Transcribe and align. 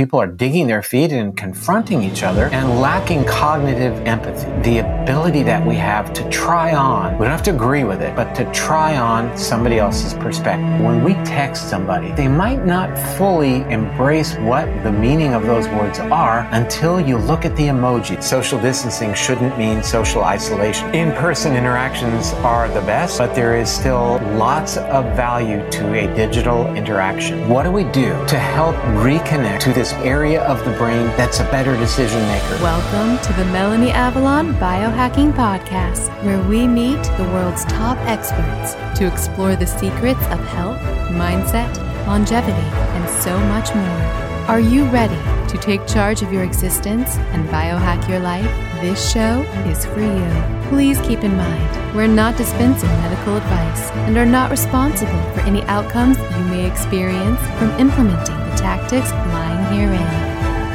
people 0.00 0.18
are 0.18 0.26
digging 0.26 0.66
their 0.66 0.82
feet 0.82 1.12
and 1.12 1.36
confronting 1.36 2.02
each 2.02 2.22
other 2.22 2.46
and 2.54 2.80
lacking 2.80 3.22
cognitive 3.26 3.92
empathy. 4.06 4.48
The 4.62 4.78
ability 4.78 5.42
that 5.42 5.62
we 5.66 5.74
have 5.74 6.14
to 6.14 6.26
try 6.30 6.72
on, 6.74 7.18
we 7.18 7.26
don't 7.26 7.32
have 7.32 7.42
to 7.42 7.54
agree 7.54 7.84
with 7.84 8.00
it, 8.00 8.16
but 8.16 8.32
to 8.36 8.50
try 8.50 8.96
on 8.96 9.36
somebody 9.36 9.78
else's 9.78 10.14
perspective. 10.14 10.80
When 10.80 11.04
we 11.04 11.12
text 11.16 11.68
somebody, 11.68 12.12
they 12.12 12.28
might 12.28 12.64
not 12.64 12.88
fully 13.18 13.56
embrace 13.70 14.36
what 14.36 14.64
the 14.84 14.90
meaning 14.90 15.34
of 15.34 15.42
those 15.42 15.68
words 15.68 15.98
are 15.98 16.48
until 16.52 16.98
you 16.98 17.18
look 17.18 17.44
at 17.44 17.54
the 17.56 17.64
emoji. 17.64 18.22
Social 18.22 18.58
distancing 18.58 19.12
shouldn't 19.12 19.58
mean 19.58 19.82
social 19.82 20.24
isolation. 20.24 20.94
In 20.94 21.12
person 21.12 21.54
interactions 21.54 22.32
are 22.36 22.68
the 22.68 22.80
best, 22.92 23.18
but 23.18 23.34
there 23.34 23.54
is 23.54 23.68
still 23.68 24.18
lots 24.38 24.78
of 24.78 25.04
value 25.14 25.58
to 25.72 25.92
a 25.92 26.06
digital 26.16 26.74
interaction. 26.74 27.50
What 27.50 27.64
do 27.64 27.70
we 27.70 27.84
do 27.84 28.12
to 28.28 28.38
help 28.38 28.76
reconnect 29.04 29.60
to 29.60 29.74
this 29.74 29.89
area 29.98 30.42
of 30.44 30.64
the 30.64 30.70
brain 30.72 31.06
that's 31.16 31.40
a 31.40 31.44
better 31.44 31.76
decision 31.76 32.20
maker? 32.28 32.62
Welcome 32.62 33.22
to 33.26 33.32
the 33.34 33.44
Melanie 33.52 33.90
Avalon 33.90 34.54
Biohacking 34.54 35.32
Podcast, 35.32 36.08
where 36.24 36.42
we 36.48 36.66
meet 36.66 37.02
the 37.16 37.28
world's 37.32 37.64
top 37.66 37.98
experts 38.06 38.74
to 38.98 39.06
explore 39.06 39.56
the 39.56 39.66
secrets 39.66 40.24
of 40.26 40.40
health, 40.48 40.80
mindset, 41.10 41.74
longevity, 42.06 42.52
and 42.52 43.08
so 43.22 43.38
much 43.48 43.74
more. 43.74 44.30
Are 44.48 44.60
you 44.60 44.84
ready 44.86 45.14
to 45.48 45.58
take 45.58 45.86
charge 45.86 46.22
of 46.22 46.32
your 46.32 46.42
existence 46.42 47.16
and 47.32 47.48
biohack 47.48 48.08
your 48.08 48.20
life? 48.20 48.50
This 48.80 49.12
show 49.12 49.42
is 49.66 49.84
for 49.84 50.00
you. 50.00 50.68
Please 50.70 51.00
keep 51.02 51.22
in 51.22 51.36
mind, 51.36 51.94
we're 51.94 52.06
not 52.06 52.36
dispensing 52.36 52.88
medical 52.88 53.36
advice 53.36 53.90
and 54.06 54.16
are 54.16 54.26
not 54.26 54.50
responsible 54.50 55.22
for 55.34 55.40
any 55.40 55.62
outcomes 55.64 56.18
you 56.18 56.44
may 56.46 56.66
experience 56.66 57.40
from 57.58 57.70
implementing 57.78 58.39
tactics 58.60 59.10
lying 59.32 59.64
herein. 59.72 60.02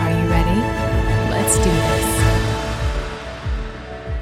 Are 0.01 0.11
you 0.11 0.27
ready? 0.29 0.59
Let's 1.29 1.55
do 1.57 1.69
this. 1.69 1.94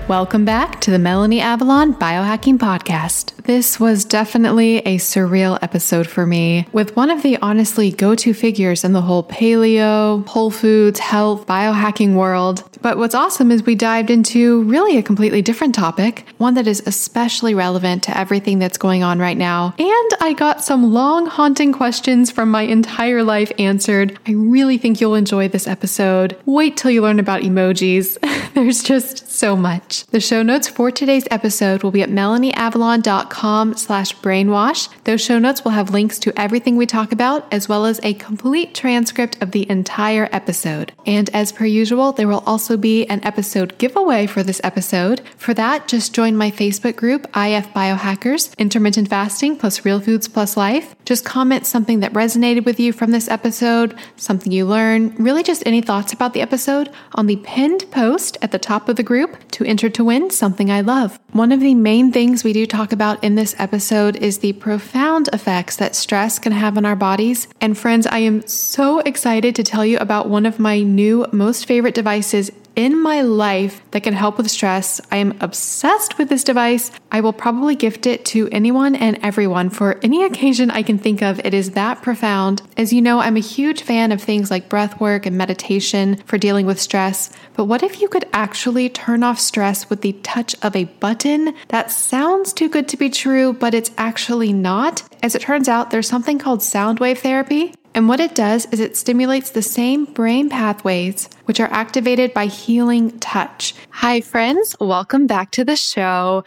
Welcome 0.10 0.44
back 0.44 0.82
to 0.82 0.92
the 0.92 1.00
Melanie 1.00 1.40
Avalon 1.40 1.94
Biohacking 1.94 2.58
Podcast. 2.58 3.34
This 3.44 3.80
was 3.80 4.04
definitely 4.04 4.80
a 4.80 4.98
surreal 4.98 5.58
episode 5.62 6.08
for 6.08 6.26
me 6.26 6.68
with 6.74 6.94
one 6.98 7.10
of 7.10 7.24
the 7.24 7.38
honestly 7.38 7.90
go 7.92 8.14
to 8.16 8.34
figures 8.34 8.84
in 8.84 8.92
the 8.92 9.02
whole 9.02 9.24
paleo, 9.24 10.28
whole 10.28 10.52
foods, 10.52 11.00
health, 11.00 11.48
biohacking 11.48 12.16
world. 12.16 12.64
But 12.82 12.98
what's 12.98 13.16
awesome 13.16 13.50
is 13.50 13.66
we 13.66 13.76
dived 13.76 14.10
into 14.10 14.64
really 14.64 14.98
a 14.98 15.04
completely 15.04 15.42
different 15.42 15.74
topic, 15.74 16.26
one 16.38 16.56
that 16.56 16.68
is 16.68 16.84
especially 16.86 17.54
relevant 17.54 18.04
to 18.04 18.18
everything 18.18 18.60
that's 18.60 18.78
going 18.78 19.04
on 19.04 19.20
right 19.20 19.38
now. 19.38 19.74
And 19.80 20.12
I 20.20 20.34
got 20.38 20.64
some 20.64 20.92
long, 20.92 21.28
haunting 21.28 21.72
questions 21.72 22.30
from 22.30 22.52
my 22.52 22.64
entire 22.64 23.24
life 23.24 23.54
answered. 23.58 24.20
I 24.28 24.34
really 24.34 24.78
think 24.78 25.00
you'll 25.00 25.16
enjoy 25.16 25.48
this 25.48 25.66
episode. 25.66 26.38
Wait 26.46 26.76
till 26.76 26.92
you 26.92 27.02
learn 27.02 27.20
about 27.20 27.42
emojis. 27.42 28.18
There's 28.54 28.84
just 28.84 29.30
so 29.30 29.56
much. 29.56 29.93
The 30.02 30.20
show 30.20 30.42
notes 30.42 30.68
for 30.68 30.92
today's 30.92 31.28
episode 31.30 31.84
will 31.84 31.92
be 31.92 32.02
at 32.02 32.10
melanieavalon.com 32.10 33.76
slash 33.76 34.16
brainwash. 34.18 34.90
Those 35.04 35.22
show 35.22 35.40
notes 35.40 35.64
will 35.64 35.72
have 35.72 35.92
links 35.92 36.20
to 36.20 36.40
everything 36.40 36.76
we 36.76 36.86
talk 36.86 37.12
about, 37.12 37.52
as 37.54 37.70
well 37.70 37.86
as 37.86 38.00
a 38.04 38.14
complete 38.16 38.74
transcript 38.74 39.42
of 39.42 39.52
the 39.52 39.70
entire 39.70 40.28
episode. 40.32 40.92
And 41.06 41.30
as 41.34 41.52
per 41.52 41.66
usual, 41.66 42.12
there 42.12 42.28
will 42.28 42.44
also 42.46 42.78
be 42.78 43.06
an 43.06 43.24
episode 43.24 43.78
giveaway 43.78 44.26
for 44.26 44.44
this 44.44 44.62
episode. 44.64 45.22
For 45.38 45.54
that, 45.54 45.88
just 45.88 46.14
join 46.14 46.36
my 46.36 46.52
Facebook 46.52 46.96
group, 46.96 47.26
IF 47.36 47.68
Biohackers, 47.74 48.58
Intermittent 48.58 49.10
Fasting 49.10 49.56
plus 49.58 49.86
Real 49.86 50.00
Foods 50.00 50.28
plus 50.28 50.58
Life. 50.58 50.96
Just 51.06 51.26
comment 51.26 51.66
something 51.66 52.00
that 52.00 52.14
resonated 52.14 52.66
with 52.66 52.80
you 52.80 52.94
from 52.94 53.12
this 53.12 53.28
episode, 53.28 53.96
something 54.16 54.52
you 54.52 54.66
learned, 54.66 55.20
really 55.20 55.44
just 55.44 55.64
any 55.66 55.82
thoughts 55.82 56.14
about 56.14 56.34
the 56.34 56.42
episode 56.42 56.90
on 57.16 57.28
the 57.28 57.36
pinned 57.38 57.86
post 57.92 58.38
at 58.42 58.52
the 58.52 58.60
top 58.60 58.90
of 58.90 58.96
the 58.96 59.04
group 59.04 59.38
to 59.52 59.66
enter 59.66 59.83
to 59.90 60.04
win 60.04 60.30
something 60.30 60.72
I 60.72 60.82
love. 60.82 61.20
One 61.32 61.52
of 61.52 61.60
the 61.60 61.76
main 61.76 62.12
things 62.12 62.44
we 62.44 62.54
do 62.54 62.66
talk 62.66 62.92
about 62.92 63.24
in 63.24 63.36
this 63.36 63.56
episode 63.58 64.16
is 64.18 64.40
the 64.40 64.54
profound 64.54 65.30
effects 65.34 65.76
that 65.78 65.96
stress 65.96 66.40
can 66.40 66.52
have 66.52 66.78
on 66.78 66.86
our 66.86 66.96
bodies. 66.96 67.48
And 67.62 67.78
friends, 67.78 68.08
I 68.08 68.20
am 68.20 68.48
so 68.48 69.00
excited 69.00 69.56
to 69.56 69.64
tell 69.64 69.86
you 69.86 69.98
about 69.98 70.30
one 70.30 70.46
of 70.46 70.60
my 70.60 70.82
new 70.82 71.26
most 71.32 71.66
favorite 71.66 71.96
devices 71.96 72.52
in 72.76 73.02
my 73.02 73.22
life 73.22 73.82
that 73.92 74.04
can 74.04 74.14
help 74.14 74.38
with 74.38 74.50
stress. 74.50 75.00
I 75.12 75.18
am 75.18 75.38
obsessed 75.42 76.18
with 76.18 76.30
this 76.30 76.44
device. 76.44 76.92
I 77.12 77.22
will 77.22 77.34
probably 77.34 77.76
gift 77.76 78.06
it 78.06 78.26
to 78.26 78.50
anyone 78.52 78.96
and 78.96 79.20
everyone 79.22 79.70
for 79.70 80.00
any 80.04 80.24
occasion 80.24 80.72
I 80.72 80.84
can 80.84 80.98
think 80.98 81.22
of. 81.22 81.40
It 81.44 81.54
is 81.54 81.72
that 81.72 82.02
profound. 82.02 82.62
As 82.78 82.92
you 82.92 83.02
know, 83.02 83.20
I'm 83.20 83.38
a 83.38 83.42
huge 83.42 83.82
fan 83.84 84.12
of 84.12 84.22
things 84.22 84.50
like 84.50 84.70
breath 84.70 85.00
work 85.00 85.26
and 85.26 85.38
meditation 85.38 86.18
for 86.26 86.38
dealing 86.38 86.66
with 86.66 86.82
stress. 86.82 87.32
But 87.54 87.66
what 87.66 87.84
if 87.84 88.02
you 88.02 88.08
could 88.08 88.28
actually 88.34 88.90
turn 88.90 89.24
off 89.24 89.40
stress 89.40 89.90
with 89.90 90.02
the 90.02 90.14
touch 90.24 90.56
of 90.62 90.76
a 90.76 90.86
button? 90.86 91.56
That 91.70 91.92
sounds 91.92 92.54
too 92.54 92.70
good 92.70 92.88
to 92.90 92.98
be 92.98 93.10
true, 93.10 93.54
but 93.54 93.74
it's 93.74 93.92
actually 93.98 94.54
not. 94.54 95.04
As 95.22 95.36
it 95.36 95.42
turns 95.42 95.70
out, 95.70 95.92
there's 95.92 96.08
something 96.08 96.40
called 96.40 96.64
sound 96.64 97.00
wave 97.00 97.20
therapy 97.20 97.74
and 97.96 98.08
what 98.08 98.20
it 98.20 98.36
does 98.36 98.66
is 98.72 98.80
it 98.80 98.98
stimulates 98.98 99.52
the 99.52 99.62
same 99.62 100.06
brain 100.06 100.50
pathways 100.50 101.30
which 101.46 101.60
are 101.60 101.72
activated 101.72 102.34
by 102.34 102.48
healing 102.48 103.18
touch. 103.20 103.76
Hi, 103.92 104.22
friends. 104.22 104.76
Welcome 104.80 105.28
back 105.28 105.52
to 105.52 105.64
the 105.64 105.76
show. 105.76 106.44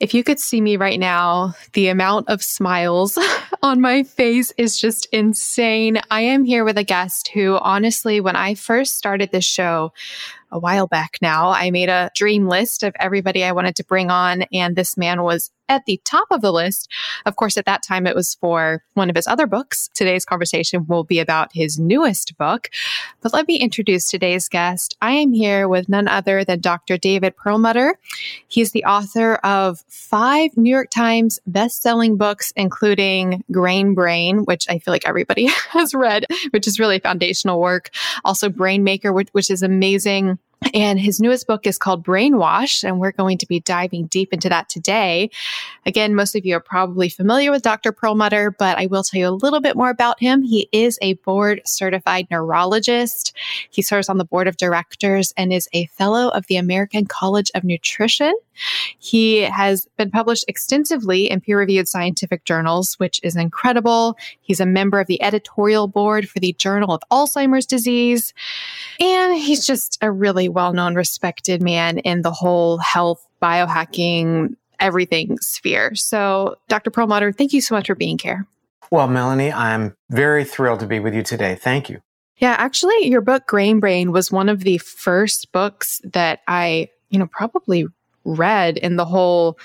If 0.00 0.14
you 0.14 0.24
could 0.24 0.40
see 0.40 0.60
me 0.60 0.76
right 0.76 0.98
now, 0.98 1.54
the 1.74 1.88
amount 1.88 2.28
of 2.28 2.42
smiles 2.42 3.18
on 3.62 3.80
my 3.80 4.02
face 4.02 4.50
is 4.56 4.80
just 4.80 5.06
insane. 5.12 6.00
I 6.10 6.22
am 6.22 6.44
here 6.44 6.64
with 6.64 6.78
a 6.78 6.84
guest 6.84 7.28
who, 7.28 7.56
honestly, 7.56 8.20
when 8.20 8.34
I 8.34 8.54
first 8.54 8.96
started 8.96 9.30
this 9.30 9.44
show, 9.44 9.92
a 10.50 10.58
while 10.58 10.86
back 10.86 11.18
now, 11.22 11.50
I 11.50 11.70
made 11.70 11.88
a 11.88 12.10
dream 12.14 12.48
list 12.48 12.82
of 12.82 12.94
everybody 12.98 13.44
I 13.44 13.52
wanted 13.52 13.76
to 13.76 13.84
bring 13.84 14.10
on, 14.10 14.42
and 14.52 14.76
this 14.76 14.96
man 14.96 15.22
was 15.22 15.50
at 15.70 15.86
the 15.86 16.00
top 16.04 16.26
of 16.30 16.42
the 16.42 16.52
list. 16.52 16.90
Of 17.24 17.36
course, 17.36 17.56
at 17.56 17.64
that 17.64 17.82
time, 17.82 18.06
it 18.06 18.16
was 18.16 18.34
for 18.34 18.82
one 18.94 19.08
of 19.08 19.14
his 19.14 19.28
other 19.28 19.46
books. 19.46 19.88
Today's 19.94 20.24
conversation 20.24 20.84
will 20.86 21.04
be 21.04 21.20
about 21.20 21.52
his 21.54 21.78
newest 21.78 22.36
book. 22.36 22.68
But 23.20 23.32
let 23.32 23.46
me 23.46 23.56
introduce 23.56 24.10
today's 24.10 24.48
guest. 24.48 24.96
I 25.00 25.12
am 25.12 25.32
here 25.32 25.68
with 25.68 25.88
none 25.88 26.08
other 26.08 26.44
than 26.44 26.60
Dr. 26.60 26.98
David 26.98 27.36
Perlmutter. 27.36 27.98
He's 28.48 28.72
the 28.72 28.84
author 28.84 29.34
of 29.36 29.84
five 29.88 30.56
New 30.56 30.70
York 30.70 30.90
Times 30.90 31.38
best-selling 31.46 32.16
books, 32.16 32.52
including 32.56 33.44
Grain 33.52 33.94
Brain, 33.94 34.44
which 34.44 34.66
I 34.68 34.80
feel 34.80 34.92
like 34.92 35.06
everybody 35.06 35.46
has 35.70 35.94
read, 35.94 36.26
which 36.50 36.66
is 36.66 36.80
really 36.80 36.98
foundational 36.98 37.60
work. 37.60 37.90
Also, 38.24 38.48
Brain 38.48 38.82
Maker, 38.82 39.12
which, 39.12 39.28
which 39.30 39.50
is 39.50 39.62
amazing. 39.62 40.39
And 40.74 41.00
his 41.00 41.20
newest 41.20 41.46
book 41.46 41.66
is 41.66 41.78
called 41.78 42.04
Brainwash, 42.04 42.84
and 42.84 43.00
we're 43.00 43.12
going 43.12 43.38
to 43.38 43.46
be 43.46 43.60
diving 43.60 44.06
deep 44.06 44.32
into 44.32 44.48
that 44.50 44.68
today. 44.68 45.30
Again, 45.86 46.14
most 46.14 46.36
of 46.36 46.44
you 46.44 46.56
are 46.56 46.60
probably 46.60 47.08
familiar 47.08 47.50
with 47.50 47.62
Dr. 47.62 47.92
Perlmutter, 47.92 48.50
but 48.50 48.78
I 48.78 48.86
will 48.86 49.02
tell 49.02 49.18
you 49.18 49.28
a 49.28 49.30
little 49.30 49.60
bit 49.60 49.74
more 49.74 49.90
about 49.90 50.20
him. 50.20 50.42
He 50.42 50.68
is 50.70 50.98
a 51.00 51.14
board 51.14 51.62
certified 51.64 52.28
neurologist. 52.30 53.34
He 53.70 53.82
serves 53.82 54.08
on 54.08 54.18
the 54.18 54.24
board 54.24 54.48
of 54.48 54.58
directors 54.58 55.32
and 55.36 55.52
is 55.52 55.68
a 55.72 55.86
fellow 55.86 56.28
of 56.28 56.46
the 56.46 56.56
American 56.56 57.06
College 57.06 57.50
of 57.54 57.64
Nutrition. 57.64 58.34
He 58.98 59.38
has 59.42 59.86
been 59.96 60.10
published 60.10 60.44
extensively 60.48 61.30
in 61.30 61.40
peer 61.40 61.58
reviewed 61.58 61.88
scientific 61.88 62.44
journals, 62.44 62.94
which 62.98 63.20
is 63.22 63.36
incredible. 63.36 64.16
He's 64.40 64.60
a 64.60 64.66
member 64.66 65.00
of 65.00 65.06
the 65.06 65.22
editorial 65.22 65.88
board 65.88 66.28
for 66.28 66.40
the 66.40 66.52
Journal 66.54 66.92
of 66.92 67.02
Alzheimer's 67.10 67.66
Disease. 67.66 68.34
And 68.98 69.36
he's 69.36 69.66
just 69.66 69.98
a 70.02 70.10
really 70.10 70.48
well 70.48 70.72
known, 70.72 70.94
respected 70.94 71.62
man 71.62 71.98
in 71.98 72.22
the 72.22 72.32
whole 72.32 72.78
health, 72.78 73.26
biohacking, 73.42 74.56
everything 74.78 75.38
sphere. 75.38 75.94
So, 75.94 76.56
Dr. 76.68 76.90
Perlmutter, 76.90 77.32
thank 77.32 77.52
you 77.52 77.60
so 77.60 77.74
much 77.74 77.86
for 77.86 77.94
being 77.94 78.18
here. 78.18 78.46
Well, 78.90 79.06
Melanie, 79.06 79.52
I'm 79.52 79.94
very 80.10 80.44
thrilled 80.44 80.80
to 80.80 80.86
be 80.86 80.98
with 80.98 81.14
you 81.14 81.22
today. 81.22 81.54
Thank 81.54 81.88
you. 81.88 82.02
Yeah, 82.38 82.56
actually, 82.58 83.06
your 83.06 83.20
book, 83.20 83.46
Grain 83.46 83.80
Brain, 83.80 84.12
was 84.12 84.32
one 84.32 84.48
of 84.48 84.60
the 84.60 84.78
first 84.78 85.52
books 85.52 86.00
that 86.04 86.40
I, 86.48 86.88
you 87.10 87.18
know, 87.18 87.26
probably 87.26 87.86
read 88.24 88.76
in 88.76 88.96
the 88.96 89.04
whole 89.04 89.58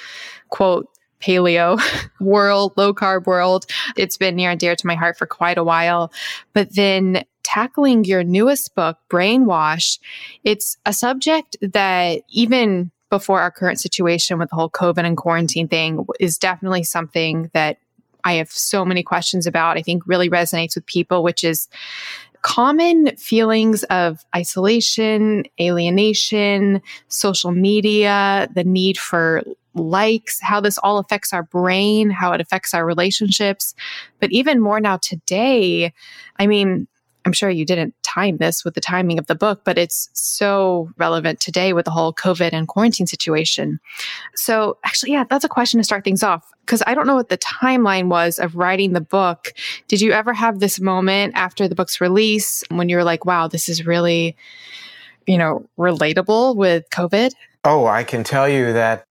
quote, 0.49 0.87
paleo 1.21 1.79
world, 2.19 2.73
low 2.77 2.93
carb 2.93 3.25
world. 3.25 3.65
It's 3.97 4.17
been 4.17 4.35
near 4.35 4.51
and 4.51 4.59
dear 4.59 4.75
to 4.75 4.87
my 4.87 4.95
heart 4.95 5.17
for 5.17 5.25
quite 5.25 5.57
a 5.57 5.63
while. 5.63 6.11
But 6.53 6.75
then 6.75 7.23
tackling 7.43 8.05
your 8.05 8.23
newest 8.23 8.75
book, 8.75 8.97
Brainwash, 9.09 9.99
it's 10.43 10.77
a 10.85 10.93
subject 10.93 11.57
that 11.61 12.21
even 12.29 12.91
before 13.09 13.39
our 13.39 13.51
current 13.51 13.79
situation 13.79 14.39
with 14.39 14.49
the 14.49 14.55
whole 14.55 14.69
COVID 14.69 15.05
and 15.05 15.15
quarantine 15.15 15.67
thing 15.67 16.05
is 16.19 16.37
definitely 16.37 16.83
something 16.83 17.49
that 17.53 17.77
I 18.23 18.33
have 18.33 18.49
so 18.49 18.83
many 18.83 19.03
questions 19.03 19.45
about. 19.45 19.77
I 19.77 19.83
think 19.83 20.07
really 20.07 20.29
resonates 20.29 20.75
with 20.75 20.85
people, 20.87 21.23
which 21.23 21.43
is 21.43 21.69
common 22.45 23.07
feelings 23.15 23.83
of 23.85 24.23
isolation, 24.35 25.45
alienation, 25.59 26.79
social 27.07 27.51
media, 27.51 28.47
the 28.53 28.63
need 28.63 28.99
for 28.99 29.41
likes, 29.73 30.39
how 30.41 30.61
this 30.61 30.77
all 30.77 30.99
affects 30.99 31.33
our 31.33 31.41
brain, 31.41 32.11
how 32.11 32.33
it 32.33 32.39
affects 32.39 32.75
our 32.75 32.85
relationships. 32.85 33.73
But 34.19 34.31
even 34.31 34.61
more 34.61 34.79
now 34.79 34.97
today, 34.97 35.91
I 36.37 36.45
mean, 36.45 36.87
I'm 37.25 37.33
sure 37.33 37.49
you 37.49 37.65
didn't 37.65 37.95
time 38.03 38.37
this 38.37 38.63
with 38.63 38.75
the 38.75 38.81
timing 38.81 39.19
of 39.19 39.25
the 39.25 39.35
book, 39.35 39.61
but 39.63 39.77
it's 39.77 40.09
so 40.13 40.89
relevant 40.97 41.39
today 41.39 41.73
with 41.73 41.85
the 41.85 41.91
whole 41.91 42.13
COVID 42.13 42.51
and 42.53 42.67
quarantine 42.67 43.07
situation. 43.07 43.79
So, 44.35 44.77
actually, 44.85 45.13
yeah, 45.13 45.25
that's 45.29 45.43
a 45.43 45.49
question 45.49 45.79
to 45.79 45.83
start 45.83 46.03
things 46.03 46.23
off 46.23 46.49
because 46.61 46.81
I 46.87 46.93
don't 46.93 47.07
know 47.07 47.15
what 47.15 47.29
the 47.29 47.37
timeline 47.37 48.07
was 48.07 48.39
of 48.39 48.55
writing 48.55 48.93
the 48.93 49.01
book. 49.01 49.53
Did 49.87 50.01
you 50.01 50.11
ever 50.11 50.33
have 50.33 50.59
this 50.59 50.79
moment 50.79 51.33
after 51.35 51.67
the 51.67 51.75
book's 51.75 51.99
release 51.99 52.63
when 52.69 52.89
you 52.89 52.95
were 52.95 53.03
like, 53.03 53.25
wow, 53.25 53.47
this 53.47 53.67
is 53.69 53.85
really, 53.85 54.35
you 55.27 55.37
know, 55.37 55.67
relatable 55.77 56.55
with 56.55 56.89
COVID? 56.91 57.33
Oh, 57.63 57.85
I 57.85 58.03
can 58.03 58.23
tell 58.23 58.47
you 58.47 58.73
that 58.73 59.05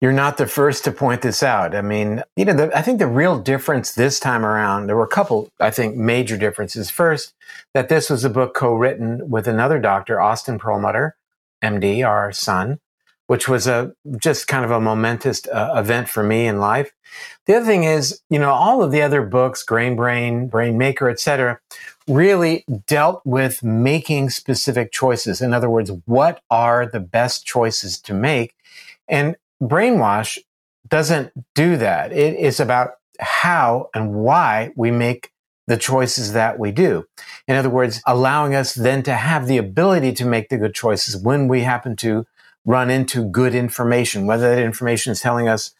you're 0.00 0.12
not 0.12 0.38
the 0.38 0.46
first 0.46 0.84
to 0.84 0.92
point 0.92 1.20
this 1.20 1.42
out. 1.42 1.74
I 1.74 1.82
mean, 1.82 2.22
you 2.34 2.46
know, 2.46 2.54
the, 2.54 2.76
I 2.76 2.80
think 2.80 2.98
the 2.98 3.06
real 3.06 3.38
difference 3.38 3.92
this 3.92 4.18
time 4.18 4.46
around, 4.46 4.86
there 4.86 4.96
were 4.96 5.04
a 5.04 5.08
couple, 5.08 5.50
I 5.60 5.70
think, 5.70 5.94
major 5.96 6.38
differences. 6.38 6.90
First, 6.90 7.34
that 7.74 7.90
this 7.90 8.08
was 8.08 8.24
a 8.24 8.30
book 8.30 8.54
co-written 8.54 9.28
with 9.28 9.46
another 9.46 9.78
doctor, 9.78 10.20
Austin 10.20 10.58
Perlmutter, 10.58 11.16
MD, 11.62 12.06
our 12.06 12.32
son, 12.32 12.80
which 13.26 13.46
was 13.46 13.66
a 13.66 13.92
just 14.16 14.48
kind 14.48 14.64
of 14.64 14.70
a 14.70 14.80
momentous 14.80 15.46
uh, 15.48 15.74
event 15.76 16.08
for 16.08 16.22
me 16.22 16.46
in 16.46 16.58
life. 16.58 16.92
The 17.44 17.56
other 17.56 17.66
thing 17.66 17.84
is, 17.84 18.22
you 18.30 18.38
know, 18.38 18.50
all 18.50 18.82
of 18.82 18.92
the 18.92 19.02
other 19.02 19.20
books, 19.20 19.62
Grain 19.62 19.96
Brain, 19.96 20.48
Brain 20.48 20.78
Maker, 20.78 21.10
etc., 21.10 21.60
really 22.08 22.64
dealt 22.86 23.20
with 23.26 23.62
making 23.62 24.30
specific 24.30 24.92
choices. 24.92 25.42
In 25.42 25.52
other 25.52 25.68
words, 25.68 25.92
what 26.06 26.40
are 26.50 26.86
the 26.86 27.00
best 27.00 27.44
choices 27.44 28.00
to 28.00 28.14
make? 28.14 28.54
And 29.06 29.36
brainwash 29.62 30.38
doesn't 30.88 31.32
do 31.54 31.76
that. 31.76 32.12
It 32.12 32.36
is 32.36 32.60
about 32.60 32.92
how 33.20 33.90
and 33.94 34.14
why 34.14 34.72
we 34.76 34.90
make 34.90 35.32
the 35.66 35.76
choices 35.76 36.32
that 36.32 36.58
we 36.58 36.72
do. 36.72 37.04
In 37.46 37.56
other 37.56 37.70
words, 37.70 38.02
allowing 38.06 38.54
us 38.54 38.74
then 38.74 39.02
to 39.04 39.14
have 39.14 39.46
the 39.46 39.58
ability 39.58 40.12
to 40.14 40.24
make 40.24 40.48
the 40.48 40.58
good 40.58 40.74
choices 40.74 41.16
when 41.16 41.46
we 41.46 41.60
happen 41.60 41.94
to 41.96 42.26
run 42.64 42.90
into 42.90 43.24
good 43.24 43.54
information, 43.54 44.26
whether 44.26 44.54
that 44.54 44.62
information 44.62 45.12
is 45.12 45.20
telling 45.20 45.48
us 45.48 45.72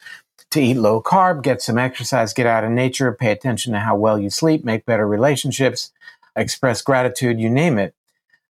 to 0.51 0.61
eat 0.61 0.75
low 0.75 1.03
carb, 1.03 1.43
get 1.43 1.63
some 1.63 1.79
exercise, 1.79 2.33
get 2.33 2.47
out 2.47 2.65
in 2.65 2.75
nature, 2.75 3.13
pay 3.13 3.33
attention 3.33 3.73
to 3.73 3.81
how 3.81 3.97
well 3.97 4.19
you 4.19 4.31
sleep, 4.31 4.65
make 4.65 4.85
better 4.85 5.07
relationships, 5.07 5.93
express 6.37 6.83
gratitude, 6.83 7.41
you 7.41 7.51
name 7.51 7.79
it. 7.79 7.95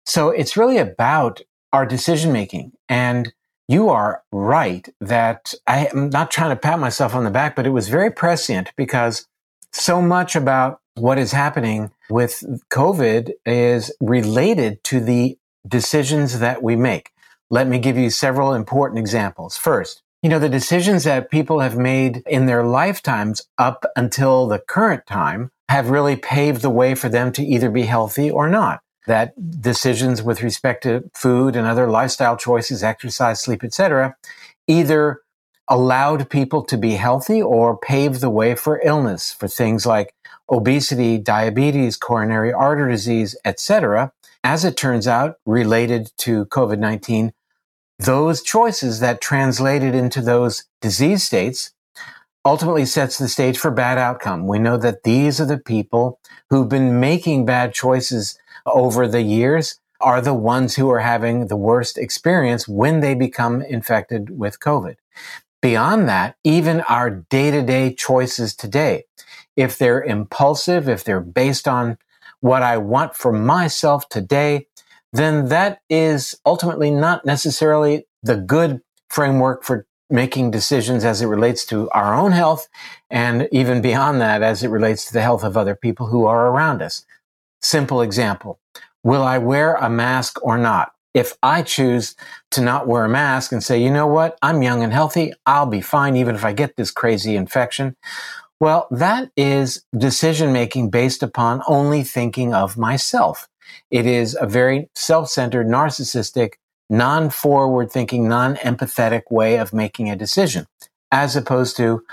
So 0.07 0.31
it's 0.31 0.57
really 0.57 0.79
about 0.79 1.41
our 1.73 1.87
decision 1.87 2.33
making 2.33 2.73
and 2.89 3.33
you 3.69 3.91
are 3.91 4.23
right 4.33 4.89
that 5.01 5.55
I 5.67 5.87
am 5.87 6.09
not 6.09 6.31
trying 6.31 6.51
to 6.51 6.57
pat 6.57 6.81
myself 6.81 7.15
on 7.15 7.25
the 7.25 7.31
back, 7.31 7.55
but 7.55 7.67
it 7.67 7.71
was 7.71 7.91
very 7.91 8.11
prescient 8.11 8.73
because 8.77 9.27
so 9.73 10.01
much 10.01 10.35
about 10.35 10.81
what 10.95 11.19
is 11.19 11.33
happening 11.33 11.93
with 12.09 12.43
COVID 12.71 13.33
is 13.45 13.95
related 14.01 14.83
to 14.85 15.01
the 15.01 15.39
decisions 15.67 16.41
that 16.41 16.63
we 16.63 16.77
make. 16.77 17.11
Let 17.51 17.69
me 17.69 17.79
give 17.79 17.99
you 17.99 18.11
several 18.11 18.55
important 18.55 18.99
examples. 18.99 19.57
First, 19.57 20.03
you 20.23 20.31
know, 20.31 20.39
the 20.39 20.49
decisions 20.49 21.05
that 21.05 21.31
people 21.31 21.61
have 21.61 21.77
made 21.77 22.23
in 22.27 22.47
their 22.47 22.65
lifetimes 22.65 23.43
up 23.59 23.85
until 23.95 24.49
the 24.49 24.59
current 24.59 25.07
time 25.07 25.51
have 25.69 25.91
really 25.91 26.17
paved 26.17 26.63
the 26.63 26.71
way 26.71 26.95
for 26.95 27.11
them 27.11 27.31
to 27.33 27.45
either 27.45 27.71
be 27.71 27.83
healthy 27.83 28.31
or 28.31 28.49
not 28.49 28.81
that 29.09 29.61
decisions 29.61 30.23
with 30.23 30.43
respect 30.43 30.85
to 30.85 31.11
food 31.15 31.57
and 31.57 31.67
other 31.67 31.89
lifestyle 31.89 32.37
choices, 32.37 32.83
exercise, 32.83 33.41
sleep, 33.41 33.65
etc., 33.65 34.17
either 34.67 35.21
allowed 35.69 36.31
people 36.31 36.63
to 36.63 36.79
be 36.79 36.93
healthy 36.93 37.43
or 37.43 37.77
paved 37.77 38.21
the 38.21 38.31
way 38.31 38.55
for 38.55 38.81
illness 38.85 39.33
for 39.33 39.49
things 39.49 39.85
like 39.85 40.15
obesity, 40.51 41.19
diabetes, 41.19 41.97
coronary 41.97 42.53
artery 42.53 42.93
disease, 42.93 43.37
etc. 43.45 44.13
As 44.45 44.65
it 44.65 44.77
turns 44.77 45.07
out, 45.07 45.37
related 45.45 46.13
to 46.19 46.47
COVID-19, 46.47 47.33
those 47.99 48.43
choices 48.43 49.01
that 49.01 49.21
translated 49.21 49.95
into 49.95 50.21
those 50.21 50.65
disease 50.81 51.25
states 51.25 51.73
ultimately 52.45 52.87
sets 52.87 53.19
the 53.19 53.29
stage 53.29 53.59
for 53.59 53.71
bad 53.71 53.99
outcome. 53.99 54.47
We 54.47 54.59
know 54.59 54.77
that 54.79 55.03
these 55.03 55.41
are 55.41 55.45
the 55.45 55.59
people 55.59 56.21
who've 56.49 56.69
been 56.69 57.01
making 57.01 57.45
bad 57.45 57.75
choices 57.75 58.39
over 58.73 59.09
the 59.09 59.23
years 59.23 59.81
are 60.01 60.21
the 60.21 60.35
ones 60.35 60.77
who 60.77 60.91
are 60.91 61.01
having 61.01 61.47
the 61.47 61.57
worst 61.57 61.99
experience 61.99 62.69
when 62.69 63.01
they 63.01 63.15
become 63.15 63.63
infected 63.63 64.39
with 64.39 64.61
COVID. 64.61 64.97
Beyond 65.61 66.09
that, 66.09 66.37
even 66.45 66.83
our 66.83 67.11
day 67.11 67.51
to 67.51 67.63
day 67.63 67.93
choices 67.93 68.55
today, 68.55 69.05
if 69.57 69.77
they're 69.77 70.03
impulsive, 70.03 70.89
if 70.89 71.03
they're 71.03 71.21
based 71.21 71.67
on 71.67 71.99
what 72.41 72.63
I 72.63 72.79
want 72.79 73.17
for 73.17 73.33
myself 73.33 74.09
today, 74.09 74.69
then 75.13 75.49
that 75.49 75.81
is 75.91 76.39
ultimately 76.47 76.91
not 76.93 77.25
necessarily 77.25 78.07
the 78.23 78.37
good 78.37 78.83
framework 79.09 79.65
for 79.65 79.87
making 80.11 80.51
decisions 80.51 81.05
as 81.05 81.21
it 81.21 81.27
relates 81.27 81.65
to 81.67 81.91
our 81.91 82.15
own 82.15 82.33
health 82.33 82.69
and 83.11 83.49
even 83.53 83.83
beyond 83.83 84.21
that 84.21 84.43
as 84.43 84.63
it 84.63 84.69
relates 84.69 85.05
to 85.07 85.13
the 85.13 85.21
health 85.21 85.45
of 85.45 85.57
other 85.57 85.75
people 85.75 86.07
who 86.07 86.25
are 86.25 86.47
around 86.47 86.81
us. 86.81 87.05
Simple 87.61 88.03
example. 88.03 88.59
Will 89.03 89.23
I 89.23 89.39
wear 89.39 89.75
a 89.75 89.89
mask 89.89 90.43
or 90.45 90.59
not? 90.59 90.93
If 91.15 91.37
I 91.43 91.63
choose 91.63 92.15
to 92.53 92.61
not 92.61 92.87
wear 92.87 93.05
a 93.05 93.09
mask 93.09 93.53
and 93.53 93.63
say, 93.63 93.83
you 93.83 93.91
know 93.91 94.07
what, 94.07 94.39
I'm 94.43 94.63
young 94.63 94.83
and 94.83 94.93
healthy, 94.93 95.33
I'll 95.47 95.67
be 95.67 95.81
fine 95.81 96.17
even 96.17 96.35
if 96.35 96.45
I 96.45 96.53
get 96.53 96.77
this 96.77 96.91
crazy 96.91 97.35
infection. 97.35 97.97
Well, 98.61 98.89
that 98.91 99.31
is 99.37 99.85
decision 99.97 100.53
making 100.53 100.91
based 100.91 101.23
upon 101.23 101.63
only 101.67 102.03
thinking 102.03 102.53
of 102.55 102.77
myself. 102.77 103.49
It 103.91 104.07
is 104.07 104.37
a 104.41 104.47
very 104.47 104.91
self 104.95 105.29
centered, 105.29 105.67
narcissistic, 105.67 106.55
non 106.91 107.31
forward 107.31 107.93
thinking, 107.93 108.29
non 108.29 108.57
empathetic 108.57 109.23
way 109.31 109.59
of 109.59 109.73
making 109.73 110.11
a 110.11 110.17
decision, 110.17 110.67
as 111.13 111.37
opposed 111.37 111.77
to, 111.77 112.05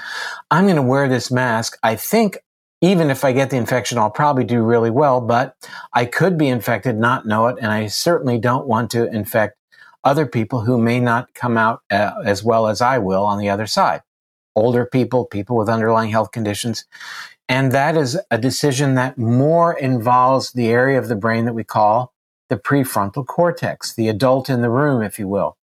I'm 0.51 0.65
going 0.65 0.75
to 0.75 0.81
wear 0.81 1.07
this 1.07 1.31
mask. 1.31 1.77
I 1.81 1.95
think 1.95 2.37
even 2.81 3.09
if 3.09 3.23
I 3.23 3.31
get 3.31 3.49
the 3.49 3.57
infection, 3.57 3.97
I'll 3.97 4.09
probably 4.09 4.43
do 4.43 4.61
really 4.61 4.89
well, 4.89 5.21
but 5.21 5.55
I 5.93 6.05
could 6.05 6.37
be 6.37 6.47
infected, 6.47 6.97
not 6.97 7.25
know 7.25 7.47
it. 7.47 7.57
And 7.61 7.71
I 7.71 7.87
certainly 7.87 8.37
don't 8.37 8.67
want 8.67 8.91
to 8.91 9.11
infect 9.11 9.57
other 10.03 10.25
people 10.25 10.61
who 10.61 10.77
may 10.77 10.99
not 10.99 11.33
come 11.33 11.57
out 11.57 11.81
uh, 11.89 12.13
as 12.23 12.43
well 12.43 12.67
as 12.67 12.81
I 12.81 12.99
will 12.99 13.23
on 13.23 13.39
the 13.39 13.49
other 13.49 13.65
side. 13.65 14.01
Older 14.55 14.85
people, 14.85 15.25
people 15.25 15.57
with 15.57 15.67
underlying 15.67 16.11
health 16.11 16.31
conditions. 16.31 16.85
And 17.49 17.71
that 17.71 17.97
is 17.97 18.19
a 18.31 18.37
decision 18.37 18.95
that 18.95 19.17
more 19.17 19.73
involves 19.73 20.51
the 20.51 20.67
area 20.67 20.99
of 20.99 21.07
the 21.07 21.15
brain 21.15 21.45
that 21.45 21.53
we 21.53 21.63
call 21.63 22.13
the 22.49 22.57
prefrontal 22.57 23.25
cortex, 23.25 23.93
the 23.93 24.07
adult 24.07 24.49
in 24.49 24.61
the 24.61 24.69
room, 24.69 25.01
if 25.01 25.17
you 25.17 25.27
will. 25.27 25.57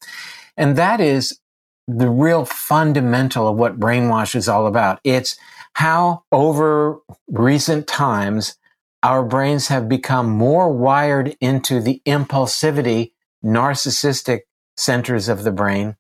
And 0.56 0.76
that 0.76 1.00
is 1.00 1.40
the 1.86 2.10
real 2.10 2.44
fundamental 2.44 3.48
of 3.48 3.56
what 3.56 3.80
brainwash 3.80 4.34
is 4.34 4.48
all 4.48 4.66
about. 4.66 5.00
It's 5.04 5.36
how 5.74 6.24
over 6.32 6.98
recent 7.28 7.86
times 7.86 8.56
our 9.02 9.24
brains 9.24 9.68
have 9.68 9.88
become 9.88 10.28
more 10.28 10.72
wired 10.72 11.36
into 11.40 11.80
the 11.80 12.02
impulsivity, 12.04 13.12
narcissistic 13.44 14.40
centers 14.76 15.28
of 15.28 15.44
the 15.44 15.52
brain 15.52 15.96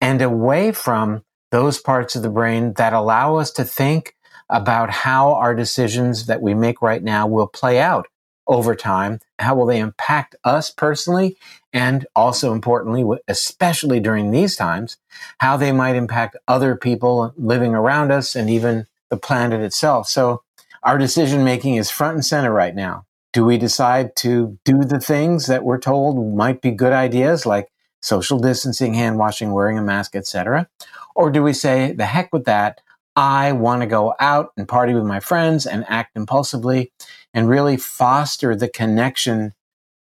and 0.00 0.20
away 0.20 0.72
from 0.72 1.22
those 1.50 1.78
parts 1.78 2.16
of 2.16 2.22
the 2.22 2.28
brain 2.28 2.72
that 2.74 2.92
allow 2.92 3.36
us 3.36 3.50
to 3.52 3.64
think 3.64 4.14
about 4.50 4.90
how 4.90 5.34
our 5.34 5.54
decisions 5.54 6.26
that 6.26 6.42
we 6.42 6.52
make 6.52 6.82
right 6.82 7.02
now 7.02 7.26
will 7.26 7.46
play 7.46 7.80
out 7.80 8.06
over 8.46 8.74
time. 8.74 9.20
How 9.38 9.54
will 9.54 9.66
they 9.66 9.78
impact 9.78 10.36
us 10.44 10.70
personally? 10.70 11.36
And 11.72 12.06
also 12.14 12.52
importantly, 12.52 13.04
especially 13.28 14.00
during 14.00 14.30
these 14.30 14.56
times, 14.56 14.98
how 15.38 15.56
they 15.56 15.72
might 15.72 15.96
impact 15.96 16.36
other 16.46 16.76
people 16.76 17.32
living 17.36 17.74
around 17.74 18.12
us 18.12 18.36
and 18.36 18.50
even 18.50 18.86
the 19.10 19.16
planet 19.16 19.60
itself. 19.60 20.08
So 20.08 20.42
our 20.82 20.98
decision 20.98 21.44
making 21.44 21.76
is 21.76 21.90
front 21.90 22.14
and 22.14 22.24
center 22.24 22.52
right 22.52 22.74
now. 22.74 23.06
Do 23.32 23.44
we 23.44 23.58
decide 23.58 24.14
to 24.16 24.58
do 24.64 24.84
the 24.84 25.00
things 25.00 25.46
that 25.46 25.64
we're 25.64 25.80
told 25.80 26.36
might 26.36 26.60
be 26.60 26.70
good 26.70 26.92
ideas 26.92 27.46
like 27.46 27.68
social 28.00 28.38
distancing, 28.38 28.94
hand 28.94 29.18
washing, 29.18 29.52
wearing 29.52 29.78
a 29.78 29.82
mask, 29.82 30.14
etc.? 30.14 30.68
Or 31.16 31.30
do 31.30 31.42
we 31.42 31.52
say, 31.52 31.92
the 31.92 32.06
heck 32.06 32.32
with 32.32 32.44
that? 32.44 32.80
I 33.16 33.52
want 33.52 33.82
to 33.82 33.86
go 33.86 34.14
out 34.20 34.52
and 34.56 34.68
party 34.68 34.94
with 34.94 35.04
my 35.04 35.20
friends 35.20 35.66
and 35.66 35.84
act 35.88 36.16
impulsively 36.16 36.92
and 37.32 37.48
really 37.48 37.76
foster 37.76 38.54
the 38.54 38.68
connection 38.68 39.54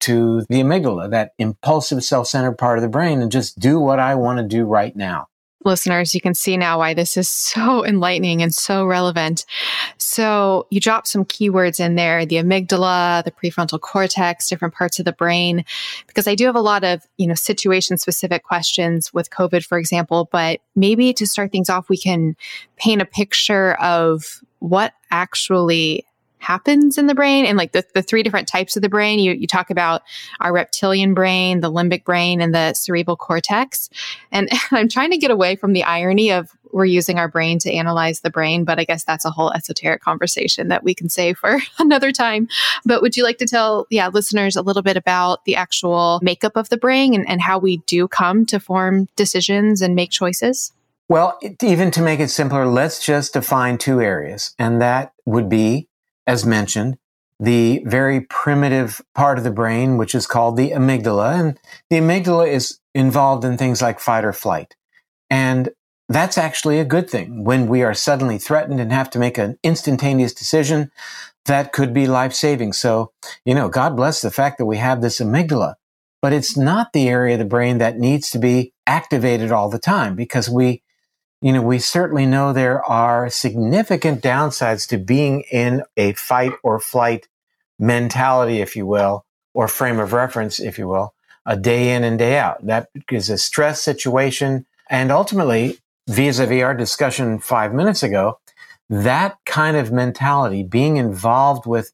to 0.00 0.42
the 0.48 0.60
amygdala, 0.60 1.10
that 1.10 1.32
impulsive 1.38 2.04
self-centered 2.04 2.56
part 2.56 2.78
of 2.78 2.82
the 2.82 2.88
brain 2.88 3.20
and 3.20 3.32
just 3.32 3.58
do 3.58 3.80
what 3.80 3.98
I 3.98 4.14
want 4.14 4.38
to 4.38 4.44
do 4.44 4.64
right 4.64 4.94
now 4.94 5.28
listeners, 5.64 6.14
you 6.14 6.20
can 6.20 6.34
see 6.34 6.56
now 6.56 6.78
why 6.78 6.94
this 6.94 7.16
is 7.16 7.28
so 7.28 7.84
enlightening 7.86 8.42
and 8.42 8.54
so 8.54 8.84
relevant. 8.84 9.44
So 9.98 10.66
you 10.70 10.80
drop 10.80 11.06
some 11.06 11.24
keywords 11.24 11.80
in 11.80 11.94
there, 11.94 12.24
the 12.24 12.36
amygdala, 12.36 13.24
the 13.24 13.30
prefrontal 13.30 13.80
cortex, 13.80 14.48
different 14.48 14.74
parts 14.74 14.98
of 14.98 15.04
the 15.04 15.12
brain, 15.12 15.64
because 16.06 16.26
I 16.26 16.34
do 16.34 16.46
have 16.46 16.56
a 16.56 16.60
lot 16.60 16.84
of, 16.84 17.06
you 17.16 17.26
know, 17.26 17.34
situation 17.34 17.98
specific 17.98 18.42
questions 18.42 19.12
with 19.12 19.30
COVID, 19.30 19.64
for 19.64 19.78
example, 19.78 20.28
but 20.30 20.60
maybe 20.76 21.12
to 21.14 21.26
start 21.26 21.52
things 21.52 21.68
off, 21.68 21.88
we 21.88 21.98
can 21.98 22.36
paint 22.76 23.02
a 23.02 23.06
picture 23.06 23.74
of 23.74 24.42
what 24.60 24.92
actually 25.10 26.04
happens 26.38 26.98
in 26.98 27.06
the 27.06 27.14
brain 27.14 27.44
and 27.44 27.58
like 27.58 27.72
the, 27.72 27.84
the 27.94 28.02
three 28.02 28.22
different 28.22 28.48
types 28.48 28.76
of 28.76 28.82
the 28.82 28.88
brain. 28.88 29.18
You, 29.18 29.32
you 29.32 29.46
talk 29.46 29.70
about 29.70 30.02
our 30.40 30.52
reptilian 30.52 31.14
brain, 31.14 31.60
the 31.60 31.70
limbic 31.70 32.04
brain, 32.04 32.40
and 32.40 32.54
the 32.54 32.74
cerebral 32.74 33.16
cortex. 33.16 33.90
And 34.32 34.48
I'm 34.70 34.88
trying 34.88 35.10
to 35.10 35.18
get 35.18 35.30
away 35.30 35.56
from 35.56 35.72
the 35.72 35.84
irony 35.84 36.32
of 36.32 36.50
we're 36.72 36.84
using 36.84 37.18
our 37.18 37.28
brain 37.28 37.58
to 37.60 37.72
analyze 37.72 38.20
the 38.20 38.30
brain, 38.30 38.64
but 38.64 38.78
I 38.78 38.84
guess 38.84 39.04
that's 39.04 39.24
a 39.24 39.30
whole 39.30 39.50
esoteric 39.52 40.02
conversation 40.02 40.68
that 40.68 40.84
we 40.84 40.94
can 40.94 41.08
save 41.08 41.38
for 41.38 41.58
another 41.78 42.12
time. 42.12 42.48
But 42.84 43.02
would 43.02 43.16
you 43.16 43.24
like 43.24 43.38
to 43.38 43.46
tell, 43.46 43.86
yeah, 43.90 44.08
listeners 44.08 44.56
a 44.56 44.62
little 44.62 44.82
bit 44.82 44.96
about 44.96 45.44
the 45.44 45.56
actual 45.56 46.20
makeup 46.22 46.56
of 46.56 46.68
the 46.68 46.76
brain 46.76 47.14
and, 47.14 47.28
and 47.28 47.40
how 47.40 47.58
we 47.58 47.78
do 47.78 48.08
come 48.08 48.46
to 48.46 48.60
form 48.60 49.08
decisions 49.16 49.82
and 49.82 49.94
make 49.94 50.10
choices? 50.10 50.72
Well, 51.08 51.38
even 51.62 51.90
to 51.92 52.02
make 52.02 52.20
it 52.20 52.28
simpler, 52.28 52.66
let's 52.66 53.04
just 53.04 53.32
define 53.32 53.78
two 53.78 54.02
areas. 54.02 54.54
And 54.58 54.82
that 54.82 55.12
would 55.24 55.48
be, 55.48 55.87
as 56.28 56.44
mentioned, 56.44 56.98
the 57.40 57.82
very 57.86 58.20
primitive 58.20 59.00
part 59.14 59.38
of 59.38 59.44
the 59.44 59.50
brain, 59.50 59.96
which 59.96 60.14
is 60.14 60.26
called 60.26 60.56
the 60.56 60.70
amygdala. 60.70 61.40
And 61.40 61.60
the 61.88 61.96
amygdala 61.96 62.52
is 62.52 62.78
involved 62.94 63.44
in 63.44 63.56
things 63.56 63.80
like 63.80 63.98
fight 63.98 64.24
or 64.24 64.32
flight. 64.32 64.76
And 65.30 65.70
that's 66.08 66.38
actually 66.38 66.80
a 66.80 66.84
good 66.84 67.08
thing 67.08 67.44
when 67.44 67.66
we 67.66 67.82
are 67.82 67.94
suddenly 67.94 68.38
threatened 68.38 68.80
and 68.80 68.92
have 68.92 69.10
to 69.10 69.18
make 69.18 69.38
an 69.38 69.58
instantaneous 69.62 70.34
decision 70.34 70.90
that 71.46 71.72
could 71.72 71.94
be 71.94 72.06
life 72.06 72.34
saving. 72.34 72.74
So, 72.74 73.12
you 73.44 73.54
know, 73.54 73.68
God 73.68 73.96
bless 73.96 74.20
the 74.20 74.30
fact 74.30 74.58
that 74.58 74.66
we 74.66 74.78
have 74.78 75.00
this 75.00 75.20
amygdala, 75.20 75.74
but 76.20 76.32
it's 76.32 76.56
not 76.56 76.92
the 76.92 77.08
area 77.08 77.34
of 77.34 77.38
the 77.38 77.44
brain 77.44 77.78
that 77.78 77.98
needs 77.98 78.30
to 78.32 78.38
be 78.38 78.72
activated 78.86 79.50
all 79.50 79.70
the 79.70 79.78
time 79.78 80.14
because 80.14 80.48
we 80.48 80.82
you 81.40 81.52
know, 81.52 81.62
we 81.62 81.78
certainly 81.78 82.26
know 82.26 82.52
there 82.52 82.84
are 82.84 83.30
significant 83.30 84.22
downsides 84.22 84.88
to 84.88 84.98
being 84.98 85.42
in 85.52 85.82
a 85.96 86.12
fight 86.14 86.52
or 86.62 86.80
flight 86.80 87.28
mentality, 87.78 88.60
if 88.60 88.74
you 88.74 88.86
will, 88.86 89.24
or 89.54 89.68
frame 89.68 90.00
of 90.00 90.12
reference, 90.12 90.58
if 90.58 90.78
you 90.78 90.88
will, 90.88 91.14
a 91.46 91.56
day 91.56 91.94
in 91.94 92.02
and 92.02 92.18
day 92.18 92.38
out. 92.38 92.66
That 92.66 92.88
is 93.10 93.30
a 93.30 93.38
stress 93.38 93.80
situation. 93.80 94.66
And 94.90 95.12
ultimately, 95.12 95.78
vis 96.08 96.38
a 96.38 96.46
vis 96.46 96.62
our 96.62 96.74
discussion 96.74 97.38
five 97.38 97.72
minutes 97.72 98.02
ago, 98.02 98.40
that 98.90 99.36
kind 99.44 99.76
of 99.76 99.92
mentality, 99.92 100.62
being 100.64 100.96
involved 100.96 101.66
with 101.66 101.92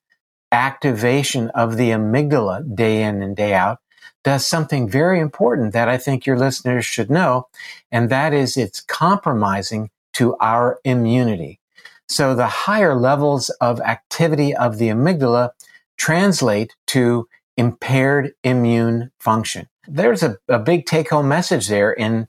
activation 0.53 1.51
of 1.51 1.77
the 1.77 1.91
amygdala 1.91 2.75
day 2.75 3.03
in 3.03 3.23
and 3.23 3.37
day 3.37 3.53
out, 3.53 3.81
does 4.25 4.45
something 4.45 4.89
very 4.89 5.21
important 5.21 5.73
that 5.75 5.89
I 5.89 5.99
think 5.99 6.27
your 6.27 6.39
listeners 6.39 6.85
should 6.85 7.11
know, 7.11 7.47
and 7.93 8.11
that 8.11 8.33
is 8.33 8.57
it's 8.57 8.81
compromising 8.81 9.91
to 10.15 10.37
our 10.39 10.81
immunity. 10.85 11.61
So 12.09 12.35
the 12.35 12.47
higher 12.47 12.95
levels 12.95 13.51
of 13.61 13.81
activity 13.81 14.55
of 14.55 14.79
the 14.79 14.89
amygdala 14.89 15.51
translate 15.97 16.75
to 16.89 17.29
impaired 17.57 18.33
immune 18.43 19.11
function. 19.21 19.69
There's 19.87 20.23
a, 20.23 20.39
a 20.49 20.59
big 20.59 20.87
take 20.87 21.11
home 21.11 21.29
message 21.29 21.69
there 21.69 21.93
in, 21.93 22.27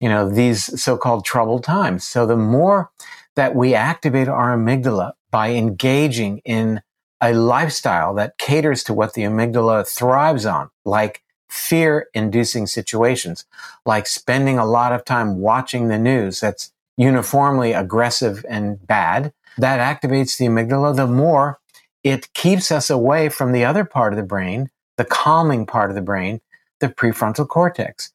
you 0.00 0.08
know, 0.08 0.28
these 0.28 0.80
so-called 0.80 1.24
troubled 1.24 1.64
times. 1.64 2.04
So 2.04 2.26
the 2.26 2.36
more 2.36 2.90
that 3.36 3.54
we 3.54 3.74
activate 3.74 4.28
our 4.28 4.56
amygdala 4.56 5.12
by 5.30 5.50
engaging 5.50 6.38
in 6.44 6.82
a 7.20 7.32
lifestyle 7.32 8.14
that 8.14 8.38
caters 8.38 8.84
to 8.84 8.94
what 8.94 9.14
the 9.14 9.22
amygdala 9.22 9.86
thrives 9.86 10.46
on, 10.46 10.70
like 10.84 11.22
fear 11.48 12.08
inducing 12.14 12.66
situations, 12.66 13.44
like 13.86 14.06
spending 14.06 14.58
a 14.58 14.66
lot 14.66 14.92
of 14.92 15.04
time 15.04 15.38
watching 15.38 15.88
the 15.88 15.98
news 15.98 16.40
that's 16.40 16.72
uniformly 16.96 17.72
aggressive 17.72 18.44
and 18.48 18.86
bad, 18.86 19.32
that 19.56 19.80
activates 19.80 20.36
the 20.36 20.46
amygdala, 20.46 20.94
the 20.94 21.06
more 21.06 21.58
it 22.04 22.32
keeps 22.32 22.70
us 22.70 22.90
away 22.90 23.28
from 23.28 23.52
the 23.52 23.64
other 23.64 23.84
part 23.84 24.12
of 24.12 24.16
the 24.16 24.22
brain, 24.22 24.70
the 24.96 25.04
calming 25.04 25.66
part 25.66 25.90
of 25.90 25.96
the 25.96 26.02
brain, 26.02 26.40
the 26.80 26.88
prefrontal 26.88 27.46
cortex. 27.46 28.12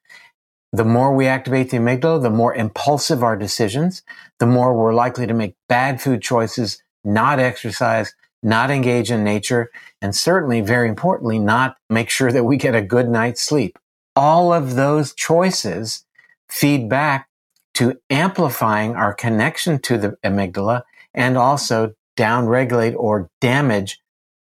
The 0.71 0.85
more 0.85 1.13
we 1.13 1.27
activate 1.27 1.69
the 1.69 1.77
amygdala, 1.77 2.21
the 2.21 2.29
more 2.29 2.55
impulsive 2.55 3.23
our 3.23 3.35
decisions, 3.35 4.01
the 4.39 4.47
more 4.47 4.73
we're 4.73 4.93
likely 4.93 5.27
to 5.27 5.33
make 5.33 5.55
bad 5.69 6.01
food 6.01 6.21
choices, 6.21 6.81
not 7.03 7.39
exercise, 7.39 8.15
not 8.43 8.69
engage 8.71 9.11
in 9.11 9.23
nature, 9.23 9.71
and 10.01 10.15
certainly, 10.15 10.61
very 10.61 10.89
importantly, 10.89 11.39
not 11.39 11.77
make 11.89 12.09
sure 12.09 12.31
that 12.31 12.43
we 12.43 12.57
get 12.57 12.75
a 12.75 12.81
good 12.81 13.09
night's 13.09 13.41
sleep. 13.41 13.77
All 14.15 14.53
of 14.53 14.75
those 14.75 15.13
choices 15.13 16.05
feed 16.49 16.89
back 16.89 17.29
to 17.75 17.99
amplifying 18.09 18.95
our 18.95 19.13
connection 19.13 19.79
to 19.79 19.97
the 19.97 20.17
amygdala 20.23 20.83
and 21.13 21.37
also 21.37 21.93
downregulate 22.15 22.95
or 22.95 23.29
damage 23.41 23.99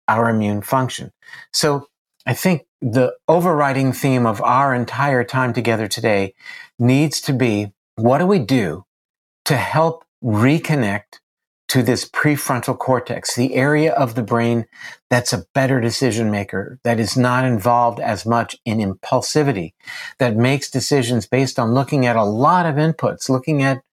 our 0.07 0.29
immune 0.29 0.61
function. 0.61 1.11
So 1.53 1.87
I 2.25 2.33
think 2.33 2.65
the 2.81 3.13
overriding 3.27 3.93
theme 3.93 4.25
of 4.25 4.41
our 4.41 4.73
entire 4.73 5.23
time 5.23 5.53
together 5.53 5.87
today 5.87 6.33
needs 6.79 7.21
to 7.21 7.33
be 7.33 7.73
what 7.95 8.19
do 8.19 8.25
we 8.25 8.39
do 8.39 8.85
to 9.45 9.55
help 9.55 10.05
reconnect 10.23 11.19
to 11.69 11.83
this 11.83 12.03
prefrontal 12.09 12.77
cortex, 12.77 13.35
the 13.35 13.53
area 13.53 13.93
of 13.93 14.15
the 14.15 14.23
brain 14.23 14.65
that's 15.09 15.31
a 15.31 15.45
better 15.53 15.79
decision 15.79 16.31
maker, 16.31 16.79
that 16.83 16.99
is 16.99 17.15
not 17.15 17.45
involved 17.45 17.99
as 17.99 18.25
much 18.25 18.57
in 18.65 18.79
impulsivity, 18.79 19.73
that 20.17 20.35
makes 20.35 20.69
decisions 20.69 21.27
based 21.27 21.59
on 21.59 21.73
looking 21.73 22.07
at 22.07 22.15
a 22.15 22.23
lot 22.23 22.65
of 22.65 22.75
inputs, 22.75 23.29
looking 23.29 23.61
at 23.61 23.83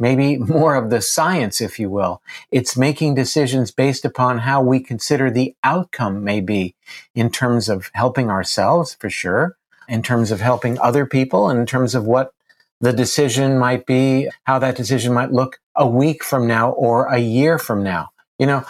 maybe 0.00 0.36
more 0.38 0.74
of 0.74 0.90
the 0.90 1.00
science, 1.00 1.60
if 1.60 1.78
you 1.78 1.88
will. 1.88 2.20
It's 2.50 2.76
making 2.76 3.14
decisions 3.14 3.70
based 3.70 4.04
upon 4.04 4.38
how 4.38 4.60
we 4.60 4.80
consider 4.80 5.30
the 5.30 5.54
outcome 5.62 6.24
may 6.24 6.40
be 6.40 6.74
in 7.14 7.30
terms 7.30 7.68
of 7.68 7.90
helping 7.94 8.30
ourselves, 8.30 8.96
for 8.98 9.08
sure, 9.08 9.56
in 9.88 10.02
terms 10.02 10.32
of 10.32 10.40
helping 10.40 10.76
other 10.80 11.06
people, 11.06 11.48
and 11.48 11.60
in 11.60 11.66
terms 11.66 11.94
of 11.94 12.04
what 12.04 12.34
the 12.80 12.92
decision 12.92 13.60
might 13.60 13.86
be, 13.86 14.28
how 14.42 14.58
that 14.58 14.74
decision 14.74 15.14
might 15.14 15.30
look 15.30 15.60
a 15.76 15.86
week 15.86 16.22
from 16.22 16.46
now 16.46 16.70
or 16.70 17.06
a 17.06 17.18
year 17.18 17.58
from 17.58 17.82
now. 17.82 18.10
You 18.38 18.46
know, 18.46 18.64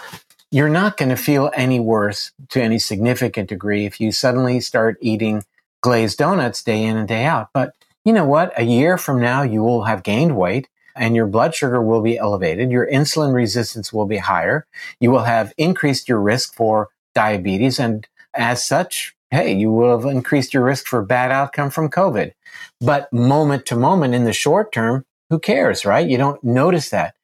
you're 0.50 0.68
not 0.68 0.96
going 0.96 1.08
to 1.08 1.16
feel 1.16 1.50
any 1.54 1.80
worse 1.80 2.32
to 2.50 2.62
any 2.62 2.78
significant 2.78 3.48
degree 3.48 3.86
if 3.86 4.00
you 4.00 4.12
suddenly 4.12 4.60
start 4.60 4.98
eating 5.00 5.44
glazed 5.80 6.18
donuts 6.18 6.62
day 6.62 6.84
in 6.84 6.96
and 6.96 7.08
day 7.08 7.24
out. 7.24 7.48
But 7.54 7.74
you 8.04 8.12
know 8.12 8.26
what? 8.26 8.52
A 8.58 8.64
year 8.64 8.98
from 8.98 9.20
now, 9.20 9.42
you 9.42 9.62
will 9.62 9.84
have 9.84 10.02
gained 10.02 10.36
weight 10.36 10.68
and 10.94 11.16
your 11.16 11.26
blood 11.26 11.54
sugar 11.54 11.82
will 11.82 12.02
be 12.02 12.18
elevated. 12.18 12.70
Your 12.70 12.86
insulin 12.86 13.32
resistance 13.32 13.92
will 13.92 14.06
be 14.06 14.18
higher. 14.18 14.66
You 15.00 15.10
will 15.10 15.22
have 15.22 15.52
increased 15.56 16.08
your 16.08 16.20
risk 16.20 16.54
for 16.54 16.88
diabetes. 17.14 17.78
And 17.78 18.06
as 18.34 18.64
such, 18.64 19.14
hey, 19.30 19.54
you 19.54 19.70
will 19.70 19.98
have 19.98 20.10
increased 20.10 20.52
your 20.52 20.64
risk 20.64 20.86
for 20.86 21.02
bad 21.02 21.30
outcome 21.30 21.70
from 21.70 21.88
COVID. 21.88 22.32
But 22.80 23.12
moment 23.12 23.66
to 23.66 23.76
moment 23.76 24.14
in 24.14 24.24
the 24.24 24.32
short 24.32 24.72
term, 24.72 25.06
who 25.32 25.38
cares, 25.38 25.86
right? 25.86 26.06
You 26.06 26.18
don't 26.18 26.44
notice 26.44 26.90
that. 26.90 27.14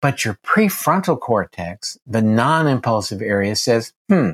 But 0.00 0.24
your 0.24 0.36
prefrontal 0.44 1.20
cortex, 1.20 1.96
the 2.04 2.20
non 2.20 2.66
impulsive 2.66 3.22
area, 3.22 3.54
says, 3.54 3.92
hmm, 4.08 4.30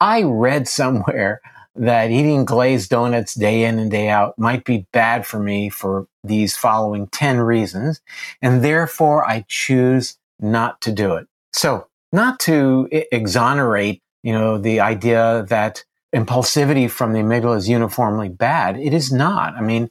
I 0.00 0.22
read 0.22 0.68
somewhere 0.68 1.40
that 1.74 2.12
eating 2.12 2.44
glazed 2.44 2.88
donuts 2.90 3.34
day 3.34 3.64
in 3.64 3.80
and 3.80 3.90
day 3.90 4.08
out 4.08 4.38
might 4.38 4.64
be 4.64 4.86
bad 4.92 5.26
for 5.26 5.40
me 5.40 5.70
for 5.70 6.06
these 6.22 6.56
following 6.56 7.08
10 7.08 7.40
reasons. 7.40 8.00
And 8.40 8.62
therefore, 8.62 9.28
I 9.28 9.44
choose 9.48 10.18
not 10.38 10.80
to 10.82 10.92
do 10.92 11.14
it. 11.14 11.26
So, 11.52 11.88
not 12.12 12.38
to 12.40 12.88
exonerate, 13.10 14.02
you 14.22 14.32
know, 14.32 14.56
the 14.56 14.78
idea 14.78 15.44
that 15.48 15.82
impulsivity 16.14 16.88
from 16.88 17.12
the 17.12 17.20
amygdala 17.20 17.56
is 17.56 17.68
uniformly 17.68 18.28
bad. 18.28 18.76
It 18.78 18.94
is 18.94 19.10
not. 19.10 19.54
I 19.54 19.62
mean, 19.62 19.90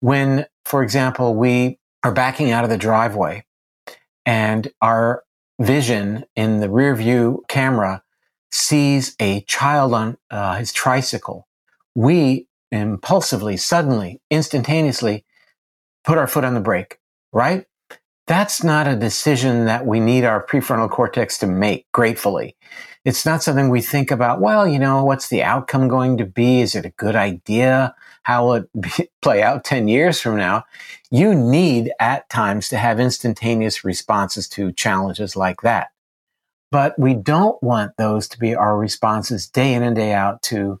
when, 0.00 0.46
for 0.64 0.82
example, 0.82 1.34
we 1.34 1.77
are 2.04 2.12
backing 2.12 2.50
out 2.50 2.64
of 2.64 2.70
the 2.70 2.78
driveway 2.78 3.44
and 4.24 4.70
our 4.82 5.24
vision 5.60 6.24
in 6.36 6.60
the 6.60 6.70
rear 6.70 6.94
view 6.94 7.42
camera 7.48 8.02
sees 8.52 9.16
a 9.20 9.40
child 9.42 9.92
on 9.92 10.16
uh, 10.30 10.56
his 10.56 10.72
tricycle, 10.72 11.48
we 11.94 12.46
impulsively, 12.70 13.56
suddenly, 13.56 14.20
instantaneously 14.30 15.24
put 16.04 16.18
our 16.18 16.26
foot 16.26 16.44
on 16.44 16.54
the 16.54 16.60
brake, 16.60 16.98
right? 17.32 17.64
That's 18.26 18.62
not 18.62 18.86
a 18.86 18.96
decision 18.96 19.64
that 19.64 19.86
we 19.86 20.00
need 20.00 20.24
our 20.24 20.44
prefrontal 20.44 20.90
cortex 20.90 21.38
to 21.38 21.46
make 21.46 21.90
gratefully. 21.92 22.56
It's 23.04 23.24
not 23.24 23.42
something 23.42 23.70
we 23.70 23.80
think 23.80 24.10
about, 24.10 24.40
well, 24.40 24.68
you 24.68 24.78
know, 24.78 25.02
what's 25.04 25.28
the 25.28 25.42
outcome 25.42 25.88
going 25.88 26.18
to 26.18 26.26
be? 26.26 26.60
Is 26.60 26.74
it 26.74 26.84
a 26.84 26.90
good 26.90 27.16
idea? 27.16 27.94
How 28.28 28.44
will 28.44 28.54
it 28.54 28.68
be, 28.80 29.08
play 29.22 29.42
out 29.42 29.64
10 29.64 29.88
years 29.88 30.20
from 30.20 30.36
now? 30.36 30.64
You 31.10 31.34
need 31.34 31.90
at 31.98 32.28
times 32.28 32.68
to 32.68 32.76
have 32.76 33.00
instantaneous 33.00 33.84
responses 33.84 34.46
to 34.50 34.70
challenges 34.72 35.34
like 35.34 35.62
that. 35.62 35.88
But 36.70 36.98
we 36.98 37.14
don't 37.14 37.60
want 37.62 37.96
those 37.96 38.28
to 38.28 38.38
be 38.38 38.54
our 38.54 38.76
responses 38.76 39.48
day 39.48 39.72
in 39.72 39.82
and 39.82 39.96
day 39.96 40.12
out 40.12 40.42
to 40.42 40.78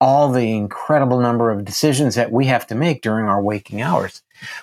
all 0.00 0.30
the 0.30 0.52
incredible 0.56 1.18
number 1.18 1.50
of 1.50 1.64
decisions 1.64 2.14
that 2.14 2.30
we 2.30 2.46
have 2.46 2.66
to 2.68 2.76
make 2.76 3.02
during 3.02 3.26
our 3.26 3.42
waking 3.42 3.82
hours. 3.82 4.22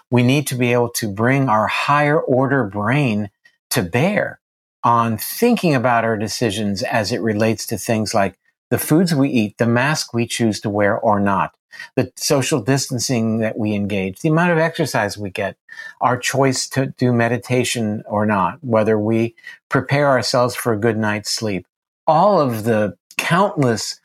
We 0.09 0.23
need 0.23 0.47
to 0.47 0.55
be 0.55 0.71
able 0.71 0.91
to 0.91 1.11
bring 1.11 1.49
our 1.49 1.67
higher 1.67 2.19
order 2.19 2.63
brain 2.63 3.29
to 3.71 3.83
bear 3.83 4.39
on 4.83 5.17
thinking 5.17 5.75
about 5.75 6.05
our 6.05 6.15
decisions 6.15 6.81
as 6.83 7.11
it 7.11 7.21
relates 7.21 7.65
to 7.67 7.77
things 7.77 8.13
like 8.13 8.37
the 8.71 8.79
foods 8.79 9.13
we 9.13 9.29
eat, 9.29 9.57
the 9.57 9.67
mask 9.67 10.13
we 10.13 10.25
choose 10.25 10.59
to 10.61 10.69
wear 10.69 10.97
or 10.97 11.19
not, 11.19 11.53
the 11.95 12.11
social 12.15 12.61
distancing 12.61 13.39
that 13.39 13.57
we 13.57 13.75
engage, 13.75 14.21
the 14.21 14.29
amount 14.29 14.51
of 14.51 14.57
exercise 14.57 15.17
we 15.17 15.29
get, 15.29 15.57
our 15.99 16.17
choice 16.17 16.67
to 16.69 16.87
do 16.97 17.13
meditation 17.13 18.01
or 18.07 18.25
not, 18.25 18.63
whether 18.63 18.97
we 18.97 19.35
prepare 19.69 20.07
ourselves 20.07 20.55
for 20.55 20.73
a 20.73 20.79
good 20.79 20.97
night's 20.97 21.29
sleep. 21.29 21.67
All 22.07 22.39
of 22.41 22.63
the 22.63 22.97
countless 23.17 23.99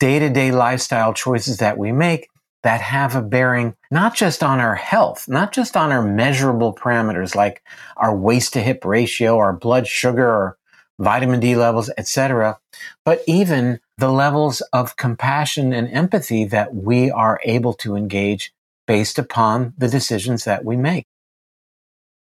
day 0.00 0.18
to 0.18 0.30
day 0.30 0.50
lifestyle 0.50 1.12
choices 1.12 1.58
that 1.58 1.78
we 1.78 1.92
make 1.92 2.28
that 2.62 2.80
have 2.80 3.14
a 3.14 3.22
bearing 3.22 3.74
not 3.90 4.14
just 4.14 4.42
on 4.42 4.58
our 4.58 4.74
health, 4.74 5.28
not 5.28 5.52
just 5.52 5.76
on 5.76 5.92
our 5.92 6.02
measurable 6.02 6.74
parameters 6.74 7.34
like 7.34 7.62
our 7.96 8.16
waist 8.16 8.54
to 8.54 8.60
hip 8.60 8.84
ratio, 8.84 9.38
our 9.38 9.52
blood 9.52 9.86
sugar, 9.86 10.26
or 10.26 10.57
vitamin 10.98 11.40
D 11.40 11.54
levels, 11.56 11.90
etc., 11.96 12.58
but 13.04 13.22
even 13.26 13.80
the 13.96 14.10
levels 14.10 14.60
of 14.72 14.96
compassion 14.96 15.72
and 15.72 15.88
empathy 15.88 16.44
that 16.46 16.74
we 16.74 17.10
are 17.10 17.40
able 17.44 17.74
to 17.74 17.96
engage 17.96 18.52
based 18.86 19.18
upon 19.18 19.74
the 19.76 19.88
decisions 19.88 20.44
that 20.44 20.64
we 20.64 20.76
make. 20.76 21.04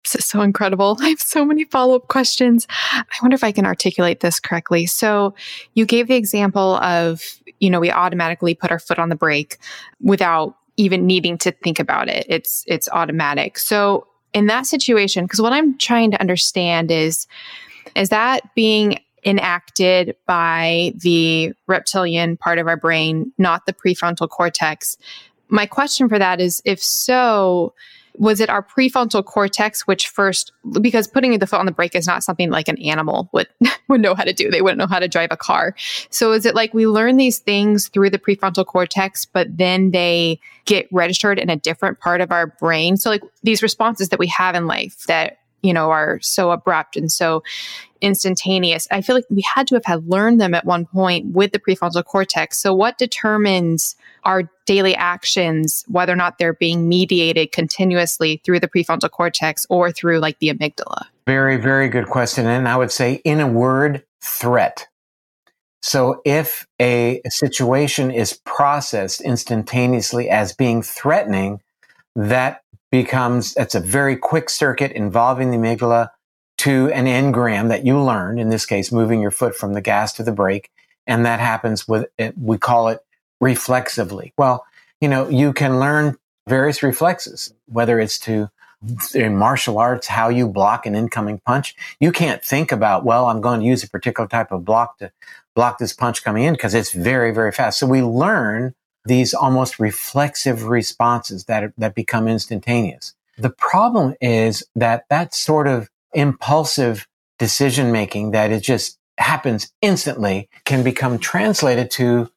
This 0.03 0.15
is 0.15 0.25
so 0.25 0.41
incredible. 0.41 0.97
I 1.01 1.09
have 1.09 1.21
so 1.21 1.45
many 1.45 1.65
follow 1.65 1.95
up 1.95 2.07
questions. 2.07 2.67
I 2.69 3.03
wonder 3.21 3.35
if 3.35 3.43
I 3.43 3.51
can 3.51 3.65
articulate 3.65 4.21
this 4.21 4.39
correctly. 4.39 4.85
So, 4.85 5.35
you 5.73 5.85
gave 5.85 6.07
the 6.07 6.15
example 6.15 6.75
of, 6.77 7.21
you 7.59 7.69
know, 7.69 7.79
we 7.79 7.91
automatically 7.91 8.55
put 8.55 8.71
our 8.71 8.79
foot 8.79 8.99
on 8.99 9.09
the 9.09 9.15
brake 9.15 9.57
without 10.01 10.55
even 10.77 11.07
needing 11.07 11.37
to 11.39 11.51
think 11.51 11.79
about 11.79 12.07
it. 12.07 12.25
It's 12.29 12.63
it's 12.67 12.87
automatic. 12.89 13.57
So, 13.57 14.07
in 14.33 14.47
that 14.47 14.65
situation, 14.65 15.25
because 15.25 15.41
what 15.41 15.53
I'm 15.53 15.77
trying 15.77 16.11
to 16.11 16.21
understand 16.21 16.91
is 16.91 17.27
is 17.95 18.09
that 18.09 18.53
being 18.55 18.99
enacted 19.25 20.15
by 20.25 20.93
the 20.97 21.53
reptilian 21.67 22.37
part 22.37 22.59
of 22.59 22.67
our 22.67 22.77
brain, 22.77 23.31
not 23.37 23.65
the 23.65 23.73
prefrontal 23.73 24.29
cortex? 24.29 24.97
My 25.49 25.65
question 25.65 26.09
for 26.09 26.19
that 26.19 26.39
is 26.39 26.61
if 26.65 26.81
so, 26.81 27.73
was 28.17 28.39
it 28.39 28.49
our 28.49 28.63
prefrontal 28.63 29.23
cortex 29.23 29.85
which 29.85 30.07
first 30.07 30.51
because 30.81 31.07
putting 31.07 31.37
the 31.37 31.47
foot 31.47 31.59
on 31.59 31.65
the 31.65 31.71
brake 31.71 31.95
is 31.95 32.07
not 32.07 32.23
something 32.23 32.49
like 32.49 32.67
an 32.67 32.81
animal 32.81 33.29
would 33.31 33.47
would 33.87 34.01
know 34.01 34.15
how 34.15 34.23
to 34.23 34.33
do. 34.33 34.49
They 34.49 34.61
wouldn't 34.61 34.79
know 34.79 34.87
how 34.87 34.99
to 34.99 35.07
drive 35.07 35.29
a 35.31 35.37
car. 35.37 35.75
So 36.09 36.31
is 36.33 36.45
it 36.45 36.55
like 36.55 36.73
we 36.73 36.87
learn 36.87 37.17
these 37.17 37.39
things 37.39 37.87
through 37.87 38.09
the 38.09 38.19
prefrontal 38.19 38.65
cortex 38.65 39.25
but 39.25 39.55
then 39.55 39.91
they 39.91 40.39
get 40.65 40.87
registered 40.91 41.39
in 41.39 41.49
a 41.49 41.55
different 41.55 41.99
part 41.99 42.21
of 42.21 42.31
our 42.31 42.47
brain? 42.47 42.97
So 42.97 43.09
like 43.09 43.23
these 43.43 43.61
responses 43.61 44.09
that 44.09 44.19
we 44.19 44.27
have 44.27 44.55
in 44.55 44.67
life 44.67 45.05
that 45.05 45.39
you 45.67 45.73
know, 45.73 45.91
are 45.91 46.19
so 46.21 46.51
abrupt 46.51 46.95
and 46.95 47.11
so 47.11 47.43
instantaneous. 47.99 48.87
I 48.89 49.01
feel 49.01 49.15
like 49.15 49.25
we 49.29 49.41
had 49.41 49.67
to 49.67 49.75
have 49.75 49.85
had 49.85 50.07
learned 50.07 50.39
them 50.39 50.53
at 50.53 50.65
one 50.65 50.85
point 50.85 51.33
with 51.33 51.51
the 51.51 51.59
prefrontal 51.59 52.03
cortex. 52.05 52.57
So 52.57 52.73
what 52.73 52.97
determines 52.97 53.95
our 54.23 54.49
daily 54.65 54.95
actions, 54.95 55.83
whether 55.87 56.13
or 56.13 56.15
not 56.15 56.37
they're 56.37 56.53
being 56.53 56.87
mediated 56.87 57.51
continuously 57.51 58.41
through 58.45 58.59
the 58.59 58.67
prefrontal 58.67 59.09
cortex 59.11 59.65
or 59.69 59.91
through 59.91 60.19
like 60.19 60.39
the 60.39 60.49
amygdala? 60.49 61.05
Very, 61.25 61.57
very 61.57 61.89
good 61.89 62.07
question. 62.07 62.45
And 62.45 62.67
I 62.67 62.77
would 62.77 62.91
say 62.91 63.21
in 63.25 63.41
a 63.41 63.47
word, 63.47 64.03
threat. 64.23 64.87
So 65.81 66.21
if 66.25 66.65
a 66.81 67.21
situation 67.27 68.11
is 68.11 68.39
processed 68.45 69.21
instantaneously 69.21 70.29
as 70.29 70.53
being 70.53 70.81
threatening, 70.81 71.61
that 72.15 72.61
becomes 72.91 73.53
that's 73.53 73.75
a 73.75 73.79
very 73.79 74.15
quick 74.15 74.49
circuit 74.49 74.91
involving 74.91 75.51
the 75.51 75.57
amygdala 75.57 76.09
to 76.59 76.89
an 76.91 77.05
engram 77.05 77.67
that 77.67 77.85
you 77.85 78.01
learned 78.01 78.39
in 78.39 78.49
this 78.49 78.65
case 78.65 78.91
moving 78.91 79.21
your 79.21 79.31
foot 79.31 79.55
from 79.55 79.73
the 79.73 79.81
gas 79.81 80.13
to 80.13 80.23
the 80.23 80.31
brake 80.31 80.69
and 81.05 81.25
that 81.25 81.39
happens 81.39 81.87
with 81.87 82.07
it, 82.17 82.37
we 82.37 82.57
call 82.57 82.89
it 82.89 82.99
reflexively. 83.41 84.33
Well 84.37 84.65
you 85.01 85.07
know 85.07 85.29
you 85.29 85.53
can 85.53 85.79
learn 85.79 86.17
various 86.47 86.81
reflexes 86.81 87.53
whether 87.67 87.99
it's 87.99 88.17
to 88.19 88.49
in 89.15 89.35
martial 89.35 89.79
arts 89.79 90.07
how 90.07 90.29
you 90.29 90.47
block 90.47 90.85
an 90.85 90.95
incoming 90.95 91.39
punch. 91.45 91.75
You 91.99 92.11
can't 92.11 92.43
think 92.43 92.71
about 92.71 93.03
well 93.03 93.25
i'm 93.25 93.41
going 93.41 93.59
to 93.59 93.65
use 93.65 93.83
a 93.83 93.89
particular 93.89 94.27
type 94.27 94.51
of 94.51 94.63
block 94.63 94.99
to 94.99 95.11
block 95.55 95.79
this 95.79 95.93
punch 95.93 96.23
coming 96.23 96.43
in 96.43 96.53
because 96.53 96.73
it's 96.73 96.93
very 96.93 97.33
very 97.33 97.51
fast. 97.51 97.79
So 97.79 97.87
we 97.87 98.01
learn 98.01 98.75
these 99.07 99.33
almost 99.33 99.79
reflexive 99.79 100.65
responses 100.65 101.45
that, 101.45 101.71
that 101.77 101.95
become 101.95 102.27
instantaneous. 102.27 103.13
The 103.37 103.49
problem 103.49 104.15
is 104.19 104.63
that 104.75 105.05
that 105.09 105.33
sort 105.33 105.67
of 105.67 105.89
impulsive 106.13 107.07
decision 107.37 107.91
making 107.91 108.31
that 108.31 108.51
it 108.51 108.61
just 108.61 108.97
happens 109.17 109.71
instantly 109.81 110.49
can 110.65 110.83
become 110.83 111.19
translated 111.19 111.91
to, 111.91 112.29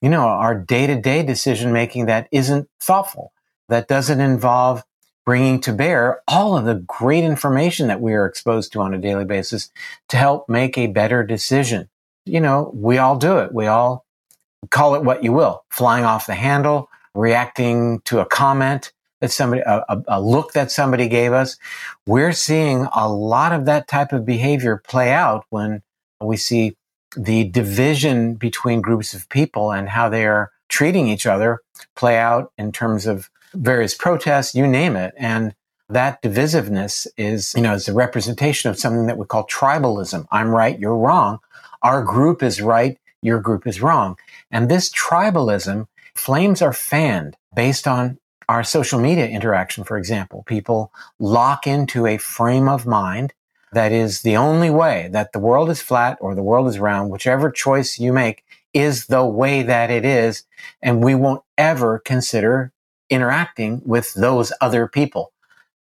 you 0.00 0.08
know, 0.08 0.22
our 0.22 0.54
day 0.54 0.86
to 0.86 1.00
day 1.00 1.22
decision 1.22 1.72
making 1.72 2.06
that 2.06 2.28
isn't 2.32 2.68
thoughtful, 2.80 3.32
that 3.68 3.88
doesn't 3.88 4.20
involve 4.20 4.82
bringing 5.24 5.60
to 5.60 5.72
bear 5.72 6.22
all 6.26 6.56
of 6.56 6.64
the 6.64 6.74
great 6.74 7.24
information 7.24 7.88
that 7.88 8.00
we 8.00 8.14
are 8.14 8.26
exposed 8.26 8.72
to 8.72 8.80
on 8.80 8.94
a 8.94 8.98
daily 8.98 9.24
basis 9.24 9.70
to 10.08 10.16
help 10.16 10.48
make 10.48 10.76
a 10.76 10.86
better 10.88 11.22
decision. 11.22 11.88
You 12.24 12.40
know, 12.40 12.70
we 12.74 12.98
all 12.98 13.16
do 13.16 13.38
it. 13.38 13.52
We 13.52 13.66
all 13.66 14.04
call 14.68 14.94
it 14.94 15.02
what 15.02 15.24
you 15.24 15.32
will, 15.32 15.64
flying 15.70 16.04
off 16.04 16.26
the 16.26 16.34
handle, 16.34 16.90
reacting 17.14 18.00
to 18.04 18.20
a 18.20 18.26
comment 18.26 18.92
that 19.20 19.30
somebody, 19.30 19.62
a, 19.66 20.02
a, 20.08 20.20
look 20.20 20.52
that 20.52 20.70
somebody 20.70 21.08
gave 21.08 21.32
us. 21.32 21.58
We're 22.06 22.32
seeing 22.32 22.86
a 22.94 23.08
lot 23.08 23.52
of 23.52 23.66
that 23.66 23.86
type 23.88 24.12
of 24.12 24.24
behavior 24.24 24.82
play 24.86 25.12
out 25.12 25.44
when 25.50 25.82
we 26.20 26.36
see 26.36 26.76
the 27.16 27.44
division 27.44 28.34
between 28.34 28.80
groups 28.80 29.14
of 29.14 29.28
people 29.28 29.72
and 29.72 29.88
how 29.88 30.08
they 30.08 30.26
are 30.26 30.52
treating 30.68 31.08
each 31.08 31.26
other 31.26 31.60
play 31.96 32.16
out 32.16 32.52
in 32.56 32.72
terms 32.72 33.06
of 33.06 33.30
various 33.54 33.94
protests, 33.94 34.54
you 34.54 34.66
name 34.66 34.96
it. 34.96 35.12
And 35.18 35.54
that 35.88 36.22
divisiveness 36.22 37.06
is, 37.16 37.52
you 37.54 37.62
know, 37.62 37.74
is 37.74 37.88
a 37.88 37.92
representation 37.92 38.70
of 38.70 38.78
something 38.78 39.06
that 39.06 39.18
we 39.18 39.26
call 39.26 39.46
tribalism. 39.46 40.26
I'm 40.30 40.50
right, 40.50 40.78
you're 40.78 40.96
wrong. 40.96 41.40
Our 41.82 42.02
group 42.04 42.42
is 42.42 42.62
right, 42.62 42.96
your 43.22 43.40
group 43.40 43.66
is 43.66 43.82
wrong. 43.82 44.16
And 44.50 44.68
this 44.68 44.90
tribalism, 44.90 45.86
flames 46.14 46.60
are 46.62 46.72
fanned 46.72 47.36
based 47.54 47.86
on 47.86 48.18
our 48.48 48.64
social 48.64 49.00
media 49.00 49.26
interaction, 49.28 49.84
for 49.84 49.96
example. 49.96 50.42
People 50.46 50.92
lock 51.18 51.66
into 51.66 52.06
a 52.06 52.18
frame 52.18 52.68
of 52.68 52.84
mind 52.86 53.32
that 53.72 53.92
is 53.92 54.22
the 54.22 54.36
only 54.36 54.70
way 54.70 55.08
that 55.12 55.32
the 55.32 55.38
world 55.38 55.70
is 55.70 55.80
flat 55.80 56.18
or 56.20 56.34
the 56.34 56.42
world 56.42 56.66
is 56.66 56.80
round, 56.80 57.10
whichever 57.10 57.50
choice 57.50 58.00
you 58.00 58.12
make 58.12 58.44
is 58.74 59.06
the 59.06 59.24
way 59.24 59.62
that 59.62 59.90
it 59.90 60.04
is. 60.04 60.44
And 60.82 61.04
we 61.04 61.14
won't 61.14 61.42
ever 61.56 62.00
consider 62.00 62.72
interacting 63.08 63.82
with 63.84 64.14
those 64.14 64.52
other 64.60 64.88
people. 64.88 65.32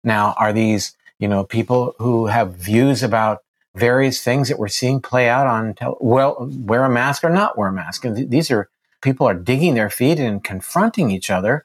Now, 0.04 0.34
are 0.38 0.52
these, 0.52 0.96
you 1.18 1.28
know, 1.28 1.44
people 1.44 1.94
who 1.98 2.26
have 2.26 2.54
views 2.54 3.02
about 3.02 3.42
various 3.78 4.22
things 4.22 4.48
that 4.48 4.58
we're 4.58 4.68
seeing 4.68 5.00
play 5.00 5.28
out 5.28 5.46
on, 5.46 5.74
well, 6.00 6.48
wear 6.58 6.84
a 6.84 6.90
mask 6.90 7.24
or 7.24 7.30
not 7.30 7.56
wear 7.56 7.68
a 7.68 7.72
mask? 7.72 8.04
And 8.04 8.16
th- 8.16 8.28
these 8.28 8.50
are 8.50 8.68
people 9.00 9.28
are 9.28 9.34
digging 9.34 9.74
their 9.74 9.90
feet 9.90 10.18
and 10.18 10.42
confronting 10.42 11.10
each 11.10 11.30
other 11.30 11.64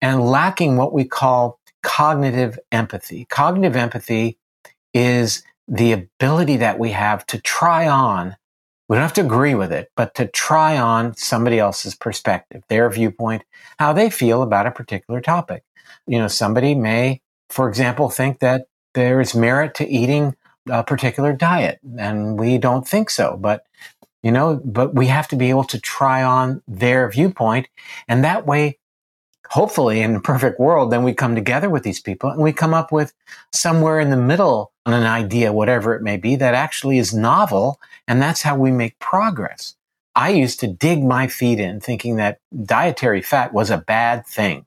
and 0.00 0.20
lacking 0.20 0.76
what 0.76 0.92
we 0.92 1.04
call 1.04 1.60
cognitive 1.82 2.58
empathy. 2.70 3.26
Cognitive 3.26 3.76
empathy 3.76 4.38
is 4.94 5.42
the 5.68 5.92
ability 5.92 6.56
that 6.58 6.78
we 6.78 6.90
have 6.90 7.24
to 7.26 7.40
try 7.40 7.88
on, 7.88 8.36
we 8.88 8.96
don't 8.96 9.02
have 9.02 9.12
to 9.14 9.22
agree 9.22 9.54
with 9.54 9.72
it, 9.72 9.90
but 9.96 10.14
to 10.16 10.26
try 10.26 10.76
on 10.76 11.14
somebody 11.16 11.58
else's 11.58 11.94
perspective, 11.94 12.62
their 12.68 12.90
viewpoint, 12.90 13.42
how 13.78 13.92
they 13.92 14.10
feel 14.10 14.42
about 14.42 14.66
a 14.66 14.70
particular 14.70 15.20
topic. 15.20 15.62
You 16.06 16.18
know, 16.18 16.28
somebody 16.28 16.74
may, 16.74 17.22
for 17.48 17.68
example, 17.68 18.10
think 18.10 18.40
that 18.40 18.66
there 18.94 19.20
is 19.20 19.34
merit 19.34 19.74
to 19.76 19.88
eating 19.88 20.34
a 20.68 20.84
particular 20.84 21.32
diet, 21.32 21.80
and 21.98 22.38
we 22.38 22.58
don't 22.58 22.86
think 22.86 23.10
so. 23.10 23.36
But 23.40 23.66
you 24.22 24.30
know, 24.30 24.60
but 24.64 24.94
we 24.94 25.06
have 25.06 25.28
to 25.28 25.36
be 25.36 25.50
able 25.50 25.64
to 25.64 25.80
try 25.80 26.22
on 26.22 26.62
their 26.68 27.10
viewpoint. 27.10 27.68
And 28.06 28.22
that 28.24 28.46
way, 28.46 28.78
hopefully 29.48 30.00
in 30.00 30.16
a 30.16 30.20
perfect 30.20 30.60
world, 30.60 30.90
then 30.90 31.02
we 31.02 31.12
come 31.12 31.34
together 31.34 31.68
with 31.68 31.82
these 31.82 32.00
people 32.00 32.30
and 32.30 32.40
we 32.40 32.52
come 32.52 32.72
up 32.72 32.92
with 32.92 33.12
somewhere 33.52 34.00
in 34.00 34.10
the 34.10 34.16
middle 34.16 34.72
on 34.86 34.94
an 34.94 35.04
idea, 35.04 35.52
whatever 35.52 35.94
it 35.94 36.02
may 36.02 36.16
be, 36.16 36.36
that 36.36 36.54
actually 36.54 36.98
is 36.98 37.12
novel. 37.12 37.80
And 38.08 38.22
that's 38.22 38.42
how 38.42 38.56
we 38.56 38.70
make 38.70 38.98
progress. 38.98 39.76
I 40.14 40.30
used 40.30 40.60
to 40.60 40.68
dig 40.68 41.02
my 41.02 41.26
feet 41.26 41.58
in 41.58 41.80
thinking 41.80 42.16
that 42.16 42.38
dietary 42.64 43.22
fat 43.22 43.52
was 43.52 43.70
a 43.70 43.78
bad 43.78 44.26
thing. 44.26 44.66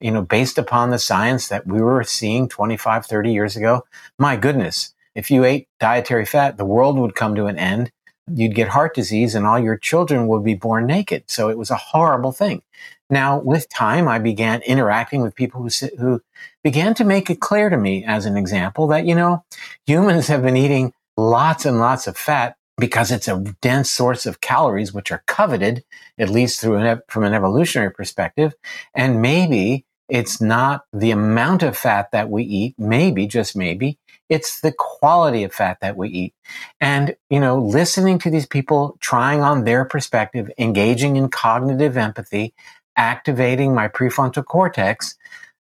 You 0.00 0.10
know, 0.10 0.22
based 0.22 0.58
upon 0.58 0.90
the 0.90 0.98
science 0.98 1.48
that 1.48 1.66
we 1.66 1.80
were 1.80 2.02
seeing 2.02 2.48
25, 2.48 3.06
30 3.06 3.32
years 3.32 3.56
ago, 3.56 3.84
my 4.18 4.36
goodness, 4.36 4.94
if 5.14 5.30
you 5.30 5.44
ate 5.44 5.68
dietary 5.80 6.26
fat, 6.26 6.56
the 6.56 6.64
world 6.64 6.98
would 6.98 7.14
come 7.14 7.34
to 7.34 7.46
an 7.46 7.58
end 7.58 7.92
you'd 8.30 8.54
get 8.54 8.68
heart 8.68 8.94
disease 8.94 9.34
and 9.34 9.46
all 9.46 9.58
your 9.58 9.76
children 9.76 10.26
would 10.28 10.44
be 10.44 10.54
born 10.54 10.86
naked. 10.86 11.24
So 11.28 11.48
it 11.48 11.58
was 11.58 11.70
a 11.70 11.76
horrible 11.76 12.32
thing. 12.32 12.62
Now, 13.10 13.38
with 13.38 13.68
time, 13.68 14.08
I 14.08 14.18
began 14.18 14.62
interacting 14.62 15.22
with 15.22 15.34
people 15.34 15.62
who, 15.62 15.88
who 15.98 16.22
began 16.64 16.94
to 16.94 17.04
make 17.04 17.28
it 17.28 17.40
clear 17.40 17.68
to 17.68 17.76
me, 17.76 18.04
as 18.04 18.24
an 18.24 18.36
example, 18.36 18.86
that, 18.88 19.06
you 19.06 19.14
know, 19.14 19.44
humans 19.86 20.28
have 20.28 20.42
been 20.42 20.56
eating 20.56 20.94
lots 21.16 21.66
and 21.66 21.78
lots 21.78 22.06
of 22.06 22.16
fat 22.16 22.56
because 22.78 23.10
it's 23.10 23.28
a 23.28 23.44
dense 23.60 23.90
source 23.90 24.24
of 24.24 24.40
calories, 24.40 24.94
which 24.94 25.12
are 25.12 25.22
coveted, 25.26 25.84
at 26.18 26.30
least 26.30 26.60
through 26.60 26.76
an, 26.76 27.02
from 27.08 27.24
an 27.24 27.34
evolutionary 27.34 27.92
perspective. 27.92 28.54
And 28.94 29.20
maybe 29.20 29.84
it's 30.08 30.40
not 30.40 30.84
the 30.92 31.10
amount 31.10 31.62
of 31.62 31.76
fat 31.76 32.12
that 32.12 32.30
we 32.30 32.44
eat, 32.44 32.74
maybe, 32.78 33.26
just 33.26 33.54
maybe, 33.54 33.98
it's 34.32 34.62
the 34.62 34.72
quality 34.72 35.44
of 35.44 35.52
fat 35.52 35.76
that 35.82 35.94
we 35.94 36.08
eat. 36.08 36.34
And, 36.80 37.16
you 37.28 37.38
know, 37.38 37.62
listening 37.62 38.18
to 38.20 38.30
these 38.30 38.46
people, 38.46 38.96
trying 39.00 39.42
on 39.42 39.64
their 39.64 39.84
perspective, 39.84 40.50
engaging 40.56 41.16
in 41.16 41.28
cognitive 41.28 41.98
empathy, 41.98 42.54
activating 42.96 43.74
my 43.74 43.88
prefrontal 43.88 44.46
cortex, 44.46 45.16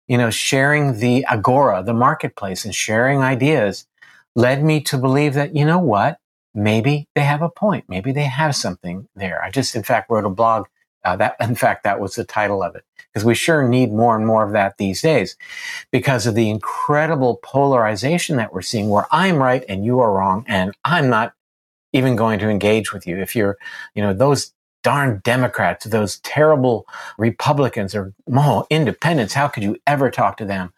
you 0.06 0.16
know, 0.16 0.30
sharing 0.30 1.00
the 1.00 1.26
agora, 1.28 1.82
the 1.82 1.92
marketplace, 1.92 2.64
and 2.64 2.72
sharing 2.72 3.22
ideas 3.22 3.88
led 4.36 4.62
me 4.62 4.80
to 4.82 4.96
believe 4.96 5.34
that, 5.34 5.56
you 5.56 5.64
know 5.64 5.80
what? 5.80 6.18
Maybe 6.54 7.08
they 7.16 7.22
have 7.22 7.42
a 7.42 7.48
point. 7.48 7.86
Maybe 7.88 8.12
they 8.12 8.24
have 8.24 8.54
something 8.54 9.08
there. 9.16 9.42
I 9.42 9.50
just, 9.50 9.74
in 9.74 9.82
fact, 9.82 10.10
wrote 10.10 10.24
a 10.24 10.30
blog. 10.30 10.66
Uh, 11.04 11.16
that, 11.16 11.36
in 11.40 11.54
fact, 11.54 11.84
that 11.84 12.00
was 12.00 12.14
the 12.14 12.24
title 12.24 12.62
of 12.62 12.74
it 12.74 12.84
because 13.12 13.24
we 13.24 13.34
sure 13.34 13.66
need 13.66 13.92
more 13.92 14.16
and 14.16 14.26
more 14.26 14.44
of 14.44 14.52
that 14.52 14.76
these 14.78 15.02
days 15.02 15.36
because 15.90 16.26
of 16.26 16.34
the 16.34 16.50
incredible 16.50 17.40
polarization 17.42 18.36
that 18.36 18.52
we're 18.52 18.62
seeing 18.62 18.88
where 18.88 19.06
I'm 19.10 19.36
right 19.36 19.64
and 19.68 19.84
you 19.84 20.00
are 20.00 20.12
wrong 20.12 20.44
and 20.46 20.72
I'm 20.84 21.08
not 21.08 21.34
even 21.92 22.16
going 22.16 22.38
to 22.38 22.48
engage 22.48 22.92
with 22.92 23.06
you. 23.06 23.18
If 23.18 23.34
you're, 23.34 23.58
you 23.94 24.02
know, 24.02 24.12
those 24.12 24.52
darn 24.82 25.20
Democrats, 25.24 25.86
those 25.86 26.18
terrible 26.20 26.86
Republicans 27.18 27.94
or 27.94 28.14
oh, 28.32 28.66
independents, 28.70 29.34
how 29.34 29.48
could 29.48 29.62
you 29.62 29.76
ever 29.86 30.10
talk 30.10 30.36
to 30.38 30.44
them? 30.44 30.72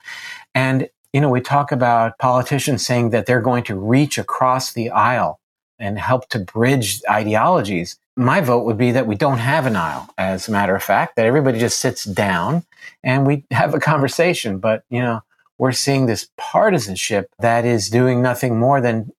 And, 0.55 0.89
you 1.13 1.21
know, 1.21 1.29
we 1.29 1.41
talk 1.41 1.73
about 1.73 2.19
politicians 2.19 2.85
saying 2.85 3.11
that 3.11 3.27
they're 3.27 3.41
going 3.41 3.65
to 3.65 3.79
reach 3.79 4.19
across 4.19 4.73
the 4.73 4.91
aisle 4.91 5.39
and 5.79 5.99
help 5.99 6.29
to 6.31 6.39
bridge 6.39 7.03
ideologies. 7.09 7.99
My 8.17 8.41
vote 8.41 8.65
would 8.65 8.77
be 8.77 8.93
that 8.93 9.07
we 9.07 9.15
don't 9.15 9.39
have 9.39 9.65
an 9.67 9.77
aisle, 9.77 10.09
as 10.19 10.49
a 10.49 10.53
matter 10.53 10.77
of 10.77 10.83
fact, 10.83 11.17
that 11.17 11.27
everybody 11.27 11.59
just 11.59 11.79
sits 11.79 12.05
down 12.05 12.65
and 13.03 13.27
we 13.27 13.45
have 13.51 13.75
a 13.75 13.81
conversation. 13.81 14.59
But, 14.59 14.85
you 14.91 15.01
know, 15.01 15.23
we're 15.59 15.73
seeing 15.73 16.07
this 16.07 16.29
partisanship 16.37 17.31
that 17.39 17.65
is 17.65 17.89
doing 17.89 18.23
nothing 18.23 18.59
more 18.59 18.81
than 18.81 19.13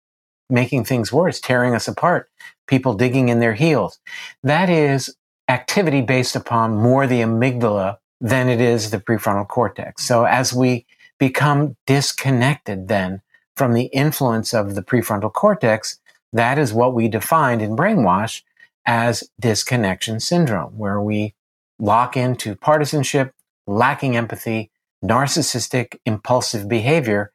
making 0.49 0.86
things 0.86 1.12
worse, 1.12 1.39
tearing 1.39 1.73
us 1.73 1.88
apart, 1.88 2.29
people 2.67 2.93
digging 2.93 3.29
in 3.29 3.39
their 3.39 3.53
heels. 3.53 3.99
That 4.43 4.69
is 4.69 5.15
activity 5.47 6.01
based 6.01 6.36
upon 6.36 6.75
more 6.75 7.08
the 7.08 7.21
amygdala 7.21 7.97
than 8.21 8.47
it 8.47 8.62
is 8.62 8.91
the 8.91 8.99
prefrontal 8.99 9.47
cortex. 9.47 10.06
So 10.06 10.25
as 10.25 10.53
we 10.53 10.86
become 11.17 11.75
disconnected 11.86 12.88
then 12.88 13.21
from 13.56 13.73
the 13.73 13.86
influence 13.86 14.53
of 14.53 14.75
the 14.75 14.82
prefrontal 14.82 15.32
cortex, 15.32 15.99
that 16.32 16.58
is 16.58 16.73
what 16.73 16.93
we 16.93 17.08
defined 17.08 17.62
in 17.62 17.75
brainwash 17.75 18.41
as 18.86 19.24
disconnection 19.39 20.19
syndrome, 20.19 20.78
where 20.78 21.02
we 21.02 21.36
lock 21.80 22.17
into 22.17 22.56
partisanship, 22.56 23.34
lacking 23.67 24.15
empathy, 24.15 24.72
narcissistic, 25.04 25.98
impulsive 26.06 26.67
behavior. 26.67 27.32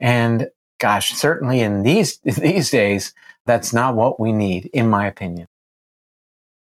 And 0.00 0.48
gosh, 0.78 1.12
certainly 1.14 1.60
in 1.60 1.82
these, 1.82 2.18
these 2.24 2.70
days, 2.70 3.14
that's 3.46 3.72
not 3.72 3.94
what 3.94 4.20
we 4.20 4.32
need, 4.32 4.70
in 4.72 4.88
my 4.88 5.06
opinion. 5.06 5.48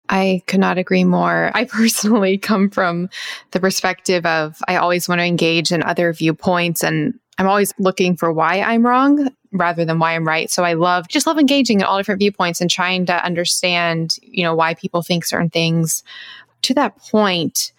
I 0.10 0.42
could 0.48 0.60
not 0.60 0.78
agree 0.78 1.04
more. 1.04 1.52
I 1.54 1.66
personally 1.66 2.38
come 2.38 2.70
from 2.70 3.10
the 3.52 3.60
perspective 3.60 4.26
of 4.26 4.58
I 4.68 4.78
always 4.78 5.08
want 5.08 5.20
to 5.20 5.26
engage 5.26 5.72
in 5.72 5.84
other 5.84 6.12
viewpoints 6.14 6.84
and 6.84 7.20
I'm 7.38 7.48
always 7.48 7.74
looking 7.80 8.18
for 8.18 8.34
why 8.34 8.60
I'm 8.60 8.86
wrong 8.86 9.30
rather 9.52 9.86
than 9.86 10.00
why 10.00 10.16
I'm 10.16 10.28
right. 10.28 10.50
So 10.50 10.64
I 10.64 10.74
love 10.74 11.08
just 11.08 11.28
love 11.28 11.40
engaging 11.40 11.80
in 11.80 11.86
all 11.86 11.98
different 11.98 12.20
viewpoints 12.20 12.62
and 12.62 12.70
trying 12.70 13.06
to 13.08 13.26
understand, 13.26 14.18
you 14.22 14.44
know, 14.44 14.56
why 14.56 14.74
people 14.74 15.02
think 15.02 15.26
certain 15.26 15.50
things. 15.50 16.04
To 16.64 16.74
that 16.74 16.98
point, 16.98 17.72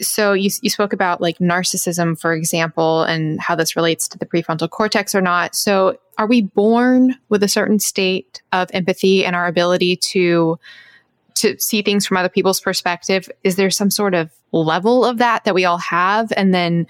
so 0.00 0.32
you, 0.32 0.50
you 0.60 0.70
spoke 0.70 0.92
about 0.92 1.20
like 1.20 1.38
narcissism, 1.38 2.18
for 2.18 2.32
example, 2.32 3.04
and 3.04 3.40
how 3.40 3.54
this 3.54 3.76
relates 3.76 4.08
to 4.08 4.18
the 4.18 4.26
prefrontal 4.26 4.68
cortex 4.68 5.14
or 5.14 5.20
not. 5.20 5.54
So 5.54 5.98
are 6.18 6.26
we 6.26 6.42
born 6.42 7.16
with 7.28 7.42
a 7.42 7.48
certain 7.48 7.78
state 7.78 8.42
of 8.52 8.70
empathy 8.72 9.24
and 9.24 9.36
our 9.36 9.46
ability 9.46 9.96
to 9.96 10.58
to 11.36 11.58
see 11.58 11.82
things 11.82 12.06
from 12.06 12.16
other 12.16 12.28
people's 12.28 12.60
perspective? 12.60 13.28
Is 13.42 13.56
there 13.56 13.70
some 13.70 13.90
sort 13.90 14.14
of 14.14 14.30
level 14.52 15.04
of 15.04 15.18
that 15.18 15.44
that 15.44 15.54
we 15.54 15.64
all 15.64 15.78
have? 15.78 16.32
And 16.36 16.54
then 16.54 16.86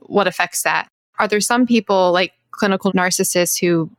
what 0.00 0.28
affects 0.28 0.62
that? 0.62 0.88
Are 1.18 1.26
there 1.26 1.40
some 1.40 1.66
people 1.66 2.12
like 2.12 2.32
clinical 2.60 2.92
narcissists 2.92 3.58
who 3.58 3.90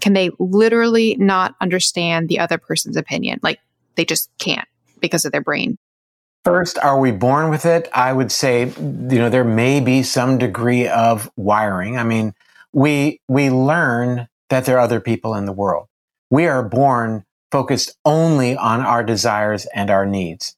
can 0.00 0.12
they 0.12 0.30
literally 0.38 1.16
not 1.18 1.54
understand 1.60 2.28
the 2.28 2.38
other 2.38 2.58
person's 2.58 2.96
opinion? 2.96 3.40
Like 3.42 3.58
they 3.96 4.04
just 4.04 4.30
can't 4.38 4.68
because 5.00 5.24
of 5.24 5.32
their 5.32 5.40
brain. 5.40 5.78
First, 6.44 6.78
are 6.78 6.98
we 6.98 7.10
born 7.10 7.50
with 7.50 7.64
it? 7.64 7.88
I 7.92 8.12
would 8.12 8.30
say, 8.30 8.66
you 8.66 9.18
know, 9.18 9.30
there 9.30 9.44
may 9.44 9.80
be 9.80 10.02
some 10.02 10.38
degree 10.38 10.88
of 10.88 11.30
wiring. 11.36 11.96
I 11.96 12.04
mean, 12.04 12.34
we, 12.72 13.20
we 13.28 13.48
learn 13.48 14.28
that 14.50 14.64
there 14.66 14.76
are 14.76 14.80
other 14.80 15.00
people 15.00 15.34
in 15.34 15.46
the 15.46 15.52
world. 15.52 15.86
We 16.30 16.46
are 16.46 16.62
born 16.62 17.24
focused 17.50 17.96
only 18.04 18.56
on 18.56 18.80
our 18.80 19.04
desires 19.04 19.66
and 19.74 19.90
our 19.90 20.04
needs. 20.04 20.56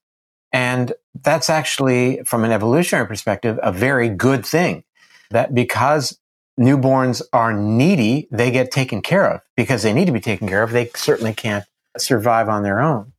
And 0.53 0.93
that's 1.23 1.51
actually, 1.51 2.23
from 2.25 2.45
an 2.45 2.51
evolutionary 2.51 3.07
perspective, 3.07 3.59
a 3.63 3.73
very 3.73 4.09
good 4.09 4.47
thing. 4.47 4.85
That 5.31 5.55
because 5.55 6.19
newborns 6.59 7.23
are 7.33 7.53
needy, 7.53 8.29
they 8.31 8.51
get 8.51 8.71
taken 8.71 9.03
care 9.03 9.27
of 9.27 9.41
because 9.57 9.83
they 9.83 9.93
need 9.93 10.07
to 10.07 10.13
be 10.13 10.21
taken 10.21 10.49
care 10.49 10.63
of. 10.63 10.71
They 10.71 10.91
certainly 10.95 11.35
can't 11.35 11.65
survive 11.99 12.49
on 12.49 12.63
their 12.63 12.81
own. 12.81 13.13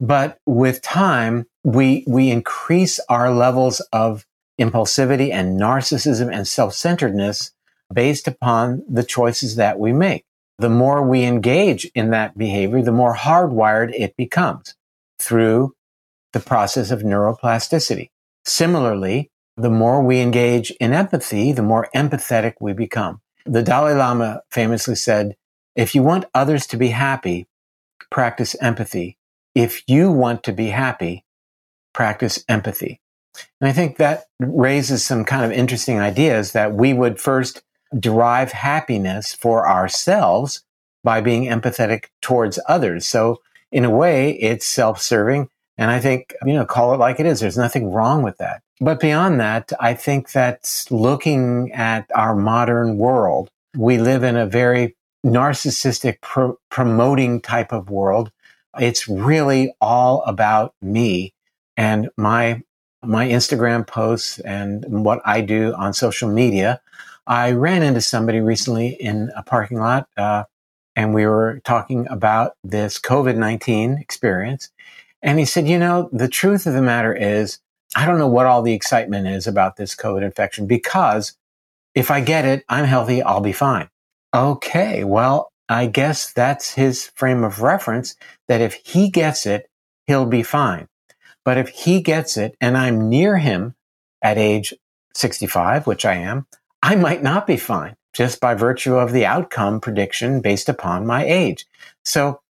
But 0.00 0.38
with 0.46 0.82
time, 0.82 1.46
we, 1.64 2.04
we 2.06 2.30
increase 2.30 3.00
our 3.08 3.32
levels 3.32 3.80
of 3.92 4.26
impulsivity 4.60 5.32
and 5.32 5.58
narcissism 5.58 6.32
and 6.32 6.46
self-centeredness 6.46 7.52
based 7.92 8.26
upon 8.28 8.82
the 8.88 9.04
choices 9.04 9.56
that 9.56 9.78
we 9.78 9.92
make. 9.92 10.24
The 10.58 10.70
more 10.70 11.02
we 11.06 11.24
engage 11.24 11.84
in 11.94 12.10
that 12.10 12.36
behavior, 12.36 12.82
the 12.82 12.92
more 12.92 13.14
hardwired 13.14 13.92
it 13.94 14.16
becomes 14.16 14.74
through 15.18 15.74
the 16.32 16.40
process 16.40 16.90
of 16.90 17.00
neuroplasticity. 17.00 18.10
Similarly, 18.44 19.30
the 19.56 19.70
more 19.70 20.02
we 20.02 20.20
engage 20.20 20.70
in 20.72 20.92
empathy, 20.92 21.52
the 21.52 21.62
more 21.62 21.88
empathetic 21.94 22.54
we 22.60 22.72
become. 22.72 23.20
The 23.44 23.62
Dalai 23.62 23.94
Lama 23.94 24.42
famously 24.50 24.96
said, 24.96 25.36
if 25.74 25.94
you 25.94 26.02
want 26.02 26.26
others 26.34 26.66
to 26.68 26.76
be 26.76 26.88
happy, 26.88 27.46
practice 28.10 28.54
empathy. 28.60 29.18
If 29.54 29.82
you 29.88 30.10
want 30.10 30.42
to 30.44 30.52
be 30.52 30.68
happy, 30.68 31.24
practice 31.92 32.44
empathy. 32.48 33.00
And 33.60 33.68
I 33.68 33.72
think 33.72 33.96
that 33.96 34.24
raises 34.40 35.04
some 35.04 35.24
kind 35.24 35.44
of 35.44 35.52
interesting 35.52 35.98
ideas 36.00 36.52
that 36.52 36.74
we 36.74 36.92
would 36.92 37.20
first 37.20 37.62
derive 37.98 38.52
happiness 38.52 39.34
for 39.34 39.68
ourselves 39.68 40.62
by 41.04 41.20
being 41.20 41.44
empathetic 41.44 42.06
towards 42.20 42.58
others. 42.68 43.06
So 43.06 43.40
in 43.70 43.84
a 43.84 43.90
way, 43.90 44.32
it's 44.32 44.66
self-serving. 44.66 45.48
And 45.78 45.90
I 45.90 46.00
think, 46.00 46.34
you 46.44 46.54
know, 46.54 46.64
call 46.64 46.94
it 46.94 46.98
like 46.98 47.20
it 47.20 47.26
is. 47.26 47.40
There's 47.40 47.58
nothing 47.58 47.92
wrong 47.92 48.22
with 48.22 48.38
that. 48.38 48.62
But 48.80 49.00
beyond 49.00 49.40
that, 49.40 49.72
I 49.80 49.94
think 49.94 50.32
that 50.32 50.86
looking 50.90 51.72
at 51.72 52.10
our 52.14 52.34
modern 52.34 52.98
world, 52.98 53.50
we 53.76 53.98
live 53.98 54.22
in 54.22 54.36
a 54.36 54.46
very 54.46 54.96
narcissistic 55.24 56.20
pro- 56.20 56.58
promoting 56.70 57.40
type 57.40 57.72
of 57.72 57.90
world. 57.90 58.30
It's 58.78 59.08
really 59.08 59.74
all 59.80 60.22
about 60.22 60.74
me 60.82 61.32
and 61.76 62.10
my 62.16 62.62
my 63.02 63.28
Instagram 63.28 63.86
posts 63.86 64.40
and 64.40 64.84
what 64.88 65.20
I 65.24 65.40
do 65.40 65.74
on 65.74 65.92
social 65.92 66.28
media. 66.28 66.80
I 67.26 67.52
ran 67.52 67.82
into 67.82 68.00
somebody 68.00 68.40
recently 68.40 68.88
in 68.88 69.30
a 69.36 69.42
parking 69.42 69.78
lot, 69.78 70.08
uh, 70.16 70.44
and 70.96 71.14
we 71.14 71.26
were 71.26 71.60
talking 71.64 72.06
about 72.08 72.52
this 72.64 72.98
COVID 72.98 73.36
19 73.36 73.98
experience. 73.98 74.70
And 75.22 75.38
he 75.38 75.44
said, 75.44 75.68
You 75.68 75.78
know, 75.78 76.08
the 76.12 76.28
truth 76.28 76.66
of 76.66 76.74
the 76.74 76.82
matter 76.82 77.14
is, 77.14 77.58
I 77.94 78.06
don't 78.06 78.18
know 78.18 78.28
what 78.28 78.46
all 78.46 78.62
the 78.62 78.74
excitement 78.74 79.26
is 79.26 79.46
about 79.46 79.76
this 79.76 79.94
COVID 79.94 80.22
infection 80.22 80.66
because 80.66 81.36
if 81.94 82.10
I 82.10 82.20
get 82.20 82.44
it, 82.44 82.64
I'm 82.68 82.84
healthy, 82.84 83.22
I'll 83.22 83.40
be 83.40 83.52
fine. 83.52 83.88
Okay, 84.34 85.04
well, 85.04 85.50
I 85.68 85.86
guess 85.86 86.32
that's 86.32 86.74
his 86.74 87.06
frame 87.14 87.42
of 87.42 87.62
reference 87.62 88.16
that 88.48 88.60
if 88.60 88.74
he 88.74 89.10
gets 89.10 89.46
it, 89.46 89.70
he'll 90.06 90.26
be 90.26 90.42
fine. 90.42 90.88
But 91.44 91.58
if 91.58 91.68
he 91.68 92.00
gets 92.00 92.36
it 92.36 92.56
and 92.60 92.76
I'm 92.76 93.08
near 93.08 93.38
him 93.38 93.74
at 94.20 94.38
age 94.38 94.74
65, 95.14 95.86
which 95.86 96.04
I 96.04 96.14
am, 96.14 96.46
I 96.82 96.96
might 96.96 97.22
not 97.22 97.46
be 97.46 97.56
fine 97.56 97.96
just 98.12 98.40
by 98.40 98.54
virtue 98.54 98.94
of 98.94 99.12
the 99.12 99.26
outcome 99.26 99.80
prediction 99.80 100.40
based 100.40 100.68
upon 100.68 101.06
my 101.06 101.24
age. 101.24 101.66
So 102.04 102.40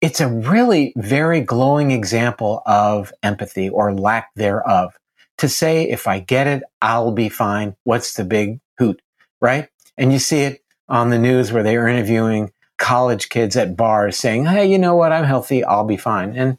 it's 0.00 0.20
a 0.20 0.28
really 0.28 0.92
very 0.96 1.40
glowing 1.40 1.90
example 1.90 2.62
of 2.66 3.12
empathy 3.22 3.68
or 3.68 3.94
lack 3.94 4.30
thereof. 4.34 4.94
To 5.38 5.48
say, 5.48 5.88
if 5.88 6.06
I 6.06 6.20
get 6.20 6.46
it, 6.46 6.62
I'll 6.82 7.12
be 7.12 7.28
fine. 7.28 7.76
What's 7.84 8.14
the 8.14 8.24
big 8.24 8.60
hoot, 8.78 9.00
right? 9.40 9.68
And 9.96 10.12
you 10.12 10.18
see 10.18 10.40
it 10.40 10.62
on 10.88 11.10
the 11.10 11.18
news 11.18 11.52
where 11.52 11.62
they 11.62 11.76
are 11.76 11.88
interviewing 11.88 12.52
college 12.78 13.28
kids 13.28 13.56
at 13.56 13.76
bars 13.76 14.16
saying, 14.16 14.46
Hey, 14.46 14.70
you 14.70 14.78
know 14.78 14.96
what? 14.96 15.12
I'm 15.12 15.24
healthy. 15.24 15.64
I'll 15.64 15.84
be 15.84 15.96
fine. 15.96 16.36
And, 16.36 16.58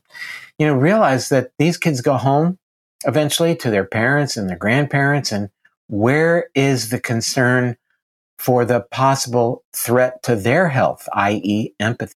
you 0.58 0.68
know, 0.68 0.76
realize 0.76 1.30
that 1.30 1.52
these 1.58 1.78
kids 1.78 2.02
go 2.02 2.16
home 2.16 2.60
eventually 3.06 3.56
to 3.58 3.72
their 3.72 3.86
parents 3.86 4.38
and 4.38 4.48
their 4.50 4.58
grandparents. 4.58 5.32
And 5.32 5.50
where 5.88 6.50
is 6.56 6.90
the 6.90 7.00
concern 7.00 7.78
for 8.38 8.66
the 8.66 8.82
possible 8.82 9.64
threat 9.74 10.24
to 10.24 10.36
their 10.36 10.70
health, 10.70 11.08
i.e., 11.14 11.74
empathy? 11.80 12.16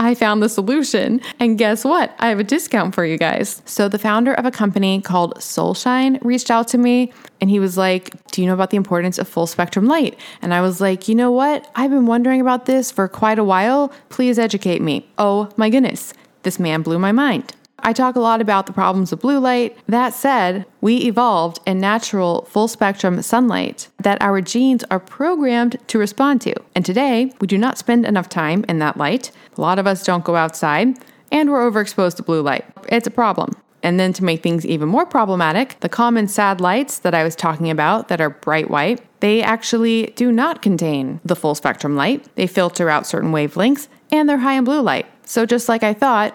I 0.00 0.14
found 0.14 0.42
the 0.42 0.48
solution. 0.48 1.20
And 1.38 1.58
guess 1.58 1.84
what? 1.84 2.16
I 2.18 2.28
have 2.28 2.40
a 2.40 2.44
discount 2.44 2.94
for 2.94 3.04
you 3.04 3.18
guys. 3.18 3.60
So, 3.66 3.86
the 3.86 3.98
founder 3.98 4.32
of 4.32 4.46
a 4.46 4.50
company 4.50 5.02
called 5.02 5.34
Soulshine 5.36 6.18
reached 6.24 6.50
out 6.50 6.66
to 6.68 6.78
me 6.78 7.12
and 7.40 7.50
he 7.50 7.60
was 7.60 7.76
like, 7.76 8.10
Do 8.32 8.40
you 8.40 8.48
know 8.48 8.54
about 8.54 8.70
the 8.70 8.78
importance 8.78 9.18
of 9.18 9.28
full 9.28 9.46
spectrum 9.46 9.86
light? 9.86 10.18
And 10.40 10.54
I 10.54 10.62
was 10.62 10.80
like, 10.80 11.06
You 11.06 11.14
know 11.14 11.30
what? 11.30 11.70
I've 11.76 11.90
been 11.90 12.06
wondering 12.06 12.40
about 12.40 12.64
this 12.64 12.90
for 12.90 13.06
quite 13.08 13.38
a 13.38 13.44
while. 13.44 13.92
Please 14.08 14.38
educate 14.38 14.80
me. 14.80 15.06
Oh 15.18 15.50
my 15.56 15.68
goodness. 15.68 16.14
This 16.42 16.58
man 16.58 16.80
blew 16.80 16.98
my 16.98 17.12
mind. 17.12 17.54
I 17.82 17.92
talk 17.92 18.16
a 18.16 18.20
lot 18.20 18.40
about 18.40 18.66
the 18.66 18.72
problems 18.72 19.12
of 19.12 19.20
blue 19.20 19.38
light. 19.38 19.76
That 19.86 20.14
said, 20.14 20.66
we 20.80 20.96
evolved 20.98 21.60
in 21.66 21.80
natural 21.80 22.42
full 22.50 22.68
spectrum 22.68 23.20
sunlight 23.22 23.88
that 23.98 24.20
our 24.22 24.40
genes 24.40 24.84
are 24.90 25.00
programmed 25.00 25.76
to 25.88 25.98
respond 25.98 26.40
to. 26.42 26.54
And 26.74 26.84
today, 26.84 27.32
we 27.40 27.46
do 27.46 27.58
not 27.58 27.78
spend 27.78 28.06
enough 28.06 28.28
time 28.28 28.64
in 28.68 28.78
that 28.78 28.96
light. 28.96 29.30
A 29.56 29.60
lot 29.60 29.78
of 29.78 29.86
us 29.86 30.04
don't 30.04 30.24
go 30.24 30.36
outside, 30.36 30.98
and 31.32 31.50
we're 31.50 31.70
overexposed 31.70 32.16
to 32.16 32.22
blue 32.22 32.42
light. 32.42 32.64
It's 32.88 33.06
a 33.06 33.10
problem. 33.10 33.52
And 33.82 33.98
then 33.98 34.12
to 34.14 34.24
make 34.24 34.42
things 34.42 34.66
even 34.66 34.88
more 34.88 35.06
problematic, 35.06 35.80
the 35.80 35.88
common 35.88 36.28
sad 36.28 36.60
lights 36.60 36.98
that 36.98 37.14
I 37.14 37.24
was 37.24 37.34
talking 37.34 37.70
about 37.70 38.08
that 38.08 38.20
are 38.20 38.30
bright 38.30 38.70
white, 38.70 39.00
they 39.20 39.42
actually 39.42 40.12
do 40.16 40.30
not 40.30 40.62
contain 40.62 41.20
the 41.24 41.36
full 41.36 41.54
spectrum 41.54 41.96
light. 41.96 42.28
They 42.36 42.46
filter 42.46 42.90
out 42.90 43.06
certain 43.06 43.32
wavelengths 43.32 43.88
and 44.12 44.28
they're 44.28 44.38
high 44.38 44.54
in 44.54 44.64
blue 44.64 44.80
light. 44.80 45.06
So 45.24 45.46
just 45.46 45.68
like 45.68 45.82
I 45.82 45.94
thought, 45.94 46.34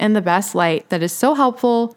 in 0.00 0.14
the 0.14 0.20
best 0.20 0.54
light 0.54 0.88
that 0.88 1.02
is 1.02 1.12
so 1.12 1.34
helpful 1.34 1.96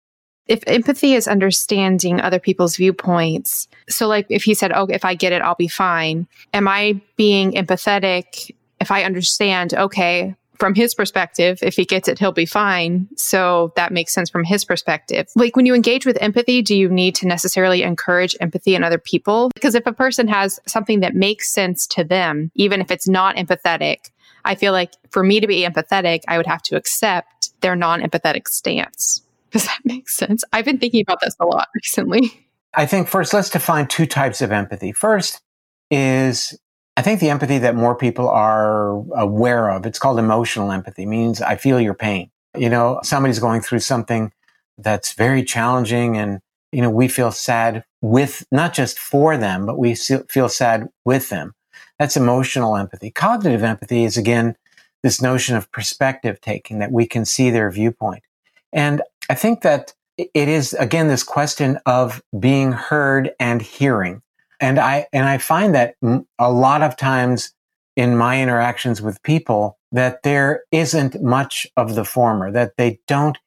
if 0.47 0.63
empathy 0.67 1.13
is 1.13 1.27
understanding 1.27 2.19
other 2.19 2.39
people's 2.39 2.75
viewpoints, 2.75 3.67
so 3.89 4.07
like 4.07 4.25
if 4.29 4.43
he 4.43 4.53
said, 4.53 4.71
Oh, 4.73 4.85
if 4.85 5.05
I 5.05 5.15
get 5.15 5.33
it, 5.33 5.41
I'll 5.41 5.55
be 5.55 5.67
fine. 5.67 6.27
Am 6.53 6.67
I 6.67 7.01
being 7.15 7.53
empathetic 7.53 8.51
if 8.79 8.89
I 8.91 9.03
understand, 9.03 9.73
okay, 9.75 10.35
from 10.61 10.75
his 10.75 10.93
perspective, 10.93 11.57
if 11.63 11.75
he 11.75 11.85
gets 11.85 12.07
it, 12.07 12.19
he'll 12.19 12.31
be 12.31 12.45
fine. 12.45 13.07
So 13.15 13.73
that 13.75 13.91
makes 13.91 14.13
sense 14.13 14.29
from 14.29 14.43
his 14.43 14.63
perspective. 14.63 15.27
Like 15.35 15.55
when 15.55 15.65
you 15.65 15.73
engage 15.73 16.05
with 16.05 16.21
empathy, 16.21 16.61
do 16.61 16.75
you 16.75 16.87
need 16.87 17.15
to 17.15 17.27
necessarily 17.27 17.81
encourage 17.81 18.35
empathy 18.39 18.75
in 18.75 18.83
other 18.83 18.99
people? 18.99 19.49
Because 19.55 19.73
if 19.73 19.87
a 19.87 19.93
person 19.93 20.27
has 20.27 20.59
something 20.67 20.99
that 20.99 21.15
makes 21.15 21.51
sense 21.51 21.87
to 21.87 22.03
them, 22.03 22.51
even 22.53 22.79
if 22.79 22.91
it's 22.91 23.07
not 23.07 23.37
empathetic, 23.37 24.11
I 24.45 24.53
feel 24.53 24.71
like 24.71 24.93
for 25.09 25.23
me 25.23 25.39
to 25.39 25.47
be 25.47 25.63
empathetic, 25.63 26.21
I 26.27 26.37
would 26.37 26.45
have 26.47 26.61
to 26.63 26.75
accept 26.75 27.59
their 27.61 27.75
non 27.75 28.01
empathetic 28.01 28.47
stance. 28.47 29.23
Does 29.51 29.65
that 29.65 29.79
make 29.83 30.09
sense? 30.09 30.43
I've 30.53 30.65
been 30.65 30.77
thinking 30.77 31.01
about 31.01 31.19
this 31.21 31.35
a 31.39 31.45
lot 31.45 31.67
recently. 31.75 32.47
I 32.73 32.85
think 32.85 33.07
first, 33.07 33.33
let's 33.33 33.49
define 33.49 33.87
two 33.87 34.05
types 34.05 34.41
of 34.41 34.51
empathy. 34.51 34.91
First 34.93 35.41
is, 35.89 36.57
I 36.95 37.01
think 37.01 37.19
the 37.19 37.29
empathy 37.29 37.57
that 37.57 37.75
more 37.75 37.95
people 37.95 38.29
are 38.29 39.03
aware 39.13 39.69
of, 39.69 39.85
it's 39.85 39.99
called 39.99 40.19
emotional 40.19 40.71
empathy, 40.71 41.05
means 41.05 41.41
I 41.41 41.57
feel 41.57 41.81
your 41.81 41.93
pain. 41.93 42.31
You 42.57 42.69
know, 42.69 42.99
somebody's 43.03 43.39
going 43.39 43.61
through 43.61 43.79
something 43.79 44.31
that's 44.77 45.13
very 45.13 45.43
challenging 45.43 46.17
and, 46.17 46.39
you 46.71 46.81
know, 46.81 46.89
we 46.89 47.09
feel 47.09 47.31
sad 47.31 47.83
with, 48.01 48.45
not 48.51 48.73
just 48.73 48.97
for 48.97 49.37
them, 49.37 49.65
but 49.65 49.77
we 49.77 49.95
feel 49.95 50.49
sad 50.49 50.87
with 51.03 51.29
them. 51.29 51.53
That's 51.99 52.17
emotional 52.17 52.77
empathy. 52.77 53.11
Cognitive 53.11 53.63
empathy 53.63 54.05
is 54.05 54.17
again, 54.17 54.55
this 55.03 55.21
notion 55.21 55.55
of 55.55 55.71
perspective 55.71 56.39
taking 56.41 56.79
that 56.79 56.91
we 56.91 57.05
can 57.05 57.25
see 57.25 57.49
their 57.49 57.69
viewpoint. 57.69 58.23
And 58.71 59.01
I 59.31 59.33
think 59.33 59.61
that 59.61 59.93
it 60.17 60.49
is 60.49 60.73
again 60.73 61.07
this 61.07 61.23
question 61.23 61.79
of 61.85 62.21
being 62.37 62.73
heard 62.73 63.31
and 63.39 63.61
hearing. 63.61 64.21
And 64.59 64.77
I 64.77 65.07
and 65.13 65.23
I 65.25 65.37
find 65.37 65.73
that 65.73 65.95
a 66.37 66.51
lot 66.51 66.81
of 66.81 66.97
times 66.97 67.53
in 67.95 68.17
my 68.17 68.41
interactions 68.41 69.01
with 69.01 69.23
people 69.23 69.77
that 69.93 70.23
there 70.23 70.63
isn't 70.73 71.23
much 71.23 71.65
of 71.77 71.95
the 71.95 72.03
former, 72.03 72.51
that 72.51 72.75
they 72.75 72.99
don't 73.07 73.37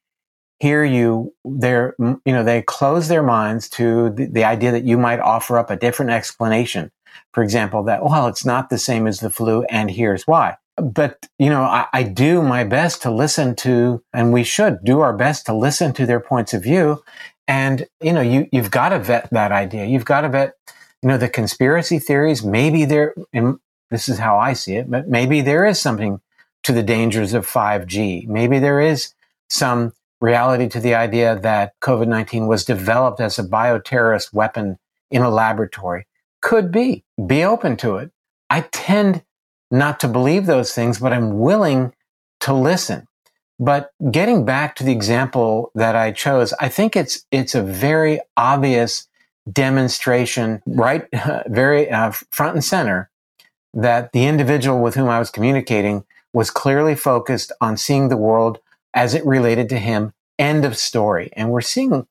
hear 0.58 0.84
you. 0.84 1.34
They're, 1.44 1.94
you 1.98 2.20
know, 2.24 2.44
they 2.44 2.62
close 2.62 3.08
their 3.08 3.22
minds 3.22 3.68
to 3.70 4.08
the, 4.08 4.24
the 4.24 4.44
idea 4.44 4.72
that 4.72 4.84
you 4.84 4.96
might 4.96 5.20
offer 5.20 5.58
up 5.58 5.70
a 5.70 5.76
different 5.76 6.12
explanation. 6.12 6.92
For 7.34 7.42
example, 7.42 7.82
that, 7.82 8.02
well, 8.02 8.26
it's 8.26 8.46
not 8.46 8.70
the 8.70 8.78
same 8.78 9.06
as 9.06 9.20
the 9.20 9.28
flu 9.28 9.64
and 9.64 9.90
here's 9.90 10.26
why 10.26 10.56
but 10.76 11.28
you 11.38 11.48
know 11.48 11.62
I, 11.62 11.86
I, 11.92 12.02
do 12.02 12.42
my 12.42 12.64
best 12.64 13.02
to 13.02 13.10
listen 13.10 13.54
to 13.56 14.02
and 14.12 14.32
we 14.32 14.44
should 14.44 14.78
do 14.84 15.00
our 15.00 15.16
best 15.16 15.46
to 15.46 15.54
listen 15.54 15.92
to 15.94 16.06
their 16.06 16.20
points 16.20 16.54
of 16.54 16.62
view. 16.62 17.02
And 17.46 17.86
you 18.00 18.12
know 18.12 18.20
you 18.20 18.48
you've 18.52 18.70
got 18.70 18.90
to 18.90 18.98
vet 18.98 19.28
that 19.30 19.52
idea. 19.52 19.84
You've 19.86 20.04
got 20.04 20.22
to 20.22 20.28
vet 20.28 20.54
you 21.02 21.08
know 21.08 21.18
the 21.18 21.28
conspiracy 21.28 21.98
theories. 21.98 22.44
Maybe 22.44 22.84
there 22.84 23.14
and 23.32 23.58
this 23.90 24.08
is 24.08 24.18
how 24.18 24.38
i 24.38 24.54
see 24.54 24.74
it 24.74 24.90
but 24.90 25.06
maybe 25.08 25.40
there 25.40 25.64
is 25.64 25.80
something 25.80 26.20
to 26.64 26.72
the 26.72 26.82
dangers 26.82 27.34
of 27.34 27.46
5g 27.46 28.26
maybe 28.26 28.58
there 28.58 28.80
is 28.80 29.14
some 29.50 29.92
reality 30.20 30.68
to 30.68 30.80
the 30.80 30.94
idea 30.94 31.38
that 31.38 31.74
covid-19 31.80 32.48
was 32.48 32.64
developed 32.64 33.20
as 33.20 33.38
a 33.38 33.44
bioterrorist 33.44 34.32
weapon 34.32 34.78
in 35.14 35.22
a 35.22 35.30
laboratory. 35.30 36.06
Could 36.42 36.72
be. 36.72 37.04
Be 37.24 37.44
open 37.44 37.76
to 37.78 37.96
it. 37.96 38.10
I 38.50 38.62
tend 38.72 39.22
not 39.70 40.00
to 40.00 40.08
believe 40.08 40.46
those 40.46 40.72
things, 40.72 40.98
but 40.98 41.12
I'm 41.12 41.38
willing 41.38 41.92
to 42.40 42.52
listen. 42.52 43.06
But 43.58 43.90
getting 44.10 44.44
back 44.44 44.76
to 44.76 44.84
the 44.84 44.92
example 44.92 45.70
that 45.74 45.94
I 45.94 46.12
chose, 46.12 46.52
I 46.60 46.68
think 46.68 46.96
it's 46.96 47.24
it's 47.30 47.54
a 47.54 47.62
very 47.62 48.20
obvious 48.36 49.08
demonstration, 49.50 50.62
right, 50.66 51.06
very 51.46 51.90
uh, 51.90 52.10
front 52.30 52.54
and 52.54 52.64
center, 52.64 53.10
that 53.72 54.12
the 54.12 54.26
individual 54.26 54.80
with 54.80 54.94
whom 54.94 55.08
I 55.08 55.18
was 55.18 55.30
communicating 55.30 56.04
was 56.32 56.50
clearly 56.50 56.96
focused 56.96 57.52
on 57.60 57.76
seeing 57.76 58.08
the 58.08 58.16
world 58.16 58.58
as 58.92 59.14
it 59.14 59.24
related 59.24 59.68
to 59.68 59.78
him. 59.78 60.12
End 60.38 60.64
of 60.64 60.76
story. 60.76 61.30
And 61.34 61.50
we're 61.50 61.60
seeing 61.60 62.06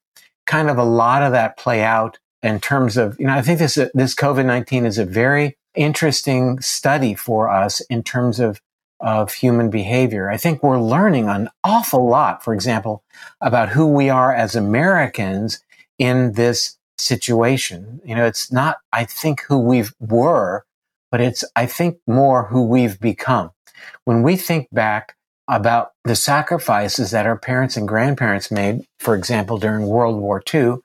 kind 0.45 0.69
of 0.69 0.77
a 0.77 0.83
lot 0.83 1.23
of 1.23 1.33
that 1.33 1.57
play 1.57 1.83
out 1.83 2.19
in 2.41 2.59
terms 2.59 2.95
of, 2.95 3.19
you 3.19 3.27
know, 3.27 3.33
I 3.33 3.41
think 3.41 3.59
this 3.59 3.75
this 3.93 4.15
COVID 4.15 4.45
nineteen 4.45 4.85
is 4.85 4.97
a 4.97 5.05
very 5.05 5.57
interesting 5.75 6.59
study 6.59 7.13
for 7.13 7.49
us 7.49 7.81
in 7.81 8.03
terms 8.03 8.39
of, 8.39 8.62
of 8.99 9.33
human 9.33 9.69
behavior. 9.69 10.29
I 10.29 10.38
think 10.38 10.63
we're 10.63 10.79
learning 10.79 11.27
an 11.27 11.49
awful 11.63 12.07
lot, 12.07 12.43
for 12.43 12.53
example, 12.53 13.03
about 13.41 13.69
who 13.69 13.88
we 13.88 14.09
are 14.09 14.33
as 14.33 14.55
Americans 14.55 15.59
in 15.97 16.33
this 16.33 16.77
situation. 16.97 18.01
You 18.05 18.15
know, 18.15 18.25
it's 18.25 18.51
not, 18.51 18.77
I 18.91 19.05
think, 19.05 19.41
who 19.47 19.59
we 19.59 19.86
were, 19.99 20.65
but 21.12 21.21
it's, 21.21 21.43
I 21.55 21.65
think, 21.65 21.97
more 22.07 22.45
who 22.45 22.63
we've 22.63 22.99
become. 22.99 23.51
When 24.05 24.23
we 24.23 24.36
think 24.36 24.67
back 24.71 25.15
about 25.47 25.91
the 26.05 26.15
sacrifices 26.15 27.12
that 27.12 27.25
our 27.25 27.38
parents 27.38 27.75
and 27.75 27.88
grandparents 27.88 28.49
made, 28.49 28.86
for 28.99 29.15
example, 29.15 29.57
during 29.57 29.88
World 29.88 30.19
War 30.19 30.41
II, 30.53 30.78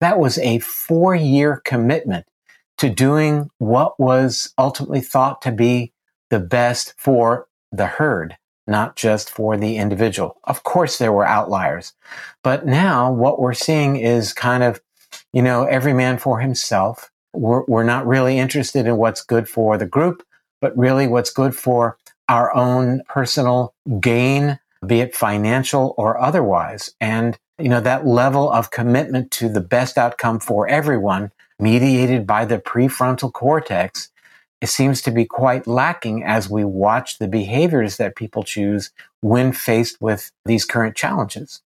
that 0.00 0.18
was 0.18 0.38
a 0.38 0.58
four 0.60 1.14
year 1.14 1.60
commitment 1.64 2.26
to 2.78 2.90
doing 2.90 3.50
what 3.58 3.98
was 3.98 4.52
ultimately 4.58 5.00
thought 5.00 5.42
to 5.42 5.52
be 5.52 5.92
the 6.30 6.40
best 6.40 6.94
for 6.96 7.46
the 7.70 7.86
herd, 7.86 8.36
not 8.66 8.96
just 8.96 9.30
for 9.30 9.56
the 9.56 9.76
individual. 9.76 10.36
Of 10.44 10.64
course, 10.64 10.98
there 10.98 11.12
were 11.12 11.26
outliers, 11.26 11.92
but 12.42 12.66
now 12.66 13.12
what 13.12 13.40
we're 13.40 13.54
seeing 13.54 13.96
is 13.96 14.32
kind 14.32 14.62
of, 14.62 14.80
you 15.32 15.42
know, 15.42 15.64
every 15.64 15.92
man 15.92 16.18
for 16.18 16.40
himself. 16.40 17.10
We're, 17.32 17.64
we're 17.66 17.84
not 17.84 18.06
really 18.06 18.38
interested 18.38 18.86
in 18.86 18.96
what's 18.96 19.22
good 19.22 19.48
for 19.48 19.76
the 19.76 19.86
group, 19.86 20.24
but 20.60 20.76
really 20.76 21.06
what's 21.06 21.32
good 21.32 21.54
for 21.54 21.98
our 22.28 22.54
own 22.54 23.02
personal 23.08 23.74
gain, 24.00 24.58
be 24.86 25.00
it 25.00 25.14
financial 25.14 25.94
or 25.98 26.18
otherwise. 26.20 26.94
And, 27.00 27.38
you 27.58 27.68
know, 27.68 27.80
that 27.80 28.06
level 28.06 28.50
of 28.50 28.70
commitment 28.70 29.30
to 29.32 29.48
the 29.48 29.60
best 29.60 29.98
outcome 29.98 30.40
for 30.40 30.66
everyone 30.68 31.32
mediated 31.58 32.26
by 32.26 32.44
the 32.44 32.58
prefrontal 32.58 33.32
cortex 33.32 34.10
it 34.64 34.68
seems 34.68 35.02
to 35.02 35.10
be 35.10 35.26
quite 35.26 35.66
lacking 35.66 36.24
as 36.24 36.48
we 36.48 36.64
watch 36.64 37.18
the 37.18 37.28
behaviors 37.28 37.98
that 37.98 38.16
people 38.16 38.42
choose 38.42 38.90
when 39.20 39.52
faced 39.52 40.00
with 40.00 40.32
these 40.46 40.64
current 40.64 40.96
challenges. 40.96 41.60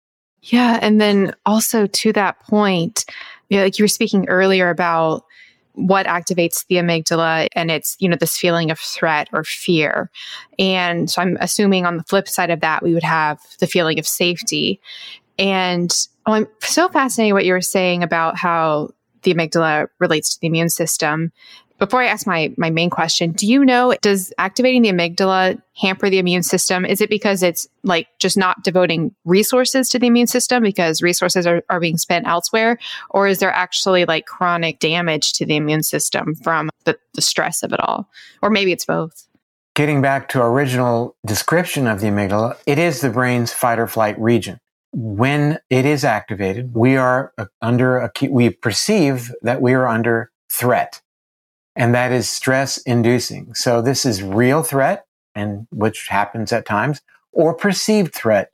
Yeah. 0.44 0.80
And 0.82 1.02
then 1.02 1.36
also 1.46 1.88
to 1.88 2.14
that 2.14 2.40
point, 2.40 3.04
you 3.50 3.58
know, 3.58 3.66
like 3.66 3.78
you 3.78 3.84
were 3.84 3.90
speaking 3.90 4.30
earlier 4.30 4.70
about 4.70 5.26
what 5.74 6.06
activates 6.06 6.66
the 6.68 6.76
amygdala 6.76 7.50
and 7.52 7.70
it's 7.70 7.98
you 8.00 8.08
know 8.08 8.16
this 8.16 8.38
feeling 8.38 8.72
of 8.72 8.80
threat 8.80 9.28
or 9.34 9.44
fear 9.44 10.10
and 10.58 11.10
so 11.10 11.22
i'm 11.22 11.38
assuming 11.42 11.86
on 11.86 11.98
the 11.98 12.04
flip 12.04 12.30
side 12.30 12.50
of 12.50 12.62
that 12.62 12.82
we 12.82 12.94
would 12.94 13.04
have 13.04 13.42
the 13.60 13.68
feeling 13.68 14.00
of 14.00 14.08
safety 14.08 14.80
and 15.38 16.08
oh, 16.28 16.32
i'm 16.32 16.48
so 16.62 16.88
fascinated 16.88 17.34
what 17.34 17.44
you 17.44 17.52
were 17.52 17.60
saying 17.60 18.04
about 18.04 18.38
how 18.38 18.90
the 19.26 19.34
amygdala 19.34 19.88
relates 20.00 20.34
to 20.34 20.40
the 20.40 20.48
immune 20.48 20.70
system 20.70 21.34
before 21.78 22.02
I 22.02 22.08
ask 22.08 22.26
my 22.26 22.54
my 22.58 22.70
main 22.70 22.90
question, 22.90 23.32
do 23.32 23.46
you 23.46 23.66
know 23.66 23.96
does 24.02 24.32
activating 24.38 24.82
the 24.84 24.90
amygdala 24.90 25.62
hamper 25.78 26.10
the 26.10 26.20
immune 26.20 26.44
system? 26.44 26.86
Is 26.86 27.02
it 27.02 27.10
because 27.10 27.44
it's 27.44 27.68
like 27.84 28.08
just 28.18 28.38
not 28.38 28.64
devoting 28.64 29.14
resources 29.26 29.90
to 29.90 30.00
the 30.00 30.08
immune 30.08 30.28
system 30.28 30.64
because 30.64 31.02
resources 31.02 31.46
are, 31.46 31.64
are 31.70 31.80
being 31.80 31.98
spent 31.98 32.28
elsewhere? 32.28 32.78
Or 33.10 33.28
is 33.28 33.40
there 33.40 33.52
actually 33.52 34.06
like 34.06 34.26
chronic 34.26 34.80
damage 34.80 35.34
to 35.34 35.46
the 35.46 35.58
immune 35.58 35.84
system 35.84 36.36
from 36.36 36.70
the, 36.86 36.98
the 37.14 37.22
stress 37.22 37.62
of 37.62 37.74
it 37.74 37.80
all? 37.82 38.10
Or 38.42 38.50
maybe 38.50 38.72
it's 38.72 38.86
both. 38.86 39.28
Getting 39.76 40.02
back 40.02 40.30
to 40.30 40.42
original 40.42 41.18
description 41.26 41.88
of 41.88 42.00
the 42.00 42.08
amygdala, 42.08 42.58
it 42.66 42.80
is 42.80 43.02
the 43.02 43.10
brain's 43.10 43.52
fight 43.52 43.80
or 43.80 43.88
flight 43.88 44.18
region. 44.18 44.60
When 44.98 45.60
it 45.70 45.86
is 45.86 46.06
activated, 46.06 46.74
we 46.74 46.96
are 46.96 47.34
under 47.62 47.98
a, 47.98 48.12
we 48.30 48.50
perceive 48.50 49.36
that 49.42 49.62
we 49.62 49.74
are 49.74 49.88
under 49.88 50.32
threat 50.50 51.02
and 51.76 51.94
that 51.94 52.14
is 52.14 52.30
stress 52.30 52.78
inducing. 52.78 53.54
So 53.56 53.82
this 53.82 54.06
is 54.06 54.24
real 54.24 54.64
threat 54.64 55.06
and 55.36 55.68
which 55.72 56.08
happens 56.08 56.54
at 56.54 56.66
times 56.66 57.02
or 57.34 57.54
perceived 57.54 58.14
threat, 58.14 58.52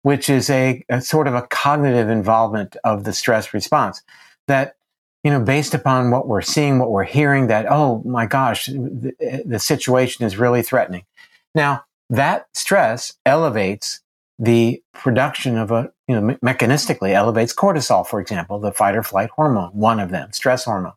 which 0.00 0.30
is 0.30 0.48
a, 0.48 0.82
a, 0.88 1.02
sort 1.02 1.28
of 1.28 1.34
a 1.34 1.42
cognitive 1.42 2.08
involvement 2.08 2.76
of 2.84 3.04
the 3.04 3.12
stress 3.12 3.52
response 3.52 4.02
that, 4.48 4.76
you 5.22 5.30
know, 5.30 5.40
based 5.40 5.74
upon 5.74 6.10
what 6.10 6.26
we're 6.26 6.40
seeing, 6.40 6.78
what 6.78 6.90
we're 6.90 7.04
hearing 7.04 7.48
that, 7.48 7.66
oh 7.68 8.02
my 8.06 8.24
gosh, 8.24 8.66
the, 8.66 9.42
the 9.44 9.58
situation 9.58 10.24
is 10.24 10.38
really 10.38 10.62
threatening. 10.62 11.04
Now 11.54 11.84
that 12.08 12.46
stress 12.54 13.14
elevates 13.26 14.00
the 14.42 14.82
production 14.92 15.56
of 15.56 15.70
a, 15.70 15.92
you 16.08 16.20
know, 16.20 16.36
mechanistically 16.44 17.12
elevates 17.12 17.54
cortisol, 17.54 18.04
for 18.04 18.20
example, 18.20 18.58
the 18.58 18.72
fight 18.72 18.96
or 18.96 19.04
flight 19.04 19.30
hormone, 19.30 19.70
one 19.70 20.00
of 20.00 20.10
them, 20.10 20.32
stress 20.32 20.64
hormone. 20.64 20.94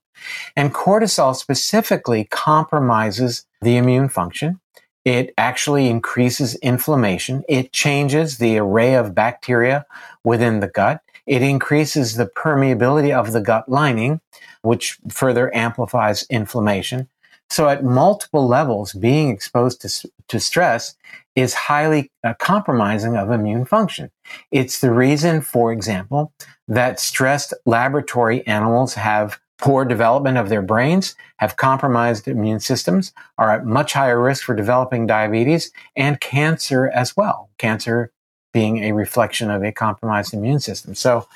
And 0.55 0.73
cortisol 0.73 1.35
specifically 1.35 2.23
compromises 2.31 3.45
the 3.61 3.77
immune 3.77 4.09
function. 4.09 4.59
It 5.03 5.31
actually 5.37 5.89
increases 5.89 6.55
inflammation. 6.55 7.43
It 7.47 7.71
changes 7.71 8.39
the 8.39 8.57
array 8.57 8.95
of 8.95 9.13
bacteria 9.13 9.85
within 10.23 10.59
the 10.59 10.67
gut. 10.67 11.01
It 11.27 11.43
increases 11.43 12.15
the 12.15 12.25
permeability 12.25 13.15
of 13.15 13.31
the 13.31 13.41
gut 13.41 13.69
lining, 13.69 14.21
which 14.63 14.97
further 15.11 15.53
amplifies 15.55 16.25
inflammation. 16.31 17.09
So 17.51 17.69
at 17.69 17.83
multiple 17.83 18.47
levels, 18.47 18.93
being 18.93 19.29
exposed 19.29 19.81
to, 19.81 20.09
to 20.30 20.39
stress 20.39 20.95
is 21.36 21.53
highly 21.53 22.11
uh, 22.23 22.34
compromising 22.39 23.17
of 23.17 23.32
immune 23.32 23.65
function. 23.65 24.09
It's 24.51 24.80
the 24.80 24.91
reason, 24.91 25.41
for 25.41 25.71
example, 25.71 26.34
that 26.67 26.99
stressed 26.99 27.53
laboratory 27.65 28.45
animals 28.47 28.93
have 28.95 29.39
poor 29.57 29.86
development 29.86 30.38
of 30.38 30.49
their 30.49 30.61
brains, 30.61 31.15
have 31.38 31.55
compromised 31.55 32.28
immune 32.28 32.59
systems, 32.59 33.13
are 33.38 33.51
at 33.51 33.65
much 33.65 33.93
higher 33.93 34.21
risk 34.21 34.43
for 34.43 34.55
developing 34.55 35.07
diabetes 35.07 35.71
and 35.95 36.19
cancer 36.19 36.88
as 36.89 37.15
well. 37.15 37.49
Cancer 37.57 38.11
being 38.53 38.84
a 38.84 38.93
reflection 38.93 39.51
of 39.51 39.63
a 39.63 39.71
compromised 39.71 40.34
immune 40.34 40.59
system. 40.59 40.95
So 40.95 41.28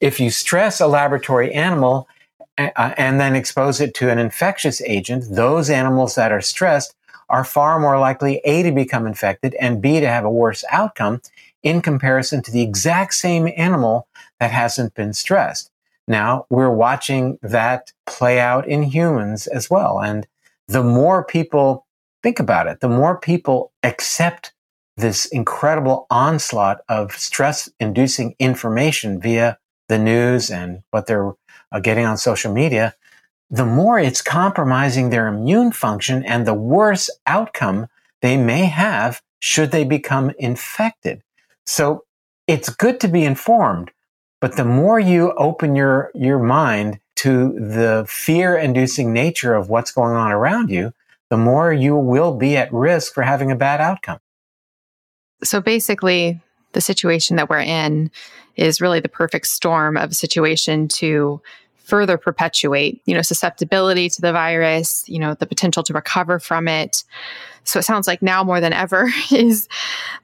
if 0.00 0.18
you 0.18 0.30
stress 0.30 0.80
a 0.80 0.86
laboratory 0.88 1.52
animal 1.52 2.08
and 2.56 3.20
then 3.20 3.34
expose 3.36 3.80
it 3.80 3.94
to 3.94 4.10
an 4.10 4.18
infectious 4.18 4.80
agent, 4.82 5.24
those 5.30 5.70
animals 5.70 6.14
that 6.16 6.32
are 6.32 6.40
stressed 6.40 6.94
are 7.28 7.44
far 7.44 7.78
more 7.80 7.98
likely 7.98 8.40
A 8.44 8.62
to 8.62 8.72
become 8.72 9.06
infected 9.06 9.54
and 9.54 9.80
B 9.80 10.00
to 10.00 10.08
have 10.08 10.24
a 10.24 10.30
worse 10.30 10.64
outcome 10.70 11.20
in 11.62 11.80
comparison 11.80 12.42
to 12.42 12.50
the 12.50 12.62
exact 12.62 13.14
same 13.14 13.48
animal 13.56 14.06
that 14.40 14.50
hasn't 14.50 14.94
been 14.94 15.12
stressed. 15.12 15.70
Now 16.06 16.46
we're 16.50 16.70
watching 16.70 17.38
that 17.42 17.92
play 18.06 18.38
out 18.38 18.68
in 18.68 18.82
humans 18.82 19.46
as 19.46 19.70
well. 19.70 20.00
And 20.00 20.26
the 20.68 20.82
more 20.82 21.24
people 21.24 21.86
think 22.22 22.38
about 22.38 22.66
it, 22.66 22.80
the 22.80 22.88
more 22.88 23.18
people 23.18 23.72
accept 23.82 24.52
this 24.96 25.26
incredible 25.26 26.06
onslaught 26.10 26.80
of 26.88 27.12
stress 27.12 27.68
inducing 27.80 28.34
information 28.38 29.20
via 29.20 29.58
the 29.88 29.98
news 29.98 30.50
and 30.50 30.82
what 30.90 31.06
they're 31.06 31.32
uh, 31.72 31.80
getting 31.80 32.04
on 32.04 32.16
social 32.16 32.52
media, 32.52 32.94
the 33.50 33.66
more 33.66 33.98
it's 33.98 34.22
compromising 34.22 35.10
their 35.10 35.28
immune 35.28 35.72
function 35.72 36.24
and 36.24 36.46
the 36.46 36.54
worse 36.54 37.10
outcome 37.26 37.88
they 38.22 38.36
may 38.36 38.64
have 38.64 39.20
should 39.38 39.70
they 39.70 39.84
become 39.84 40.32
infected. 40.38 41.22
So 41.66 42.04
it's 42.46 42.68
good 42.68 43.00
to 43.00 43.08
be 43.08 43.24
informed, 43.24 43.90
but 44.40 44.56
the 44.56 44.64
more 44.64 44.98
you 44.98 45.32
open 45.32 45.76
your, 45.76 46.10
your 46.14 46.38
mind 46.38 47.00
to 47.16 47.52
the 47.52 48.04
fear 48.08 48.56
inducing 48.56 49.12
nature 49.12 49.54
of 49.54 49.68
what's 49.68 49.92
going 49.92 50.16
on 50.16 50.32
around 50.32 50.70
you, 50.70 50.92
the 51.30 51.36
more 51.36 51.72
you 51.72 51.96
will 51.96 52.34
be 52.34 52.56
at 52.56 52.72
risk 52.72 53.14
for 53.14 53.22
having 53.22 53.50
a 53.50 53.56
bad 53.56 53.80
outcome. 53.80 54.20
So 55.42 55.60
basically, 55.60 56.40
the 56.72 56.80
situation 56.80 57.36
that 57.36 57.48
we're 57.48 57.60
in 57.60 58.10
is 58.56 58.80
really 58.80 59.00
the 59.00 59.08
perfect 59.08 59.46
storm 59.46 59.96
of 59.96 60.10
a 60.10 60.14
situation 60.14 60.88
to 60.88 61.40
further 61.84 62.16
perpetuate, 62.16 63.00
you 63.04 63.14
know, 63.14 63.22
susceptibility 63.22 64.08
to 64.08 64.20
the 64.20 64.32
virus, 64.32 65.04
you 65.06 65.18
know, 65.18 65.34
the 65.34 65.46
potential 65.46 65.82
to 65.82 65.92
recover 65.92 66.38
from 66.38 66.66
it. 66.66 67.04
So 67.64 67.78
it 67.78 67.84
sounds 67.84 68.06
like 68.06 68.22
now 68.22 68.42
more 68.42 68.60
than 68.60 68.72
ever 68.72 69.10
is 69.30 69.68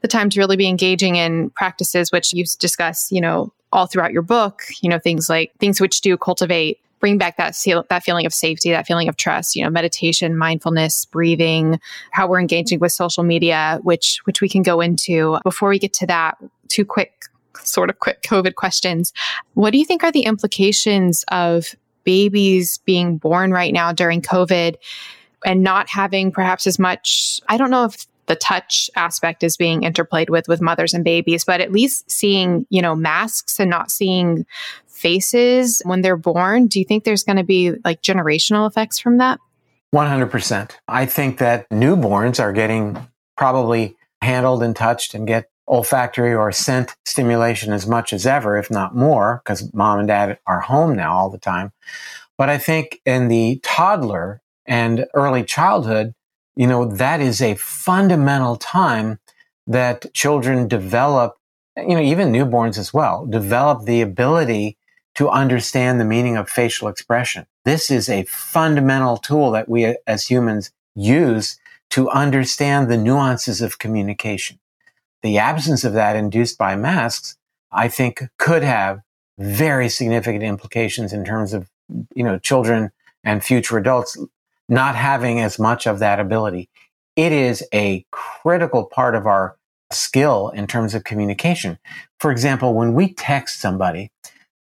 the 0.01 0.09
time 0.09 0.31
to 0.31 0.41
really 0.41 0.57
be 0.57 0.69
engaging 0.69 1.17
in 1.17 1.51
practices 1.51 2.11
which 2.11 2.33
you 2.33 2.45
discuss, 2.59 3.13
you 3.13 3.21
know, 3.21 3.53
all 3.73 3.87
throughout 3.87 4.13
your 4.13 4.23
book, 4.23 4.63
you 4.83 4.89
know, 4.89 4.99
things 4.99 5.29
like 5.29 5.53
things 5.61 5.81
which 5.81 6.01
do 6.01 6.17
cultivate 6.17 6.81
bring 7.01 7.17
back 7.17 7.39
that 7.39 7.57
feel, 7.57 7.85
that 7.89 8.03
feeling 8.03 8.27
of 8.27 8.35
safety, 8.35 8.71
that 8.71 8.87
feeling 8.87 9.09
of 9.09 9.17
trust, 9.17 9.57
you 9.57 9.65
know, 9.65 9.71
meditation, 9.71 10.37
mindfulness, 10.37 11.07
breathing, 11.07 11.81
how 12.13 12.29
we're 12.29 12.39
engaging 12.39 12.79
with 12.79 12.93
social 12.93 13.25
media, 13.25 13.81
which 13.83 14.21
which 14.25 14.41
we 14.41 14.49
can 14.49 14.63
go 14.63 14.81
into. 14.81 15.39
Before 15.43 15.71
we 15.71 15.79
get 15.79 15.95
to 15.95 16.07
that, 16.07 16.37
two 16.69 16.85
quick 16.85 17.25
sort 17.67 17.91
of 17.91 17.99
quick 17.99 18.23
COVID 18.23 18.55
questions. 18.55 19.13
What 19.55 19.71
do 19.71 19.79
you 19.79 19.85
think 19.85 20.05
are 20.05 20.13
the 20.13 20.25
implications 20.25 21.25
of 21.29 21.75
babies 22.05 22.79
being 22.85 23.19
born 23.19 23.53
right 23.53 23.73
now 23.73 23.93
during 23.93 24.23
COVID 24.23 24.77
and 25.45 25.63
not 25.63 25.89
having 25.89 26.33
perhaps 26.33 26.67
as 26.67 26.79
much 26.79 27.41
I 27.49 27.57
don't 27.57 27.71
know 27.71 27.85
if 27.85 28.07
the 28.27 28.37
touch 28.37 28.89
aspect 28.95 29.43
is 29.43 29.57
being 29.57 29.81
interplayed 29.83 30.31
with 30.31 30.47
with 30.47 30.61
mothers 30.61 30.95
and 30.95 31.05
babies 31.05 31.45
but 31.45 31.61
at 31.61 31.73
least 31.73 32.09
seeing 32.11 32.65
you 32.71 32.81
know 32.81 32.95
masks 32.95 33.59
and 33.59 33.69
not 33.69 33.91
seeing 33.91 34.47
faces 34.87 35.83
when 35.85 36.03
they're 36.03 36.17
born 36.17 36.67
do 36.67 36.79
you 36.79 36.85
think 36.85 37.05
there's 37.05 37.25
going 37.25 37.39
to 37.39 37.45
be 37.45 37.73
like 37.85 38.03
generational 38.03 38.69
effects 38.69 38.99
from 38.99 39.19
that 39.19 39.41
100% 39.95 40.71
i 40.87 41.07
think 41.07 41.39
that 41.39 41.69
newborns 41.71 42.39
are 42.39 42.53
getting 42.53 42.97
probably 43.37 43.97
handled 44.23 44.63
and 44.63 44.77
touched 44.77 45.15
and 45.15 45.27
get 45.27 45.51
olfactory 45.71 46.35
or 46.35 46.53
scent 46.53 46.97
stimulation 47.07 47.73
as 47.73 47.87
much 47.87 48.13
as 48.13 48.27
ever 48.27 48.59
if 48.59 48.71
not 48.71 48.95
more 48.95 49.41
because 49.45 49.73
mom 49.73 49.99
and 49.99 50.09
dad 50.09 50.39
are 50.47 50.61
home 50.61 50.95
now 50.95 51.13
all 51.13 51.31
the 51.31 51.39
time 51.39 51.73
but 52.37 52.49
i 52.49 52.59
think 52.59 53.01
in 53.07 53.29
the 53.29 53.61
toddler 53.63 54.43
and 54.67 55.07
early 55.15 55.45
childhood 55.45 56.15
you 56.61 56.67
know, 56.67 56.85
that 56.85 57.21
is 57.21 57.41
a 57.41 57.55
fundamental 57.55 58.57
time 58.57 59.19
that 59.67 60.13
children 60.13 60.69
develop, 60.69 61.37
you 61.77 61.95
know, 61.95 62.01
even 62.01 62.33
newborns 62.33 62.77
as 62.77 62.93
well, 62.93 63.25
develop 63.25 63.87
the 63.87 64.03
ability 64.03 64.77
to 65.15 65.31
understand 65.31 65.99
the 65.99 66.05
meaning 66.05 66.37
of 66.37 66.51
facial 66.51 66.89
expression. 66.89 67.47
This 67.65 67.91
is 67.91 68.11
a 68.11 68.25
fundamental 68.25 69.17
tool 69.17 69.51
that 69.53 69.71
we 69.71 69.97
as 70.07 70.27
humans 70.27 70.71
use 70.95 71.59
to 71.91 72.11
understand 72.11 72.91
the 72.91 72.99
nuances 72.99 73.63
of 73.63 73.79
communication. 73.79 74.59
The 75.23 75.39
absence 75.39 75.85
of 75.85 75.93
that 75.95 76.17
induced 76.17 76.59
by 76.59 76.77
masks, 76.77 77.37
I 77.73 77.89
think 77.89 78.23
could 78.39 78.63
have 78.63 79.01
very 79.39 79.89
significant 79.89 80.43
implications 80.43 81.13
in 81.13 81.25
terms 81.25 81.53
of, 81.53 81.69
you 82.15 82.25
know, 82.25 82.39
children 82.39 82.91
and 83.25 83.45
future 83.45 83.79
adults 83.79 84.17
not 84.69 84.95
having 84.95 85.41
as 85.41 85.59
much 85.59 85.87
of 85.87 85.99
that 85.99 86.21
ability. 86.21 86.69
It 87.17 87.33
is 87.33 87.67
a 87.75 88.05
critical 88.13 88.85
part 88.85 89.15
of 89.15 89.27
our 89.27 89.57
skill 89.93 90.51
in 90.51 90.67
terms 90.67 90.95
of 90.95 91.05
communication. 91.05 91.79
For 92.19 92.31
example, 92.31 92.75
when 92.75 92.95
we 92.95 93.13
text 93.13 93.61
somebody, 93.61 94.11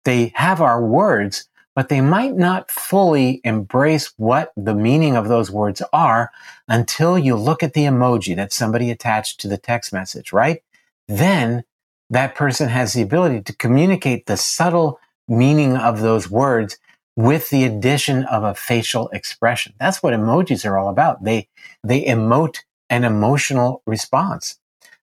they 0.04 0.32
have 0.34 0.61
our 0.61 0.82
words, 0.82 1.48
but 1.78 1.90
they 1.90 2.00
might 2.00 2.34
not 2.34 2.72
fully 2.72 3.40
embrace 3.44 4.12
what 4.16 4.52
the 4.56 4.74
meaning 4.74 5.14
of 5.14 5.28
those 5.28 5.48
words 5.48 5.80
are 5.92 6.32
until 6.66 7.16
you 7.16 7.36
look 7.36 7.62
at 7.62 7.72
the 7.72 7.84
emoji 7.84 8.34
that 8.34 8.52
somebody 8.52 8.90
attached 8.90 9.38
to 9.38 9.46
the 9.46 9.56
text 9.56 9.92
message, 9.92 10.32
right? 10.32 10.64
Then 11.06 11.62
that 12.10 12.34
person 12.34 12.68
has 12.68 12.94
the 12.94 13.02
ability 13.02 13.42
to 13.42 13.54
communicate 13.54 14.26
the 14.26 14.36
subtle 14.36 14.98
meaning 15.28 15.76
of 15.76 16.00
those 16.00 16.28
words 16.28 16.78
with 17.14 17.48
the 17.50 17.62
addition 17.62 18.24
of 18.24 18.42
a 18.42 18.56
facial 18.56 19.08
expression. 19.10 19.72
That's 19.78 20.02
what 20.02 20.14
emojis 20.14 20.68
are 20.68 20.76
all 20.76 20.88
about. 20.88 21.22
They, 21.22 21.46
they 21.84 22.04
emote 22.06 22.56
an 22.90 23.04
emotional 23.04 23.82
response. 23.86 24.58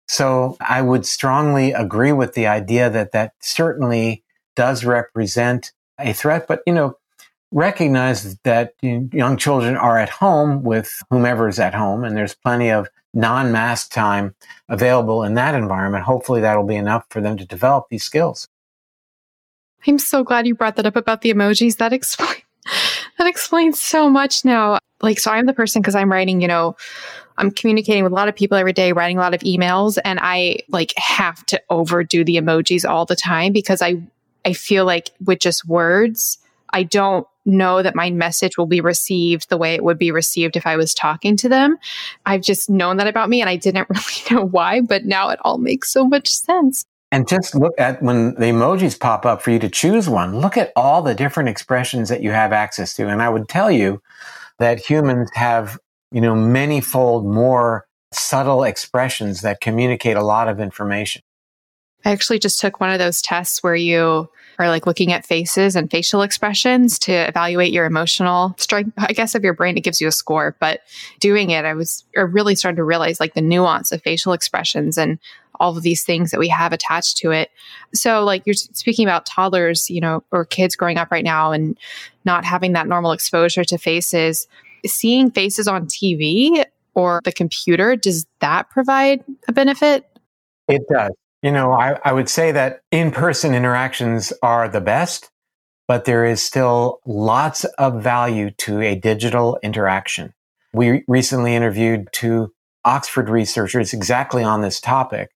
So 0.10 0.58
I 0.60 0.82
would 0.82 1.06
strongly 1.06 1.72
agree 1.72 2.12
with 2.12 2.34
the 2.34 2.48
idea 2.48 2.90
that 2.90 3.14
that 3.14 3.32
certainly 3.40 4.26
does 4.58 4.84
represent 4.84 5.72
a 6.00 6.14
threat, 6.14 6.48
but 6.48 6.62
you 6.66 6.74
know, 6.74 6.98
recognize 7.52 8.36
that 8.44 8.74
young 8.82 9.38
children 9.38 9.76
are 9.78 9.98
at 9.98 10.10
home 10.10 10.64
with 10.64 11.02
whomever 11.10 11.48
is 11.48 11.60
at 11.60 11.74
home 11.74 12.04
and 12.04 12.18
there's 12.18 12.36
plenty 12.36 12.70
of 12.70 12.90
non-mask 13.14 13.92
time 13.92 14.36
available 14.68 15.24
in 15.24 15.36
that 15.36 15.56
environment. 15.56 16.04
Hopefully 16.04 16.42
that'll 16.42 16.66
be 16.66 16.76
enough 16.76 17.06
for 17.10 17.22
them 17.22 17.38
to 17.38 17.46
develop 17.46 17.86
these 17.90 18.04
skills. 18.04 18.48
I'm 19.88 20.00
so 20.00 20.24
glad 20.24 20.48
you 20.48 20.56
brought 20.56 20.76
that 20.78 20.86
up 20.86 20.96
about 20.96 21.22
the 21.22 21.32
emojis. 21.34 21.78
That 21.78 21.94
explains 21.94 22.42
that 23.18 23.28
explains 23.28 23.80
so 23.80 24.10
much 24.10 24.44
now. 24.44 24.80
Like, 25.02 25.20
so 25.20 25.32
I'm 25.32 25.46
the 25.46 25.54
person 25.54 25.82
because 25.82 25.96
I'm 25.96 26.12
writing, 26.12 26.42
you 26.42 26.48
know, 26.48 26.76
I'm 27.38 27.52
communicating 27.52 28.04
with 28.04 28.12
a 28.12 28.16
lot 28.16 28.28
of 28.28 28.36
people 28.36 28.58
every 28.58 28.74
day, 28.74 28.94
writing 28.94 29.18
a 29.18 29.22
lot 29.22 29.34
of 29.34 29.42
emails, 29.42 29.98
and 30.04 30.20
I 30.22 30.60
like 30.70 30.94
have 30.98 31.46
to 31.48 31.62
overdo 31.70 32.24
the 32.24 32.38
emojis 32.38 32.90
all 32.90 33.06
the 33.06 33.16
time 33.16 33.54
because 33.54 33.82
I 33.82 34.02
I 34.46 34.54
feel 34.54 34.86
like 34.86 35.12
with 35.26 35.40
just 35.40 35.68
words, 35.68 36.38
I 36.70 36.84
don't 36.84 37.28
know 37.46 37.82
that 37.82 37.96
my 37.96 38.10
message 38.10 38.58
will 38.58 38.66
be 38.66 38.82
received 38.82 39.50
the 39.50 39.58
way 39.58 39.76
it 39.76 39.84
would 39.84 39.98
be 39.98 40.12
received 40.12 40.56
if 40.56 40.66
I 40.66 40.78
was 40.78 40.94
talking 40.94 41.38
to 41.38 41.50
them. 41.50 41.78
I've 42.26 42.42
just 42.42 42.70
known 42.70 42.98
that 42.98 43.08
about 43.08 43.30
me 43.30 43.42
and 43.42 43.50
I 43.50 43.56
didn't 43.56 43.88
really 43.90 44.24
know 44.32 44.46
why, 44.46 44.82
but 44.82 45.06
now 45.06 45.30
it 45.30 45.40
all 45.44 45.58
makes 45.58 45.92
so 45.92 46.06
much 46.06 46.30
sense. 46.30 46.86
And 47.12 47.28
just 47.28 47.56
look 47.56 47.74
at 47.78 48.02
when 48.02 48.34
the 48.36 48.48
emojis 48.48 49.00
pop 49.00 49.26
up 49.26 49.42
for 49.42 49.52
you 49.52 49.60
to 49.60 49.70
choose 49.70 50.10
one, 50.10 50.40
look 50.40 50.58
at 50.58 50.74
all 50.76 51.02
the 51.02 51.16
different 51.16 51.50
expressions 51.50 52.10
that 52.10 52.22
you 52.22 52.32
have 52.32 52.52
access 52.52 52.94
to. 52.96 53.08
And 53.08 53.22
I 53.22 53.30
would 53.30 53.48
tell 53.48 53.72
you 53.72 54.02
that 54.60 54.80
humans 54.80 55.30
have, 55.34 55.80
you 56.12 56.20
know, 56.20 56.36
many 56.36 56.82
fold 56.82 57.26
more 57.26 57.88
subtle 58.12 58.64
expressions 58.64 59.42
that 59.42 59.62
communicate 59.62 60.18
a 60.18 60.24
lot 60.24 60.50
of 60.50 60.60
information. 60.60 61.22
I 62.06 62.12
actually 62.12 62.40
just 62.40 62.60
took 62.60 62.80
one 62.80 62.92
of 62.92 63.00
those 63.00 63.22
tests 63.22 63.64
where 63.64 63.76
you 63.76 64.30
are 64.58 64.70
like 64.70 64.86
looking 64.86 65.12
at 65.12 65.26
faces 65.26 65.76
and 65.76 65.92
facial 65.92 66.22
expressions 66.22 66.98
to 67.00 67.12
evaluate 67.12 67.74
your 67.74 67.86
emotional 67.86 68.56
strength. 68.58 68.94
I 68.98 69.12
guess 69.12 69.36
of 69.36 69.44
your 69.44 69.54
brain, 69.54 69.78
it 69.78 69.82
gives 69.82 70.00
you 70.00 70.08
a 70.08 70.12
score. 70.12 70.56
But 70.60 70.82
doing 71.20 71.50
it, 71.50 71.66
I 71.66 71.74
was 71.74 72.06
I 72.16 72.22
really 72.22 72.56
started 72.56 72.78
to 72.78 72.84
realize 72.84 73.20
like 73.20 73.34
the 73.34 73.42
nuance 73.42 73.92
of 73.92 74.02
facial 74.02 74.34
expressions 74.34 74.98
and 74.98 75.20
all 75.60 75.76
of 75.76 75.84
these 75.84 76.04
things 76.04 76.32
that 76.32 76.40
we 76.40 76.48
have 76.50 76.74
attached 76.74 77.18
to 77.18 77.32
it. 77.32 77.50
So, 77.94 78.24
like 78.24 78.44
you're 78.46 78.54
speaking 78.54 79.06
about 79.06 79.26
toddlers, 79.26 79.90
you 79.90 80.00
know, 80.00 80.24
or 80.32 80.46
kids 80.46 80.76
growing 80.76 80.98
up 80.98 81.12
right 81.12 81.24
now 81.24 81.52
and 81.52 81.78
not 82.24 82.46
having 82.46 82.74
that 82.74 82.88
normal 82.88 83.12
exposure 83.12 83.64
to 83.64 83.78
faces, 83.78 84.48
seeing 84.86 85.32
faces 85.32 85.68
on 85.68 85.88
TV 85.88 86.64
or 86.94 87.22
the 87.24 87.32
computer, 87.32 87.96
does 87.96 88.26
that 88.40 88.70
provide 88.70 89.24
a 89.48 89.54
benefit? 89.54 90.06
It 90.68 90.82
does. 90.92 91.12
You 91.46 91.52
know, 91.52 91.74
I, 91.74 92.00
I 92.04 92.12
would 92.12 92.28
say 92.28 92.52
that 92.54 92.82
in 92.90 93.12
person 93.12 93.54
interactions 93.54 94.34
are 94.42 94.68
the 94.68 94.82
best, 94.82 95.30
but 95.88 96.06
there 96.06 96.26
is 96.26 96.42
still 96.42 97.02
lots 97.06 97.66
of 97.78 98.02
value 98.02 98.50
to 98.50 98.82
a 98.82 98.96
digital 98.96 99.60
interaction. 99.62 100.34
We 100.74 101.04
recently 101.08 101.54
interviewed 101.54 102.10
two 102.12 102.52
Oxford 102.84 103.30
researchers 103.30 103.94
exactly 103.94 104.44
on 104.44 104.62
this 104.62 104.82
topic. 104.82 105.30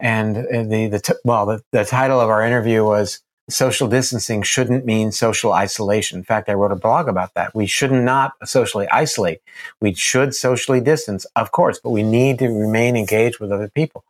And 0.00 0.34
the, 0.34 0.88
the, 0.90 0.98
t- 0.98 1.12
well, 1.26 1.44
the, 1.44 1.62
the 1.72 1.84
title 1.84 2.20
of 2.20 2.30
our 2.30 2.42
interview 2.42 2.82
was 2.82 3.20
social 3.50 3.86
distancing 3.86 4.40
shouldn't 4.40 4.86
mean 4.86 5.12
social 5.12 5.52
isolation. 5.52 6.20
In 6.20 6.24
fact, 6.24 6.48
I 6.48 6.54
wrote 6.54 6.72
a 6.72 6.76
blog 6.76 7.06
about 7.06 7.34
that. 7.34 7.54
We 7.54 7.66
should 7.66 7.92
not 7.92 8.32
socially 8.44 8.88
isolate. 8.88 9.42
We 9.78 9.92
should 9.92 10.34
socially 10.34 10.80
distance, 10.80 11.26
of 11.36 11.52
course, 11.52 11.78
but 11.84 11.90
we 11.90 12.02
need 12.02 12.38
to 12.38 12.48
remain 12.48 12.96
engaged 12.96 13.40
with 13.40 13.52
other 13.52 13.68
people 13.68 14.04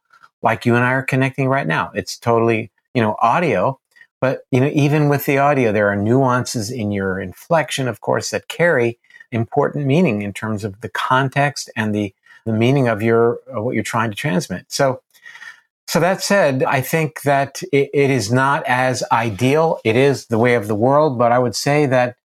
like 0.45 0.67
you 0.67 0.77
and 0.77 0.85
I 0.85 0.93
are 0.93 1.03
connecting 1.03 1.49
right 1.49 1.67
now. 1.67 1.91
It's 1.95 2.19
totally, 2.19 2.71
you 2.95 3.03
know, 3.03 3.17
audio. 3.21 3.81
But, 4.21 4.43
you 4.51 4.61
know, 4.61 4.71
even 4.73 5.09
with 5.09 5.27
the 5.27 5.39
audio, 5.39 5.73
there 5.73 5.89
are 5.89 5.97
nuances 5.97 6.71
in 6.71 6.93
your 6.93 7.19
inflection, 7.19 7.89
of 7.89 8.01
course, 8.01 8.31
that 8.31 8.49
carry 8.49 8.99
important 9.33 9.87
meaning 9.87 10.23
in 10.23 10.33
terms 10.33 10.63
of 10.63 10.81
the 10.81 10.89
context 10.89 11.71
and 11.77 11.95
the, 11.95 12.15
the 12.47 12.53
meaning 12.53 12.89
of 12.89 13.03
your, 13.03 13.41
what 13.49 13.75
you're 13.75 13.83
trying 13.83 14.11
to 14.11 14.17
transmit. 14.17 14.67
So, 14.69 15.03
so 15.87 16.01
that 16.01 16.23
said, 16.23 16.63
I 16.63 16.81
think 16.81 17.23
that 17.23 17.63
it, 17.73 17.91
it 17.93 18.11
is 18.11 18.33
not 18.33 18.65
as 18.67 19.03
ideal. 19.13 19.81
It 19.85 19.97
is 19.97 20.27
the 20.27 20.39
way 20.39 20.55
of 20.55 20.69
the 20.69 20.75
world, 20.75 21.19
but 21.19 21.33
I 21.33 21.39
would 21.39 21.57
say 21.57 21.87
that 21.87 22.17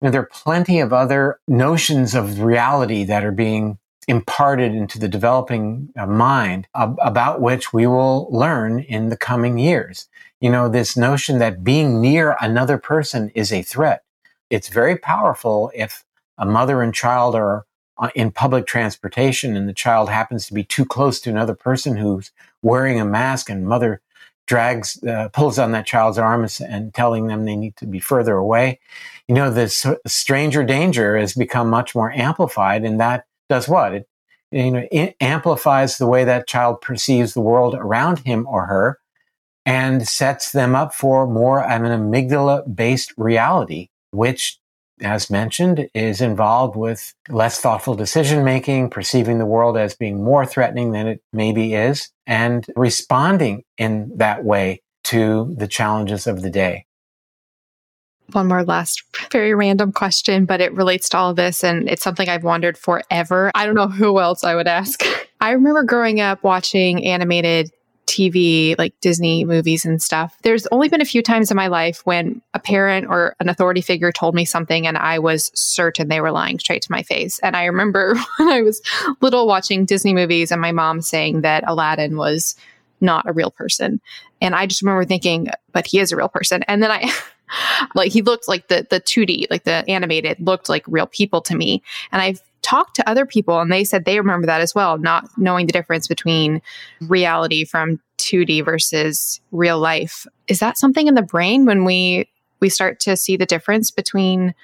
you 0.00 0.06
know, 0.06 0.12
there 0.12 0.22
are 0.22 0.30
plenty 0.32 0.80
of 0.80 0.92
other 0.92 1.38
notions 1.48 2.14
of 2.14 2.40
reality 2.40 3.04
that 3.04 3.24
are 3.24 3.32
being 3.32 3.78
imparted 4.08 4.74
into 4.74 4.98
the 4.98 5.08
developing 5.08 5.88
uh, 5.96 6.06
mind 6.06 6.66
about 6.74 7.40
which 7.40 7.72
we 7.72 7.86
will 7.86 8.28
learn 8.30 8.80
in 8.80 9.08
the 9.08 9.16
coming 9.16 9.58
years. 9.58 10.08
You 10.40 10.50
know, 10.50 10.68
this 10.68 10.96
notion 10.96 11.38
that 11.38 11.62
being 11.62 12.00
near 12.00 12.36
another 12.40 12.78
person 12.78 13.30
is 13.34 13.52
a 13.52 13.62
threat. 13.62 14.02
It's 14.50 14.68
very 14.68 14.96
powerful 14.96 15.70
if 15.74 16.04
a 16.36 16.44
mother 16.44 16.82
and 16.82 16.92
child 16.94 17.34
are 17.34 17.64
uh, 17.98 18.10
in 18.14 18.32
public 18.32 18.66
transportation 18.66 19.56
and 19.56 19.68
the 19.68 19.74
child 19.74 20.08
happens 20.08 20.46
to 20.46 20.54
be 20.54 20.64
too 20.64 20.84
close 20.84 21.20
to 21.20 21.30
another 21.30 21.54
person 21.54 21.96
who's 21.96 22.32
wearing 22.62 23.00
a 23.00 23.04
mask 23.04 23.48
and 23.48 23.68
mother 23.68 24.00
drags, 24.46 25.02
uh, 25.04 25.28
pulls 25.28 25.58
on 25.58 25.72
that 25.72 25.86
child's 25.86 26.18
arms 26.18 26.60
and 26.60 26.92
telling 26.92 27.28
them 27.28 27.44
they 27.44 27.54
need 27.54 27.76
to 27.76 27.86
be 27.86 28.00
further 28.00 28.34
away. 28.34 28.80
You 29.28 29.34
know, 29.34 29.50
this 29.50 29.86
stranger 30.06 30.64
danger 30.64 31.16
has 31.16 31.34
become 31.34 31.70
much 31.70 31.94
more 31.94 32.10
amplified 32.10 32.84
and 32.84 32.98
that 32.98 33.26
does 33.52 33.68
what? 33.68 33.92
It, 33.92 34.08
you 34.50 34.70
know, 34.70 34.88
it 34.90 35.14
amplifies 35.20 35.98
the 35.98 36.06
way 36.06 36.24
that 36.24 36.46
child 36.46 36.80
perceives 36.80 37.34
the 37.34 37.40
world 37.42 37.74
around 37.74 38.20
him 38.20 38.46
or 38.46 38.64
her 38.66 38.98
and 39.66 40.08
sets 40.08 40.52
them 40.52 40.74
up 40.74 40.94
for 40.94 41.26
more 41.26 41.62
of 41.62 41.82
an 41.82 41.92
amygdala 41.92 42.74
based 42.74 43.12
reality, 43.18 43.88
which, 44.10 44.58
as 45.02 45.30
mentioned, 45.30 45.88
is 45.94 46.22
involved 46.22 46.76
with 46.76 47.14
less 47.28 47.60
thoughtful 47.60 47.94
decision 47.94 48.42
making, 48.42 48.88
perceiving 48.88 49.38
the 49.38 49.46
world 49.46 49.76
as 49.76 49.94
being 49.94 50.24
more 50.24 50.46
threatening 50.46 50.92
than 50.92 51.06
it 51.06 51.22
maybe 51.34 51.74
is, 51.74 52.10
and 52.26 52.66
responding 52.74 53.64
in 53.76 54.16
that 54.16 54.44
way 54.44 54.80
to 55.04 55.54
the 55.58 55.68
challenges 55.68 56.26
of 56.26 56.40
the 56.40 56.50
day 56.50 56.86
one 58.34 58.48
more 58.48 58.64
last 58.64 59.02
very 59.30 59.54
random 59.54 59.92
question, 59.92 60.44
but 60.44 60.60
it 60.60 60.72
relates 60.74 61.08
to 61.10 61.18
all 61.18 61.30
of 61.30 61.36
this 61.36 61.62
and 61.64 61.88
it's 61.88 62.02
something 62.02 62.28
I've 62.28 62.44
wondered 62.44 62.76
forever. 62.78 63.50
I 63.54 63.66
don't 63.66 63.74
know 63.74 63.88
who 63.88 64.20
else 64.20 64.44
I 64.44 64.54
would 64.54 64.68
ask. 64.68 65.02
I 65.40 65.50
remember 65.50 65.82
growing 65.82 66.20
up 66.20 66.42
watching 66.42 67.04
animated 67.04 67.70
TV, 68.06 68.76
like 68.78 68.94
Disney 69.00 69.44
movies 69.44 69.84
and 69.84 70.02
stuff. 70.02 70.36
There's 70.42 70.66
only 70.68 70.88
been 70.88 71.00
a 71.00 71.06
few 71.06 71.22
times 71.22 71.50
in 71.50 71.56
my 71.56 71.68
life 71.68 72.02
when 72.04 72.42
a 72.52 72.58
parent 72.58 73.06
or 73.08 73.34
an 73.40 73.48
authority 73.48 73.80
figure 73.80 74.12
told 74.12 74.34
me 74.34 74.44
something 74.44 74.86
and 74.86 74.98
I 74.98 75.18
was 75.18 75.50
certain 75.54 76.08
they 76.08 76.20
were 76.20 76.30
lying 76.30 76.58
straight 76.58 76.82
to 76.82 76.92
my 76.92 77.02
face. 77.02 77.38
And 77.38 77.56
I 77.56 77.64
remember 77.64 78.14
when 78.38 78.48
I 78.48 78.62
was 78.62 78.82
little 79.20 79.46
watching 79.46 79.84
Disney 79.84 80.12
movies 80.12 80.52
and 80.52 80.60
my 80.60 80.72
mom 80.72 81.00
saying 81.00 81.40
that 81.42 81.64
Aladdin 81.66 82.16
was 82.16 82.54
not 83.00 83.28
a 83.28 83.32
real 83.32 83.50
person. 83.50 84.00
And 84.40 84.54
I 84.54 84.66
just 84.66 84.82
remember 84.82 85.04
thinking, 85.04 85.48
but 85.72 85.86
he 85.86 85.98
is 85.98 86.12
a 86.12 86.16
real 86.16 86.28
person. 86.28 86.62
And 86.64 86.82
then 86.82 86.90
I 86.90 87.10
like 87.94 88.12
he 88.12 88.22
looked 88.22 88.48
like 88.48 88.68
the 88.68 88.86
the 88.88 89.00
2D, 89.00 89.46
like 89.50 89.64
the 89.64 89.88
animated 89.88 90.38
looked 90.40 90.68
like 90.68 90.84
real 90.86 91.06
people 91.06 91.40
to 91.42 91.56
me. 91.56 91.82
And 92.10 92.22
I've 92.22 92.40
talked 92.62 92.94
to 92.96 93.08
other 93.08 93.26
people 93.26 93.60
and 93.60 93.72
they 93.72 93.84
said 93.84 94.04
they 94.04 94.18
remember 94.18 94.46
that 94.46 94.60
as 94.60 94.74
well, 94.74 94.98
not 94.98 95.28
knowing 95.36 95.66
the 95.66 95.72
difference 95.72 96.06
between 96.06 96.62
reality 97.00 97.64
from 97.64 98.00
2D 98.18 98.64
versus 98.64 99.40
real 99.50 99.78
life. 99.78 100.26
Is 100.48 100.60
that 100.60 100.78
something 100.78 101.08
in 101.08 101.14
the 101.14 101.22
brain 101.22 101.66
when 101.66 101.84
we 101.84 102.28
we 102.60 102.68
start 102.68 103.00
to 103.00 103.16
see 103.16 103.36
the 103.36 103.46
difference 103.46 103.90
between 103.90 104.54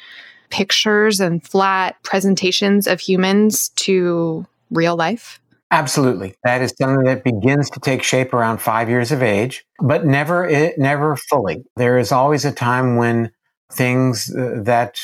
pictures 0.51 1.21
and 1.21 1.45
flat 1.47 2.01
presentations 2.05 2.87
of 2.87 3.01
humans 3.01 3.71
to 3.71 4.47
real 4.71 4.97
life? 4.97 5.41
Absolutely. 5.71 6.35
That 6.45 6.63
is 6.63 6.73
something 6.81 7.05
that 7.05 7.25
begins 7.25 7.69
to 7.71 7.81
take 7.81 8.03
shape 8.03 8.33
around 8.33 8.59
five 8.59 8.89
years 8.89 9.13
of 9.13 9.23
age, 9.23 9.65
but 9.81 10.07
never, 10.07 10.47
it, 10.47 10.79
never 10.79 11.15
fully. 11.17 11.63
There 11.77 11.99
is 11.99 12.11
always 12.11 12.47
a 12.47 12.53
time 12.53 12.97
when 12.97 13.33
things 13.71 14.35
uh, 14.35 14.61
that 14.63 14.99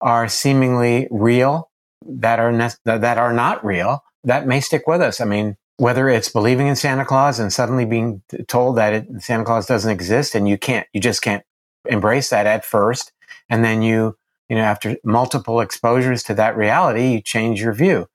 are 0.00 0.28
seemingly 0.28 1.08
real, 1.10 1.70
that 2.06 2.38
are, 2.38 2.52
ne- 2.52 2.70
that 2.84 3.18
are 3.18 3.32
not 3.32 3.64
real, 3.64 4.00
that 4.22 4.46
may 4.46 4.60
stick 4.60 4.86
with 4.86 5.00
us. 5.00 5.20
I 5.20 5.24
mean, 5.24 5.56
whether 5.78 6.08
it's 6.08 6.28
believing 6.28 6.68
in 6.68 6.76
Santa 6.76 7.04
Claus 7.04 7.40
and 7.40 7.52
suddenly 7.52 7.84
being 7.84 8.22
told 8.46 8.76
that 8.76 8.92
it, 8.92 9.06
Santa 9.18 9.44
Claus 9.44 9.66
doesn't 9.66 9.90
exist 9.90 10.36
and 10.36 10.48
you 10.48 10.56
can't, 10.56 10.86
you 10.92 11.00
just 11.00 11.20
can't 11.20 11.42
embrace 11.84 12.30
that 12.30 12.46
at 12.46 12.64
first. 12.64 13.12
And 13.48 13.64
then 13.64 13.82
you, 13.82 14.16
you 14.48 14.56
know, 14.56 14.62
after 14.62 14.96
multiple 15.04 15.60
exposures 15.60 16.22
to 16.24 16.34
that 16.34 16.56
reality, 16.56 17.12
you 17.12 17.20
change 17.20 17.60
your 17.60 17.72
view. 17.72 18.08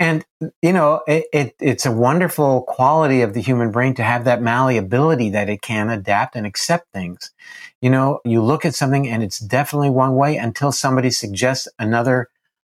And, 0.00 0.24
you 0.60 0.72
know, 0.72 1.02
it, 1.06 1.24
it, 1.32 1.54
it's 1.60 1.86
a 1.86 1.92
wonderful 1.92 2.62
quality 2.62 3.22
of 3.22 3.32
the 3.32 3.40
human 3.40 3.70
brain 3.70 3.94
to 3.94 4.02
have 4.02 4.24
that 4.24 4.42
malleability 4.42 5.30
that 5.30 5.48
it 5.48 5.62
can 5.62 5.88
adapt 5.88 6.36
and 6.36 6.46
accept 6.46 6.92
things. 6.92 7.30
You 7.80 7.90
know, 7.90 8.20
you 8.24 8.42
look 8.42 8.64
at 8.64 8.74
something 8.74 9.08
and 9.08 9.22
it's 9.22 9.38
definitely 9.38 9.90
one 9.90 10.16
way 10.16 10.36
until 10.36 10.72
somebody 10.72 11.10
suggests 11.10 11.68
another 11.78 12.28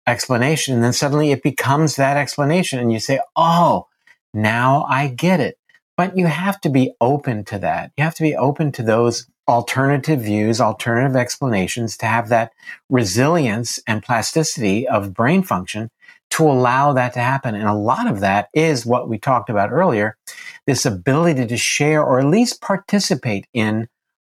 explanation. 0.06 0.74
And 0.74 0.82
then 0.82 0.92
suddenly 0.92 1.30
it 1.30 1.42
becomes 1.42 1.96
that 1.96 2.16
explanation 2.16 2.78
and 2.78 2.92
you 2.92 3.00
say, 3.00 3.20
Oh, 3.36 3.86
now 4.32 4.86
I 4.88 5.08
get 5.08 5.40
it. 5.40 5.58
But 5.96 6.16
you 6.16 6.26
have 6.26 6.60
to 6.62 6.70
be 6.70 6.94
open 7.00 7.44
to 7.46 7.58
that. 7.58 7.92
You 7.96 8.04
have 8.04 8.14
to 8.14 8.22
be 8.22 8.34
open 8.34 8.72
to 8.72 8.82
those 8.82 9.26
alternative 9.50 10.20
views, 10.20 10.60
alternative 10.60 11.16
explanations 11.16 11.96
to 11.96 12.06
have 12.06 12.28
that 12.28 12.52
resilience 12.88 13.80
and 13.84 14.02
plasticity 14.02 14.86
of 14.86 15.12
brain 15.12 15.42
function 15.42 15.90
to 16.30 16.44
allow 16.44 16.92
that 16.92 17.12
to 17.14 17.18
happen. 17.18 17.56
And 17.56 17.68
a 17.68 17.74
lot 17.74 18.06
of 18.06 18.20
that 18.20 18.48
is 18.54 18.86
what 18.86 19.08
we 19.08 19.18
talked 19.18 19.50
about 19.50 19.72
earlier, 19.72 20.16
this 20.68 20.86
ability 20.86 21.46
to 21.48 21.56
share 21.56 22.00
or 22.00 22.20
at 22.20 22.26
least 22.26 22.60
participate 22.60 23.46
in 23.52 23.88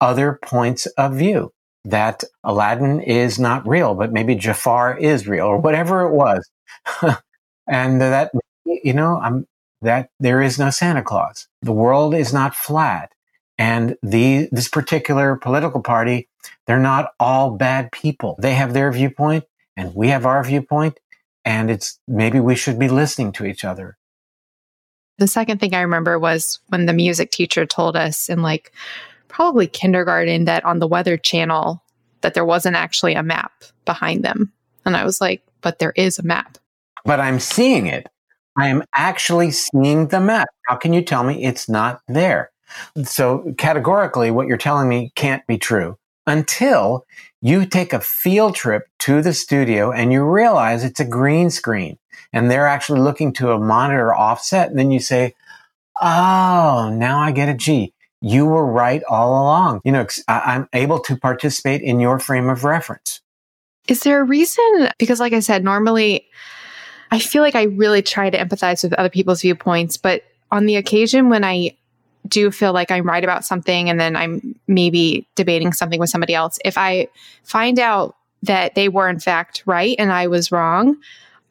other 0.01 0.39
points 0.43 0.87
of 0.87 1.17
view 1.17 1.53
that 1.85 2.23
Aladdin 2.45 3.01
is 3.01 3.37
not 3.37 3.67
real, 3.67 3.95
but 3.95 4.13
maybe 4.13 4.37
Jafar 4.37 4.97
is 4.97 5.27
real 5.27 5.47
or 5.47 5.59
whatever 5.59 6.03
it 6.03 6.13
was. 6.13 6.49
and 7.67 8.01
that, 8.01 8.31
you 8.65 8.93
know, 8.93 9.19
I'm, 9.21 9.47
that 9.83 10.11
there 10.21 10.41
is 10.41 10.57
no 10.57 10.71
Santa 10.71 11.03
Claus. 11.03 11.49
The 11.63 11.73
world 11.73 12.15
is 12.15 12.33
not 12.33 12.55
flat. 12.55 13.11
And 13.61 13.97
the, 14.03 14.49
this 14.51 14.69
particular 14.69 15.37
political 15.37 15.83
party, 15.83 16.29
they're 16.67 16.79
not 16.79 17.13
all 17.21 17.51
bad 17.51 17.93
people. 17.93 18.35
They 18.39 18.55
have 18.55 18.73
their 18.73 18.91
viewpoint 18.91 19.45
and 19.77 19.95
we 19.95 20.09
have 20.09 20.25
our 20.25 20.43
viewpoint. 20.43 20.99
And 21.45 21.71
it's 21.71 21.99
maybe 22.09 22.41
we 22.41 22.57
should 22.57 22.79
be 22.79 22.89
listening 22.89 23.33
to 23.33 23.45
each 23.45 23.63
other. 23.63 23.99
The 25.19 25.29
second 25.29 25.59
thing 25.61 25.75
I 25.75 25.83
remember 25.83 26.19
was 26.19 26.59
when 26.69 26.87
the 26.87 26.95
music 26.95 27.33
teacher 27.33 27.67
told 27.67 27.97
us 27.97 28.31
in 28.31 28.41
like 28.41 28.73
probably 29.29 29.67
kindergarten 29.67 30.47
that 30.47 30.65
on 30.65 30.79
the 30.79 30.89
weather 30.89 31.19
channel 31.19 31.83
that 32.23 32.33
there 32.33 32.47
wasn't 32.47 32.77
actually 32.77 33.13
a 33.13 33.23
map 33.23 33.53
behind 33.85 34.25
them. 34.25 34.51
And 34.87 34.97
I 34.97 35.05
was 35.05 35.21
like, 35.21 35.43
but 35.61 35.81
there 35.81 35.93
is 35.97 36.19
a 36.19 36.23
map. 36.23 36.57
But 37.05 37.21
I'm 37.21 37.39
seeing 37.39 37.87
it. 37.87 38.09
I 38.57 38.69
am 38.69 38.85
actually 38.95 39.51
seeing 39.51 40.09
the 40.09 40.21
map. 40.21 40.49
How 40.67 40.77
can 40.77 40.95
you 40.95 41.03
tell 41.03 41.25
me 41.25 41.45
it's 41.45 41.69
not 41.69 42.01
there? 42.09 42.51
So 43.05 43.55
categorically, 43.59 44.31
what 44.31 44.47
you're 44.47 44.57
telling 44.57 44.89
me 44.89 45.13
can't 45.15 45.47
be 45.47 45.59
true 45.59 45.99
until 46.27 47.07
you 47.41 47.67
take 47.67 47.93
a 47.93 48.01
field 48.01 48.55
trip 48.55 48.89
to 49.01 49.23
the 49.23 49.33
studio 49.33 49.91
and 49.91 50.13
you 50.13 50.23
realize 50.23 50.85
it's 50.85 51.01
a 51.01 51.05
green 51.05 51.51
screen 51.51 51.99
and 52.33 52.51
they're 52.51 52.67
actually 52.67 53.01
looking 53.01 53.33
to 53.35 53.53
a 53.53 53.59
monitor 53.59 54.15
offset. 54.15 54.71
And 54.71 54.79
then 54.79 54.91
you 54.91 55.01
say, 55.01 55.35
Oh, 56.01 56.95
now 56.95 57.21
I 57.21 57.33
get 57.33 57.49
a 57.49 57.55
G. 57.55 57.93
You 58.23 58.47
were 58.47 58.65
right 58.65 59.03
all 59.09 59.43
along. 59.43 59.81
You 59.85 59.93
know, 59.93 60.07
I'm 60.29 60.69
able 60.73 61.01
to 61.01 61.17
participate 61.17 61.83
in 61.83 62.01
your 62.01 62.19
frame 62.19 62.49
of 62.49 62.65
reference. 62.65 63.21
Is 63.89 64.01
there 64.01 64.21
a 64.21 64.25
reason? 64.25 64.91
Because, 64.99 65.21
like 65.21 65.33
I 65.33 65.41
said, 65.41 65.65
normally 65.65 66.29
I 67.11 67.19
feel 67.19 67.43
like 67.43 67.55
I 67.55 67.65
really 67.65 68.03
try 68.03 68.31
to 68.31 68.39
empathize 68.39 68.83
with 68.83 68.93
other 68.95 69.09
people's 69.09 69.43
viewpoints, 69.43 69.97
but 69.97 70.23
on 70.51 70.67
the 70.67 70.77
occasion 70.77 71.29
when 71.29 71.45
I 71.45 71.77
do 72.29 72.51
feel 72.51 72.73
like 72.73 72.91
I'm 72.91 73.07
right 73.07 73.25
about 73.25 73.45
something 73.45 73.91
and 73.91 73.99
then 73.99 74.17
I'm 74.17 74.55
maybe 74.67 75.27
debating 75.35 75.73
something 75.73 76.01
with 76.01 76.11
somebody 76.11 76.35
else, 76.35 76.59
if 76.65 76.79
I 76.79 77.09
find 77.43 77.79
out 77.79 78.17
that 78.43 78.75
they 78.75 78.89
were 78.89 79.09
in 79.09 79.21
fact 79.21 79.63
right 79.67 79.97
and 79.99 80.13
I 80.13 80.27
was 80.27 80.53
wrong, 80.53 80.97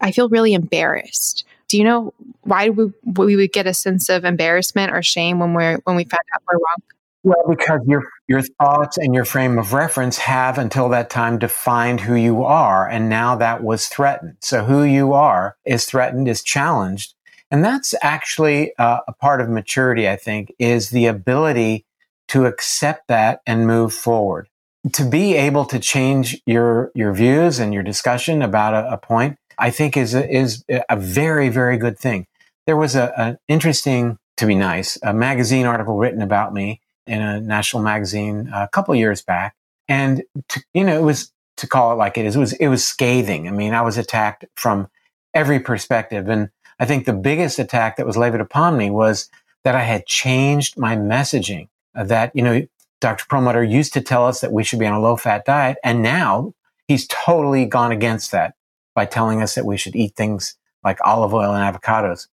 I 0.01 0.11
feel 0.11 0.29
really 0.29 0.53
embarrassed. 0.53 1.43
Do 1.67 1.77
you 1.77 1.83
know 1.83 2.13
why 2.41 2.69
we, 2.69 2.91
we 3.05 3.35
would 3.35 3.51
get 3.51 3.67
a 3.67 3.73
sense 3.73 4.09
of 4.09 4.25
embarrassment 4.25 4.91
or 4.91 5.03
shame 5.03 5.39
when 5.39 5.53
we're 5.53 5.77
when 5.83 5.95
we 5.95 6.03
find 6.03 6.21
out 6.33 6.41
we're 6.47 6.57
wrong? 6.57 6.77
Well, 7.21 7.43
because 7.49 7.81
your 7.85 8.03
your 8.27 8.41
thoughts 8.41 8.97
and 8.97 9.13
your 9.13 9.25
frame 9.25 9.59
of 9.59 9.73
reference 9.73 10.17
have 10.19 10.57
until 10.57 10.89
that 10.89 11.09
time 11.09 11.37
defined 11.37 11.99
who 11.99 12.15
you 12.15 12.43
are, 12.43 12.87
and 12.87 13.09
now 13.09 13.35
that 13.35 13.61
was 13.61 13.87
threatened. 13.87 14.37
So 14.39 14.63
who 14.63 14.83
you 14.83 15.13
are 15.13 15.57
is 15.65 15.85
threatened, 15.85 16.29
is 16.29 16.41
challenged, 16.41 17.13
and 17.51 17.63
that's 17.63 17.95
actually 18.01 18.75
uh, 18.77 18.99
a 19.07 19.13
part 19.13 19.41
of 19.41 19.49
maturity. 19.49 20.07
I 20.07 20.15
think 20.15 20.53
is 20.59 20.89
the 20.89 21.05
ability 21.05 21.85
to 22.29 22.45
accept 22.45 23.07
that 23.07 23.41
and 23.45 23.65
move 23.65 23.93
forward. 23.93 24.47
To 24.93 25.03
be 25.03 25.35
able 25.35 25.65
to 25.65 25.79
change 25.79 26.41
your 26.45 26.91
your 26.95 27.13
views 27.13 27.59
and 27.59 27.73
your 27.73 27.83
discussion 27.83 28.41
about 28.41 28.73
a, 28.73 28.93
a 28.93 28.97
point, 28.97 29.37
I 29.57 29.71
think 29.71 29.97
is 29.97 30.13
a, 30.13 30.29
is 30.29 30.63
a 30.67 30.95
very 30.95 31.49
very 31.49 31.77
good 31.77 31.99
thing. 31.99 32.27
There 32.65 32.77
was 32.77 32.95
a, 32.95 33.19
an 33.19 33.39
interesting, 33.47 34.19
to 34.37 34.45
be 34.45 34.53
nice, 34.53 34.97
a 35.01 35.11
magazine 35.11 35.65
article 35.65 35.97
written 35.97 36.21
about 36.21 36.53
me 36.53 36.81
in 37.07 37.19
a 37.19 37.41
national 37.41 37.81
magazine 37.81 38.47
a 38.53 38.67
couple 38.67 38.93
years 38.93 39.23
back. 39.23 39.55
And, 39.87 40.21
to, 40.49 40.63
you 40.75 40.83
know, 40.83 40.95
it 40.95 41.01
was 41.01 41.31
to 41.57 41.67
call 41.67 41.91
it 41.91 41.95
like 41.95 42.19
it 42.19 42.25
is, 42.25 42.35
it 42.35 42.39
was, 42.39 42.53
it 42.53 42.67
was 42.67 42.85
scathing. 42.85 43.47
I 43.47 43.51
mean, 43.51 43.73
I 43.73 43.81
was 43.81 43.97
attacked 43.97 44.45
from 44.55 44.87
every 45.33 45.59
perspective. 45.59 46.29
And 46.29 46.51
I 46.79 46.85
think 46.85 47.05
the 47.05 47.13
biggest 47.13 47.59
attack 47.59 47.97
that 47.97 48.05
was 48.05 48.17
levied 48.17 48.41
upon 48.41 48.77
me 48.77 48.89
was 48.89 49.29
that 49.63 49.75
I 49.75 49.83
had 49.83 50.05
changed 50.05 50.77
my 50.77 50.95
messaging 50.95 51.67
uh, 51.95 52.05
that, 52.05 52.35
you 52.35 52.41
know, 52.41 52.65
Dr. 53.01 53.25
Perlmutter 53.27 53.63
used 53.63 53.93
to 53.93 54.01
tell 54.01 54.25
us 54.25 54.41
that 54.41 54.51
we 54.51 54.63
should 54.63 54.79
be 54.79 54.85
on 54.85 54.93
a 54.93 55.01
low 55.01 55.15
fat 55.15 55.45
diet. 55.45 55.77
And 55.83 56.01
now 56.01 56.53
he's 56.87 57.07
totally 57.07 57.65
gone 57.65 57.91
against 57.91 58.31
that 58.31 58.55
by 58.95 59.05
telling 59.05 59.41
us 59.41 59.55
that 59.55 59.65
we 59.65 59.77
should 59.77 59.95
eat 59.95 60.15
things 60.15 60.55
like 60.83 60.99
olive 61.05 61.33
oil 61.33 61.53
and 61.53 61.75
avocados. 61.75 62.27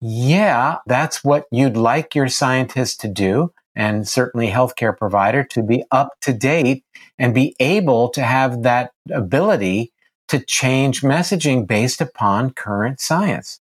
Yeah, 0.00 0.78
that's 0.86 1.22
what 1.22 1.46
you'd 1.50 1.76
like 1.76 2.14
your 2.14 2.28
scientists 2.28 2.96
to 2.98 3.08
do 3.08 3.52
and 3.74 4.06
certainly 4.06 4.48
healthcare 4.48 4.96
provider 4.96 5.44
to 5.44 5.62
be 5.62 5.84
up 5.90 6.12
to 6.22 6.32
date 6.32 6.84
and 7.18 7.34
be 7.34 7.54
able 7.60 8.10
to 8.10 8.22
have 8.22 8.62
that 8.64 8.92
ability 9.10 9.92
to 10.28 10.40
change 10.40 11.02
messaging 11.02 11.66
based 11.66 12.00
upon 12.00 12.50
current 12.50 13.00
science. 13.00 13.60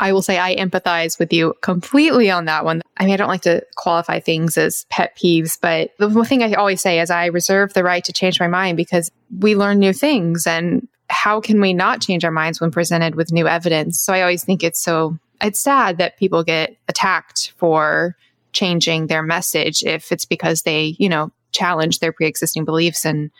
I 0.00 0.14
will 0.14 0.22
say 0.22 0.38
I 0.38 0.56
empathize 0.56 1.18
with 1.18 1.30
you 1.30 1.54
completely 1.60 2.30
on 2.30 2.46
that 2.46 2.64
one. 2.64 2.80
I 2.96 3.04
mean, 3.04 3.12
I 3.12 3.16
don't 3.18 3.28
like 3.28 3.42
to 3.42 3.64
qualify 3.76 4.18
things 4.18 4.56
as 4.56 4.86
pet 4.88 5.16
peeves, 5.16 5.58
but 5.60 5.90
the 5.98 6.08
one 6.08 6.24
thing 6.24 6.42
I 6.42 6.54
always 6.54 6.80
say 6.80 7.00
is 7.00 7.10
I 7.10 7.26
reserve 7.26 7.74
the 7.74 7.84
right 7.84 8.02
to 8.04 8.12
change 8.12 8.40
my 8.40 8.48
mind 8.48 8.78
because 8.78 9.10
we 9.38 9.54
learn 9.54 9.78
new 9.78 9.92
things. 9.92 10.46
And 10.46 10.88
how 11.10 11.42
can 11.42 11.60
we 11.60 11.74
not 11.74 12.00
change 12.00 12.24
our 12.24 12.30
minds 12.30 12.62
when 12.62 12.70
presented 12.70 13.14
with 13.14 13.30
new 13.30 13.46
evidence? 13.46 14.00
So 14.00 14.14
I 14.14 14.22
always 14.22 14.42
think 14.42 14.64
it's 14.64 14.80
so, 14.80 15.18
it's 15.42 15.60
sad 15.60 15.98
that 15.98 16.16
people 16.16 16.44
get 16.44 16.78
attacked 16.88 17.52
for 17.58 18.16
changing 18.52 19.06
their 19.06 19.22
message 19.22 19.82
if 19.82 20.12
it's 20.12 20.24
because 20.24 20.62
they, 20.62 20.96
you 20.98 21.10
know, 21.10 21.30
challenge 21.52 21.98
their 21.98 22.12
pre-existing 22.12 22.64
beliefs 22.64 23.04
and 23.04 23.30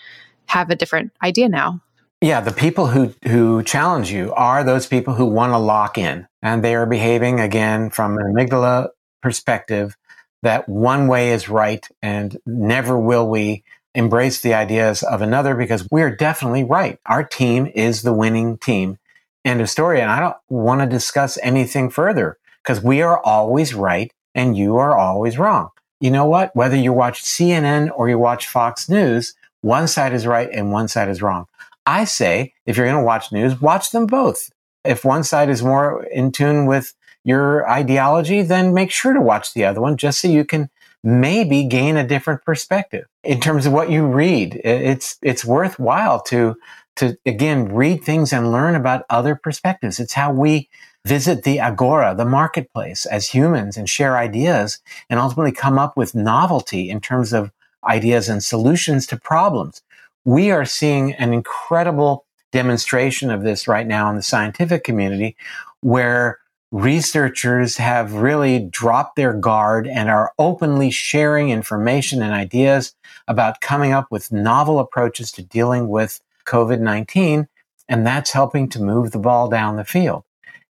have 0.45 0.69
a 0.69 0.77
different 0.77 1.13
idea 1.23 1.49
now. 1.49 1.81
Yeah, 2.23 2.43
the 2.43 2.53
people 2.53 2.87
who 2.87 3.15
who 3.27 3.63
challenge 3.63 4.13
you 4.13 4.33
are 4.35 4.63
those 4.63 4.87
people 4.87 5.15
who 5.15 5.25
want 5.25 5.53
to 5.53 5.59
lock 5.59 5.97
in 5.97 6.29
and 6.43 6.63
they 6.63 6.75
are 6.75 6.85
behaving 6.85 7.41
again 7.41 7.89
from 7.89 8.19
an 8.19 8.35
amygdala 8.35 8.89
perspective 9.23 9.97
that 10.43 10.69
one 10.69 11.09
way 11.09 11.31
is 11.31 11.49
right 11.49 11.87
and 12.03 12.37
never 12.45 12.99
will 12.99 13.27
we 13.27 13.65
embrace 13.95 14.43
the 14.43 14.53
ideas 14.53 15.03
of 15.03 15.23
another 15.23 15.55
because 15.55 15.89
we're 15.91 16.15
definitely 16.15 16.63
right. 16.63 16.99
Our 17.07 17.25
team 17.25 17.67
is 17.75 18.03
the 18.03 18.13
winning 18.13 18.59
team. 18.59 18.99
End 19.45 19.63
of 19.63 19.71
story. 19.71 20.01
And 20.01 20.11
I 20.11 20.21
don't 20.21 20.37
want 20.51 20.83
to 20.83 20.87
discuss 20.87 21.39
anything 21.43 21.89
further 21.89 22.39
because 22.63 22.83
we 22.83 23.01
are 23.01 23.19
always 23.21 23.73
right 23.75 24.13
and 24.35 24.57
you 24.57 24.77
are 24.77 24.95
always 24.95 25.39
wrong. 25.39 25.71
You 26.01 26.11
know 26.11 26.27
what? 26.27 26.55
Whether 26.55 26.77
you 26.77 26.93
watch 26.93 27.23
CNN 27.23 27.91
or 27.95 28.11
you 28.11 28.19
watch 28.19 28.47
Fox 28.47 28.91
News, 28.91 29.35
one 29.63 29.89
side 29.89 30.13
is 30.13 30.27
right 30.27 30.51
and 30.53 30.71
one 30.71 30.89
side 30.89 31.09
is 31.09 31.23
wrong. 31.23 31.47
I 31.91 32.05
say, 32.05 32.55
if 32.67 32.77
you're 32.77 32.87
going 32.87 33.03
to 33.03 33.05
watch 33.05 33.33
news, 33.33 33.61
watch 33.61 33.91
them 33.91 34.07
both. 34.07 34.51
If 34.85 35.05
one 35.05 35.25
side 35.25 35.49
is 35.49 35.63
more 35.63 36.05
in 36.05 36.31
tune 36.31 36.67
with 36.67 36.95
your 37.25 37.69
ideology, 37.69 38.43
then 38.43 38.73
make 38.73 38.93
sure 38.93 39.13
to 39.13 39.21
watch 39.21 39.55
the 39.55 39.65
other 39.65 39.81
one 39.81 39.97
just 39.97 40.21
so 40.21 40.29
you 40.29 40.45
can 40.45 40.71
maybe 41.03 41.65
gain 41.65 41.97
a 41.97 42.07
different 42.07 42.45
perspective 42.45 43.07
in 43.25 43.41
terms 43.41 43.67
of 43.67 43.73
what 43.73 43.91
you 43.91 44.07
read. 44.07 44.61
It's, 44.63 45.19
it's 45.21 45.45
worthwhile 45.45 46.23
to, 46.25 46.55
to 46.97 47.17
again, 47.27 47.75
read 47.75 48.05
things 48.05 48.33
and 48.33 48.53
learn 48.53 48.77
about 48.77 49.05
other 49.11 49.35
perspectives. 49.35 49.99
It's 49.99 50.15
how 50.15 50.33
we 50.33 50.69
visit 51.05 51.43
the 51.43 51.59
agora, 51.59 52.15
the 52.15 52.25
marketplace 52.25 53.05
as 53.05 53.29
humans 53.29 53.77
and 53.77 53.89
share 53.89 54.17
ideas 54.17 54.79
and 55.09 55.19
ultimately 55.19 55.53
come 55.53 55.79
up 55.79 55.97
with 55.97 56.15
novelty 56.15 56.89
in 56.89 57.01
terms 57.01 57.33
of 57.33 57.51
ideas 57.89 58.29
and 58.29 58.45
solutions 58.45 59.07
to 59.09 59.17
problems. 59.17 59.83
We 60.25 60.51
are 60.51 60.65
seeing 60.65 61.15
an 61.15 61.33
incredible 61.33 62.27
demonstration 62.53 63.31
of 63.31 63.43
this 63.43 63.69
right 63.69 63.87
now 63.87 64.11
in 64.11 64.17
the 64.17 64.23
scientific 64.23 64.85
community 64.85 65.37
where 65.81 66.39
researchers 66.73 67.79
have 67.79 68.15
really 68.15 68.61
dropped 68.61 69.17
their 69.17 69.33
guard 69.33 69.89
and 69.89 70.09
are 70.09 70.33
openly 70.39 70.91
sharing 70.91 71.51
information 71.51 72.23
and 72.23 72.33
ideas 72.33 72.95
about 73.27 73.61
coming 73.61 73.93
up 73.93 74.07
with 74.11 74.31
novel 74.31 74.79
approaches 74.79 75.33
to 75.33 75.43
dealing 75.43 75.89
with 75.89 76.21
COVID 76.47 76.81
19. 76.81 77.49
And 77.89 78.07
that's 78.07 78.31
helping 78.31 78.69
to 78.71 78.83
move 78.83 79.11
the 79.11 79.19
ball 79.19 79.49
down 79.49 79.77
the 79.77 79.85
field. 79.85 80.25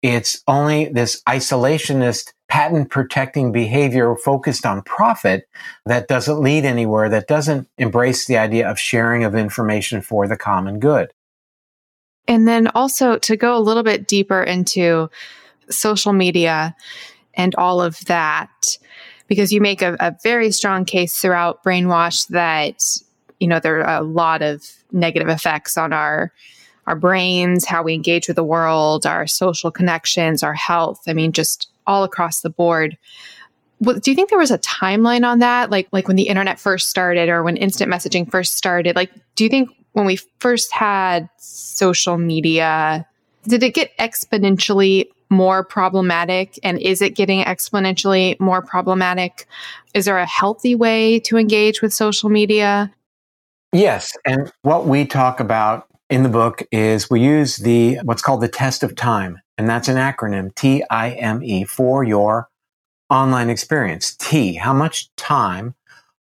It's 0.01 0.43
only 0.47 0.85
this 0.85 1.21
isolationist 1.29 2.33
patent 2.53 2.91
protecting 2.91 3.51
behavior 3.51 4.15
focused 4.15 4.63
on 4.63 4.83
profit 4.83 5.49
that 5.87 6.07
doesn't 6.07 6.39
lead 6.39 6.65
anywhere, 6.65 7.09
that 7.09 7.27
doesn't 7.27 7.67
embrace 7.79 8.27
the 8.27 8.37
idea 8.37 8.69
of 8.69 8.77
sharing 8.77 9.23
of 9.23 9.33
information 9.33 10.03
for 10.03 10.27
the 10.27 10.37
common 10.37 10.77
good. 10.77 11.11
And 12.27 12.47
then 12.47 12.67
also 12.75 13.17
to 13.17 13.35
go 13.35 13.57
a 13.57 13.59
little 13.59 13.81
bit 13.81 14.07
deeper 14.07 14.43
into 14.43 15.09
social 15.71 16.13
media 16.13 16.75
and 17.33 17.55
all 17.55 17.81
of 17.81 18.05
that, 18.05 18.77
because 19.27 19.51
you 19.51 19.59
make 19.59 19.81
a, 19.81 19.97
a 19.99 20.15
very 20.21 20.51
strong 20.51 20.85
case 20.85 21.17
throughout 21.17 21.63
Brainwash 21.63 22.27
that, 22.27 22.83
you 23.39 23.47
know, 23.47 23.59
there 23.59 23.83
are 23.83 23.99
a 23.99 24.05
lot 24.05 24.43
of 24.43 24.63
negative 24.91 25.27
effects 25.27 25.75
on 25.75 25.91
our 25.91 26.31
our 26.85 26.95
brains, 26.95 27.65
how 27.65 27.81
we 27.81 27.95
engage 27.95 28.27
with 28.27 28.35
the 28.35 28.43
world, 28.43 29.07
our 29.07 29.25
social 29.25 29.71
connections, 29.71 30.43
our 30.43 30.53
health. 30.53 31.01
I 31.07 31.13
mean, 31.13 31.31
just 31.31 31.69
all 31.87 32.03
across 32.03 32.41
the 32.41 32.49
board. 32.49 32.97
Do 33.81 34.11
you 34.11 34.15
think 34.15 34.29
there 34.29 34.39
was 34.39 34.51
a 34.51 34.59
timeline 34.59 35.25
on 35.25 35.39
that? 35.39 35.69
Like, 35.69 35.89
like 35.91 36.07
when 36.07 36.15
the 36.15 36.27
internet 36.29 36.59
first 36.59 36.89
started 36.89 37.27
or 37.29 37.43
when 37.43 37.57
instant 37.57 37.91
messaging 37.91 38.29
first 38.29 38.55
started? 38.55 38.95
Like, 38.95 39.11
do 39.35 39.43
you 39.43 39.49
think 39.49 39.69
when 39.91 40.05
we 40.05 40.19
first 40.39 40.71
had 40.71 41.29
social 41.37 42.17
media, 42.17 43.05
did 43.47 43.61
it 43.61 43.73
get 43.73 43.95
exponentially 43.97 45.09
more 45.29 45.63
problematic? 45.63 46.57
And 46.63 46.79
is 46.79 47.01
it 47.01 47.15
getting 47.15 47.43
exponentially 47.43 48.39
more 48.39 48.61
problematic? 48.61 49.47
Is 49.93 50.05
there 50.05 50.17
a 50.17 50.25
healthy 50.25 50.75
way 50.75 51.19
to 51.21 51.37
engage 51.37 51.81
with 51.81 51.93
social 51.93 52.29
media? 52.29 52.93
Yes. 53.73 54.15
And 54.25 54.51
what 54.61 54.85
we 54.85 55.05
talk 55.05 55.39
about 55.39 55.87
in 56.09 56.23
the 56.23 56.29
book 56.29 56.63
is 56.71 57.09
we 57.09 57.19
use 57.19 57.57
the 57.57 57.97
what's 58.03 58.21
called 58.21 58.41
the 58.41 58.47
test 58.47 58.83
of 58.83 58.95
time. 58.95 59.39
And 59.57 59.69
that's 59.69 59.87
an 59.87 59.97
acronym 59.97 60.53
T 60.55 60.83
I 60.89 61.11
M 61.11 61.43
E 61.43 61.63
for 61.63 62.03
your 62.03 62.49
online 63.09 63.49
experience. 63.49 64.15
T, 64.15 64.55
how 64.55 64.73
much 64.73 65.13
time 65.15 65.75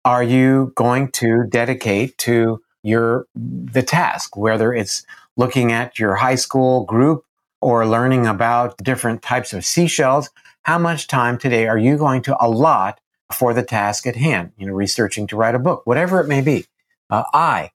are 0.03 0.23
you 0.23 0.71
going 0.75 1.11
to 1.13 1.45
dedicate 1.49 2.17
to 2.19 2.61
your 2.83 3.25
the 3.35 3.81
task, 3.81 4.37
whether 4.37 4.73
it's 4.73 5.03
looking 5.37 5.71
at 5.71 5.97
your 5.97 6.15
high 6.15 6.35
school 6.35 6.85
group 6.85 7.25
or 7.61 7.87
learning 7.87 8.27
about 8.27 8.77
different 8.77 9.23
types 9.23 9.53
of 9.53 9.65
seashells, 9.65 10.29
how 10.61 10.77
much 10.77 11.07
time 11.07 11.37
today 11.37 11.67
are 11.67 11.79
you 11.79 11.97
going 11.97 12.21
to 12.21 12.37
allot 12.39 12.99
for 13.33 13.55
the 13.55 13.63
task 13.63 14.05
at 14.05 14.15
hand? 14.15 14.51
You 14.57 14.67
know, 14.67 14.73
researching 14.73 15.25
to 15.27 15.35
write 15.35 15.55
a 15.55 15.59
book, 15.59 15.81
whatever 15.85 16.21
it 16.21 16.27
may 16.27 16.41
be. 16.41 16.65
Uh, 17.09 17.23
I, 17.33 17.71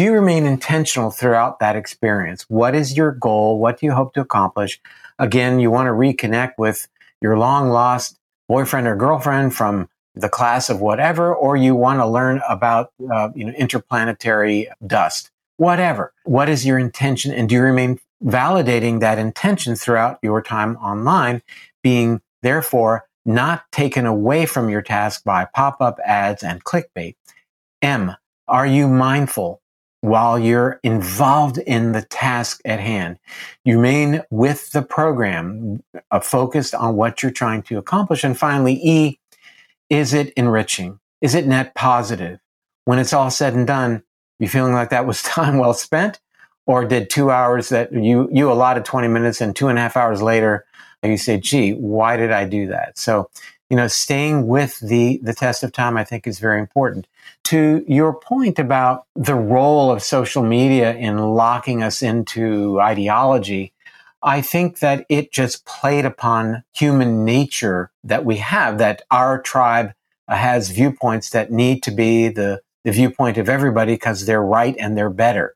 do 0.00 0.06
you 0.06 0.14
remain 0.14 0.46
intentional 0.46 1.10
throughout 1.10 1.58
that 1.58 1.76
experience? 1.76 2.46
What 2.48 2.74
is 2.74 2.96
your 2.96 3.12
goal? 3.12 3.58
What 3.58 3.78
do 3.78 3.84
you 3.84 3.92
hope 3.92 4.14
to 4.14 4.22
accomplish? 4.22 4.80
Again, 5.18 5.60
you 5.60 5.70
want 5.70 5.88
to 5.88 5.90
reconnect 5.90 6.52
with 6.56 6.88
your 7.20 7.36
long 7.36 7.68
lost 7.68 8.18
boyfriend 8.48 8.86
or 8.86 8.96
girlfriend 8.96 9.54
from 9.54 9.90
the 10.14 10.30
class 10.30 10.70
of 10.70 10.80
whatever, 10.80 11.34
or 11.34 11.54
you 11.54 11.74
want 11.74 11.98
to 11.98 12.06
learn 12.06 12.40
about 12.48 12.94
uh, 13.12 13.28
you 13.34 13.44
know 13.44 13.52
interplanetary 13.52 14.70
dust, 14.86 15.30
whatever. 15.58 16.14
What 16.24 16.48
is 16.48 16.64
your 16.64 16.78
intention, 16.78 17.34
and 17.34 17.46
do 17.46 17.56
you 17.56 17.60
remain 17.60 18.00
validating 18.24 19.00
that 19.00 19.18
intention 19.18 19.76
throughout 19.76 20.18
your 20.22 20.40
time 20.40 20.78
online, 20.78 21.42
being 21.82 22.22
therefore 22.40 23.04
not 23.26 23.70
taken 23.70 24.06
away 24.06 24.46
from 24.46 24.70
your 24.70 24.80
task 24.80 25.24
by 25.24 25.44
pop-up 25.44 25.98
ads 26.06 26.42
and 26.42 26.64
clickbait? 26.64 27.16
M. 27.82 28.16
Are 28.48 28.66
you 28.66 28.88
mindful 28.88 29.59
while 30.00 30.38
you're 30.38 30.80
involved 30.82 31.58
in 31.58 31.92
the 31.92 32.02
task 32.02 32.60
at 32.64 32.80
hand. 32.80 33.18
You 33.64 33.76
remain 33.76 34.22
with 34.30 34.72
the 34.72 34.82
program, 34.82 35.82
uh, 36.10 36.20
focused 36.20 36.74
on 36.74 36.96
what 36.96 37.22
you're 37.22 37.32
trying 37.32 37.62
to 37.64 37.78
accomplish. 37.78 38.24
And 38.24 38.38
finally, 38.38 38.80
E, 38.82 39.18
is 39.90 40.14
it 40.14 40.32
enriching? 40.36 40.98
Is 41.20 41.34
it 41.34 41.46
net 41.46 41.74
positive? 41.74 42.38
When 42.86 42.98
it's 42.98 43.12
all 43.12 43.30
said 43.30 43.54
and 43.54 43.66
done, 43.66 44.02
you 44.38 44.48
feeling 44.48 44.72
like 44.72 44.90
that 44.90 45.06
was 45.06 45.22
time 45.22 45.58
well 45.58 45.74
spent? 45.74 46.20
Or 46.66 46.84
did 46.84 47.10
two 47.10 47.30
hours 47.30 47.68
that 47.70 47.92
you, 47.92 48.28
you 48.32 48.50
allotted 48.50 48.84
20 48.84 49.08
minutes 49.08 49.40
and 49.40 49.56
two 49.56 49.68
and 49.68 49.78
a 49.78 49.82
half 49.82 49.96
hours 49.96 50.22
later, 50.22 50.66
you 51.02 51.16
say, 51.16 51.38
gee, 51.38 51.72
why 51.72 52.16
did 52.16 52.30
I 52.30 52.44
do 52.46 52.66
that? 52.68 52.98
So, 52.98 53.30
you 53.70 53.76
know, 53.76 53.86
staying 53.86 54.48
with 54.48 54.80
the, 54.80 55.20
the 55.22 55.32
test 55.32 55.62
of 55.62 55.72
time, 55.72 55.96
I 55.96 56.04
think 56.04 56.26
is 56.26 56.40
very 56.40 56.60
important. 56.60 57.06
To 57.44 57.84
your 57.86 58.12
point 58.12 58.58
about 58.58 59.06
the 59.14 59.36
role 59.36 59.92
of 59.92 60.02
social 60.02 60.42
media 60.42 60.94
in 60.94 61.18
locking 61.18 61.82
us 61.82 62.02
into 62.02 62.80
ideology, 62.80 63.72
I 64.22 64.42
think 64.42 64.80
that 64.80 65.06
it 65.08 65.32
just 65.32 65.64
played 65.64 66.04
upon 66.04 66.64
human 66.74 67.24
nature 67.24 67.90
that 68.04 68.24
we 68.24 68.36
have, 68.36 68.78
that 68.78 69.02
our 69.10 69.40
tribe 69.40 69.92
has 70.28 70.70
viewpoints 70.70 71.30
that 71.30 71.50
need 71.50 71.82
to 71.84 71.90
be 71.90 72.28
the, 72.28 72.60
the 72.84 72.92
viewpoint 72.92 73.38
of 73.38 73.48
everybody 73.48 73.94
because 73.94 74.26
they're 74.26 74.42
right 74.42 74.74
and 74.78 74.96
they're 74.96 75.10
better. 75.10 75.54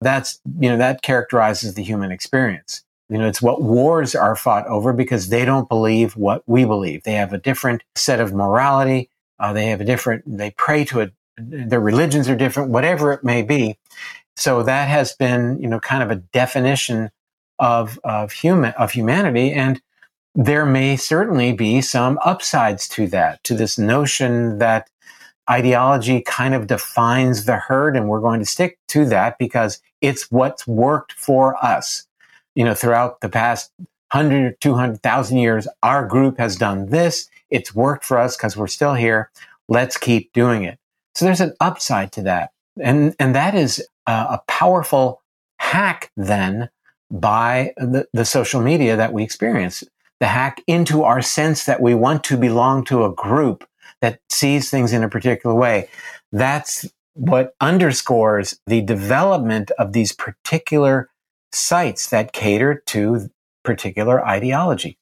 That's, 0.00 0.40
you 0.60 0.68
know, 0.68 0.78
that 0.78 1.02
characterizes 1.02 1.74
the 1.74 1.82
human 1.82 2.12
experience. 2.12 2.84
You 3.08 3.18
know, 3.18 3.28
it's 3.28 3.42
what 3.42 3.62
wars 3.62 4.14
are 4.14 4.34
fought 4.34 4.66
over 4.66 4.92
because 4.92 5.28
they 5.28 5.44
don't 5.44 5.68
believe 5.68 6.16
what 6.16 6.42
we 6.46 6.64
believe. 6.64 7.04
They 7.04 7.14
have 7.14 7.32
a 7.32 7.38
different 7.38 7.82
set 7.94 8.20
of 8.20 8.32
morality. 8.32 9.10
Uh, 9.38 9.52
they 9.52 9.66
have 9.66 9.80
a 9.80 9.84
different, 9.84 10.24
they 10.26 10.50
pray 10.52 10.84
to 10.86 11.00
it. 11.00 11.12
their 11.36 11.80
religions 11.80 12.28
are 12.28 12.36
different, 12.36 12.70
whatever 12.70 13.12
it 13.12 13.22
may 13.22 13.42
be. 13.42 13.78
So 14.36 14.62
that 14.64 14.88
has 14.88 15.12
been, 15.12 15.60
you 15.60 15.68
know, 15.68 15.78
kind 15.80 16.02
of 16.02 16.10
a 16.10 16.16
definition 16.16 17.10
of 17.58 17.98
of 18.04 18.32
human 18.32 18.72
of 18.72 18.92
humanity 18.92 19.52
and 19.52 19.80
there 20.34 20.66
may 20.66 20.96
certainly 20.96 21.52
be 21.52 21.80
some 21.80 22.18
upsides 22.24 22.88
to 22.88 23.06
that 23.08 23.42
to 23.44 23.54
this 23.54 23.78
notion 23.78 24.58
that 24.58 24.90
ideology 25.48 26.20
kind 26.20 26.54
of 26.54 26.66
defines 26.66 27.46
the 27.46 27.56
herd 27.56 27.96
and 27.96 28.08
we're 28.08 28.20
going 28.20 28.40
to 28.40 28.46
stick 28.46 28.78
to 28.88 29.06
that 29.06 29.38
because 29.38 29.80
it's 30.02 30.30
what's 30.30 30.66
worked 30.66 31.12
for 31.12 31.56
us 31.64 32.05
you 32.56 32.64
know 32.64 32.74
throughout 32.74 33.20
the 33.20 33.28
past 33.28 33.70
100 34.12 34.60
200,000 34.60 35.36
years 35.36 35.68
our 35.84 36.04
group 36.06 36.38
has 36.38 36.56
done 36.56 36.86
this 36.86 37.28
it's 37.50 37.74
worked 37.74 38.04
for 38.04 38.18
us 38.18 38.36
because 38.36 38.56
we're 38.56 38.66
still 38.66 38.94
here 38.94 39.30
let's 39.68 39.96
keep 39.96 40.32
doing 40.32 40.64
it 40.64 40.78
so 41.14 41.24
there's 41.24 41.40
an 41.40 41.54
upside 41.60 42.10
to 42.10 42.22
that 42.22 42.50
and 42.82 43.14
and 43.20 43.34
that 43.34 43.54
is 43.54 43.86
a, 44.06 44.12
a 44.12 44.42
powerful 44.48 45.22
hack 45.58 46.10
then 46.16 46.68
by 47.10 47.72
the, 47.76 48.06
the 48.12 48.24
social 48.24 48.60
media 48.60 48.96
that 48.96 49.12
we 49.12 49.22
experience. 49.22 49.84
The 50.20 50.26
hack 50.26 50.62
into 50.66 51.02
our 51.02 51.22
sense 51.22 51.64
that 51.66 51.80
we 51.80 51.94
want 51.94 52.24
to 52.24 52.36
belong 52.36 52.84
to 52.86 53.04
a 53.04 53.12
group 53.12 53.68
that 54.00 54.20
sees 54.30 54.70
things 54.70 54.92
in 54.92 55.02
a 55.02 55.08
particular 55.08 55.54
way. 55.54 55.88
That's 56.32 56.86
what 57.14 57.54
underscores 57.60 58.58
the 58.66 58.82
development 58.82 59.70
of 59.78 59.92
these 59.92 60.12
particular 60.12 61.08
sites 61.56 62.10
that 62.10 62.32
cater 62.32 62.82
to 62.86 63.30
particular 63.64 64.24
ideology. 64.24 64.98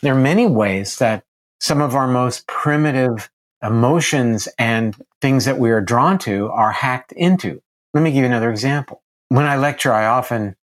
There 0.00 0.14
are 0.14 0.20
many 0.20 0.46
ways 0.46 0.96
that 0.98 1.24
some 1.60 1.80
of 1.80 1.94
our 1.94 2.08
most 2.08 2.46
primitive 2.46 3.30
emotions 3.62 4.48
and 4.58 4.96
things 5.20 5.44
that 5.44 5.58
we 5.58 5.70
are 5.70 5.80
drawn 5.80 6.18
to 6.18 6.48
are 6.48 6.72
hacked 6.72 7.12
into. 7.12 7.60
Let 7.94 8.02
me 8.02 8.10
give 8.10 8.20
you 8.20 8.26
another 8.26 8.50
example. 8.50 9.02
When 9.28 9.46
I 9.46 9.56
lecture, 9.56 9.92
I 9.92 10.06
often 10.06 10.56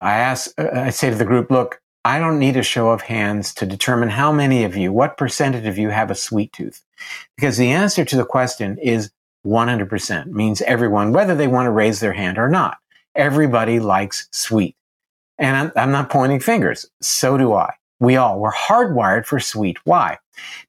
I 0.00 0.18
ask, 0.18 0.50
uh, 0.58 0.68
I 0.72 0.90
say 0.90 1.10
to 1.10 1.16
the 1.16 1.24
group, 1.24 1.50
look, 1.50 1.80
I 2.04 2.18
don't 2.18 2.40
need 2.40 2.56
a 2.56 2.62
show 2.62 2.90
of 2.90 3.02
hands 3.02 3.54
to 3.54 3.66
determine 3.66 4.08
how 4.08 4.32
many 4.32 4.64
of 4.64 4.76
you, 4.76 4.92
what 4.92 5.16
percentage 5.16 5.66
of 5.66 5.78
you 5.78 5.90
have 5.90 6.10
a 6.10 6.16
sweet 6.16 6.52
tooth. 6.52 6.82
Because 7.36 7.56
the 7.56 7.70
answer 7.70 8.04
to 8.04 8.16
the 8.16 8.24
question 8.24 8.76
is 8.78 9.12
100%, 9.46 10.26
means 10.26 10.60
everyone, 10.62 11.12
whether 11.12 11.36
they 11.36 11.46
want 11.46 11.66
to 11.66 11.70
raise 11.70 12.00
their 12.00 12.12
hand 12.12 12.38
or 12.38 12.48
not. 12.48 12.78
Everybody 13.14 13.78
likes 13.78 14.28
sweet. 14.32 14.74
And 15.42 15.56
I'm, 15.56 15.72
I'm 15.74 15.90
not 15.90 16.08
pointing 16.08 16.38
fingers. 16.38 16.88
So 17.00 17.36
do 17.36 17.52
I. 17.52 17.74
We 17.98 18.16
all, 18.16 18.38
we're 18.38 18.52
hardwired 18.52 19.26
for 19.26 19.40
sweet. 19.40 19.76
Why? 19.84 20.18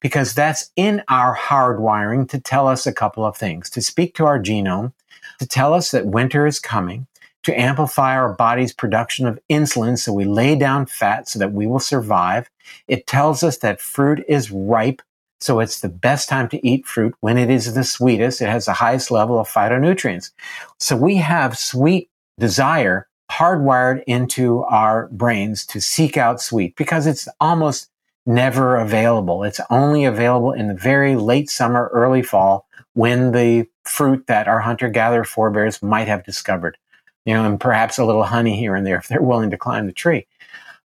Because 0.01 0.33
that's 0.33 0.71
in 0.75 1.03
our 1.07 1.37
hardwiring 1.37 2.27
to 2.29 2.39
tell 2.39 2.67
us 2.67 2.85
a 2.87 2.93
couple 2.93 3.23
of 3.23 3.37
things, 3.37 3.69
to 3.69 3.81
speak 3.81 4.15
to 4.15 4.25
our 4.25 4.39
genome, 4.39 4.91
to 5.39 5.47
tell 5.47 5.75
us 5.75 5.91
that 5.91 6.07
winter 6.07 6.47
is 6.47 6.59
coming, 6.59 7.05
to 7.43 7.59
amplify 7.59 8.15
our 8.15 8.33
body's 8.33 8.73
production 8.73 9.27
of 9.27 9.39
insulin 9.47 9.97
so 9.97 10.11
we 10.11 10.25
lay 10.25 10.55
down 10.55 10.87
fat 10.87 11.29
so 11.29 11.37
that 11.37 11.53
we 11.53 11.67
will 11.67 11.79
survive. 11.79 12.49
It 12.87 13.05
tells 13.05 13.43
us 13.43 13.57
that 13.59 13.79
fruit 13.79 14.25
is 14.27 14.51
ripe, 14.51 15.03
so 15.39 15.59
it's 15.59 15.81
the 15.81 15.89
best 15.89 16.29
time 16.29 16.49
to 16.49 16.67
eat 16.67 16.87
fruit 16.87 17.13
when 17.19 17.37
it 17.37 17.51
is 17.51 17.73
the 17.75 17.83
sweetest. 17.83 18.41
It 18.41 18.49
has 18.49 18.65
the 18.65 18.73
highest 18.73 19.11
level 19.11 19.39
of 19.39 19.47
phytonutrients. 19.47 20.31
So 20.79 20.95
we 20.95 21.17
have 21.17 21.59
sweet 21.59 22.09
desire 22.39 23.07
hardwired 23.37 24.03
into 24.05 24.63
our 24.63 25.07
brains 25.11 25.65
to 25.67 25.81
seek 25.81 26.17
out 26.17 26.41
sweet 26.41 26.75
because 26.75 27.07
it's 27.07 27.27
almost 27.39 27.89
never 28.25 28.77
available. 28.77 29.43
It's 29.43 29.59
only 29.69 30.05
available 30.05 30.51
in 30.51 30.67
the 30.67 30.73
very 30.73 31.15
late 31.15 31.49
summer, 31.49 31.89
early 31.93 32.21
fall 32.21 32.67
when 32.93 33.31
the 33.31 33.67
fruit 33.83 34.27
that 34.27 34.47
our 34.47 34.59
hunter 34.59 34.87
gatherer 34.89 35.23
forebears 35.23 35.81
might 35.81 36.07
have 36.07 36.23
discovered, 36.23 36.77
you 37.25 37.33
know, 37.33 37.43
and 37.45 37.59
perhaps 37.59 37.97
a 37.97 38.05
little 38.05 38.23
honey 38.23 38.55
here 38.55 38.75
and 38.75 38.85
there 38.85 38.97
if 38.97 39.07
they're 39.07 39.21
willing 39.21 39.49
to 39.49 39.57
climb 39.57 39.87
the 39.87 39.93
tree. 39.93 40.27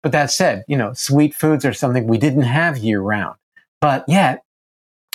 But 0.02 0.14
that 0.14 0.32
said, 0.32 0.64
you 0.68 0.78
know, 0.78 0.94
sweet 0.94 1.36
foods 1.36 1.66
are 1.66 1.74
something 1.74 2.08
we 2.08 2.18
didn't 2.18 2.44
have 2.44 2.78
year 2.78 3.02
round. 3.02 3.36
But 3.82 4.06
yet, 4.08 4.44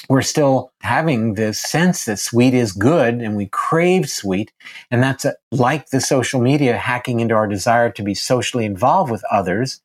we're 0.08 0.22
still 0.22 0.72
having 0.80 1.34
this 1.34 1.60
sense 1.60 2.04
that 2.04 2.18
sweet 2.18 2.54
is 2.54 2.72
good 2.72 3.14
and 3.14 3.36
we 3.36 3.46
crave 3.46 4.08
sweet. 4.10 4.52
And 4.90 5.02
that's 5.02 5.24
a, 5.24 5.34
like 5.50 5.90
the 5.90 6.00
social 6.00 6.40
media 6.40 6.76
hacking 6.76 7.20
into 7.20 7.34
our 7.34 7.46
desire 7.46 7.90
to 7.90 8.02
be 8.02 8.14
socially 8.14 8.64
involved 8.64 9.10
with 9.10 9.24
others. 9.30 9.80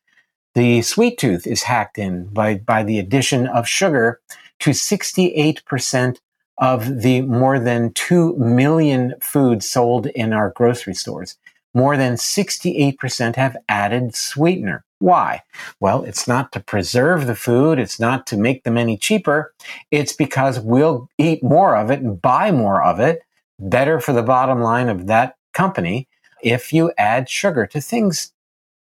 The 0.54 0.82
sweet 0.82 1.18
tooth 1.18 1.46
is 1.46 1.62
hacked 1.62 1.98
in 1.98 2.26
by, 2.26 2.56
by 2.56 2.82
the 2.82 2.98
addition 2.98 3.46
of 3.46 3.68
sugar 3.68 4.20
to 4.60 4.70
68% 4.70 6.18
of 6.58 7.02
the 7.02 7.22
more 7.22 7.60
than 7.60 7.92
2 7.92 8.36
million 8.36 9.14
foods 9.20 9.68
sold 9.68 10.06
in 10.06 10.32
our 10.32 10.50
grocery 10.50 10.94
stores. 10.94 11.36
More 11.74 11.96
than 11.96 12.14
68% 12.14 13.36
have 13.36 13.56
added 13.68 14.16
sweetener. 14.16 14.84
Why? 15.00 15.42
Well, 15.78 16.02
it's 16.02 16.26
not 16.26 16.50
to 16.52 16.60
preserve 16.60 17.26
the 17.26 17.36
food. 17.36 17.78
It's 17.78 18.00
not 18.00 18.26
to 18.28 18.36
make 18.36 18.64
them 18.64 18.76
any 18.76 18.96
cheaper. 18.96 19.54
It's 19.90 20.12
because 20.12 20.58
we'll 20.58 21.08
eat 21.18 21.42
more 21.42 21.76
of 21.76 21.90
it 21.90 22.00
and 22.00 22.20
buy 22.20 22.50
more 22.50 22.82
of 22.82 22.98
it. 22.98 23.22
Better 23.60 24.00
for 24.00 24.12
the 24.12 24.22
bottom 24.22 24.60
line 24.60 24.88
of 24.88 25.06
that 25.06 25.36
company 25.52 26.08
if 26.42 26.72
you 26.72 26.92
add 26.98 27.28
sugar 27.28 27.66
to 27.66 27.80
things 27.80 28.32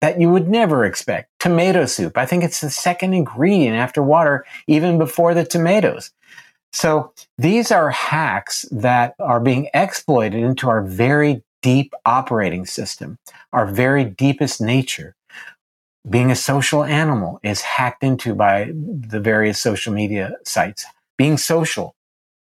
that 0.01 0.21
you 0.21 0.31
would 0.31 0.49
never 0.49 0.85
expect. 0.85 1.31
Tomato 1.39 1.87
soup. 1.87 2.19
I 2.19 2.27
think 2.27 2.45
it's 2.45 2.61
the 2.61 2.71
second 2.71 3.15
ingredient 3.15 3.77
after 3.77 4.03
water, 4.03 4.45
even 4.67 4.99
before 4.99 5.33
the 5.33 5.45
tomatoes. 5.45 6.11
So 6.73 7.13
these 7.39 7.71
are 7.71 7.91
hacks 7.91 8.67
that 8.71 9.15
are 9.19 9.41
being 9.41 9.69
exploited 9.73 10.43
into 10.43 10.69
our 10.69 10.83
very 10.83 11.43
deep 11.63 11.95
operating 12.05 12.67
system, 12.67 13.19
our 13.53 13.65
very 13.67 14.05
deepest 14.05 14.61
nature 14.61 15.15
being 16.09 16.31
a 16.31 16.37
social 16.37 16.85
animal 16.85 17.41
is 17.43 17.63
hacked 17.63 18.03
into 18.03 18.35
by 18.35 18.71
the 18.75 19.21
various 19.21 19.59
social 19.59 19.93
media 19.93 20.37
sites. 20.45 20.85
Being 21.17 21.39
social 21.39 21.95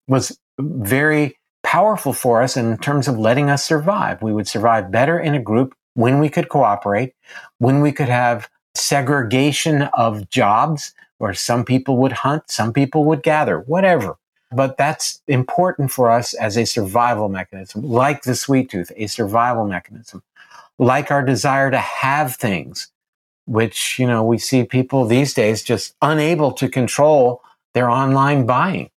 was 0.08 0.38
very 0.60 1.38
powerful 1.64 2.14
for 2.14 2.42
us 2.42 2.58
in 2.58 2.78
terms 2.78 3.08
of 3.08 3.18
letting 3.18 3.50
us 3.50 3.64
survive. 3.64 4.22
We 4.22 4.34
would 4.34 4.48
survive 4.48 4.92
better 4.92 5.20
in 5.20 5.34
a 5.34 5.42
group 5.42 5.74
when 5.94 6.20
we 6.20 6.30
could 6.30 6.50
cooperate, 6.50 7.14
when 7.60 7.82
we 7.82 7.92
could 7.92 8.10
have 8.10 8.50
segregation 8.76 9.84
of 9.94 10.30
jobs 10.30 10.94
where 11.18 11.34
some 11.34 11.64
people 11.64 11.98
would 11.98 12.12
hunt, 12.12 12.52
some 12.52 12.74
people 12.74 13.06
would 13.06 13.24
gather, 13.24 13.60
whatever. 13.60 14.18
But 14.52 14.78
that's 14.78 15.22
important 15.28 15.92
for 15.92 16.12
us 16.12 16.34
as 16.34 16.58
a 16.58 16.66
survival 16.66 17.30
mechanism, 17.30 17.84
like 17.84 18.24
the 18.24 18.36
sweet 18.36 18.70
tooth, 18.70 18.92
a 18.96 19.08
survival 19.08 19.66
mechanism, 19.66 20.24
like 20.78 21.10
our 21.10 21.24
desire 21.24 21.72
to 21.72 21.80
have 21.80 22.36
things 22.36 22.92
which, 23.46 24.00
you 24.00 24.08
know, 24.08 24.24
we 24.24 24.38
see 24.38 24.64
people 24.64 25.06
these 25.06 25.34
days 25.34 25.64
just 25.64 25.96
unable 26.02 26.52
to 26.54 26.68
control 26.70 27.42
their 27.74 27.90
online 27.90 28.46
buying. 28.46 28.90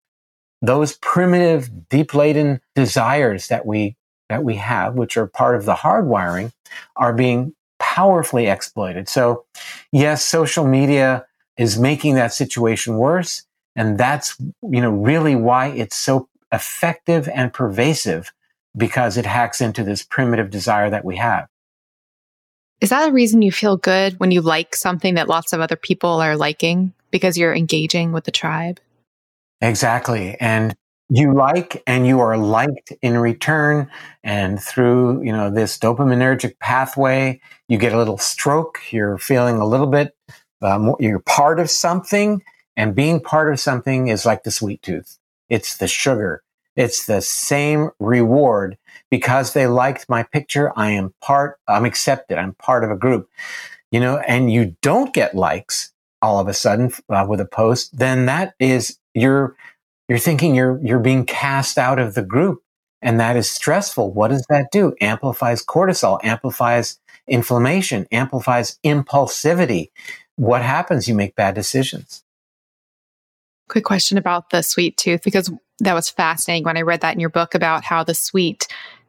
Those 0.62 0.96
primitive, 0.96 1.88
deep 1.88 2.14
laden 2.14 2.60
desires 2.74 3.48
that 3.48 3.66
we, 3.66 3.96
that 4.28 4.42
we 4.42 4.56
have, 4.56 4.94
which 4.94 5.16
are 5.16 5.26
part 5.26 5.56
of 5.56 5.64
the 5.64 5.74
hardwiring, 5.74 6.52
are 6.96 7.12
being 7.12 7.54
powerfully 7.78 8.46
exploited. 8.46 9.08
So 9.08 9.44
yes, 9.92 10.24
social 10.24 10.66
media 10.66 11.26
is 11.56 11.78
making 11.78 12.14
that 12.14 12.32
situation 12.32 12.96
worse. 12.96 13.44
And 13.76 13.98
that's, 13.98 14.36
you 14.62 14.80
know, 14.80 14.90
really 14.90 15.36
why 15.36 15.68
it's 15.68 15.96
so 15.96 16.28
effective 16.52 17.28
and 17.28 17.52
pervasive 17.52 18.32
because 18.76 19.16
it 19.16 19.26
hacks 19.26 19.60
into 19.60 19.84
this 19.84 20.02
primitive 20.02 20.50
desire 20.50 20.90
that 20.90 21.04
we 21.04 21.16
have. 21.16 21.48
Is 22.80 22.90
that 22.90 23.08
a 23.08 23.12
reason 23.12 23.42
you 23.42 23.50
feel 23.50 23.76
good 23.76 24.18
when 24.20 24.30
you 24.30 24.40
like 24.40 24.76
something 24.76 25.14
that 25.14 25.28
lots 25.28 25.52
of 25.52 25.60
other 25.60 25.76
people 25.76 26.20
are 26.20 26.36
liking 26.36 26.92
because 27.10 27.36
you're 27.36 27.54
engaging 27.54 28.12
with 28.12 28.24
the 28.24 28.30
tribe? 28.30 28.80
Exactly. 29.60 30.36
And 30.40 30.76
you 31.10 31.34
like 31.34 31.82
and 31.86 32.06
you 32.06 32.20
are 32.20 32.36
liked 32.36 32.92
in 33.02 33.18
return. 33.18 33.90
And 34.22 34.62
through, 34.62 35.24
you 35.24 35.32
know, 35.32 35.50
this 35.50 35.78
dopaminergic 35.78 36.58
pathway, 36.60 37.40
you 37.66 37.78
get 37.78 37.92
a 37.92 37.98
little 37.98 38.18
stroke. 38.18 38.78
You're 38.90 39.18
feeling 39.18 39.56
a 39.56 39.66
little 39.66 39.86
bit, 39.86 40.14
uh, 40.62 40.92
you're 41.00 41.20
part 41.20 41.58
of 41.58 41.70
something. 41.70 42.42
And 42.76 42.94
being 42.94 43.20
part 43.20 43.52
of 43.52 43.58
something 43.58 44.06
is 44.06 44.24
like 44.24 44.44
the 44.44 44.52
sweet 44.52 44.82
tooth. 44.82 45.18
It's 45.48 45.78
the 45.78 45.88
sugar. 45.88 46.42
It's 46.76 47.06
the 47.06 47.20
same 47.20 47.90
reward 47.98 48.78
because 49.10 49.52
they 49.52 49.66
liked 49.66 50.08
my 50.08 50.22
picture. 50.22 50.72
I 50.76 50.90
am 50.90 51.14
part, 51.20 51.58
I'm 51.66 51.84
accepted. 51.84 52.38
I'm 52.38 52.54
part 52.54 52.84
of 52.84 52.90
a 52.90 52.96
group, 52.96 53.28
you 53.90 54.00
know, 54.00 54.18
and 54.18 54.52
you 54.52 54.76
don't 54.82 55.14
get 55.14 55.34
likes 55.34 55.92
all 56.20 56.40
of 56.40 56.48
a 56.48 56.54
sudden 56.54 56.92
uh, 57.08 57.24
with 57.28 57.40
a 57.40 57.46
post, 57.46 57.96
then 57.96 58.26
that 58.26 58.54
is, 58.58 58.98
you're, 59.14 59.54
you're 60.08 60.18
thinking 60.18 60.54
you're, 60.54 60.80
you're 60.82 60.98
being 60.98 61.24
cast 61.24 61.78
out 61.78 61.98
of 61.98 62.14
the 62.14 62.22
group. 62.22 62.62
And 63.00 63.20
that 63.20 63.36
is 63.36 63.48
stressful. 63.48 64.12
What 64.12 64.28
does 64.28 64.44
that 64.48 64.72
do? 64.72 64.96
Amplifies 65.00 65.64
cortisol, 65.64 66.18
amplifies 66.24 66.98
inflammation, 67.28 68.08
amplifies 68.10 68.80
impulsivity. 68.84 69.90
What 70.34 70.62
happens? 70.62 71.06
You 71.06 71.14
make 71.14 71.36
bad 71.36 71.54
decisions. 71.54 72.24
Quick 73.68 73.84
question 73.84 74.18
about 74.18 74.50
the 74.50 74.62
sweet 74.62 74.96
tooth, 74.96 75.22
because 75.22 75.52
that 75.78 75.94
was 75.94 76.10
fascinating 76.10 76.64
when 76.64 76.76
I 76.76 76.82
read 76.82 77.02
that 77.02 77.14
in 77.14 77.20
your 77.20 77.30
book 77.30 77.54
about 77.54 77.84
how 77.84 78.02
the 78.02 78.14
sweet 78.14 78.66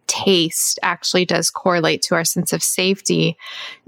taste 0.10 0.80
actually 0.82 1.24
does 1.24 1.50
correlate 1.50 2.02
to 2.02 2.16
our 2.16 2.26
sense 2.26 2.52
of 2.52 2.64
safety. 2.64 3.38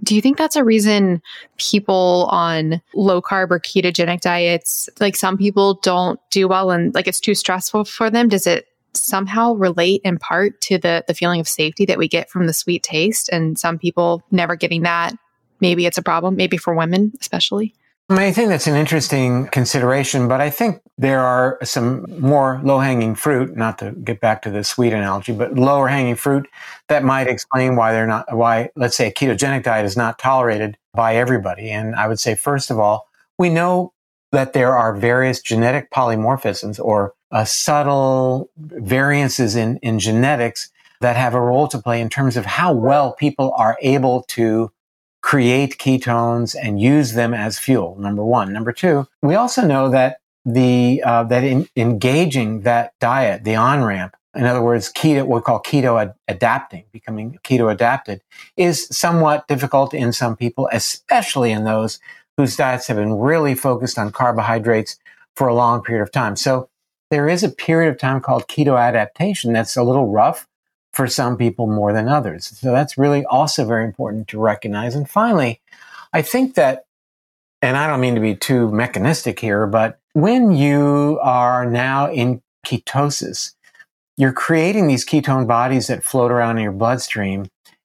Do 0.04 0.16
you 0.16 0.22
think 0.22 0.38
that's 0.38 0.56
a 0.56 0.64
reason 0.64 1.22
people 1.58 2.30
on 2.32 2.82
low 2.94 3.22
carb 3.22 3.52
or 3.52 3.60
ketogenic 3.60 4.22
diets, 4.22 4.88
like 5.00 5.16
some 5.16 5.38
people 5.38 5.74
don't 5.82 6.20
do 6.30 6.48
well 6.48 6.72
and 6.72 6.94
like 6.94 7.08
it's 7.08 7.20
too 7.20 7.36
stressful 7.36 7.86
for 7.86 8.10
them? 8.10 8.30
Does 8.30 8.48
it 8.48 8.68
somehow 8.94 9.54
relate 9.54 10.02
in 10.04 10.18
part 10.18 10.62
to 10.62 10.78
the 10.78 11.04
the 11.08 11.14
feeling 11.14 11.40
of 11.40 11.48
safety 11.48 11.86
that 11.86 11.98
we 11.98 12.08
get 12.08 12.30
from 12.30 12.46
the 12.46 12.54
sweet 12.54 12.84
taste 12.84 13.28
and 13.30 13.58
some 13.58 13.80
people 13.80 14.24
never 14.32 14.56
getting 14.56 14.84
that? 14.84 15.14
Maybe 15.60 15.86
it's 15.86 15.98
a 15.98 16.04
problem, 16.04 16.36
maybe 16.36 16.58
for 16.58 16.76
women 16.76 17.14
especially. 17.20 17.74
I 18.10 18.34
think 18.34 18.50
that's 18.50 18.68
an 18.68 18.76
interesting 18.76 19.48
consideration, 19.48 20.28
but 20.28 20.42
I 20.42 20.50
think 20.50 20.82
there 20.98 21.22
are 21.22 21.58
some 21.64 22.06
more 22.20 22.60
low 22.62 22.80
hanging 22.80 23.16
fruit, 23.16 23.56
not 23.56 23.78
to 23.80 23.92
get 23.92 24.20
back 24.20 24.42
to 24.42 24.50
the 24.50 24.66
sweet 24.66 24.92
analogy, 24.92 25.32
but 25.32 25.56
lower 25.56 25.88
hanging 25.88 26.16
fruit 26.16 26.48
that 26.90 27.06
might 27.06 27.28
explain 27.28 27.78
why 27.78 27.94
they're 27.94 28.08
not, 28.08 28.36
why, 28.36 28.70
let's 28.76 28.98
say, 28.98 29.08
a 29.08 29.14
ketogenic 29.14 29.64
diet 29.64 29.86
is 29.86 29.96
not 29.96 30.20
tolerated 30.20 30.78
by 30.94 31.16
everybody. 31.16 31.70
And 31.70 31.96
I 31.96 32.08
would 32.10 32.20
say, 32.20 32.36
first 32.36 32.70
of 32.70 32.80
all, 32.80 33.08
we 33.38 33.50
know 33.50 33.94
that 34.34 34.54
there 34.54 34.76
are 34.76 34.94
various 34.94 35.42
genetic 35.42 35.90
polymorphisms 35.92 36.84
or 36.84 37.14
uh, 37.32 37.46
subtle 37.46 38.50
variances 38.58 39.56
in, 39.56 39.78
in 39.78 40.00
genetics 40.00 40.70
that 41.00 41.16
have 41.16 41.34
a 41.34 41.42
role 41.42 41.68
to 41.68 41.80
play 41.80 42.02
in 42.02 42.10
terms 42.10 42.38
of 42.38 42.46
how 42.46 42.74
well 42.74 43.14
people 43.14 43.54
are 43.58 43.78
able 43.82 44.24
to 44.24 44.72
create 45.22 45.78
ketones 45.78 46.56
and 46.60 46.82
use 46.82 47.14
them 47.14 47.34
as 47.34 47.60
fuel. 47.60 47.96
Number 48.00 48.24
one. 48.24 48.52
Number 48.52 48.72
two, 48.72 49.08
we 49.22 49.36
also 49.36 49.66
know 49.66 49.90
that 49.90 50.18
the 50.46 51.02
uh, 51.06 51.24
that 51.26 51.44
in, 51.44 51.68
engaging 51.76 52.62
that 52.62 52.94
diet, 53.00 53.44
the 53.44 53.56
on 53.56 53.84
ramp, 53.84 54.16
in 54.34 54.46
other 54.46 54.62
words, 54.62 54.92
keto, 54.92 55.26
what 55.26 55.38
we 55.38 55.42
call 55.42 55.62
keto 55.62 56.02
ad- 56.02 56.16
adapting, 56.28 56.86
becoming 56.92 57.38
keto 57.44 57.72
adapted, 57.72 58.22
is 58.58 58.88
somewhat 58.92 59.48
difficult 59.48 59.94
in 59.94 60.12
some 60.14 60.36
people, 60.36 60.70
especially 60.72 61.52
in 61.52 61.64
those 61.64 62.00
whose 62.38 62.56
diets 62.56 62.88
have 62.88 62.98
been 62.98 63.14
really 63.14 63.54
focused 63.54 64.00
on 64.00 64.12
carbohydrates 64.12 64.98
for 65.36 65.48
a 65.48 65.54
long 65.54 65.84
period 65.84 66.02
of 66.02 66.12
time. 66.12 66.36
So 66.36 66.70
there 67.12 67.28
is 67.28 67.44
a 67.44 67.50
period 67.50 67.92
of 67.92 68.00
time 68.00 68.22
called 68.22 68.48
keto 68.48 68.80
adaptation 68.80 69.54
that's 69.54 69.76
a 69.76 69.84
little 69.84 70.08
rough 70.08 70.48
for 70.94 71.08
some 71.08 71.38
people 71.38 71.68
more 71.68 71.94
than 71.94 72.08
others. 72.08 72.46
So 72.46 72.72
that's 72.72 72.98
really 72.98 73.26
also 73.26 73.66
very 73.66 73.86
important 73.86 74.28
to 74.30 74.40
recognize. 74.40 74.96
And 74.96 75.10
finally, 75.10 75.62
I 76.14 76.22
think 76.22 76.56
that, 76.56 76.86
and 77.62 77.78
I 77.78 77.88
don't 77.88 78.02
mean 78.02 78.16
to 78.16 78.22
be 78.22 78.36
too 78.36 78.72
mechanistic 78.72 79.40
here, 79.40 79.68
but 79.68 80.00
when 80.14 80.52
you 80.52 81.20
are 81.22 81.66
now 81.66 82.12
in 82.12 82.42
ketosis, 82.66 83.54
you're 84.18 84.34
creating 84.34 84.88
these 84.88 85.06
ketone 85.06 85.48
bodies 85.48 85.88
that 85.88 86.04
float 86.04 86.32
around 86.32 86.58
in 86.58 86.64
your 86.64 86.74
bloodstream 86.74 87.48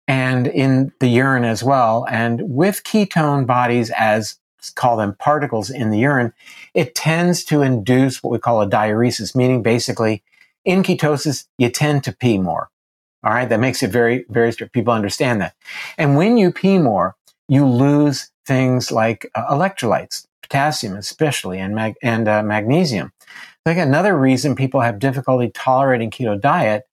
and 0.07 0.47
in 0.47 0.93
the 0.99 1.07
urine 1.07 1.43
as 1.43 1.63
well. 1.63 2.05
And 2.09 2.41
with 2.43 2.83
ketone 2.83 3.45
bodies, 3.45 3.91
as 3.91 4.39
call 4.75 4.97
them 4.97 5.15
particles 5.19 5.69
in 5.69 5.91
the 5.91 5.99
urine, 5.99 6.33
it 6.73 6.95
tends 6.95 7.43
to 7.45 7.61
induce 7.61 8.23
what 8.23 8.31
we 8.31 8.39
call 8.39 8.61
a 8.61 8.69
diuresis, 8.69 9.35
meaning 9.35 9.61
basically 9.61 10.23
in 10.63 10.81
ketosis, 10.81 11.45
you 11.57 11.69
tend 11.69 12.03
to 12.05 12.11
pee 12.11 12.37
more. 12.37 12.69
All 13.26 13.34
right. 13.34 13.49
That 13.49 13.59
makes 13.59 13.82
it 13.82 13.89
very, 13.89 14.26
very 14.30 14.53
strict. 14.53 14.71
People 14.71 14.93
understand 14.93 15.41
that. 15.41 15.55
And 15.97 16.15
when 16.15 16.38
you 16.38 16.51
pee 16.51 16.78
more, 16.78 17.15
you 17.47 17.65
lose 17.65 18.32
things 18.45 18.91
like 18.91 19.30
uh, 19.34 19.47
electrolytes, 19.47 20.28
potassium 20.43 20.95
especially, 20.95 21.59
and, 21.59 21.73
mag- 21.73 21.97
and 22.03 22.28
uh, 22.28 22.43
magnesium. 22.43 23.11
Like 23.65 23.78
another 23.78 24.15
reason 24.15 24.55
people 24.55 24.82
have 24.82 24.99
difficulty 24.99 25.49
tolerating 25.49 26.11
keto 26.11 26.39
diet 26.39 26.84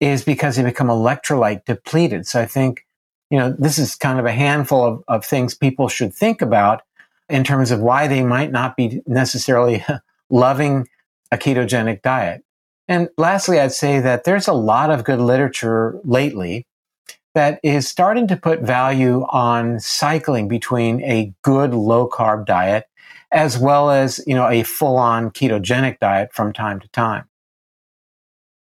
is 0.00 0.24
because 0.24 0.56
they 0.56 0.62
become 0.62 0.88
electrolyte 0.88 1.66
depleted. 1.66 2.26
So 2.26 2.40
I 2.40 2.46
think, 2.46 2.86
you 3.30 3.38
know, 3.38 3.54
this 3.58 3.78
is 3.78 3.94
kind 3.94 4.18
of 4.18 4.24
a 4.24 4.32
handful 4.32 4.84
of, 4.84 5.04
of 5.06 5.24
things 5.24 5.54
people 5.54 5.88
should 5.88 6.14
think 6.14 6.40
about 6.40 6.82
in 7.28 7.44
terms 7.44 7.70
of 7.70 7.80
why 7.80 8.08
they 8.08 8.22
might 8.22 8.50
not 8.50 8.76
be 8.76 9.02
necessarily 9.06 9.84
loving 10.30 10.88
a 11.30 11.36
ketogenic 11.36 12.00
diet. 12.00 12.42
And 12.88 13.08
lastly, 13.16 13.58
I'd 13.58 13.72
say 13.72 14.00
that 14.00 14.24
there's 14.24 14.48
a 14.48 14.52
lot 14.52 14.90
of 14.90 15.04
good 15.04 15.20
literature 15.20 15.98
lately 16.04 16.66
that 17.34 17.58
is 17.62 17.88
starting 17.88 18.28
to 18.28 18.36
put 18.36 18.60
value 18.60 19.24
on 19.30 19.80
cycling 19.80 20.48
between 20.48 21.02
a 21.02 21.32
good 21.42 21.74
low 21.74 22.08
carb 22.08 22.46
diet 22.46 22.86
as 23.32 23.58
well 23.58 23.90
as, 23.90 24.22
you 24.26 24.34
know, 24.34 24.48
a 24.48 24.62
full 24.62 24.96
on 24.96 25.30
ketogenic 25.30 25.98
diet 25.98 26.32
from 26.32 26.52
time 26.52 26.78
to 26.78 26.88
time. 26.88 27.24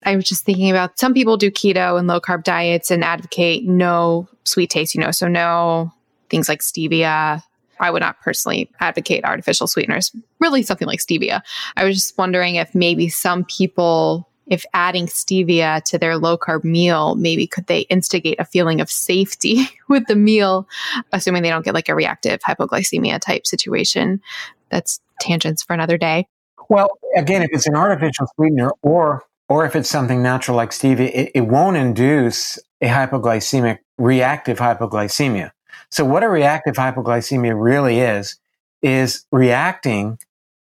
I 0.06 0.16
was 0.16 0.26
just 0.26 0.46
thinking 0.46 0.70
about 0.70 1.00
some 1.00 1.14
people 1.14 1.36
do 1.36 1.52
keto 1.52 1.98
and 1.98 2.08
low 2.08 2.22
carb 2.22 2.44
diets 2.44 2.92
and 2.92 3.04
advocate 3.04 3.66
no 3.66 4.30
sweet 4.44 4.70
taste, 4.70 4.96
you 4.96 5.02
know, 5.02 5.12
so 5.12 5.28
no 5.28 5.92
things 6.30 6.48
like 6.48 6.62
stevia. 6.62 7.44
I 7.80 7.92
would 7.92 8.02
not 8.02 8.20
personally 8.22 8.70
advocate 8.80 9.24
artificial 9.24 9.68
sweeteners, 9.68 10.12
really 10.40 10.64
something 10.64 10.88
like 10.88 11.00
stevia. 11.00 11.42
I 11.78 11.86
was 11.86 11.96
just 11.96 12.18
wondering 12.18 12.56
if 12.56 12.74
maybe 12.76 13.10
some 13.10 13.46
people 13.46 14.30
if 14.50 14.66
adding 14.74 15.06
stevia 15.06 15.84
to 15.84 15.98
their 15.98 16.18
low 16.18 16.38
carb 16.38 16.64
meal, 16.64 17.16
maybe 17.16 17.48
could 17.48 17.68
they 17.68 17.82
instigate 17.82 18.40
a 18.40 18.46
feeling 18.46 18.82
of 18.82 18.90
safety 18.90 19.70
with 19.88 20.06
the 20.08 20.16
meal, 20.16 20.68
assuming 21.12 21.44
they 21.44 21.50
don't 21.50 21.64
get 21.64 21.74
like 21.74 21.88
a 21.88 21.96
reactive 21.96 22.40
hypoglycemia 22.42 23.20
type 23.20 23.46
situation? 23.46 24.22
That's 24.70 25.00
tangents 25.22 25.64
for 25.64 25.74
another 25.74 25.98
day. 25.98 26.28
Well, 26.70 26.90
again, 27.16 27.42
if 27.42 27.50
it's 27.52 27.68
an 27.68 27.76
artificial 27.76 28.28
sweetener 28.36 28.72
or 28.82 29.24
or 29.48 29.66
if 29.66 29.76
it's 29.76 29.90
something 29.90 30.22
natural 30.22 30.56
like 30.58 30.70
stevia, 30.70 31.12
it, 31.12 31.32
it 31.34 31.42
won't 31.42 31.76
induce 31.76 32.60
a 32.82 32.88
hypoglycemic 32.88 33.80
reactive 33.98 34.60
hypoglycemia. 34.60 35.52
So 35.90 36.06
what 36.06 36.24
a 36.24 36.30
reactive 36.30 36.76
hypoglycemia 36.76 37.54
really 37.60 38.00
is 38.00 38.38
is 38.82 39.26
reacting 39.32 40.18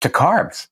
to 0.02 0.10
carbs, 0.10 0.68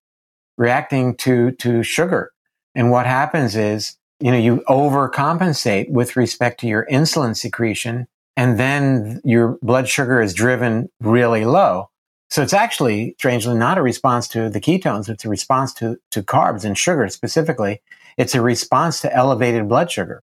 reacting 0.57 1.15
to 1.17 1.51
to 1.51 1.83
sugar. 1.83 2.31
And 2.75 2.91
what 2.91 3.05
happens 3.05 3.55
is, 3.55 3.97
you 4.19 4.31
know, 4.31 4.37
you 4.37 4.63
overcompensate 4.69 5.89
with 5.89 6.15
respect 6.15 6.59
to 6.61 6.67
your 6.67 6.87
insulin 6.91 7.35
secretion 7.35 8.07
and 8.37 8.59
then 8.59 9.21
your 9.23 9.57
blood 9.61 9.89
sugar 9.89 10.21
is 10.21 10.33
driven 10.33 10.89
really 11.01 11.45
low. 11.45 11.89
So 12.29 12.41
it's 12.41 12.53
actually 12.53 13.15
strangely 13.17 13.55
not 13.55 13.77
a 13.77 13.81
response 13.81 14.27
to 14.29 14.49
the 14.49 14.61
ketones. 14.61 15.09
It's 15.09 15.25
a 15.25 15.29
response 15.29 15.73
to, 15.75 15.97
to 16.11 16.23
carbs 16.23 16.63
and 16.63 16.77
sugar 16.77 17.09
specifically. 17.09 17.81
It's 18.17 18.33
a 18.33 18.41
response 18.41 19.01
to 19.01 19.13
elevated 19.13 19.67
blood 19.67 19.91
sugar. 19.91 20.23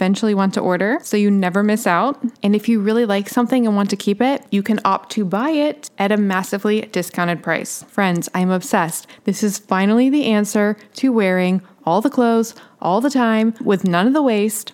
eventually 0.01 0.33
want 0.33 0.51
to 0.55 0.59
order 0.59 0.97
so 1.03 1.15
you 1.15 1.29
never 1.29 1.61
miss 1.61 1.85
out. 1.85 2.19
And 2.41 2.55
if 2.55 2.67
you 2.67 2.79
really 2.79 3.05
like 3.05 3.29
something 3.29 3.67
and 3.67 3.75
want 3.75 3.91
to 3.91 3.95
keep 3.95 4.19
it, 4.19 4.43
you 4.49 4.63
can 4.63 4.79
opt 4.83 5.11
to 5.11 5.23
buy 5.23 5.51
it 5.51 5.91
at 5.99 6.11
a 6.11 6.17
massively 6.17 6.81
discounted 6.81 7.43
price. 7.43 7.83
Friends, 7.83 8.27
I'm 8.33 8.49
obsessed. 8.49 9.05
This 9.25 9.43
is 9.43 9.59
finally 9.59 10.09
the 10.09 10.25
answer 10.25 10.75
to 10.95 11.13
wearing 11.13 11.61
all 11.85 12.01
the 12.01 12.09
clothes 12.09 12.55
all 12.81 12.99
the 12.99 13.11
time 13.11 13.53
with 13.61 13.83
none 13.83 14.07
of 14.07 14.13
the 14.13 14.23
waste 14.23 14.73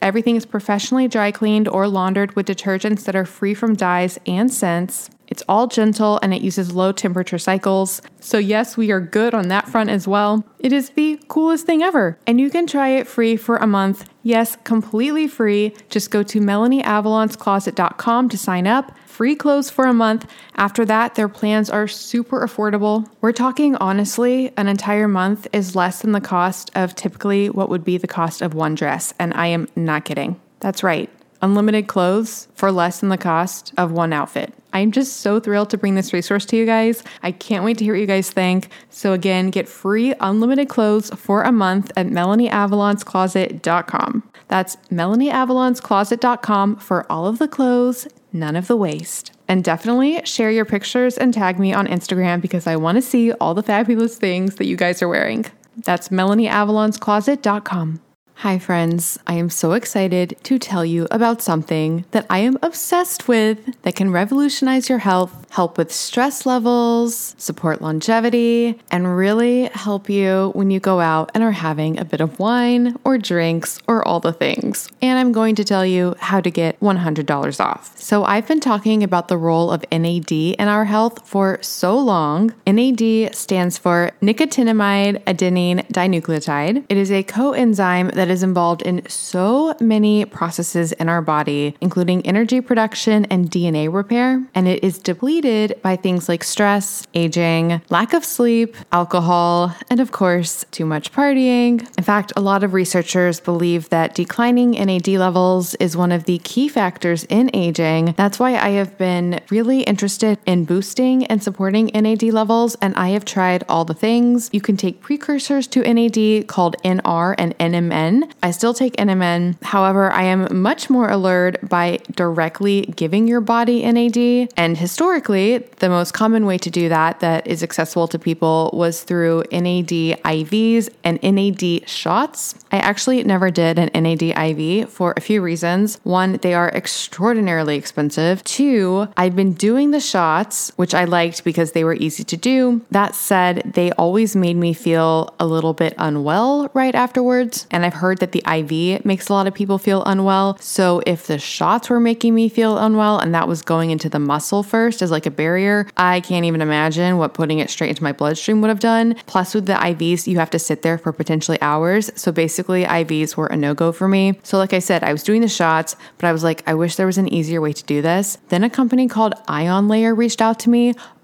Everything 0.00 0.36
is 0.36 0.46
professionally 0.46 1.08
dry 1.08 1.32
cleaned 1.32 1.68
or 1.68 1.88
laundered 1.88 2.36
with 2.36 2.46
detergents 2.46 3.04
that 3.04 3.16
are 3.16 3.24
free 3.24 3.54
from 3.54 3.74
dyes 3.74 4.18
and 4.26 4.52
scents. 4.52 5.10
It's 5.28 5.42
all 5.48 5.66
gentle 5.66 6.18
and 6.22 6.34
it 6.34 6.42
uses 6.42 6.74
low 6.74 6.92
temperature 6.92 7.38
cycles. 7.38 8.02
So, 8.20 8.38
yes, 8.38 8.76
we 8.76 8.90
are 8.90 9.00
good 9.00 9.34
on 9.34 9.48
that 9.48 9.68
front 9.68 9.90
as 9.90 10.08
well. 10.08 10.44
It 10.58 10.72
is 10.72 10.90
the 10.90 11.20
coolest 11.28 11.66
thing 11.66 11.82
ever. 11.82 12.18
And 12.26 12.40
you 12.40 12.50
can 12.50 12.66
try 12.66 12.88
it 12.88 13.06
free 13.06 13.36
for 13.36 13.56
a 13.56 13.66
month. 13.66 14.08
Yes, 14.22 14.56
completely 14.64 15.28
free. 15.28 15.74
Just 15.90 16.10
go 16.10 16.22
to 16.22 16.40
MelanieAvalonsCloset.com 16.40 18.28
to 18.28 18.38
sign 18.38 18.66
up. 18.66 18.96
Free 19.06 19.34
clothes 19.34 19.70
for 19.70 19.86
a 19.86 19.94
month. 19.94 20.30
After 20.54 20.84
that, 20.84 21.14
their 21.14 21.28
plans 21.28 21.70
are 21.70 21.88
super 21.88 22.40
affordable. 22.46 23.08
We're 23.20 23.32
talking 23.32 23.76
honestly, 23.76 24.52
an 24.56 24.68
entire 24.68 25.08
month 25.08 25.46
is 25.52 25.74
less 25.74 26.02
than 26.02 26.12
the 26.12 26.20
cost 26.20 26.70
of 26.74 26.94
typically 26.94 27.50
what 27.50 27.68
would 27.68 27.84
be 27.84 27.98
the 27.98 28.06
cost 28.06 28.42
of 28.42 28.54
one 28.54 28.74
dress. 28.74 29.12
And 29.18 29.34
I 29.34 29.48
am 29.48 29.68
not 29.76 30.04
kidding. 30.04 30.40
That's 30.60 30.82
right 30.82 31.10
unlimited 31.42 31.86
clothes 31.86 32.48
for 32.54 32.72
less 32.72 33.00
than 33.00 33.08
the 33.08 33.18
cost 33.18 33.72
of 33.76 33.92
one 33.92 34.12
outfit. 34.12 34.52
I'm 34.72 34.92
just 34.92 35.20
so 35.20 35.40
thrilled 35.40 35.70
to 35.70 35.78
bring 35.78 35.94
this 35.94 36.12
resource 36.12 36.44
to 36.46 36.56
you 36.56 36.66
guys. 36.66 37.02
I 37.22 37.32
can't 37.32 37.64
wait 37.64 37.78
to 37.78 37.84
hear 37.84 37.94
what 37.94 38.00
you 38.00 38.06
guys 38.06 38.30
think. 38.30 38.68
So, 38.90 39.12
again, 39.12 39.50
get 39.50 39.68
free 39.68 40.14
unlimited 40.20 40.68
clothes 40.68 41.10
for 41.10 41.42
a 41.42 41.52
month 41.52 41.90
at 41.96 42.06
MelanieAvalonsCloset.com. 42.06 44.22
That's 44.48 44.76
MelanieAvalonsCloset.com 44.90 46.76
for 46.76 47.10
all 47.10 47.26
of 47.26 47.38
the 47.38 47.48
clothes, 47.48 48.08
none 48.32 48.56
of 48.56 48.66
the 48.66 48.76
waste. 48.76 49.32
And 49.46 49.64
definitely 49.64 50.20
share 50.24 50.50
your 50.50 50.64
pictures 50.64 51.16
and 51.16 51.32
tag 51.32 51.58
me 51.58 51.72
on 51.72 51.86
Instagram 51.86 52.40
because 52.40 52.66
I 52.66 52.76
want 52.76 52.96
to 52.96 53.02
see 53.02 53.32
all 53.32 53.54
the 53.54 53.62
fabulous 53.62 54.16
things 54.16 54.56
that 54.56 54.66
you 54.66 54.76
guys 54.76 55.02
are 55.02 55.08
wearing. 55.08 55.46
That's 55.76 56.08
MelanieAvalonsCloset.com. 56.08 58.00
Hi, 58.42 58.60
friends. 58.60 59.18
I 59.26 59.34
am 59.34 59.50
so 59.50 59.72
excited 59.72 60.36
to 60.44 60.60
tell 60.60 60.84
you 60.84 61.08
about 61.10 61.42
something 61.42 62.04
that 62.12 62.24
I 62.30 62.38
am 62.38 62.56
obsessed 62.62 63.26
with 63.26 63.82
that 63.82 63.96
can 63.96 64.12
revolutionize 64.12 64.88
your 64.88 65.00
health, 65.00 65.47
help 65.50 65.78
with 65.78 65.92
stress 65.92 66.46
levels, 66.46 67.34
support 67.38 67.80
longevity, 67.80 68.78
and 68.90 69.16
really 69.16 69.64
help 69.74 70.08
you 70.08 70.50
when 70.54 70.70
you 70.70 70.80
go 70.80 71.00
out 71.00 71.30
and 71.34 71.42
are 71.42 71.52
having 71.52 71.98
a 71.98 72.04
bit 72.04 72.20
of 72.20 72.38
wine 72.38 72.96
or 73.04 73.18
drinks 73.18 73.80
or 73.88 74.06
all 74.06 74.20
the 74.20 74.32
things. 74.32 74.88
And 75.00 75.18
I'm 75.18 75.32
going 75.32 75.54
to 75.56 75.64
tell 75.64 75.86
you 75.86 76.14
how 76.18 76.40
to 76.40 76.50
get 76.50 76.78
$100 76.80 77.60
off. 77.60 77.98
So, 77.98 78.24
I've 78.24 78.46
been 78.46 78.60
talking 78.60 79.02
about 79.02 79.28
the 79.28 79.36
role 79.36 79.70
of 79.70 79.84
NAD 79.90 80.32
in 80.32 80.68
our 80.68 80.84
health 80.84 81.26
for 81.26 81.58
so 81.62 81.98
long. 81.98 82.54
NAD 82.66 83.34
stands 83.34 83.78
for 83.78 84.12
nicotinamide 84.20 85.22
adenine 85.24 85.86
dinucleotide. 85.88 86.84
It 86.88 86.96
is 86.96 87.10
a 87.10 87.22
coenzyme 87.22 88.12
that 88.14 88.28
is 88.28 88.42
involved 88.42 88.82
in 88.82 89.08
so 89.08 89.74
many 89.80 90.24
processes 90.24 90.92
in 90.92 91.08
our 91.08 91.22
body, 91.22 91.76
including 91.80 92.24
energy 92.26 92.60
production 92.60 93.24
and 93.26 93.50
DNA 93.50 93.92
repair, 93.92 94.44
and 94.54 94.68
it 94.68 94.82
is 94.84 94.98
depleted 94.98 95.37
by 95.38 95.94
things 95.94 96.28
like 96.28 96.42
stress, 96.42 97.06
aging, 97.14 97.80
lack 97.90 98.12
of 98.12 98.24
sleep, 98.24 98.74
alcohol, 98.90 99.72
and 99.88 100.00
of 100.00 100.10
course, 100.10 100.64
too 100.72 100.84
much 100.84 101.12
partying. 101.12 101.86
In 101.96 102.02
fact, 102.02 102.32
a 102.34 102.40
lot 102.40 102.64
of 102.64 102.74
researchers 102.74 103.38
believe 103.38 103.88
that 103.90 104.16
declining 104.16 104.72
NAD 104.72 105.06
levels 105.08 105.76
is 105.76 105.96
one 105.96 106.10
of 106.10 106.24
the 106.24 106.38
key 106.38 106.68
factors 106.68 107.22
in 107.24 107.50
aging. 107.54 108.14
That's 108.16 108.40
why 108.40 108.56
I 108.56 108.70
have 108.70 108.98
been 108.98 109.40
really 109.48 109.82
interested 109.82 110.38
in 110.44 110.64
boosting 110.64 111.24
and 111.26 111.40
supporting 111.40 111.86
NAD 111.94 112.24
levels, 112.24 112.74
and 112.82 112.94
I 112.96 113.10
have 113.10 113.24
tried 113.24 113.62
all 113.68 113.84
the 113.84 113.94
things. 113.94 114.50
You 114.52 114.60
can 114.60 114.76
take 114.76 115.00
precursors 115.02 115.68
to 115.68 115.82
NAD 115.82 116.48
called 116.48 116.74
NR 116.84 117.36
and 117.38 117.56
NMN. 117.58 118.32
I 118.42 118.50
still 118.50 118.74
take 118.74 118.96
NMN. 118.96 119.62
However, 119.62 120.10
I 120.10 120.24
am 120.24 120.60
much 120.60 120.90
more 120.90 121.08
allured 121.08 121.58
by 121.62 122.00
directly 122.16 122.82
giving 122.96 123.28
your 123.28 123.40
body 123.40 123.84
NAD. 123.84 124.52
And 124.56 124.76
historically, 124.76 125.27
the 125.28 125.88
most 125.88 126.12
common 126.12 126.46
way 126.46 126.58
to 126.58 126.70
do 126.70 126.88
that 126.88 127.20
that 127.20 127.46
is 127.46 127.62
accessible 127.62 128.08
to 128.08 128.18
people 128.18 128.70
was 128.72 129.02
through 129.02 129.44
NAD 129.52 130.18
IVs 130.24 130.88
and 131.04 131.22
NAD 131.22 131.88
shots. 131.88 132.54
I 132.72 132.78
actually 132.78 133.22
never 133.24 133.50
did 133.50 133.78
an 133.78 133.90
NAD 133.94 134.22
IV 134.22 134.90
for 134.90 135.14
a 135.16 135.20
few 135.20 135.40
reasons. 135.40 135.98
One, 136.02 136.38
they 136.42 136.54
are 136.54 136.68
extraordinarily 136.70 137.76
expensive. 137.76 138.42
Two, 138.44 139.08
I've 139.16 139.36
been 139.36 139.52
doing 139.52 139.90
the 139.90 140.00
shots, 140.00 140.72
which 140.76 140.94
I 140.94 141.04
liked 141.04 141.44
because 141.44 141.72
they 141.72 141.84
were 141.84 141.94
easy 141.94 142.24
to 142.24 142.36
do. 142.36 142.84
That 142.90 143.14
said, 143.14 143.72
they 143.74 143.92
always 143.92 144.34
made 144.34 144.56
me 144.56 144.72
feel 144.72 145.34
a 145.38 145.46
little 145.46 145.74
bit 145.74 145.94
unwell 145.98 146.70
right 146.74 146.94
afterwards. 146.94 147.66
And 147.70 147.84
I've 147.84 147.94
heard 147.94 148.18
that 148.18 148.32
the 148.32 148.42
IV 148.46 149.04
makes 149.04 149.28
a 149.28 149.32
lot 149.32 149.46
of 149.46 149.54
people 149.54 149.78
feel 149.78 150.02
unwell. 150.04 150.56
So 150.60 151.02
if 151.06 151.26
the 151.26 151.38
shots 151.38 151.90
were 151.90 152.00
making 152.00 152.34
me 152.34 152.48
feel 152.48 152.78
unwell 152.78 153.18
and 153.18 153.34
that 153.34 153.48
was 153.48 153.62
going 153.62 153.90
into 153.90 154.08
the 154.08 154.18
muscle 154.18 154.62
first 154.62 155.02
as 155.02 155.10
like 155.10 155.17
a 155.26 155.30
barrier, 155.30 155.86
I 155.96 156.20
can't 156.20 156.44
even 156.44 156.60
imagine 156.60 157.18
what 157.18 157.34
putting 157.34 157.58
it 157.58 157.70
straight 157.70 157.90
into 157.90 158.02
my 158.02 158.12
bloodstream 158.12 158.60
would 158.60 158.68
have 158.68 158.80
done. 158.80 159.14
Plus, 159.26 159.54
with 159.54 159.66
the 159.66 159.74
IVs, 159.74 160.26
you 160.26 160.38
have 160.38 160.50
to 160.50 160.58
sit 160.58 160.82
there 160.82 160.98
for 160.98 161.12
potentially 161.12 161.60
hours. 161.60 162.10
So 162.14 162.32
basically, 162.32 162.84
IVs 162.84 163.36
were 163.36 163.46
a 163.46 163.56
no 163.56 163.74
go 163.74 163.92
for 163.92 164.08
me. 164.08 164.38
So, 164.42 164.58
like 164.58 164.72
I 164.72 164.78
said, 164.78 165.04
I 165.04 165.12
was 165.12 165.22
doing 165.22 165.40
the 165.40 165.48
shots, 165.48 165.96
but 166.18 166.26
I 166.26 166.32
was 166.32 166.44
like, 166.44 166.62
I 166.66 166.74
wish 166.74 166.96
there 166.96 167.06
was 167.06 167.18
an 167.18 167.32
easier 167.32 167.60
way 167.60 167.72
to 167.72 167.84
do 167.84 168.02
this. 168.02 168.38
Then 168.48 168.64
a 168.64 168.70
company 168.70 169.08
called 169.08 169.34
Ion 169.48 169.88
Layer 169.88 170.14
reached 170.14 170.42
out 170.42 170.58
to 170.60 170.70
me. 170.70 170.94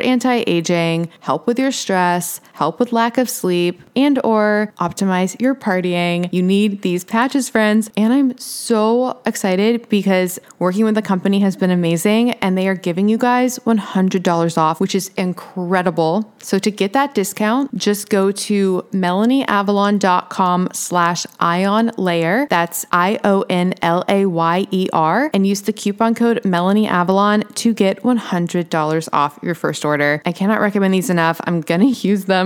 anti-aging, 0.00 1.10
help 1.20 1.46
with 1.46 1.58
your 1.58 1.72
stress, 1.72 2.40
help 2.56 2.80
with 2.80 2.92
lack 2.92 3.18
of 3.18 3.28
sleep, 3.28 3.82
and 3.94 4.18
or 4.24 4.72
optimize 4.80 5.38
your 5.40 5.54
partying, 5.54 6.32
you 6.32 6.42
need 6.42 6.82
these 6.82 7.04
patches, 7.04 7.48
friends. 7.50 7.90
And 7.96 8.12
I'm 8.12 8.36
so 8.38 9.20
excited 9.26 9.88
because 9.88 10.38
working 10.58 10.84
with 10.84 10.94
the 10.94 11.02
company 11.02 11.40
has 11.40 11.54
been 11.56 11.70
amazing 11.70 12.30
and 12.32 12.56
they 12.56 12.66
are 12.66 12.74
giving 12.74 13.08
you 13.08 13.18
guys 13.18 13.58
$100 13.60 14.58
off, 14.58 14.80
which 14.80 14.94
is 14.94 15.10
incredible. 15.16 16.32
So 16.38 16.58
to 16.58 16.70
get 16.70 16.94
that 16.94 17.14
discount, 17.14 17.74
just 17.76 18.08
go 18.08 18.32
to 18.32 18.86
melanieavalon.com 18.92 20.68
slash 20.72 21.26
ion 21.38 21.92
layer. 21.98 22.46
That's 22.48 22.86
I-O-N-L-A-Y-E-R 22.92 23.70
and 25.34 25.46
use 25.46 25.60
the 25.62 25.72
coupon 25.72 26.14
code 26.14 26.42
melanieavalon 26.42 27.54
to 27.56 27.74
get 27.74 28.02
$100 28.02 29.08
off 29.12 29.38
your 29.42 29.54
first 29.54 29.84
order. 29.84 30.22
I 30.24 30.32
cannot 30.32 30.60
recommend 30.60 30.94
these 30.94 31.10
enough. 31.10 31.40
I'm 31.44 31.60
going 31.60 31.80
to 31.92 32.08
use 32.08 32.24
them 32.24 32.45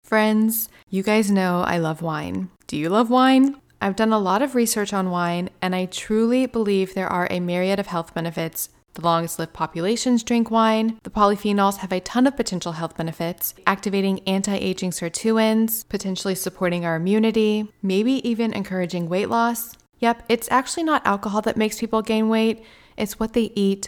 Friends, 0.11 0.67
you 0.89 1.03
guys 1.03 1.31
know 1.31 1.61
I 1.61 1.77
love 1.77 2.01
wine. 2.01 2.49
Do 2.67 2.75
you 2.75 2.89
love 2.89 3.09
wine? 3.09 3.55
I've 3.79 3.95
done 3.95 4.11
a 4.11 4.19
lot 4.19 4.41
of 4.41 4.55
research 4.55 4.91
on 4.91 5.09
wine, 5.09 5.49
and 5.61 5.73
I 5.73 5.85
truly 5.85 6.47
believe 6.47 6.93
there 6.93 7.07
are 7.07 7.29
a 7.31 7.39
myriad 7.39 7.79
of 7.79 7.87
health 7.87 8.13
benefits 8.13 8.67
the 8.95 9.01
longest 9.03 9.39
lived 9.39 9.53
populations 9.53 10.21
drink 10.23 10.51
wine. 10.51 10.99
The 11.03 11.09
polyphenols 11.09 11.77
have 11.77 11.93
a 11.93 12.01
ton 12.01 12.27
of 12.27 12.35
potential 12.35 12.73
health 12.73 12.97
benefits, 12.97 13.53
activating 13.65 14.19
anti 14.27 14.53
aging 14.53 14.91
sirtuins, 14.91 15.87
potentially 15.87 16.35
supporting 16.35 16.83
our 16.83 16.97
immunity, 16.97 17.71
maybe 17.81 18.15
even 18.29 18.51
encouraging 18.51 19.07
weight 19.07 19.29
loss. 19.29 19.77
Yep, 19.99 20.25
it's 20.27 20.51
actually 20.51 20.83
not 20.83 21.07
alcohol 21.07 21.41
that 21.43 21.55
makes 21.55 21.79
people 21.79 22.01
gain 22.01 22.27
weight, 22.27 22.65
it's 22.97 23.17
what 23.17 23.31
they 23.31 23.53
eat 23.55 23.87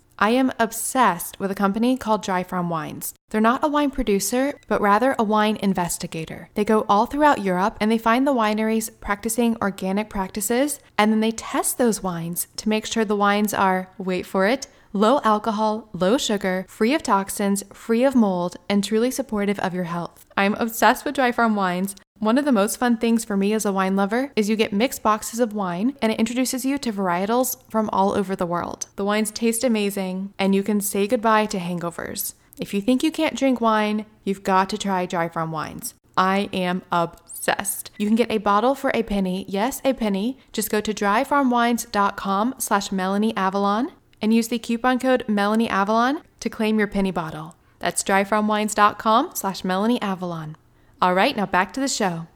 I 0.21 0.29
am 0.29 0.51
obsessed 0.59 1.39
with 1.39 1.49
a 1.49 1.55
company 1.55 1.97
called 1.97 2.21
Dry 2.21 2.43
Farm 2.43 2.69
Wines. 2.69 3.15
They're 3.31 3.41
not 3.41 3.63
a 3.63 3.67
wine 3.67 3.89
producer, 3.89 4.59
but 4.67 4.79
rather 4.79 5.15
a 5.17 5.23
wine 5.23 5.57
investigator. 5.63 6.51
They 6.53 6.63
go 6.63 6.85
all 6.87 7.07
throughout 7.07 7.43
Europe 7.43 7.75
and 7.81 7.91
they 7.91 7.97
find 7.97 8.27
the 8.27 8.33
wineries 8.33 8.91
practicing 9.01 9.57
organic 9.63 10.11
practices, 10.11 10.79
and 10.95 11.11
then 11.11 11.21
they 11.21 11.31
test 11.31 11.79
those 11.79 12.03
wines 12.03 12.45
to 12.57 12.69
make 12.69 12.85
sure 12.85 13.03
the 13.03 13.15
wines 13.15 13.51
are, 13.51 13.89
wait 13.97 14.27
for 14.27 14.45
it, 14.45 14.67
low 14.93 15.19
alcohol, 15.23 15.89
low 15.93 16.17
sugar, 16.17 16.65
free 16.67 16.93
of 16.93 17.03
toxins, 17.03 17.63
free 17.73 18.03
of 18.03 18.15
mold, 18.15 18.57
and 18.69 18.83
truly 18.83 19.11
supportive 19.11 19.59
of 19.59 19.73
your 19.73 19.85
health. 19.85 20.25
I'm 20.37 20.53
obsessed 20.55 21.05
with 21.05 21.15
Dry 21.15 21.31
Farm 21.31 21.55
Wines. 21.55 21.95
One 22.19 22.37
of 22.37 22.45
the 22.45 22.51
most 22.51 22.77
fun 22.77 22.97
things 22.97 23.25
for 23.25 23.35
me 23.35 23.51
as 23.53 23.65
a 23.65 23.71
wine 23.71 23.95
lover 23.95 24.31
is 24.35 24.49
you 24.49 24.55
get 24.55 24.73
mixed 24.73 25.01
boxes 25.01 25.39
of 25.39 25.53
wine 25.53 25.97
and 26.01 26.11
it 26.11 26.19
introduces 26.19 26.63
you 26.63 26.77
to 26.77 26.93
varietals 26.93 27.57
from 27.69 27.89
all 27.91 28.13
over 28.13 28.35
the 28.35 28.45
world. 28.45 28.87
The 28.95 29.05
wines 29.05 29.31
taste 29.31 29.63
amazing 29.63 30.33
and 30.37 30.53
you 30.53 30.61
can 30.61 30.81
say 30.81 31.07
goodbye 31.07 31.47
to 31.47 31.57
hangovers. 31.57 32.35
If 32.59 32.73
you 32.75 32.81
think 32.81 33.01
you 33.01 33.11
can't 33.11 33.35
drink 33.35 33.59
wine, 33.59 34.05
you've 34.23 34.43
got 34.43 34.69
to 34.69 34.77
try 34.77 35.07
Dry 35.07 35.29
Farm 35.29 35.51
Wines. 35.51 35.95
I 36.15 36.49
am 36.53 36.83
obsessed. 36.91 37.89
You 37.97 38.05
can 38.05 38.15
get 38.15 38.31
a 38.31 38.37
bottle 38.37 38.75
for 38.75 38.91
a 38.93 39.01
penny. 39.01 39.45
Yes, 39.47 39.81
a 39.83 39.93
penny. 39.93 40.37
Just 40.51 40.69
go 40.69 40.79
to 40.81 40.93
dryfarmwines.com 40.93 42.55
slash 42.59 42.91
Melanie 42.91 43.35
Avalon 43.35 43.93
and 44.21 44.33
use 44.33 44.47
the 44.47 44.59
coupon 44.59 44.99
code 44.99 45.25
Melanie 45.27 45.69
Avalon 45.69 46.21
to 46.39 46.49
claim 46.49 46.77
your 46.77 46.87
penny 46.87 47.11
bottle. 47.11 47.55
That's 47.79 48.03
dryfarmwines.com 48.03 49.31
slash 49.35 49.63
Melanie 49.63 50.01
Avalon. 50.01 50.55
All 51.01 51.13
right, 51.13 51.35
now 51.35 51.47
back 51.47 51.73
to 51.73 51.79
the 51.79 51.87
show. 51.87 52.27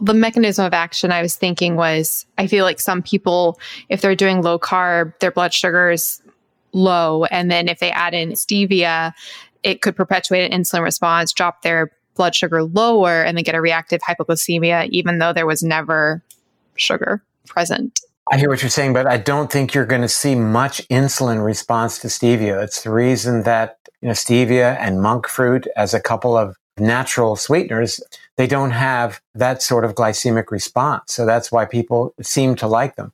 The 0.00 0.14
mechanism 0.14 0.64
of 0.64 0.72
action 0.72 1.12
I 1.12 1.22
was 1.22 1.34
thinking 1.34 1.76
was 1.76 2.24
I 2.38 2.46
feel 2.46 2.64
like 2.64 2.80
some 2.80 3.02
people, 3.02 3.58
if 3.88 4.00
they're 4.00 4.14
doing 4.14 4.42
low 4.42 4.58
carb, 4.58 5.18
their 5.18 5.30
blood 5.30 5.52
sugar 5.52 5.90
is 5.90 6.22
low. 6.72 7.24
And 7.26 7.50
then 7.50 7.68
if 7.68 7.78
they 7.78 7.90
add 7.90 8.14
in 8.14 8.30
stevia, 8.30 9.12
it 9.62 9.82
could 9.82 9.96
perpetuate 9.96 10.50
an 10.50 10.60
insulin 10.60 10.82
response, 10.82 11.32
drop 11.32 11.62
their 11.62 11.92
blood 12.14 12.34
sugar 12.34 12.62
lower, 12.62 13.22
and 13.22 13.36
then 13.36 13.44
get 13.44 13.54
a 13.54 13.60
reactive 13.60 14.00
hypoglycemia, 14.00 14.88
even 14.90 15.18
though 15.18 15.32
there 15.32 15.46
was 15.46 15.62
never 15.62 16.22
sugar 16.76 17.22
present. 17.46 18.00
I 18.30 18.38
hear 18.38 18.48
what 18.48 18.62
you're 18.62 18.70
saying, 18.70 18.92
but 18.92 19.06
I 19.06 19.16
don't 19.16 19.50
think 19.50 19.74
you're 19.74 19.84
going 19.84 20.02
to 20.02 20.08
see 20.08 20.34
much 20.34 20.86
insulin 20.88 21.44
response 21.44 21.98
to 21.98 22.06
stevia. 22.06 22.62
It's 22.62 22.82
the 22.82 22.90
reason 22.90 23.42
that 23.42 23.78
you 24.00 24.08
know 24.08 24.14
stevia 24.14 24.76
and 24.78 25.02
monk 25.02 25.26
fruit, 25.26 25.66
as 25.76 25.92
a 25.92 26.00
couple 26.00 26.36
of 26.36 26.56
natural 26.78 27.36
sweeteners, 27.36 28.00
they 28.36 28.46
don't 28.46 28.70
have 28.70 29.20
that 29.34 29.62
sort 29.62 29.84
of 29.84 29.94
glycemic 29.94 30.50
response. 30.50 31.12
So 31.12 31.26
that's 31.26 31.50
why 31.50 31.64
people 31.64 32.14
seem 32.20 32.54
to 32.56 32.66
like 32.66 32.96
them. 32.96 33.12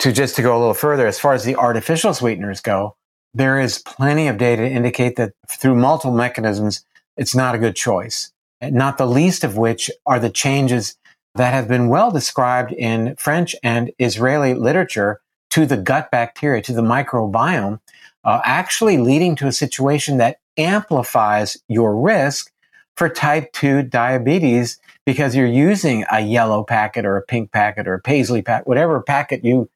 To 0.00 0.12
just 0.12 0.36
to 0.36 0.42
go 0.42 0.56
a 0.56 0.58
little 0.58 0.74
further, 0.74 1.06
as 1.06 1.18
far 1.18 1.34
as 1.34 1.44
the 1.44 1.56
artificial 1.56 2.14
sweeteners 2.14 2.60
go, 2.60 2.96
there 3.32 3.58
is 3.60 3.78
plenty 3.78 4.28
of 4.28 4.38
data 4.38 4.62
to 4.62 4.70
indicate 4.70 5.16
that 5.16 5.32
through 5.48 5.74
multiple 5.74 6.16
mechanisms, 6.16 6.84
it's 7.16 7.34
not 7.34 7.54
a 7.54 7.58
good 7.58 7.76
choice. 7.76 8.32
Not 8.62 8.98
the 8.98 9.06
least 9.06 9.44
of 9.44 9.56
which 9.56 9.90
are 10.06 10.18
the 10.18 10.30
changes 10.30 10.96
that 11.34 11.52
have 11.52 11.68
been 11.68 11.88
well 11.88 12.10
described 12.10 12.72
in 12.72 13.16
French 13.16 13.56
and 13.62 13.90
Israeli 13.98 14.54
literature 14.54 15.20
to 15.50 15.66
the 15.66 15.76
gut 15.76 16.10
bacteria, 16.10 16.62
to 16.62 16.72
the 16.72 16.82
microbiome, 16.82 17.80
uh, 18.24 18.40
actually 18.44 18.98
leading 18.98 19.36
to 19.36 19.46
a 19.46 19.52
situation 19.52 20.18
that 20.18 20.38
amplifies 20.56 21.56
your 21.68 21.96
risk 21.96 22.50
for 22.96 23.08
type 23.08 23.52
2 23.52 23.82
diabetes 23.82 24.78
because 25.04 25.34
you're 25.34 25.46
using 25.46 26.04
a 26.10 26.20
yellow 26.20 26.62
packet 26.62 27.04
or 27.04 27.16
a 27.16 27.22
pink 27.22 27.50
packet 27.52 27.88
or 27.88 27.94
a 27.94 28.00
paisley 28.00 28.40
packet, 28.40 28.66
whatever 28.66 29.02
packet 29.02 29.44
you 29.44 29.68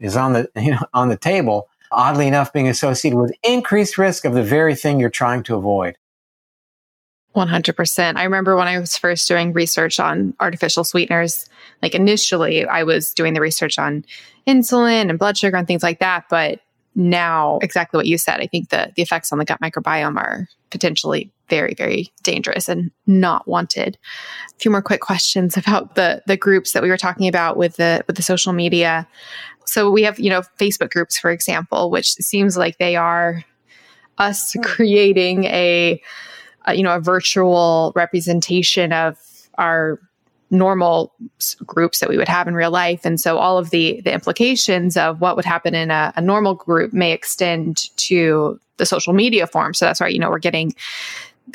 is 0.00 0.16
on 0.16 0.32
the 0.32 0.50
you 0.56 0.72
know 0.72 0.84
on 0.92 1.08
the 1.08 1.16
table, 1.16 1.68
oddly 1.92 2.26
enough 2.26 2.52
being 2.52 2.68
associated 2.68 3.18
with 3.18 3.32
increased 3.42 3.96
risk 3.96 4.24
of 4.24 4.34
the 4.34 4.42
very 4.42 4.74
thing 4.74 4.98
you're 4.98 5.10
trying 5.10 5.42
to 5.44 5.54
avoid. 5.54 5.96
100%. 7.36 8.16
I 8.16 8.24
remember 8.24 8.56
when 8.56 8.66
I 8.66 8.78
was 8.78 8.96
first 8.96 9.28
doing 9.28 9.52
research 9.52 10.00
on 10.00 10.34
artificial 10.40 10.84
sweeteners, 10.84 11.48
like 11.82 11.94
initially 11.94 12.64
I 12.66 12.82
was 12.82 13.12
doing 13.12 13.34
the 13.34 13.40
research 13.40 13.78
on 13.78 14.04
insulin 14.46 15.10
and 15.10 15.18
blood 15.18 15.36
sugar 15.36 15.56
and 15.56 15.66
things 15.66 15.82
like 15.82 16.00
that, 16.00 16.24
but 16.30 16.60
now 16.94 17.58
exactly 17.60 17.98
what 17.98 18.06
you 18.06 18.16
said. 18.16 18.40
I 18.40 18.46
think 18.46 18.70
the, 18.70 18.90
the 18.96 19.02
effects 19.02 19.30
on 19.30 19.38
the 19.38 19.44
gut 19.44 19.60
microbiome 19.60 20.16
are 20.16 20.48
potentially 20.70 21.30
very, 21.48 21.74
very 21.74 22.10
dangerous 22.22 22.68
and 22.68 22.90
not 23.06 23.46
wanted. 23.46 23.98
A 24.54 24.58
few 24.58 24.70
more 24.70 24.82
quick 24.82 25.00
questions 25.00 25.56
about 25.56 25.94
the 25.94 26.22
the 26.26 26.36
groups 26.36 26.72
that 26.72 26.82
we 26.82 26.88
were 26.88 26.96
talking 26.96 27.28
about 27.28 27.56
with 27.56 27.76
the 27.76 28.02
with 28.06 28.16
the 28.16 28.22
social 28.22 28.52
media. 28.52 29.06
So 29.66 29.90
we 29.90 30.04
have, 30.04 30.18
you 30.18 30.30
know, 30.30 30.42
Facebook 30.58 30.90
groups, 30.90 31.18
for 31.18 31.30
example, 31.30 31.90
which 31.90 32.12
seems 32.12 32.56
like 32.56 32.78
they 32.78 32.96
are 32.96 33.44
us 34.18 34.54
creating 34.62 35.44
a, 35.44 36.00
a 36.66 36.74
you 36.74 36.82
know, 36.82 36.94
a 36.94 37.00
virtual 37.00 37.92
representation 37.94 38.92
of 38.92 39.18
our 39.58 39.98
normal 40.50 41.12
groups 41.64 41.98
that 41.98 42.08
we 42.08 42.16
would 42.16 42.28
have 42.28 42.46
in 42.46 42.54
real 42.54 42.70
life. 42.70 43.04
And 43.04 43.20
so 43.20 43.38
all 43.38 43.58
of 43.58 43.70
the 43.70 44.00
the 44.02 44.12
implications 44.12 44.96
of 44.96 45.20
what 45.20 45.36
would 45.36 45.44
happen 45.44 45.74
in 45.74 45.90
a, 45.90 46.12
a 46.16 46.20
normal 46.20 46.54
group 46.54 46.92
may 46.92 47.12
extend 47.12 47.96
to 47.96 48.60
the 48.76 48.86
social 48.86 49.12
media 49.12 49.46
form. 49.46 49.74
So 49.74 49.84
that's 49.84 50.00
why, 50.00 50.08
you 50.08 50.18
know, 50.18 50.30
we're 50.30 50.38
getting 50.38 50.74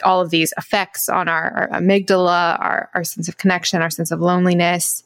all 0.04 0.22
of 0.22 0.30
these 0.30 0.54
effects 0.58 1.10
on 1.10 1.28
our, 1.28 1.70
our 1.72 1.80
amygdala, 1.80 2.60
our, 2.60 2.90
our 2.94 3.04
sense 3.04 3.28
of 3.28 3.38
connection, 3.38 3.82
our 3.82 3.90
sense 3.90 4.12
of 4.12 4.22
loneliness. 4.22 5.04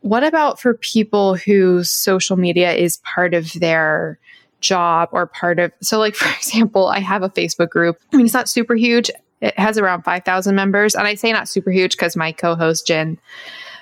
What 0.00 0.24
about 0.24 0.60
for 0.60 0.74
people 0.74 1.36
whose 1.36 1.90
social 1.90 2.36
media 2.36 2.72
is 2.72 2.98
part 2.98 3.34
of 3.34 3.52
their 3.54 4.18
job 4.60 5.08
or 5.12 5.26
part 5.26 5.58
of 5.58 5.70
so 5.82 5.98
like 5.98 6.14
for 6.16 6.28
example 6.34 6.86
i 6.88 6.98
have 6.98 7.22
a 7.22 7.28
facebook 7.28 7.68
group 7.68 7.98
i 8.12 8.16
mean 8.16 8.24
it's 8.24 8.34
not 8.34 8.48
super 8.48 8.74
huge 8.74 9.10
it 9.40 9.58
has 9.58 9.78
around 9.78 10.02
5000 10.02 10.54
members. 10.54 10.94
And 10.94 11.06
i 11.06 11.14
say 11.14 11.32
not 11.32 11.48
super 11.48 11.70
huge 11.70 11.92
because 11.92 12.16
my 12.16 12.32
co-host 12.32 12.86
Gin 12.86 13.18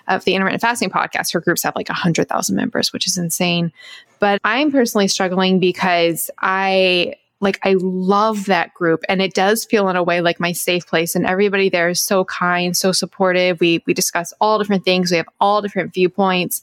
of 0.07 0.25
the 0.25 0.35
intermittent 0.35 0.61
fasting 0.61 0.91
podcast 0.91 1.33
her 1.33 1.41
groups 1.41 1.63
have 1.63 1.75
like 1.75 1.89
100000 1.89 2.55
members 2.55 2.93
which 2.93 3.07
is 3.07 3.17
insane. 3.17 3.73
But 4.21 4.41
i'm 4.45 4.73
personally 4.73 5.09
struggling 5.09 5.61
because 5.61 6.31
i 6.39 7.15
like 7.45 7.61
I 7.63 7.77
love 7.79 8.47
that 8.47 8.75
group. 8.75 9.05
And 9.09 9.23
it 9.23 9.35
does 9.35 9.65
feel 9.65 9.89
in 9.89 9.97
a 9.97 10.03
way 10.03 10.21
like 10.21 10.41
my 10.41 10.53
safe 10.53 10.87
place. 10.87 11.15
And 11.15 11.27
everybody 11.27 11.69
there 11.69 11.91
is 11.91 12.01
so 12.01 12.25
kind, 12.25 12.77
so 12.77 12.91
supportive. 12.91 13.61
We 13.61 13.83
we 13.87 13.95
discuss 13.95 14.33
all 14.41 14.59
different 14.59 14.85
things, 14.85 15.13
we 15.13 15.19
have 15.19 15.29
all 15.41 15.63
different 15.63 15.95
viewpoints, 15.95 16.63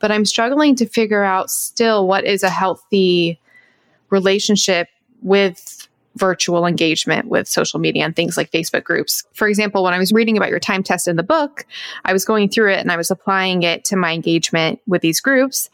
but 0.00 0.12
I'm 0.12 0.26
struggling 0.26 0.74
to 0.76 0.86
figure 0.86 1.22
out 1.22 1.50
still 1.50 2.06
what 2.06 2.24
is 2.24 2.42
a 2.42 2.50
healthy 2.50 3.40
relationship 4.10 4.88
with 5.22 5.88
virtual 6.16 6.66
engagement 6.66 7.28
with 7.28 7.46
social 7.46 7.78
media 7.78 8.04
and 8.04 8.16
things 8.16 8.36
like 8.36 8.50
Facebook 8.50 8.84
groups. 8.84 9.24
For 9.34 9.48
example, 9.48 9.82
when 9.82 9.94
I 9.94 9.98
was 9.98 10.12
reading 10.12 10.36
about 10.36 10.50
your 10.50 10.60
time 10.60 10.82
test 10.82 11.06
in 11.06 11.16
the 11.16 11.22
book, 11.22 11.66
I 12.04 12.12
was 12.12 12.24
going 12.24 12.48
through 12.48 12.72
it 12.72 12.80
and 12.80 12.90
I 12.90 12.96
was 12.96 13.10
applying 13.10 13.62
it 13.62 13.84
to 13.86 13.96
my 13.96 14.12
engagement 14.12 14.80
with 14.86 15.02
these 15.02 15.20
groups 15.20 15.70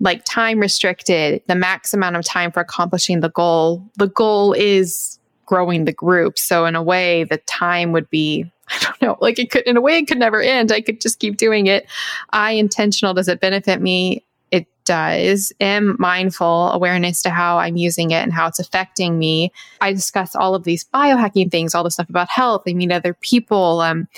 like 0.00 0.24
time 0.24 0.60
restricted, 0.60 1.42
the 1.46 1.54
max 1.54 1.94
amount 1.94 2.16
of 2.16 2.24
time 2.24 2.52
for 2.52 2.60
accomplishing 2.60 3.20
the 3.20 3.30
goal. 3.30 3.82
The 3.96 4.08
goal 4.08 4.52
is 4.52 5.18
growing 5.46 5.84
the 5.84 5.92
group. 5.92 6.38
So 6.38 6.66
in 6.66 6.74
a 6.74 6.82
way, 6.82 7.24
the 7.24 7.38
time 7.38 7.92
would 7.92 8.10
be, 8.10 8.50
I 8.68 8.78
don't 8.80 9.02
know, 9.02 9.16
like 9.20 9.38
it 9.38 9.50
could, 9.50 9.62
in 9.62 9.76
a 9.76 9.80
way, 9.80 9.98
it 9.98 10.06
could 10.06 10.18
never 10.18 10.40
end. 10.40 10.72
I 10.72 10.80
could 10.80 11.00
just 11.00 11.18
keep 11.18 11.36
doing 11.36 11.66
it. 11.66 11.86
I 12.30 12.52
intentional. 12.52 13.14
Does 13.14 13.28
it 13.28 13.40
benefit 13.40 13.80
me? 13.80 14.24
It 14.50 14.66
does. 14.84 15.52
Am 15.60 15.96
mindful 15.98 16.70
awareness 16.70 17.22
to 17.22 17.30
how 17.30 17.58
I'm 17.58 17.76
using 17.76 18.10
it 18.10 18.22
and 18.22 18.32
how 18.32 18.46
it's 18.46 18.58
affecting 18.58 19.18
me. 19.18 19.52
I 19.80 19.92
discuss 19.92 20.34
all 20.34 20.54
of 20.54 20.64
these 20.64 20.84
biohacking 20.84 21.50
things, 21.50 21.74
all 21.74 21.84
the 21.84 21.90
stuff 21.90 22.08
about 22.08 22.28
health. 22.28 22.62
I 22.66 22.74
meet 22.74 22.92
other 22.92 23.14
people. 23.14 23.80
Um, 23.80 24.08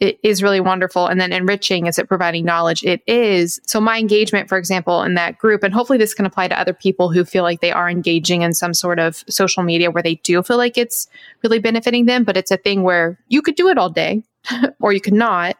it 0.00 0.18
is 0.22 0.42
really 0.42 0.60
wonderful. 0.60 1.06
And 1.06 1.20
then 1.20 1.30
enriching 1.30 1.86
is 1.86 1.98
it 1.98 2.08
providing 2.08 2.44
knowledge? 2.44 2.82
It 2.82 3.02
is. 3.06 3.60
So 3.66 3.80
my 3.80 3.98
engagement, 3.98 4.48
for 4.48 4.56
example, 4.56 5.02
in 5.02 5.14
that 5.14 5.38
group, 5.38 5.62
and 5.62 5.74
hopefully 5.74 5.98
this 5.98 6.14
can 6.14 6.24
apply 6.24 6.48
to 6.48 6.58
other 6.58 6.72
people 6.72 7.12
who 7.12 7.24
feel 7.24 7.42
like 7.42 7.60
they 7.60 7.70
are 7.70 7.88
engaging 7.88 8.40
in 8.40 8.54
some 8.54 8.72
sort 8.72 8.98
of 8.98 9.22
social 9.28 9.62
media 9.62 9.90
where 9.90 10.02
they 10.02 10.14
do 10.16 10.42
feel 10.42 10.56
like 10.56 10.78
it's 10.78 11.06
really 11.44 11.58
benefiting 11.58 12.06
them, 12.06 12.24
but 12.24 12.36
it's 12.36 12.50
a 12.50 12.56
thing 12.56 12.82
where 12.82 13.18
you 13.28 13.42
could 13.42 13.56
do 13.56 13.68
it 13.68 13.76
all 13.76 13.90
day 13.90 14.22
or 14.80 14.92
you 14.92 15.02
could 15.02 15.14
not. 15.14 15.56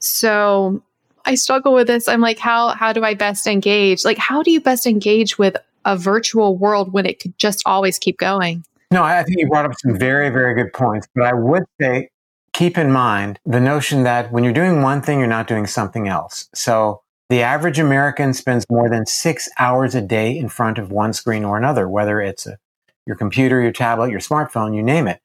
So 0.00 0.82
I 1.24 1.34
struggle 1.34 1.74
with 1.74 1.86
this. 1.86 2.08
I'm 2.08 2.20
like, 2.20 2.38
how 2.38 2.68
how 2.68 2.92
do 2.92 3.04
I 3.04 3.14
best 3.14 3.46
engage? 3.46 4.04
Like, 4.04 4.18
how 4.18 4.42
do 4.42 4.50
you 4.50 4.60
best 4.60 4.86
engage 4.86 5.38
with 5.38 5.56
a 5.84 5.96
virtual 5.96 6.56
world 6.56 6.92
when 6.92 7.06
it 7.06 7.20
could 7.20 7.36
just 7.38 7.62
always 7.66 7.98
keep 7.98 8.18
going? 8.18 8.64
No, 8.90 9.02
I 9.02 9.22
think 9.22 9.38
you 9.38 9.48
brought 9.48 9.66
up 9.66 9.78
some 9.78 9.96
very, 9.96 10.30
very 10.30 10.54
good 10.54 10.72
points. 10.72 11.06
But 11.14 11.24
I 11.24 11.32
would 11.32 11.64
say 11.80 12.10
keep 12.52 12.76
in 12.76 12.90
mind 12.90 13.38
the 13.46 13.60
notion 13.60 14.02
that 14.02 14.32
when 14.32 14.44
you're 14.44 14.52
doing 14.52 14.82
one 14.82 15.00
thing, 15.02 15.18
you're 15.18 15.28
not 15.28 15.46
doing 15.46 15.66
something 15.66 16.08
else. 16.08 16.48
So 16.54 17.02
the 17.28 17.42
average 17.42 17.78
American 17.78 18.34
spends 18.34 18.66
more 18.68 18.90
than 18.90 19.06
six 19.06 19.48
hours 19.58 19.94
a 19.94 20.02
day 20.02 20.36
in 20.36 20.48
front 20.48 20.78
of 20.78 20.90
one 20.90 21.12
screen 21.12 21.44
or 21.44 21.56
another, 21.56 21.88
whether 21.88 22.20
it's 22.20 22.46
a, 22.46 22.58
your 23.06 23.14
computer, 23.16 23.60
your 23.60 23.72
tablet, 23.72 24.10
your 24.10 24.20
smartphone, 24.20 24.74
you 24.74 24.82
name 24.82 25.06
it. 25.06 25.20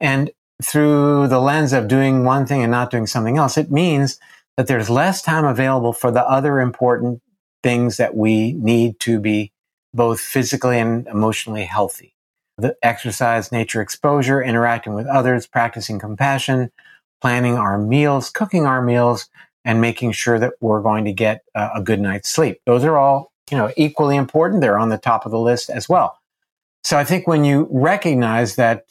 And 0.00 0.30
through 0.62 1.28
the 1.28 1.40
lens 1.40 1.72
of 1.72 1.88
doing 1.88 2.24
one 2.24 2.46
thing 2.46 2.62
and 2.62 2.70
not 2.70 2.90
doing 2.90 3.06
something 3.06 3.36
else, 3.36 3.58
it 3.58 3.70
means 3.70 4.20
that 4.58 4.66
there's 4.66 4.90
less 4.90 5.22
time 5.22 5.44
available 5.44 5.92
for 5.92 6.10
the 6.10 6.28
other 6.28 6.58
important 6.58 7.22
things 7.62 7.96
that 7.96 8.16
we 8.16 8.54
need 8.54 8.98
to 8.98 9.20
be 9.20 9.52
both 9.94 10.20
physically 10.20 10.80
and 10.80 11.06
emotionally 11.06 11.64
healthy. 11.64 12.12
The 12.58 12.76
exercise, 12.82 13.52
nature 13.52 13.80
exposure, 13.80 14.42
interacting 14.42 14.94
with 14.94 15.06
others, 15.06 15.46
practicing 15.46 16.00
compassion, 16.00 16.72
planning 17.20 17.56
our 17.56 17.78
meals, 17.78 18.30
cooking 18.30 18.66
our 18.66 18.82
meals, 18.82 19.28
and 19.64 19.80
making 19.80 20.10
sure 20.10 20.40
that 20.40 20.54
we're 20.60 20.82
going 20.82 21.04
to 21.04 21.12
get 21.12 21.44
a 21.54 21.80
good 21.80 22.00
night's 22.00 22.28
sleep. 22.28 22.60
Those 22.66 22.82
are 22.82 22.98
all, 22.98 23.32
you 23.52 23.56
know, 23.56 23.72
equally 23.76 24.16
important. 24.16 24.60
They're 24.60 24.78
on 24.78 24.88
the 24.88 24.98
top 24.98 25.24
of 25.24 25.30
the 25.30 25.38
list 25.38 25.70
as 25.70 25.88
well. 25.88 26.18
So 26.82 26.98
I 26.98 27.04
think 27.04 27.28
when 27.28 27.44
you 27.44 27.68
recognize 27.70 28.56
that 28.56 28.86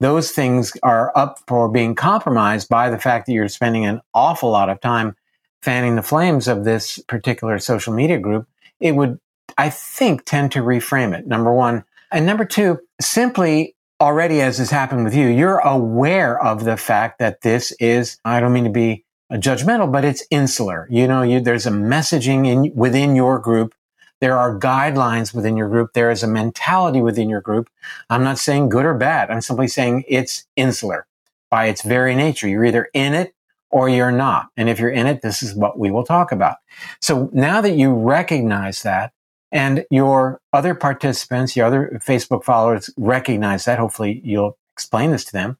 those 0.00 0.30
things 0.30 0.72
are 0.82 1.12
up 1.16 1.40
for 1.46 1.68
being 1.68 1.94
compromised 1.94 2.68
by 2.68 2.90
the 2.90 2.98
fact 2.98 3.26
that 3.26 3.32
you're 3.32 3.48
spending 3.48 3.84
an 3.84 4.00
awful 4.14 4.50
lot 4.50 4.70
of 4.70 4.80
time 4.80 5.16
fanning 5.62 5.96
the 5.96 6.02
flames 6.02 6.46
of 6.46 6.64
this 6.64 6.98
particular 7.08 7.58
social 7.58 7.92
media 7.92 8.18
group, 8.18 8.46
it 8.80 8.92
would, 8.92 9.18
I 9.56 9.70
think, 9.70 10.24
tend 10.24 10.52
to 10.52 10.60
reframe 10.60 11.18
it. 11.18 11.26
Number 11.26 11.52
one. 11.52 11.84
And 12.10 12.24
number 12.24 12.44
two, 12.44 12.78
simply 13.00 13.74
already 14.00 14.40
as 14.40 14.58
has 14.58 14.70
happened 14.70 15.04
with 15.04 15.14
you, 15.14 15.26
you're 15.26 15.58
aware 15.58 16.40
of 16.42 16.64
the 16.64 16.76
fact 16.76 17.18
that 17.18 17.40
this 17.42 17.72
is, 17.80 18.18
I 18.24 18.40
don't 18.40 18.52
mean 18.52 18.64
to 18.64 18.70
be 18.70 19.04
judgmental, 19.32 19.90
but 19.90 20.04
it's 20.04 20.24
insular. 20.30 20.86
You 20.90 21.08
know, 21.08 21.22
you, 21.22 21.40
there's 21.40 21.66
a 21.66 21.70
messaging 21.70 22.46
in, 22.46 22.74
within 22.74 23.16
your 23.16 23.38
group 23.38 23.74
there 24.20 24.36
are 24.36 24.58
guidelines 24.58 25.34
within 25.34 25.56
your 25.56 25.68
group. 25.68 25.92
There 25.92 26.10
is 26.10 26.22
a 26.22 26.28
mentality 26.28 27.00
within 27.00 27.28
your 27.28 27.40
group. 27.40 27.70
I'm 28.10 28.24
not 28.24 28.38
saying 28.38 28.68
good 28.68 28.84
or 28.84 28.94
bad. 28.94 29.30
I'm 29.30 29.40
simply 29.40 29.68
saying 29.68 30.04
it's 30.08 30.46
insular 30.56 31.06
by 31.50 31.66
its 31.66 31.82
very 31.82 32.14
nature. 32.14 32.48
You're 32.48 32.64
either 32.66 32.88
in 32.94 33.14
it 33.14 33.34
or 33.70 33.88
you're 33.88 34.12
not. 34.12 34.48
And 34.56 34.68
if 34.68 34.78
you're 34.78 34.90
in 34.90 35.06
it, 35.06 35.22
this 35.22 35.42
is 35.42 35.54
what 35.54 35.78
we 35.78 35.90
will 35.90 36.04
talk 36.04 36.32
about. 36.32 36.56
So 37.00 37.30
now 37.32 37.60
that 37.60 37.76
you 37.76 37.94
recognize 37.94 38.82
that 38.82 39.12
and 39.52 39.84
your 39.90 40.40
other 40.52 40.74
participants, 40.74 41.56
your 41.56 41.66
other 41.66 42.00
Facebook 42.04 42.44
followers 42.44 42.90
recognize 42.96 43.64
that, 43.66 43.78
hopefully 43.78 44.20
you'll 44.24 44.58
explain 44.72 45.10
this 45.12 45.24
to 45.26 45.32
them, 45.32 45.58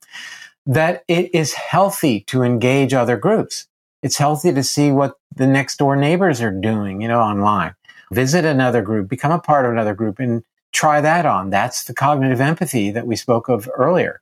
that 0.67 1.05
it 1.09 1.35
is 1.35 1.55
healthy 1.55 2.21
to 2.21 2.43
engage 2.43 2.93
other 2.93 3.17
groups. 3.17 3.67
It's 4.03 4.19
healthy 4.19 4.53
to 4.53 4.63
see 4.63 4.93
what 4.93 5.15
the 5.35 5.47
next 5.47 5.79
door 5.79 5.97
neighbors 5.97 6.41
are 6.41 6.51
doing, 6.51 7.01
you 7.01 7.09
know, 7.09 7.21
online 7.21 7.75
visit 8.13 8.45
another 8.45 8.83
group, 8.83 9.09
become 9.09 9.33
a 9.33 9.39
part 9.39 9.67
of 9.67 9.73
another 9.73 9.95
group 9.95 10.19
and 10.19 10.43
try 10.73 11.01
that 11.01 11.27
on. 11.27 11.51
That's 11.51 11.85
the 11.85 11.95
cognitive 11.95 12.41
empathy 12.41 12.91
that 12.91 13.07
we 13.07 13.17
spoke 13.17 13.49
of 13.49 13.69
earlier. 13.75 14.21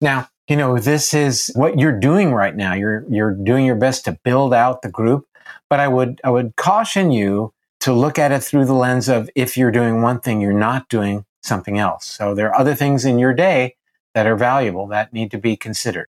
Now, 0.00 0.28
you 0.48 0.56
know, 0.56 0.78
this 0.78 1.12
is 1.12 1.50
what 1.54 1.78
you're 1.78 1.98
doing 1.98 2.32
right 2.32 2.54
now. 2.54 2.74
You're, 2.74 3.04
you're 3.10 3.34
doing 3.34 3.66
your 3.66 3.76
best 3.76 4.04
to 4.06 4.18
build 4.24 4.54
out 4.54 4.82
the 4.82 4.90
group, 4.90 5.26
but 5.68 5.80
I 5.80 5.88
would, 5.88 6.20
I 6.24 6.30
would 6.30 6.56
caution 6.56 7.10
you 7.10 7.52
to 7.80 7.92
look 7.92 8.18
at 8.18 8.32
it 8.32 8.42
through 8.42 8.64
the 8.64 8.74
lens 8.74 9.08
of 9.08 9.28
if 9.34 9.56
you're 9.56 9.70
doing 9.70 10.02
one 10.02 10.20
thing, 10.20 10.40
you're 10.40 10.52
not 10.52 10.88
doing 10.88 11.24
something 11.42 11.78
else. 11.78 12.06
So 12.06 12.34
there 12.34 12.48
are 12.48 12.58
other 12.58 12.74
things 12.74 13.04
in 13.04 13.18
your 13.18 13.34
day 13.34 13.76
that 14.14 14.26
are 14.26 14.36
valuable 14.36 14.86
that 14.88 15.12
need 15.12 15.30
to 15.30 15.38
be 15.38 15.56
considered. 15.56 16.08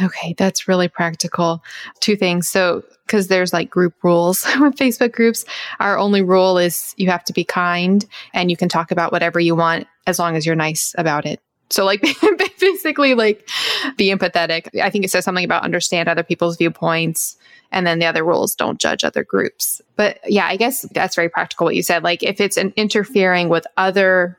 Okay, 0.00 0.34
that's 0.36 0.68
really 0.68 0.88
practical. 0.88 1.62
Two 2.00 2.16
things. 2.16 2.48
So, 2.48 2.84
because 3.06 3.28
there's 3.28 3.52
like 3.52 3.70
group 3.70 3.94
rules 4.02 4.44
with 4.60 4.76
Facebook 4.76 5.12
groups, 5.12 5.44
our 5.80 5.98
only 5.98 6.22
rule 6.22 6.58
is 6.58 6.94
you 6.96 7.10
have 7.10 7.24
to 7.24 7.32
be 7.32 7.44
kind 7.44 8.04
and 8.34 8.50
you 8.50 8.56
can 8.56 8.68
talk 8.68 8.90
about 8.90 9.12
whatever 9.12 9.40
you 9.40 9.54
want 9.54 9.86
as 10.06 10.18
long 10.18 10.36
as 10.36 10.44
you're 10.46 10.54
nice 10.54 10.94
about 10.98 11.26
it. 11.26 11.40
So, 11.70 11.84
like, 11.84 12.02
basically, 12.60 13.14
like, 13.14 13.48
be 13.96 14.08
empathetic. 14.08 14.80
I 14.80 14.88
think 14.88 15.04
it 15.04 15.10
says 15.10 15.24
something 15.24 15.44
about 15.44 15.64
understand 15.64 16.08
other 16.08 16.22
people's 16.22 16.56
viewpoints. 16.56 17.36
And 17.70 17.86
then 17.86 17.98
the 17.98 18.06
other 18.06 18.24
rules 18.24 18.54
don't 18.54 18.80
judge 18.80 19.04
other 19.04 19.22
groups. 19.22 19.82
But 19.96 20.20
yeah, 20.26 20.46
I 20.46 20.56
guess 20.56 20.86
that's 20.92 21.14
very 21.14 21.28
practical 21.28 21.66
what 21.66 21.74
you 21.74 21.82
said. 21.82 22.02
Like, 22.02 22.22
if 22.22 22.40
it's 22.40 22.56
an 22.56 22.72
interfering 22.76 23.50
with 23.50 23.66
other 23.76 24.38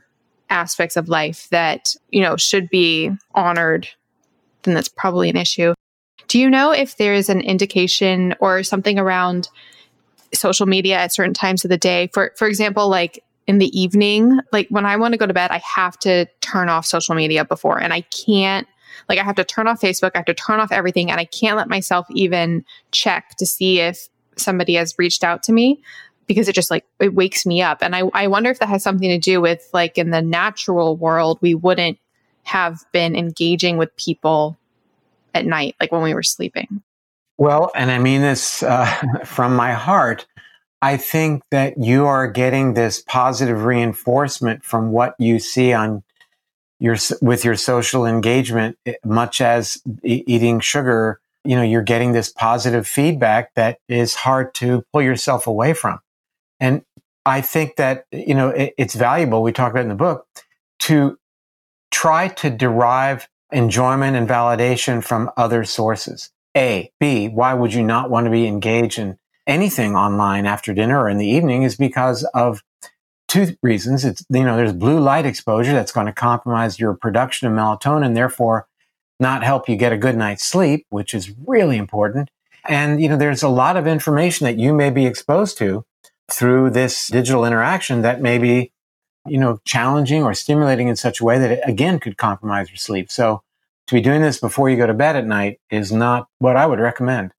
aspects 0.49 0.98
of 0.98 1.10
life 1.10 1.48
that, 1.49 1.95
you 2.10 2.22
know, 2.22 2.36
should 2.38 2.69
be 2.69 3.11
honored 3.36 3.88
then 4.64 4.73
that's 4.73 4.90
probably 4.90 5.30
an 5.30 5.38
issue. 5.38 5.73
Do 6.27 6.40
you 6.40 6.49
know 6.49 6.72
if 6.72 6.98
there 6.98 7.14
is 7.14 7.30
an 7.30 7.41
indication 7.41 8.36
or 8.40 8.64
something 8.64 8.99
around 8.99 9.49
social 10.34 10.68
media 10.68 10.98
at 10.98 11.14
certain 11.14 11.34
times 11.34 11.64
of 11.64 11.69
the 11.69 11.77
day? 11.77 12.10
For 12.14 12.34
for 12.38 12.48
example, 12.48 12.88
like 12.88 13.23
in 13.48 13.57
the 13.57 13.80
evening, 13.80 14.40
like 14.52 14.68
when 14.69 14.86
I 14.86 14.98
want 14.98 15.14
to 15.14 15.18
go 15.18 15.26
to 15.26 15.34
bed, 15.34 15.49
I 15.49 15.57
have 15.60 15.98
to 15.99 16.27
turn 16.41 16.69
off 16.69 16.86
social 16.86 17.15
media 17.15 17.45
before 17.45 17.80
and 17.80 17.91
I 17.91 18.02
can't 18.02 18.68
like 19.07 19.18
I 19.18 19.23
have 19.23 19.36
to 19.36 19.44
turn 19.44 19.68
off 19.68 19.81
Facebook, 19.81 20.11
I 20.14 20.19
have 20.19 20.26
to 20.26 20.34
turn 20.34 20.60
off 20.60 20.72
everything 20.72 21.10
and 21.10 21.19
I 21.19 21.26
can't 21.26 21.57
let 21.57 21.68
myself 21.68 22.06
even 22.11 22.64
check 22.91 23.36
to 23.38 23.45
see 23.45 23.80
if 23.80 24.07
somebody 24.38 24.76
has 24.76 24.95
reached 24.99 25.23
out 25.23 25.41
to 25.44 25.52
me 25.52 25.81
because 26.27 26.48
it 26.48 26.53
just 26.53 26.69
like 26.69 26.86
it 26.99 27.15
wakes 27.15 27.45
me 27.45 27.61
up. 27.61 27.80
And 27.81 27.95
I, 27.95 28.03
I 28.14 28.27
wonder 28.27 28.52
if 28.52 28.60
that 28.60 28.69
has 28.69 28.84
something 28.84 29.10
to 29.10 29.18
do 29.18 29.41
with 29.41 29.68
like 29.73 29.98
in 29.98 30.11
the 30.11 30.22
natural 30.22 30.95
world, 30.95 31.40
we 31.41 31.56
wouldn't 31.56 31.98
have 32.49 32.84
been 32.91 33.15
engaging 33.15 33.77
with 33.77 33.95
people 33.95 34.57
at 35.35 35.45
night, 35.45 35.76
like 35.80 35.91
when 35.91 36.01
we 36.01 36.15
were 36.15 36.23
sleeping? 36.23 36.81
Well, 37.38 37.71
and 37.76 37.91
I 37.91 37.99
mean 37.99 38.21
this 38.21 38.63
uh, 38.63 38.85
from 39.26 39.55
my 39.55 39.73
heart. 39.73 40.26
I 40.81 40.97
think 40.97 41.43
that 41.51 41.77
you 41.77 42.05
are 42.05 42.27
getting 42.27 42.73
this 42.73 43.03
positive 43.05 43.65
reinforcement 43.65 44.63
from 44.63 44.91
what 44.91 45.13
you 45.19 45.38
see 45.38 45.73
on 45.73 46.03
your 46.80 46.95
with 47.21 47.45
your 47.45 47.55
social 47.55 48.05
engagement, 48.05 48.77
eh, 48.85 48.93
much 49.05 49.41
as 49.41 49.81
e- 50.03 50.23
eating 50.26 50.59
sugar. 50.59 51.19
You 51.43 51.55
know, 51.55 51.63
you're 51.63 51.81
getting 51.81 52.13
this 52.13 52.31
positive 52.31 52.88
feedback 52.88 53.53
that 53.55 53.77
is 53.88 54.15
hard 54.15 54.53
to 54.55 54.84
pull 54.91 55.01
yourself 55.01 55.47
away 55.47 55.73
from. 55.73 55.99
And 56.59 56.81
I 57.26 57.41
think 57.41 57.76
that 57.76 58.05
you 58.11 58.34
know 58.34 58.49
it, 58.49 58.73
it's 58.77 58.95
valuable. 58.95 59.43
We 59.43 59.51
talk 59.51 59.71
about 59.71 59.84
in 59.84 59.89
the 59.89 59.95
book 59.95 60.26
to 60.80 61.19
try 61.91 62.28
to 62.28 62.49
derive 62.49 63.28
enjoyment 63.52 64.16
and 64.16 64.28
validation 64.28 65.03
from 65.03 65.32
other 65.36 65.64
sources. 65.64 66.32
A. 66.56 66.91
B. 66.99 67.28
Why 67.28 67.53
would 67.53 67.74
you 67.74 67.84
not 67.84 68.10
want 68.10 68.26
to 68.26 68.32
be 68.32 68.48
engaged 68.48 68.99
in 68.99 69.18
anything 69.48 69.95
online 69.95 70.45
after 70.45 70.74
dinner 70.74 70.99
or 71.02 71.10
in 71.10 71.18
the 71.18 71.28
evening 71.28 71.64
is 71.64 71.76
because 71.76 72.24
of 72.34 72.61
two 73.28 73.56
reasons. 73.61 74.06
It's, 74.06 74.26
you 74.30 74.44
know, 74.44 74.57
there's 74.57 74.74
blue 74.74 74.99
light 74.99 75.26
exposure 75.26 75.74
that's 75.74 75.91
going 75.91 76.07
to 76.07 76.14
compromise 76.14 76.80
your 76.80 76.94
production 76.94 77.48
of 77.48 77.53
melatonin, 77.53 78.16
therefore 78.16 78.68
not 79.20 79.44
help 79.44 79.68
you 79.70 79.76
get 79.76 79.94
a 79.94 79.98
good 79.98 80.16
night's 80.16 80.45
sleep, 80.45 80.86
which 80.90 81.14
is 81.14 81.34
really 81.45 81.78
important. 81.78 82.30
And, 82.68 83.02
you 83.02 83.10
know, 83.10 83.18
there's 83.18 83.44
a 83.44 83.49
lot 83.49 83.78
of 83.78 83.88
information 83.88 84.45
that 84.45 84.57
you 84.57 84.74
may 84.74 84.90
be 84.90 85.06
exposed 85.06 85.57
to 85.60 85.86
through 86.32 86.70
this 86.70 87.07
digital 87.07 87.45
interaction 87.45 88.02
that 88.02 88.22
may 88.22 88.38
be 88.38 88.72
you 89.28 89.38
know, 89.38 89.60
challenging 89.66 90.24
or 90.24 90.34
stimulating 90.34 90.88
in 90.88 90.96
such 90.96 91.20
a 91.20 91.26
way 91.26 91.38
that 91.40 91.52
it 91.52 91.60
again 91.66 92.00
could 92.00 92.18
compromise 92.18 92.70
your 92.70 92.78
sleep. 92.78 93.12
So 93.12 93.41
to 93.88 93.96
be 93.96 94.02
doing 94.02 94.22
this 94.22 94.40
before 94.40 94.70
you 94.70 94.78
go 94.78 94.88
to 94.88 94.94
bed 94.94 95.16
at 95.16 95.26
night 95.26 95.60
is 95.70 95.91
not 95.91 96.28
what 96.40 96.56
I 96.56 96.66
would 96.66 96.80
recommend. 96.80 97.32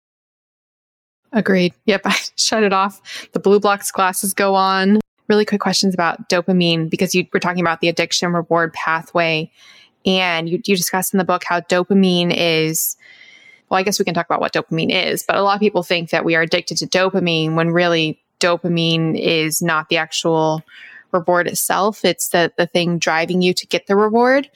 Agreed. 1.32 1.74
Yep. 1.86 2.02
I 2.04 2.16
shut 2.36 2.62
it 2.62 2.72
off. 2.72 3.28
The 3.32 3.40
blue 3.40 3.60
blocks 3.60 3.90
glasses 3.90 4.34
go 4.34 4.54
on. 4.54 5.00
Really 5.28 5.44
quick 5.44 5.60
questions 5.60 5.94
about 5.94 6.28
dopamine 6.28 6.90
because 6.90 7.14
you 7.14 7.26
were 7.32 7.38
talking 7.38 7.60
about 7.60 7.80
the 7.80 7.88
addiction 7.88 8.32
reward 8.32 8.72
pathway. 8.72 9.50
And 10.04 10.48
you, 10.48 10.60
you 10.64 10.76
discussed 10.76 11.14
in 11.14 11.18
the 11.18 11.24
book 11.24 11.44
how 11.44 11.60
dopamine 11.60 12.34
is, 12.36 12.96
well, 13.68 13.78
I 13.78 13.82
guess 13.82 13.98
we 13.98 14.04
can 14.04 14.14
talk 14.14 14.26
about 14.26 14.40
what 14.40 14.52
dopamine 14.52 14.90
is, 14.90 15.22
but 15.22 15.36
a 15.36 15.42
lot 15.42 15.54
of 15.54 15.60
people 15.60 15.82
think 15.82 16.10
that 16.10 16.24
we 16.24 16.34
are 16.34 16.42
addicted 16.42 16.78
to 16.78 16.86
dopamine 16.86 17.54
when 17.54 17.70
really 17.70 18.20
dopamine 18.40 19.16
is 19.16 19.62
not 19.62 19.88
the 19.88 19.98
actual 19.98 20.64
reward 21.12 21.46
itself. 21.46 22.04
It's 22.04 22.28
the, 22.28 22.52
the 22.56 22.66
thing 22.66 22.98
driving 22.98 23.42
you 23.42 23.52
to 23.54 23.66
get 23.66 23.86
the 23.86 23.96
reward. 23.96 24.50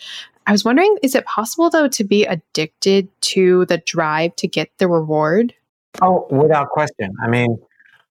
I 0.46 0.52
was 0.52 0.64
wondering, 0.64 0.98
is 1.02 1.14
it 1.14 1.24
possible 1.24 1.70
though 1.70 1.88
to 1.88 2.04
be 2.04 2.24
addicted 2.24 3.08
to 3.22 3.64
the 3.66 3.78
drive 3.78 4.36
to 4.36 4.48
get 4.48 4.70
the 4.78 4.88
reward? 4.88 5.54
Oh, 6.02 6.26
without 6.30 6.70
question. 6.70 7.14
I 7.22 7.28
mean, 7.28 7.58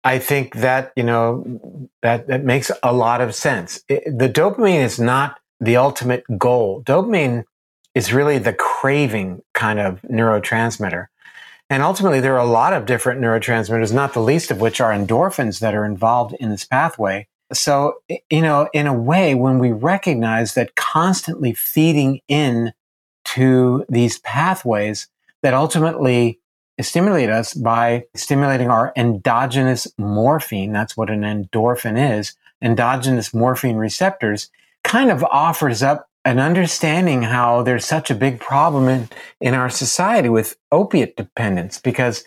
I 0.03 0.19
think 0.19 0.55
that, 0.55 0.93
you 0.95 1.03
know, 1.03 1.89
that, 2.01 2.27
that 2.27 2.43
makes 2.43 2.71
a 2.83 2.93
lot 2.93 3.21
of 3.21 3.35
sense. 3.35 3.81
It, 3.87 4.03
the 4.05 4.29
dopamine 4.29 4.83
is 4.83 4.99
not 4.99 5.39
the 5.59 5.77
ultimate 5.77 6.23
goal. 6.37 6.83
Dopamine 6.83 7.43
is 7.95 8.13
really 8.13 8.37
the 8.37 8.53
craving 8.53 9.41
kind 9.53 9.79
of 9.79 10.01
neurotransmitter. 10.03 11.07
And 11.69 11.83
ultimately, 11.83 12.21
there 12.21 12.35
are 12.35 12.45
a 12.45 12.45
lot 12.45 12.73
of 12.73 12.85
different 12.85 13.19
neurotransmitters, 13.19 13.91
not 13.91 14.13
the 14.13 14.21
least 14.21 14.51
of 14.51 14.61
which 14.61 14.79
are 14.79 14.93
endorphins 14.93 15.59
that 15.59 15.75
are 15.75 15.83
involved 15.83 16.35
in 16.39 16.49
this 16.49 16.63
pathway. 16.63 17.27
So, 17.53 17.95
you 18.29 18.41
know, 18.41 18.69
in 18.73 18.87
a 18.87 18.93
way, 18.93 19.33
when 19.33 19.59
we 19.59 19.71
recognize 19.71 20.53
that 20.55 20.75
constantly 20.75 21.53
feeding 21.53 22.21
in 22.27 22.73
to 23.25 23.85
these 23.89 24.19
pathways 24.19 25.07
that 25.43 25.53
ultimately 25.53 26.39
stimulate 26.81 27.29
us 27.29 27.53
by 27.53 28.05
stimulating 28.15 28.69
our 28.69 28.93
endogenous 28.95 29.87
morphine. 29.97 30.71
That's 30.71 30.95
what 30.95 31.09
an 31.09 31.21
endorphin 31.21 32.17
is. 32.17 32.35
Endogenous 32.61 33.33
morphine 33.33 33.77
receptors 33.77 34.49
kind 34.83 35.11
of 35.11 35.23
offers 35.25 35.83
up 35.83 36.09
an 36.23 36.39
understanding 36.39 37.23
how 37.23 37.63
there's 37.63 37.85
such 37.85 38.11
a 38.11 38.15
big 38.15 38.39
problem 38.39 38.87
in, 38.89 39.09
in 39.39 39.53
our 39.53 39.69
society 39.69 40.29
with 40.29 40.57
opiate 40.71 41.15
dependence 41.15 41.79
because 41.79 42.25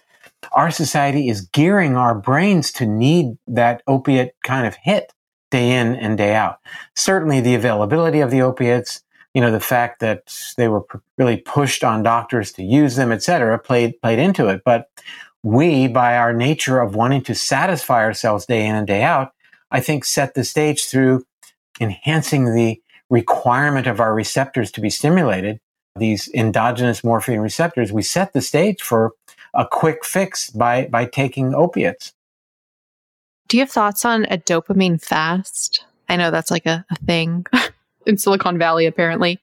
our 0.52 0.70
society 0.70 1.28
is 1.28 1.42
gearing 1.42 1.96
our 1.96 2.14
brains 2.14 2.72
to 2.72 2.86
need 2.86 3.36
that 3.46 3.82
opiate 3.86 4.32
kind 4.44 4.66
of 4.66 4.76
hit 4.82 5.12
day 5.50 5.72
in 5.72 5.94
and 5.96 6.16
day 6.16 6.34
out. 6.34 6.58
Certainly 6.96 7.40
the 7.40 7.54
availability 7.54 8.20
of 8.20 8.30
the 8.30 8.42
opiates, 8.42 9.02
you 9.34 9.40
know, 9.40 9.50
the 9.50 9.60
fact 9.60 10.00
that 10.00 10.34
they 10.56 10.68
were 10.68 10.84
really 11.18 11.36
pushed 11.36 11.84
on 11.84 12.02
doctors 12.02 12.52
to 12.52 12.62
use 12.62 12.96
them, 12.96 13.12
et 13.12 13.22
cetera, 13.22 13.58
played, 13.58 14.00
played 14.00 14.18
into 14.18 14.48
it. 14.48 14.62
But 14.64 14.88
we, 15.42 15.88
by 15.88 16.16
our 16.16 16.32
nature 16.32 16.80
of 16.80 16.94
wanting 16.94 17.22
to 17.22 17.34
satisfy 17.34 18.02
ourselves 18.02 18.46
day 18.46 18.66
in 18.66 18.74
and 18.74 18.86
day 18.86 19.02
out, 19.02 19.32
I 19.70 19.80
think 19.80 20.04
set 20.04 20.34
the 20.34 20.44
stage 20.44 20.86
through 20.86 21.24
enhancing 21.80 22.54
the 22.54 22.80
requirement 23.08 23.86
of 23.86 24.00
our 24.00 24.14
receptors 24.14 24.70
to 24.72 24.80
be 24.80 24.90
stimulated, 24.90 25.60
these 25.96 26.28
endogenous 26.34 27.02
morphine 27.02 27.40
receptors, 27.40 27.92
we 27.92 28.02
set 28.02 28.32
the 28.32 28.40
stage 28.40 28.80
for 28.80 29.12
a 29.54 29.66
quick 29.66 30.04
fix 30.04 30.50
by, 30.50 30.86
by 30.86 31.04
taking 31.04 31.54
opiates. 31.54 32.12
Do 33.48 33.56
you 33.56 33.62
have 33.62 33.70
thoughts 33.70 34.04
on 34.04 34.24
a 34.26 34.38
dopamine 34.38 35.02
fast? 35.02 35.84
I 36.08 36.16
know 36.16 36.30
that's 36.30 36.50
like 36.50 36.66
a, 36.66 36.84
a 36.90 36.96
thing 36.96 37.46
in 38.06 38.16
Silicon 38.16 38.58
Valley, 38.58 38.86
apparently. 38.86 39.40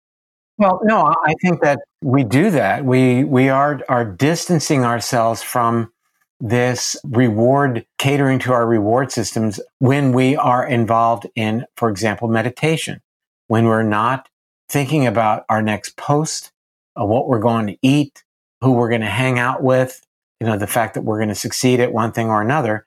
Well, 0.57 0.81
no, 0.83 1.01
I 1.05 1.33
think 1.41 1.61
that 1.61 1.79
we 2.01 2.23
do 2.23 2.49
that. 2.49 2.83
We 2.83 3.23
we 3.23 3.49
are 3.49 3.79
are 3.89 4.03
distancing 4.03 4.83
ourselves 4.83 5.43
from 5.43 5.91
this 6.39 6.95
reward 7.03 7.85
catering 7.99 8.39
to 8.39 8.53
our 8.53 8.65
reward 8.65 9.11
systems 9.11 9.59
when 9.79 10.13
we 10.13 10.35
are 10.35 10.65
involved 10.65 11.27
in, 11.35 11.65
for 11.75 11.89
example, 11.89 12.27
meditation 12.27 13.01
when 13.47 13.65
we're 13.65 13.83
not 13.83 14.29
thinking 14.69 15.07
about 15.07 15.45
our 15.49 15.61
next 15.61 15.95
post, 15.97 16.51
uh, 16.99 17.05
what 17.05 17.27
we're 17.27 17.39
going 17.39 17.67
to 17.67 17.77
eat, 17.81 18.23
who 18.61 18.73
we're 18.73 18.89
going 18.89 19.01
to 19.01 19.07
hang 19.07 19.39
out 19.39 19.63
with, 19.63 20.01
you 20.39 20.47
know, 20.47 20.57
the 20.57 20.67
fact 20.67 20.93
that 20.93 21.01
we're 21.01 21.17
going 21.17 21.29
to 21.29 21.35
succeed 21.35 21.79
at 21.79 21.93
one 21.93 22.11
thing 22.11 22.29
or 22.29 22.41
another. 22.41 22.85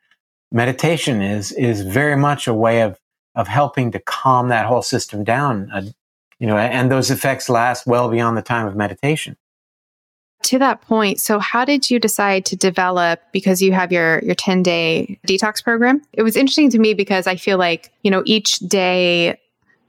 Meditation 0.53 1.23
is, 1.23 1.53
is 1.53 1.83
very 1.83 2.17
much 2.17 2.47
a 2.47 2.55
way 2.55 2.83
of, 2.83 2.99
of 3.35 3.47
helping 3.47 3.93
to 3.93 4.01
calm 4.01 4.49
that 4.49 4.67
whole 4.67 4.83
system 4.83 5.23
down. 5.23 5.71
Uh, 5.73 5.83
you 6.41 6.47
know, 6.47 6.57
and 6.57 6.91
those 6.91 7.11
effects 7.11 7.49
last 7.49 7.87
well 7.87 8.09
beyond 8.09 8.37
the 8.37 8.43
time 8.43 8.67
of 8.67 8.75
meditation. 8.75 9.37
To 10.45 10.59
that 10.59 10.81
point, 10.81 11.21
so 11.21 11.39
how 11.39 11.67
did 11.67 11.91
you 11.91 12.01
decide 12.01 12.47
to 12.47 12.57
develop 12.57 13.21
because 13.31 13.61
you 13.61 13.73
have 13.73 13.93
your 13.93 14.21
your 14.21 14.35
10 14.35 14.63
day 14.63 15.21
detox 15.29 15.63
program? 15.63 16.01
It 16.15 16.23
was 16.23 16.35
interesting 16.35 16.71
to 16.71 16.79
me 16.79 16.95
because 16.95 17.27
I 17.27 17.37
feel 17.37 17.59
like, 17.59 17.93
you 18.03 18.11
know, 18.11 18.23
each 18.25 18.59
day 18.61 19.39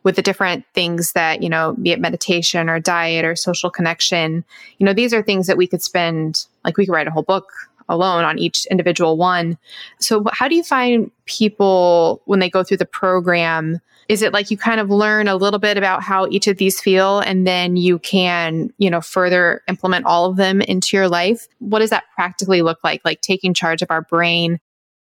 with 0.03 0.15
the 0.15 0.21
different 0.21 0.65
things 0.73 1.11
that, 1.13 1.43
you 1.43 1.49
know, 1.49 1.75
be 1.81 1.91
it 1.91 1.99
meditation 1.99 2.69
or 2.69 2.79
diet 2.79 3.25
or 3.25 3.35
social 3.35 3.69
connection, 3.69 4.43
you 4.77 4.85
know, 4.85 4.93
these 4.93 5.13
are 5.13 5.21
things 5.21 5.47
that 5.47 5.57
we 5.57 5.67
could 5.67 5.81
spend, 5.81 6.45
like 6.65 6.77
we 6.77 6.85
could 6.85 6.93
write 6.93 7.07
a 7.07 7.11
whole 7.11 7.23
book 7.23 7.51
alone 7.89 8.23
on 8.23 8.39
each 8.39 8.65
individual 8.67 9.17
one. 9.17 9.57
So, 9.99 10.23
how 10.31 10.47
do 10.47 10.55
you 10.55 10.63
find 10.63 11.11
people 11.25 12.21
when 12.25 12.39
they 12.39 12.49
go 12.49 12.63
through 12.63 12.77
the 12.77 12.85
program? 12.85 13.79
Is 14.07 14.21
it 14.21 14.33
like 14.33 14.51
you 14.51 14.57
kind 14.57 14.79
of 14.81 14.89
learn 14.89 15.27
a 15.27 15.35
little 15.35 15.59
bit 15.59 15.77
about 15.77 16.03
how 16.03 16.27
each 16.27 16.47
of 16.47 16.57
these 16.57 16.81
feel 16.81 17.19
and 17.19 17.47
then 17.47 17.77
you 17.77 17.99
can, 17.99 18.73
you 18.77 18.89
know, 18.89 18.99
further 18.99 19.61
implement 19.69 20.05
all 20.05 20.25
of 20.25 20.37
them 20.37 20.61
into 20.61 20.97
your 20.97 21.07
life? 21.07 21.47
What 21.59 21.79
does 21.79 21.91
that 21.91 22.05
practically 22.15 22.61
look 22.61 22.79
like? 22.83 23.01
Like 23.05 23.21
taking 23.21 23.53
charge 23.53 23.81
of 23.81 23.91
our 23.91 24.01
brain 24.01 24.59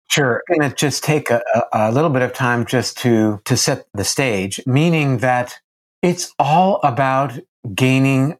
Sure. 0.09 0.41
And 0.49 0.63
it 0.63 0.77
just 0.77 1.03
take 1.03 1.29
a, 1.29 1.41
a, 1.73 1.91
little 1.91 2.09
bit 2.09 2.21
of 2.21 2.33
time 2.33 2.65
just 2.65 2.97
to, 2.99 3.41
to 3.45 3.57
set 3.57 3.87
the 3.93 4.05
stage, 4.05 4.61
meaning 4.65 5.17
that 5.17 5.59
it's 6.01 6.33
all 6.39 6.79
about 6.83 7.33
gaining 7.73 8.37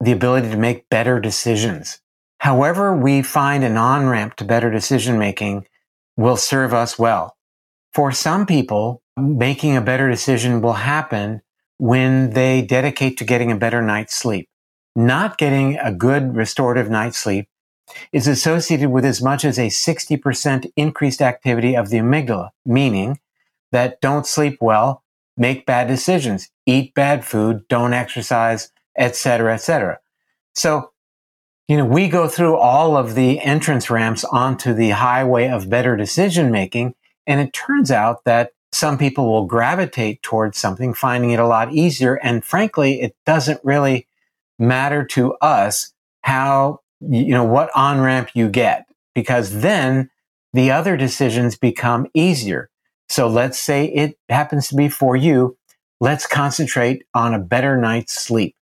the 0.00 0.12
ability 0.12 0.50
to 0.50 0.56
make 0.56 0.88
better 0.90 1.18
decisions. 1.18 2.00
However, 2.38 2.94
we 2.94 3.22
find 3.22 3.64
an 3.64 3.78
on 3.78 4.06
ramp 4.06 4.36
to 4.36 4.44
better 4.44 4.70
decision 4.70 5.18
making 5.18 5.66
will 6.16 6.36
serve 6.36 6.74
us 6.74 6.98
well. 6.98 7.36
For 7.94 8.12
some 8.12 8.44
people, 8.44 9.02
making 9.16 9.76
a 9.76 9.80
better 9.80 10.10
decision 10.10 10.60
will 10.60 10.74
happen 10.74 11.40
when 11.78 12.30
they 12.30 12.62
dedicate 12.62 13.16
to 13.18 13.24
getting 13.24 13.50
a 13.50 13.56
better 13.56 13.80
night's 13.80 14.14
sleep. 14.14 14.48
Not 14.94 15.38
getting 15.38 15.78
a 15.78 15.92
good 15.92 16.36
restorative 16.36 16.90
night's 16.90 17.18
sleep 17.18 17.48
is 18.12 18.26
associated 18.26 18.90
with 18.90 19.04
as 19.04 19.22
much 19.22 19.44
as 19.44 19.58
a 19.58 19.68
60% 19.68 20.70
increased 20.76 21.22
activity 21.22 21.76
of 21.76 21.90
the 21.90 21.98
amygdala, 21.98 22.50
meaning 22.64 23.18
that 23.72 24.00
don't 24.00 24.26
sleep 24.26 24.58
well, 24.60 25.02
make 25.36 25.66
bad 25.66 25.88
decisions, 25.88 26.50
eat 26.66 26.94
bad 26.94 27.24
food, 27.24 27.66
don't 27.68 27.92
exercise, 27.92 28.70
etc., 28.96 29.54
etc. 29.54 29.98
So, 30.54 30.92
you 31.68 31.76
know, 31.76 31.84
we 31.84 32.08
go 32.08 32.28
through 32.28 32.56
all 32.56 32.96
of 32.96 33.14
the 33.14 33.40
entrance 33.40 33.90
ramps 33.90 34.24
onto 34.24 34.72
the 34.72 34.90
highway 34.90 35.48
of 35.48 35.68
better 35.68 35.96
decision 35.96 36.50
making, 36.50 36.94
and 37.26 37.40
it 37.40 37.52
turns 37.52 37.90
out 37.90 38.24
that 38.24 38.52
some 38.72 38.98
people 38.98 39.30
will 39.30 39.46
gravitate 39.46 40.22
towards 40.22 40.58
something, 40.58 40.92
finding 40.94 41.30
it 41.30 41.40
a 41.40 41.46
lot 41.46 41.72
easier. 41.72 42.16
And 42.16 42.44
frankly, 42.44 43.00
it 43.00 43.16
doesn't 43.24 43.60
really 43.64 44.06
matter 44.58 45.04
to 45.04 45.34
us 45.34 45.92
how 46.22 46.80
you 47.08 47.32
know, 47.32 47.44
what 47.44 47.70
on 47.74 48.00
ramp 48.00 48.30
you 48.34 48.48
get, 48.48 48.86
because 49.14 49.60
then 49.60 50.10
the 50.52 50.70
other 50.70 50.96
decisions 50.96 51.56
become 51.56 52.06
easier. 52.14 52.70
So 53.08 53.28
let's 53.28 53.58
say 53.58 53.86
it 53.86 54.18
happens 54.28 54.68
to 54.68 54.74
be 54.74 54.88
for 54.88 55.16
you. 55.16 55.56
Let's 56.00 56.26
concentrate 56.26 57.04
on 57.14 57.34
a 57.34 57.38
better 57.38 57.76
night's 57.76 58.20
sleep. 58.20 58.56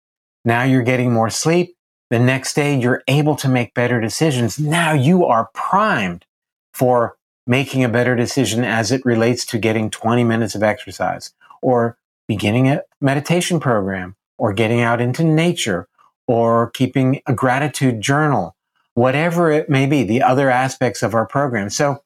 Now 0.43 0.63
you're 0.63 0.83
getting 0.83 1.11
more 1.11 1.29
sleep. 1.29 1.75
The 2.09 2.19
next 2.19 2.55
day 2.55 2.79
you're 2.79 3.03
able 3.07 3.35
to 3.37 3.47
make 3.47 3.73
better 3.73 4.01
decisions. 4.01 4.59
Now 4.59 4.93
you 4.93 5.25
are 5.25 5.49
primed 5.53 6.25
for 6.73 7.17
making 7.47 7.83
a 7.83 7.89
better 7.89 8.15
decision 8.15 8.63
as 8.63 8.91
it 8.91 9.05
relates 9.05 9.45
to 9.45 9.57
getting 9.57 9.89
20 9.89 10.23
minutes 10.23 10.55
of 10.55 10.63
exercise 10.63 11.33
or 11.61 11.97
beginning 12.27 12.67
a 12.69 12.81
meditation 12.99 13.59
program 13.59 14.15
or 14.37 14.53
getting 14.53 14.81
out 14.81 15.01
into 15.01 15.23
nature 15.23 15.87
or 16.31 16.69
keeping 16.71 17.21
a 17.27 17.33
gratitude 17.33 17.99
journal, 17.99 18.55
whatever 18.93 19.51
it 19.51 19.69
may 19.69 19.85
be, 19.85 20.03
the 20.03 20.21
other 20.21 20.49
aspects 20.49 21.03
of 21.03 21.13
our 21.13 21.25
program. 21.25 21.69
So 21.69 22.01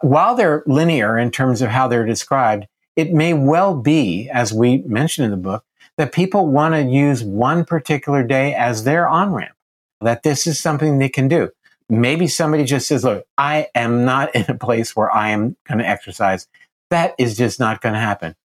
while 0.00 0.34
they're 0.34 0.62
linear 0.66 1.18
in 1.18 1.30
terms 1.30 1.60
of 1.60 1.68
how 1.68 1.86
they're 1.86 2.06
described, 2.06 2.66
it 2.96 3.12
may 3.12 3.34
well 3.34 3.74
be, 3.74 4.30
as 4.30 4.50
we 4.50 4.78
mentioned 4.78 5.26
in 5.26 5.30
the 5.30 5.36
book, 5.36 5.62
that 5.98 6.12
people 6.12 6.46
want 6.46 6.74
to 6.74 6.82
use 6.82 7.22
one 7.22 7.66
particular 7.66 8.22
day 8.22 8.54
as 8.54 8.84
their 8.84 9.06
on 9.06 9.34
ramp, 9.34 9.54
that 10.00 10.22
this 10.22 10.46
is 10.46 10.58
something 10.58 10.98
they 10.98 11.10
can 11.10 11.28
do. 11.28 11.50
Maybe 11.90 12.28
somebody 12.28 12.64
just 12.64 12.88
says, 12.88 13.04
look, 13.04 13.26
I 13.36 13.68
am 13.74 14.06
not 14.06 14.34
in 14.34 14.46
a 14.48 14.54
place 14.54 14.96
where 14.96 15.14
I 15.14 15.28
am 15.28 15.54
going 15.68 15.78
to 15.78 15.86
exercise. 15.86 16.48
That 16.88 17.14
is 17.18 17.36
just 17.36 17.60
not 17.60 17.82
going 17.82 17.94
to 17.94 18.00
happen. 18.00 18.36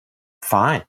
Fine. 0.42 0.84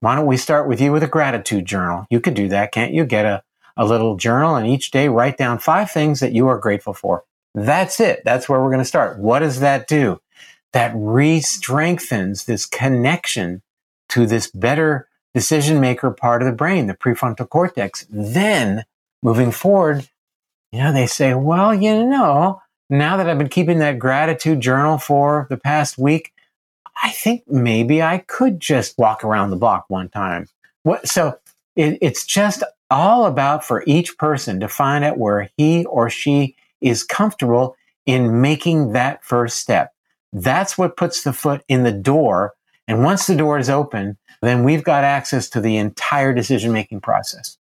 Why 0.00 0.14
don't 0.14 0.26
we 0.26 0.36
start 0.36 0.68
with 0.68 0.82
you 0.82 0.92
with 0.92 1.02
a 1.02 1.08
gratitude 1.08 1.64
journal? 1.64 2.06
You 2.10 2.20
could 2.20 2.34
do 2.34 2.48
that, 2.48 2.72
can't 2.72 2.92
you? 2.92 3.06
Get 3.06 3.24
a 3.24 3.42
a 3.76 3.84
little 3.84 4.16
journal 4.16 4.56
and 4.56 4.66
each 4.66 4.90
day 4.90 5.08
write 5.08 5.36
down 5.36 5.58
five 5.58 5.90
things 5.90 6.20
that 6.20 6.32
you 6.32 6.48
are 6.48 6.58
grateful 6.58 6.94
for. 6.94 7.24
That's 7.54 8.00
it. 8.00 8.22
That's 8.24 8.48
where 8.48 8.60
we're 8.60 8.70
going 8.70 8.78
to 8.78 8.84
start. 8.84 9.18
What 9.18 9.40
does 9.40 9.60
that 9.60 9.88
do? 9.88 10.20
That 10.72 10.92
re-strengthens 10.94 12.44
this 12.44 12.66
connection 12.66 13.62
to 14.10 14.26
this 14.26 14.50
better 14.50 15.08
decision 15.34 15.80
maker 15.80 16.10
part 16.10 16.42
of 16.42 16.46
the 16.46 16.52
brain, 16.52 16.86
the 16.86 16.94
prefrontal 16.94 17.48
cortex. 17.48 18.06
Then 18.10 18.84
moving 19.22 19.50
forward, 19.50 20.08
you 20.72 20.80
know, 20.80 20.92
they 20.92 21.06
say, 21.06 21.34
well, 21.34 21.74
you 21.74 22.04
know, 22.04 22.62
now 22.88 23.16
that 23.16 23.28
I've 23.28 23.38
been 23.38 23.48
keeping 23.48 23.78
that 23.78 23.98
gratitude 23.98 24.60
journal 24.60 24.98
for 24.98 25.46
the 25.50 25.56
past 25.56 25.98
week, 25.98 26.32
I 27.02 27.10
think 27.10 27.42
maybe 27.46 28.02
I 28.02 28.18
could 28.18 28.60
just 28.60 28.98
walk 28.98 29.24
around 29.24 29.50
the 29.50 29.56
block 29.56 29.86
one 29.88 30.08
time. 30.08 30.48
What, 30.82 31.08
so 31.08 31.38
it, 31.74 31.98
it's 32.00 32.24
just 32.24 32.62
all 32.90 33.26
about 33.26 33.64
for 33.64 33.82
each 33.86 34.16
person 34.18 34.60
to 34.60 34.68
find 34.68 35.04
out 35.04 35.18
where 35.18 35.50
he 35.56 35.84
or 35.86 36.10
she 36.10 36.56
is 36.80 37.02
comfortable 37.02 37.76
in 38.04 38.40
making 38.40 38.92
that 38.92 39.24
first 39.24 39.58
step. 39.58 39.92
That's 40.32 40.78
what 40.78 40.96
puts 40.96 41.22
the 41.22 41.32
foot 41.32 41.64
in 41.68 41.82
the 41.82 41.92
door. 41.92 42.54
And 42.86 43.02
once 43.02 43.26
the 43.26 43.36
door 43.36 43.58
is 43.58 43.70
open, 43.70 44.16
then 44.42 44.64
we've 44.64 44.84
got 44.84 45.04
access 45.04 45.48
to 45.50 45.60
the 45.60 45.76
entire 45.76 46.32
decision 46.32 46.72
making 46.72 47.00
process. 47.00 47.58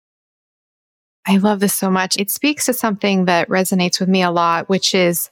I 1.27 1.39
love 1.39 1.61
this 1.61 1.73
so 1.73 1.91
much. 1.91 2.19
It 2.19 2.31
speaks 2.31 2.67
to 2.67 2.75
something 2.75 3.25
that 3.25 3.49
resonates 3.49 3.99
with 3.99 4.09
me 4.09 4.23
a 4.23 4.31
lot, 4.31 4.69
which 4.69 4.95
is 4.95 5.31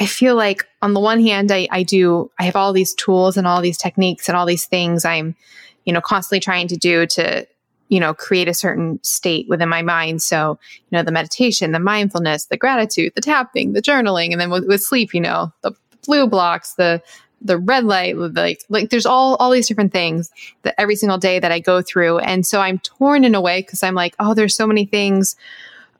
I 0.00 0.06
feel 0.06 0.34
like 0.34 0.66
on 0.80 0.94
the 0.94 1.00
one 1.00 1.20
hand, 1.20 1.52
I, 1.52 1.68
I 1.70 1.82
do, 1.82 2.30
I 2.38 2.44
have 2.44 2.56
all 2.56 2.72
these 2.72 2.94
tools 2.94 3.36
and 3.36 3.46
all 3.46 3.60
these 3.60 3.76
techniques 3.76 4.28
and 4.28 4.36
all 4.36 4.46
these 4.46 4.64
things 4.64 5.04
I'm, 5.04 5.36
you 5.84 5.92
know, 5.92 6.00
constantly 6.00 6.40
trying 6.40 6.68
to 6.68 6.76
do 6.76 7.06
to 7.06 7.46
you 7.90 7.98
know, 7.98 8.14
create 8.14 8.48
a 8.48 8.54
certain 8.54 9.02
state 9.02 9.48
within 9.48 9.68
my 9.68 9.82
mind. 9.82 10.22
So, 10.22 10.58
you 10.90 10.96
know, 10.96 11.02
the 11.02 11.12
meditation, 11.12 11.72
the 11.72 11.80
mindfulness, 11.80 12.46
the 12.46 12.56
gratitude, 12.56 13.12
the 13.14 13.20
tapping, 13.20 13.72
the 13.72 13.82
journaling, 13.82 14.30
and 14.30 14.40
then 14.40 14.48
with, 14.48 14.66
with 14.66 14.82
sleep, 14.82 15.12
you 15.12 15.20
know, 15.20 15.52
the 15.62 15.72
blue 16.06 16.26
blocks, 16.26 16.74
the 16.74 17.02
the 17.42 17.58
red 17.58 17.84
light, 17.84 18.16
like 18.16 18.62
like 18.68 18.90
there's 18.90 19.06
all 19.06 19.34
all 19.36 19.50
these 19.50 19.66
different 19.66 19.92
things 19.92 20.30
that 20.62 20.74
every 20.78 20.94
single 20.94 21.18
day 21.18 21.40
that 21.40 21.50
I 21.50 21.58
go 21.58 21.82
through. 21.82 22.18
And 22.18 22.46
so 22.46 22.60
I'm 22.60 22.78
torn 22.78 23.24
in 23.24 23.34
a 23.34 23.40
way 23.40 23.60
because 23.60 23.82
I'm 23.82 23.94
like, 23.94 24.14
oh, 24.18 24.34
there's 24.34 24.54
so 24.54 24.66
many 24.66 24.84
things 24.84 25.36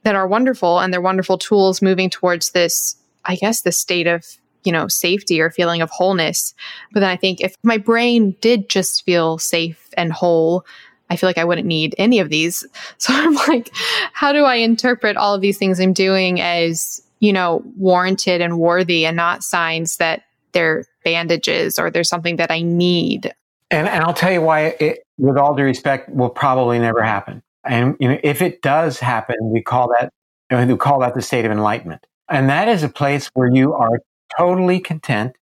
that 0.05 0.15
are 0.15 0.29
wonderful 0.29 0.79
and 0.79 0.93
they're 0.93 1.01
wonderful 1.01 1.39
tools 1.39 1.83
moving 1.83 2.09
towards 2.09 2.51
this, 2.51 2.97
I 3.25 3.37
guess, 3.37 3.63
the 3.63 3.73
state 3.73 4.07
of 4.07 4.25
you 4.65 4.73
know, 4.73 4.89
safety 4.89 5.41
or 5.41 5.51
feeling 5.51 5.81
of 5.81 5.91
wholeness. 5.91 6.55
But 6.93 7.01
then 7.01 7.09
I 7.09 7.17
think 7.17 7.41
if 7.41 7.55
my 7.63 7.79
brain 7.79 8.37
did 8.41 8.69
just 8.69 9.05
feel 9.05 9.39
safe 9.39 9.89
and 9.97 10.13
whole, 10.13 10.67
I 11.11 11.17
feel 11.17 11.29
like 11.29 11.39
I 11.39 11.45
wouldn't 11.45 11.67
need 11.67 11.95
any 11.99 12.21
of 12.21 12.29
these. 12.29 12.67
So 12.99 13.15
I'm 13.15 13.35
like, 13.35 13.71
how 14.13 14.33
do 14.33 14.45
I 14.45 14.57
interpret 14.57 15.17
all 15.17 15.35
of 15.35 15.41
these 15.41 15.59
things 15.59 15.81
I'm 15.81 15.93
doing 15.93 16.41
as, 16.41 17.03
you 17.19 17.33
know, 17.33 17.63
warranted 17.77 18.41
and 18.41 18.59
worthy 18.59 19.07
and 19.07 19.17
not 19.17 19.43
signs 19.43 19.97
that 19.97 20.23
they're 20.53 20.85
bandages 21.03 21.79
or 21.79 21.91
there's 21.91 22.09
something 22.09 22.37
that 22.37 22.51
I 22.51 22.61
need? 22.63 23.33
And, 23.71 23.89
and 23.89 24.05
I'll 24.05 24.15
tell 24.15 24.33
you 24.33 24.43
why 24.43 24.77
it, 24.81 25.03
with 25.19 25.37
all 25.39 25.55
due 25.55 25.63
respect, 25.63 26.11
will 26.11 26.31
probably 26.31 26.79
never 26.79 27.03
happen. 27.03 27.43
And 27.65 27.97
you 28.01 28.09
know, 28.09 28.19
if 28.23 28.43
it 28.43 28.63
does 28.63 28.99
happen, 28.99 29.37
we 29.41 29.63
call 29.63 29.89
that 29.99 30.13
we 30.51 30.77
call 30.77 31.01
that 31.01 31.15
the 31.15 31.23
state 31.23 31.45
of 31.45 31.53
enlightenment. 31.53 32.07
And 32.29 32.49
that 32.51 32.69
is 32.69 32.83
a 32.83 32.89
place 32.89 33.31
where 33.35 33.51
you 33.51 33.73
are 33.75 34.01
totally 34.37 34.81
content 34.81 35.37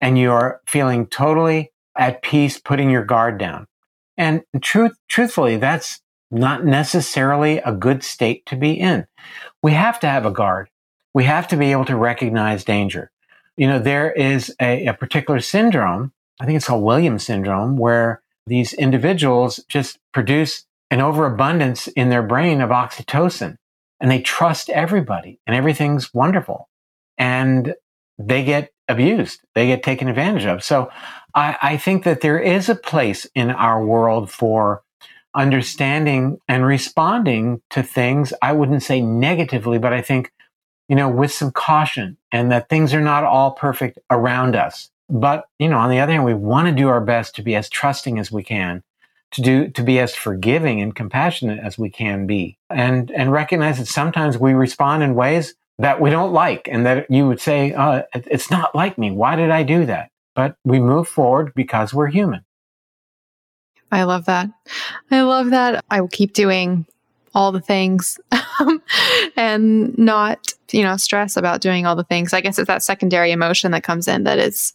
and 0.00 0.18
you 0.18 0.32
are 0.32 0.60
feeling 0.66 1.06
totally 1.06 1.72
at 1.96 2.22
peace, 2.22 2.58
putting 2.58 2.90
your 2.90 3.04
guard 3.04 3.38
down. 3.38 3.66
And 4.20 4.42
truth, 4.60 4.98
truthfully, 5.08 5.56
that's 5.56 6.02
not 6.30 6.62
necessarily 6.62 7.56
a 7.56 7.72
good 7.72 8.04
state 8.04 8.44
to 8.46 8.54
be 8.54 8.72
in. 8.72 9.06
We 9.62 9.72
have 9.72 9.98
to 10.00 10.08
have 10.08 10.26
a 10.26 10.30
guard. 10.30 10.68
We 11.14 11.24
have 11.24 11.48
to 11.48 11.56
be 11.56 11.72
able 11.72 11.86
to 11.86 11.96
recognize 11.96 12.62
danger. 12.62 13.10
You 13.56 13.66
know, 13.66 13.78
there 13.78 14.12
is 14.12 14.54
a, 14.60 14.88
a 14.88 14.92
particular 14.92 15.40
syndrome, 15.40 16.12
I 16.38 16.44
think 16.44 16.56
it's 16.56 16.66
called 16.66 16.84
Williams 16.84 17.24
syndrome, 17.24 17.78
where 17.78 18.20
these 18.46 18.74
individuals 18.74 19.64
just 19.68 19.98
produce 20.12 20.66
an 20.90 21.00
overabundance 21.00 21.88
in 21.88 22.10
their 22.10 22.22
brain 22.22 22.60
of 22.60 22.68
oxytocin 22.68 23.56
and 24.00 24.10
they 24.10 24.20
trust 24.20 24.68
everybody 24.68 25.40
and 25.46 25.56
everything's 25.56 26.12
wonderful. 26.12 26.68
And 27.16 27.74
they 28.18 28.44
get 28.44 28.70
abused. 28.90 29.40
They 29.54 29.68
get 29.68 29.82
taken 29.82 30.08
advantage 30.08 30.44
of. 30.44 30.62
So 30.62 30.90
I, 31.34 31.56
I 31.62 31.76
think 31.76 32.04
that 32.04 32.20
there 32.20 32.38
is 32.38 32.68
a 32.68 32.74
place 32.74 33.26
in 33.34 33.50
our 33.50 33.84
world 33.84 34.30
for 34.30 34.82
understanding 35.34 36.38
and 36.48 36.66
responding 36.66 37.62
to 37.70 37.82
things. 37.82 38.32
I 38.42 38.52
wouldn't 38.52 38.82
say 38.82 39.00
negatively, 39.00 39.78
but 39.78 39.92
I 39.92 40.02
think, 40.02 40.32
you 40.88 40.96
know, 40.96 41.08
with 41.08 41.32
some 41.32 41.52
caution 41.52 42.16
and 42.32 42.50
that 42.50 42.68
things 42.68 42.92
are 42.92 43.00
not 43.00 43.24
all 43.24 43.52
perfect 43.52 43.98
around 44.10 44.56
us. 44.56 44.90
But, 45.08 45.44
you 45.58 45.68
know, 45.68 45.78
on 45.78 45.90
the 45.90 46.00
other 46.00 46.12
hand, 46.12 46.24
we 46.24 46.34
want 46.34 46.68
to 46.68 46.74
do 46.74 46.88
our 46.88 47.00
best 47.00 47.34
to 47.36 47.42
be 47.42 47.56
as 47.56 47.68
trusting 47.68 48.18
as 48.18 48.30
we 48.30 48.42
can, 48.42 48.82
to 49.32 49.42
do, 49.42 49.68
to 49.68 49.82
be 49.82 49.98
as 49.98 50.14
forgiving 50.14 50.80
and 50.80 50.94
compassionate 50.94 51.60
as 51.60 51.78
we 51.78 51.90
can 51.90 52.26
be 52.26 52.58
and, 52.68 53.10
and 53.12 53.32
recognize 53.32 53.78
that 53.78 53.86
sometimes 53.86 54.38
we 54.38 54.52
respond 54.52 55.02
in 55.02 55.14
ways 55.14 55.54
that 55.80 56.00
we 56.00 56.10
don't 56.10 56.32
like 56.32 56.68
and 56.70 56.84
that 56.84 57.10
you 57.10 57.26
would 57.26 57.40
say, 57.40 57.72
uh, 57.72 58.02
it's 58.14 58.50
not 58.50 58.74
like 58.74 58.98
me. 58.98 59.10
Why 59.10 59.34
did 59.34 59.50
I 59.50 59.62
do 59.62 59.86
that? 59.86 60.10
But 60.34 60.56
we 60.64 60.78
move 60.78 61.08
forward 61.08 61.52
because 61.54 61.94
we're 61.94 62.08
human. 62.08 62.44
I 63.90 64.04
love 64.04 64.26
that. 64.26 64.50
I 65.10 65.22
love 65.22 65.50
that. 65.50 65.84
I 65.90 66.00
will 66.00 66.08
keep 66.08 66.34
doing 66.34 66.86
all 67.34 67.50
the 67.50 67.60
things 67.60 68.20
and 69.36 69.96
not, 69.98 70.52
you 70.70 70.82
know, 70.82 70.96
stress 70.96 71.36
about 71.36 71.60
doing 71.60 71.86
all 71.86 71.96
the 71.96 72.04
things. 72.04 72.32
I 72.32 72.40
guess 72.40 72.58
it's 72.58 72.68
that 72.68 72.82
secondary 72.82 73.32
emotion 73.32 73.72
that 73.72 73.82
comes 73.82 74.06
in 74.06 74.24
that 74.24 74.38
is 74.38 74.74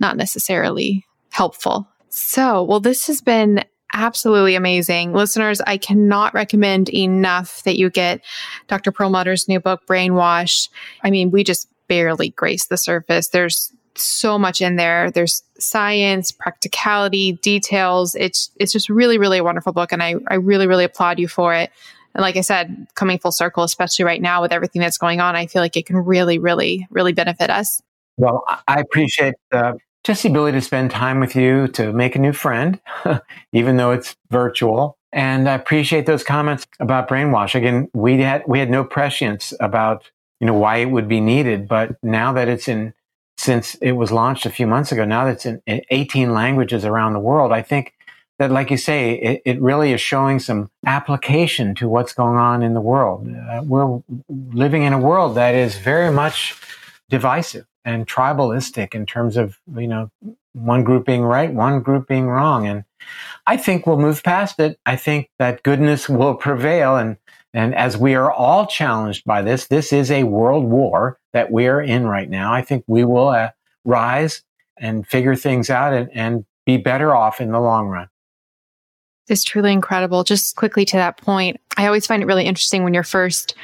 not 0.00 0.16
necessarily 0.16 1.06
helpful. 1.30 1.88
So, 2.10 2.62
well, 2.62 2.80
this 2.80 3.06
has 3.06 3.20
been 3.20 3.64
absolutely 3.92 4.54
amazing. 4.54 5.12
Listeners, 5.12 5.60
I 5.66 5.76
cannot 5.76 6.34
recommend 6.34 6.88
enough 6.90 7.62
that 7.64 7.76
you 7.76 7.90
get 7.90 8.20
Dr. 8.68 8.92
Perlmutter's 8.92 9.48
new 9.48 9.60
book, 9.60 9.86
Brainwash. 9.86 10.68
I 11.02 11.10
mean, 11.10 11.30
we 11.30 11.44
just 11.44 11.68
barely 11.88 12.30
grace 12.30 12.66
the 12.66 12.76
surface. 12.76 13.28
There's 13.28 13.72
so 13.94 14.38
much 14.38 14.60
in 14.60 14.76
there. 14.76 15.10
There's 15.10 15.42
science, 15.58 16.32
practicality, 16.32 17.32
details. 17.32 18.14
It's 18.14 18.50
it's 18.56 18.72
just 18.72 18.88
really, 18.88 19.18
really 19.18 19.38
a 19.38 19.44
wonderful 19.44 19.72
book. 19.72 19.92
And 19.92 20.02
I, 20.02 20.14
I 20.28 20.34
really, 20.34 20.66
really 20.66 20.84
applaud 20.84 21.18
you 21.18 21.28
for 21.28 21.54
it. 21.54 21.70
And 22.14 22.22
like 22.22 22.36
I 22.36 22.40
said, 22.42 22.86
coming 22.94 23.18
full 23.18 23.32
circle, 23.32 23.64
especially 23.64 24.04
right 24.04 24.20
now 24.20 24.42
with 24.42 24.52
everything 24.52 24.80
that's 24.80 24.98
going 24.98 25.20
on, 25.20 25.36
I 25.36 25.46
feel 25.46 25.62
like 25.62 25.76
it 25.76 25.86
can 25.86 25.96
really, 25.96 26.38
really, 26.38 26.86
really 26.90 27.12
benefit 27.12 27.50
us. 27.50 27.80
Well, 28.18 28.44
I 28.68 28.80
appreciate 28.80 29.34
uh, 29.50 29.72
just 30.04 30.22
the 30.22 30.28
ability 30.28 30.58
to 30.58 30.62
spend 30.62 30.90
time 30.90 31.20
with 31.20 31.36
you, 31.36 31.68
to 31.68 31.92
make 31.92 32.16
a 32.16 32.18
new 32.18 32.32
friend, 32.32 32.80
even 33.52 33.76
though 33.76 33.92
it's 33.92 34.16
virtual. 34.30 34.98
And 35.12 35.48
I 35.48 35.54
appreciate 35.54 36.06
those 36.06 36.24
comments 36.24 36.66
about 36.80 37.08
brainwash. 37.08 37.54
Again, 37.54 37.88
we 37.92 38.20
had 38.20 38.42
we 38.46 38.58
had 38.58 38.70
no 38.70 38.84
prescience 38.84 39.52
about 39.60 40.10
you 40.40 40.46
know 40.46 40.54
why 40.54 40.78
it 40.78 40.86
would 40.86 41.08
be 41.08 41.20
needed, 41.20 41.68
but 41.68 41.96
now 42.02 42.32
that 42.32 42.48
it's 42.48 42.66
in 42.66 42.94
since 43.36 43.74
it 43.76 43.92
was 43.92 44.12
launched 44.12 44.46
a 44.46 44.50
few 44.50 44.66
months 44.66 44.92
ago, 44.92 45.04
now 45.04 45.24
that 45.24 45.32
it's 45.32 45.46
in 45.46 45.60
18 45.66 46.32
languages 46.32 46.84
around 46.84 47.12
the 47.12 47.18
world, 47.18 47.52
I 47.52 47.62
think 47.62 47.94
that, 48.38 48.50
like 48.50 48.70
you 48.70 48.76
say, 48.76 49.14
it, 49.14 49.42
it 49.44 49.60
really 49.60 49.92
is 49.92 50.00
showing 50.00 50.38
some 50.38 50.70
application 50.86 51.74
to 51.76 51.88
what's 51.88 52.12
going 52.12 52.36
on 52.36 52.62
in 52.62 52.74
the 52.74 52.80
world. 52.80 53.28
Uh, 53.28 53.62
we're 53.64 54.02
living 54.28 54.82
in 54.82 54.92
a 54.92 54.98
world 54.98 55.36
that 55.36 55.54
is 55.54 55.76
very 55.76 56.12
much 56.12 56.56
divisive 57.12 57.66
and 57.84 58.06
tribalistic 58.08 58.94
in 58.94 59.04
terms 59.04 59.36
of 59.36 59.58
you 59.76 59.86
know 59.86 60.10
one 60.54 60.82
group 60.82 61.06
being 61.06 61.22
right, 61.22 61.52
one 61.52 61.80
group 61.80 62.08
being 62.08 62.26
wrong, 62.26 62.66
and 62.66 62.84
I 63.46 63.56
think 63.56 63.86
we'll 63.86 63.98
move 63.98 64.24
past 64.24 64.58
it. 64.58 64.80
I 64.86 64.96
think 64.96 65.30
that 65.38 65.62
goodness 65.62 66.08
will 66.08 66.34
prevail, 66.34 66.96
and 66.96 67.18
and 67.52 67.74
as 67.74 67.98
we 67.98 68.14
are 68.14 68.32
all 68.32 68.66
challenged 68.66 69.24
by 69.24 69.42
this, 69.42 69.66
this 69.66 69.92
is 69.92 70.10
a 70.10 70.24
world 70.24 70.64
war 70.64 71.20
that 71.34 71.52
we 71.52 71.68
are 71.68 71.82
in 71.82 72.06
right 72.06 72.28
now. 72.28 72.52
I 72.52 72.62
think 72.62 72.82
we 72.86 73.04
will 73.04 73.28
uh, 73.28 73.50
rise 73.84 74.42
and 74.78 75.06
figure 75.06 75.36
things 75.36 75.68
out 75.68 75.92
and, 75.92 76.10
and 76.14 76.46
be 76.64 76.78
better 76.78 77.14
off 77.14 77.42
in 77.42 77.52
the 77.52 77.60
long 77.60 77.88
run. 77.88 78.08
It's 79.28 79.44
truly 79.44 79.72
incredible. 79.72 80.24
Just 80.24 80.56
quickly 80.56 80.84
to 80.86 80.96
that 80.96 81.18
point, 81.18 81.60
I 81.76 81.86
always 81.86 82.06
find 82.06 82.22
it 82.22 82.26
really 82.26 82.46
interesting 82.46 82.84
when 82.84 82.94
you're 82.94 83.02
first 83.02 83.54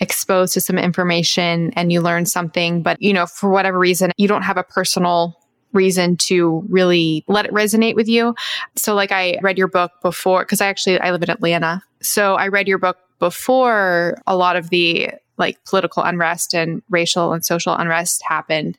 exposed 0.00 0.54
to 0.54 0.60
some 0.60 0.78
information 0.78 1.72
and 1.74 1.92
you 1.92 2.00
learn 2.00 2.26
something, 2.26 2.82
but 2.82 3.00
you 3.00 3.12
know, 3.12 3.26
for 3.26 3.50
whatever 3.50 3.78
reason, 3.78 4.12
you 4.16 4.28
don't 4.28 4.42
have 4.42 4.56
a 4.56 4.62
personal 4.62 5.36
reason 5.72 6.16
to 6.16 6.64
really 6.68 7.24
let 7.28 7.44
it 7.44 7.52
resonate 7.52 7.94
with 7.94 8.08
you. 8.08 8.34
So 8.76 8.94
like 8.94 9.12
I 9.12 9.38
read 9.42 9.58
your 9.58 9.68
book 9.68 9.92
before 10.02 10.44
because 10.44 10.60
I 10.60 10.66
actually 10.66 10.98
I 11.00 11.10
live 11.10 11.22
in 11.22 11.30
Atlanta. 11.30 11.82
So 12.00 12.34
I 12.34 12.48
read 12.48 12.68
your 12.68 12.78
book 12.78 12.98
before 13.18 14.20
a 14.26 14.36
lot 14.36 14.56
of 14.56 14.70
the 14.70 15.10
like 15.36 15.62
political 15.64 16.02
unrest 16.02 16.54
and 16.54 16.82
racial 16.90 17.32
and 17.32 17.44
social 17.44 17.74
unrest 17.74 18.22
happened. 18.22 18.76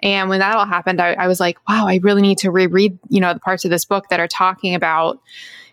And 0.00 0.28
when 0.28 0.40
that 0.40 0.54
all 0.54 0.66
happened, 0.66 1.00
I, 1.00 1.14
I 1.14 1.26
was 1.26 1.40
like, 1.40 1.56
wow, 1.68 1.86
I 1.86 2.00
really 2.02 2.22
need 2.22 2.38
to 2.38 2.50
reread, 2.50 2.98
you 3.08 3.20
know, 3.20 3.32
the 3.32 3.40
parts 3.40 3.64
of 3.64 3.70
this 3.70 3.86
book 3.86 4.08
that 4.10 4.20
are 4.20 4.28
talking 4.28 4.74
about 4.74 5.20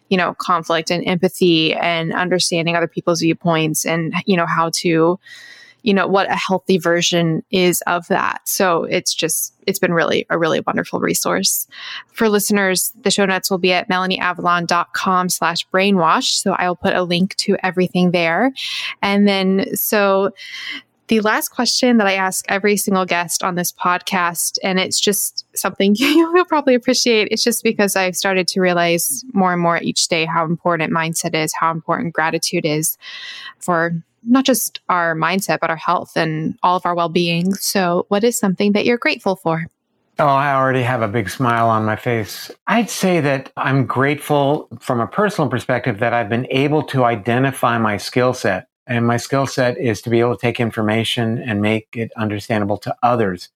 you 0.10 0.18
know, 0.18 0.34
conflict 0.34 0.91
and 0.91 1.07
empathy 1.07 1.73
and 1.73 2.14
understanding 2.14 2.76
other 2.76 2.88
people's 2.88 3.22
viewpoints 3.22 3.86
and, 3.86 4.14
you 4.26 4.36
know, 4.36 4.45
how 4.45 4.69
to, 4.73 5.19
you 5.81 5.94
know, 5.94 6.07
what 6.07 6.30
a 6.30 6.36
healthy 6.36 6.77
version 6.77 7.41
is 7.52 7.81
of 7.88 8.07
that. 8.10 8.41
So 8.44 8.84
it's 8.84 9.14
just, 9.14 9.53
it's 9.65 9.80
been 9.80 9.94
really 9.94 10.26
a 10.30 10.38
really 10.38 10.60
wonderful 10.60 10.99
resource. 10.99 11.68
For 12.11 12.27
listeners, 12.27 12.91
the 13.02 13.11
show 13.11 13.26
notes 13.26 13.49
will 13.49 13.60
be 13.60 13.72
at 13.72 13.88
melanieavalon.com 13.88 15.30
slash 15.30 15.65
brainwash. 15.69 16.31
So 16.41 16.52
I'll 16.53 16.76
put 16.76 16.95
a 16.95 17.03
link 17.03 17.36
to 17.38 17.56
everything 17.64 18.11
there. 18.11 18.52
And 19.02 19.26
then, 19.27 19.73
so 19.76 20.31
the 21.10 21.19
last 21.22 21.49
question 21.49 21.98
that 21.98 22.07
I 22.07 22.14
ask 22.14 22.45
every 22.49 22.77
single 22.77 23.03
guest 23.03 23.44
on 23.44 23.56
this 23.56 23.72
podcast, 23.72 24.57
and 24.64 24.80
it's 24.80 24.99
just 24.99 25.44
something 25.56 25.95
you'll 25.98 26.45
probably 26.45 26.76
appreciate. 26.76 27.27
It's 27.31 27.44
just 27.44 27.64
because 27.64 27.95
I've 27.95 28.15
started 28.15 28.48
to 28.49 28.61
realize 28.61 29.26
more 29.34 29.52
and 29.52 29.61
more 29.61 29.80
each 29.81 30.07
day 30.07 30.26
how 30.26 30.45
important 30.45 30.94
mindset 30.94 31.36
is, 31.36 31.53
how 31.53 31.72
important 31.72 32.14
gratitude 32.14 32.65
is 32.65 32.98
for 33.57 33.91
not 34.23 34.45
just 34.45 34.80
our 34.88 35.15
mindset, 35.15 35.60
but 35.60 35.72
our 35.72 35.76
health 35.76 36.15
and 36.15 36.57
all 36.61 36.77
of 36.77 36.86
our 36.86 36.94
well 36.94 37.10
being. 37.10 37.53
So, 37.56 38.06
what 38.10 38.23
is 38.23 38.38
something 38.38 38.73
that 38.73 38.86
you're 38.86 38.98
grateful 38.98 39.36
for? 39.36 39.65
Oh, 40.19 40.27
I 40.27 40.53
already 40.53 40.84
have 40.84 41.02
a 41.02 41.07
big 41.07 41.30
smile 41.30 41.69
on 41.69 41.86
my 41.86 41.95
face. 41.95 42.52
I'd 42.68 42.90
say 42.90 43.22
that 43.22 43.53
I'm 43.56 43.86
grateful 43.86 44.68
from 44.80 44.99
a 44.99 45.07
personal 45.07 45.49
perspective 45.49 45.99
that 45.99 46.14
I've 46.14 46.27
been 46.30 46.45
able 46.52 46.84
to 46.84 47.06
identify 47.06 47.77
my 47.77 47.95
skill 47.95 48.34
set 48.34 48.68
and 48.90 49.06
my 49.06 49.18
skill 49.18 49.45
set 49.45 49.78
is 49.78 50.02
to 50.02 50.10
be 50.10 50.20
able 50.20 50.36
to 50.36 50.41
take 50.41 50.60
information 50.60 51.38
and 51.38 51.61
make 51.61 51.88
it 51.94 52.11
understandable 52.18 52.78
to 52.80 52.95
others. 53.03 53.49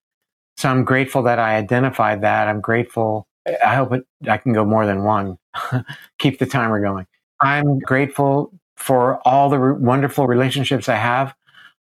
So 0.57 0.69
I'm 0.69 0.85
grateful 0.85 1.23
that 1.23 1.39
I 1.39 1.55
identified 1.55 2.21
that. 2.21 2.47
I'm 2.47 2.61
grateful. 2.61 3.27
I 3.65 3.75
hope 3.75 3.93
it, 3.93 4.05
I 4.29 4.37
can 4.37 4.53
go 4.53 4.63
more 4.63 4.85
than 4.85 5.03
one. 5.03 5.39
Keep 6.19 6.37
the 6.37 6.45
timer 6.45 6.79
going. 6.79 7.07
I'm 7.41 7.79
grateful 7.79 8.53
for 8.77 9.19
all 9.27 9.49
the 9.49 9.57
re- 9.57 9.79
wonderful 9.79 10.27
relationships 10.27 10.87
I 10.87 10.95
have, 10.95 11.33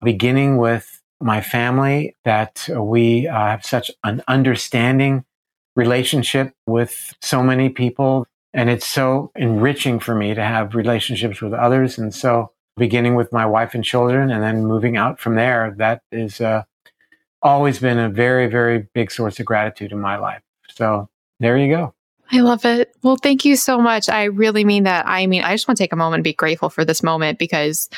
beginning 0.03 0.57
with 0.57 1.01
my 1.19 1.41
family, 1.41 2.15
that 2.25 2.69
we 2.77 3.27
uh, 3.27 3.33
have 3.33 3.65
such 3.65 3.89
an 4.03 4.21
understanding 4.27 5.25
relationship 5.75 6.53
with 6.67 7.15
so 7.21 7.41
many 7.41 7.69
people. 7.69 8.27
And 8.53 8.69
it's 8.69 8.87
so 8.87 9.31
enriching 9.35 9.99
for 9.99 10.13
me 10.13 10.35
to 10.35 10.43
have 10.43 10.75
relationships 10.75 11.41
with 11.41 11.53
others. 11.53 11.97
And 11.97 12.13
so, 12.13 12.51
beginning 12.79 13.15
with 13.15 13.31
my 13.31 13.45
wife 13.45 13.75
and 13.75 13.83
children 13.83 14.31
and 14.31 14.41
then 14.41 14.65
moving 14.65 14.97
out 14.97 15.19
from 15.19 15.35
there, 15.35 15.75
that 15.77 16.01
is 16.11 16.41
uh, 16.41 16.63
always 17.41 17.79
been 17.79 17.99
a 17.99 18.09
very, 18.09 18.47
very 18.47 18.87
big 18.93 19.11
source 19.11 19.39
of 19.39 19.45
gratitude 19.45 19.91
in 19.91 19.99
my 19.99 20.17
life. 20.17 20.41
So, 20.71 21.09
there 21.39 21.57
you 21.57 21.73
go. 21.73 21.93
I 22.31 22.41
love 22.41 22.63
it. 22.65 22.93
Well, 23.01 23.15
thank 23.15 23.43
you 23.43 23.55
so 23.55 23.79
much. 23.79 24.07
I 24.07 24.25
really 24.25 24.63
mean 24.63 24.83
that. 24.83 25.07
I 25.07 25.25
mean, 25.25 25.43
I 25.43 25.53
just 25.53 25.67
want 25.67 25.77
to 25.77 25.83
take 25.83 25.93
a 25.93 25.97
moment 25.97 26.19
and 26.19 26.23
be 26.23 26.33
grateful 26.33 26.69
for 26.69 26.85
this 26.85 27.01
moment 27.01 27.39
because 27.39 27.89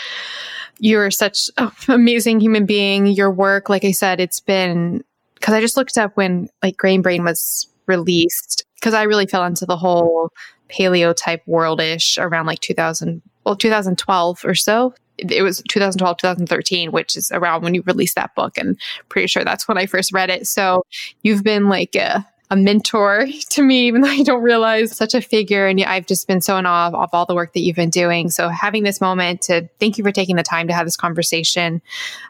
you're 0.80 1.12
such 1.12 1.50
an 1.58 1.72
amazing 1.88 2.40
human 2.40 2.66
being. 2.66 3.08
Your 3.08 3.32
work, 3.32 3.70
like 3.70 3.84
I 3.84 3.92
said, 3.92 4.20
it's 4.20 4.40
been 4.40 5.04
because 5.36 5.54
I 5.54 5.60
just 5.60 5.76
looked 5.76 5.98
up 5.98 6.16
when 6.16 6.50
like 6.64 6.78
Grain 6.78 7.02
Brain 7.02 7.24
was 7.24 7.68
released 7.88 8.64
because 8.76 8.94
I 8.94 9.04
really 9.04 9.28
fell 9.28 9.44
into 9.44 9.66
the 9.66 9.78
whole 9.78 10.30
paleo 10.70 11.14
type 11.16 11.44
worldish 11.48 12.22
around 12.22 12.46
like 12.46 12.60
2000, 12.62 13.22
well, 13.44 13.56
2012 13.56 14.46
or 14.46 14.56
so. 14.56 14.94
It 15.18 15.44
was 15.44 15.62
2012, 15.70 16.18
2013, 16.18 16.92
which 16.92 17.16
is 17.16 17.32
around 17.32 17.64
when 17.64 17.76
you 17.76 17.84
released 17.86 18.16
that 18.16 18.34
book. 18.34 18.58
And 18.58 18.80
pretty 19.10 19.28
sure 19.28 19.44
that's 19.44 19.68
when 19.68 19.78
I 19.78 19.86
first 19.86 20.14
read 20.14 20.30
it. 20.30 20.48
So 20.48 20.84
you've 21.22 21.44
been 21.44 21.70
like 21.70 21.96
a, 21.96 22.26
a 22.50 22.56
mentor 22.56 23.28
to 23.50 23.62
me, 23.62 23.88
even 23.88 24.02
though 24.02 24.10
I 24.10 24.24
don't 24.24 24.42
realize 24.42 24.96
such 24.96 25.14
a 25.14 25.22
figure. 25.22 25.68
And 25.68 25.84
I've 25.84 26.08
just 26.08 26.28
been 26.28 26.42
so 26.42 26.58
in 26.58 26.66
awe 26.66 26.88
of, 26.88 26.96
of, 26.96 27.10
all 27.14 27.28
the 27.28 27.36
work 27.36 27.54
that 27.54 27.60
you've 27.60 27.76
been 27.76 27.92
doing. 27.92 28.32
So 28.32 28.50
having 28.50 28.82
this 28.84 29.00
moment 29.00 29.42
to 29.44 29.70
thank 29.80 30.00
you 30.00 30.04
for 30.04 30.12
taking 30.12 30.38
the 30.38 30.44
time 30.44 30.68
to 30.68 30.74
have 30.74 30.88
this 30.88 30.98
conversation, 30.98 31.84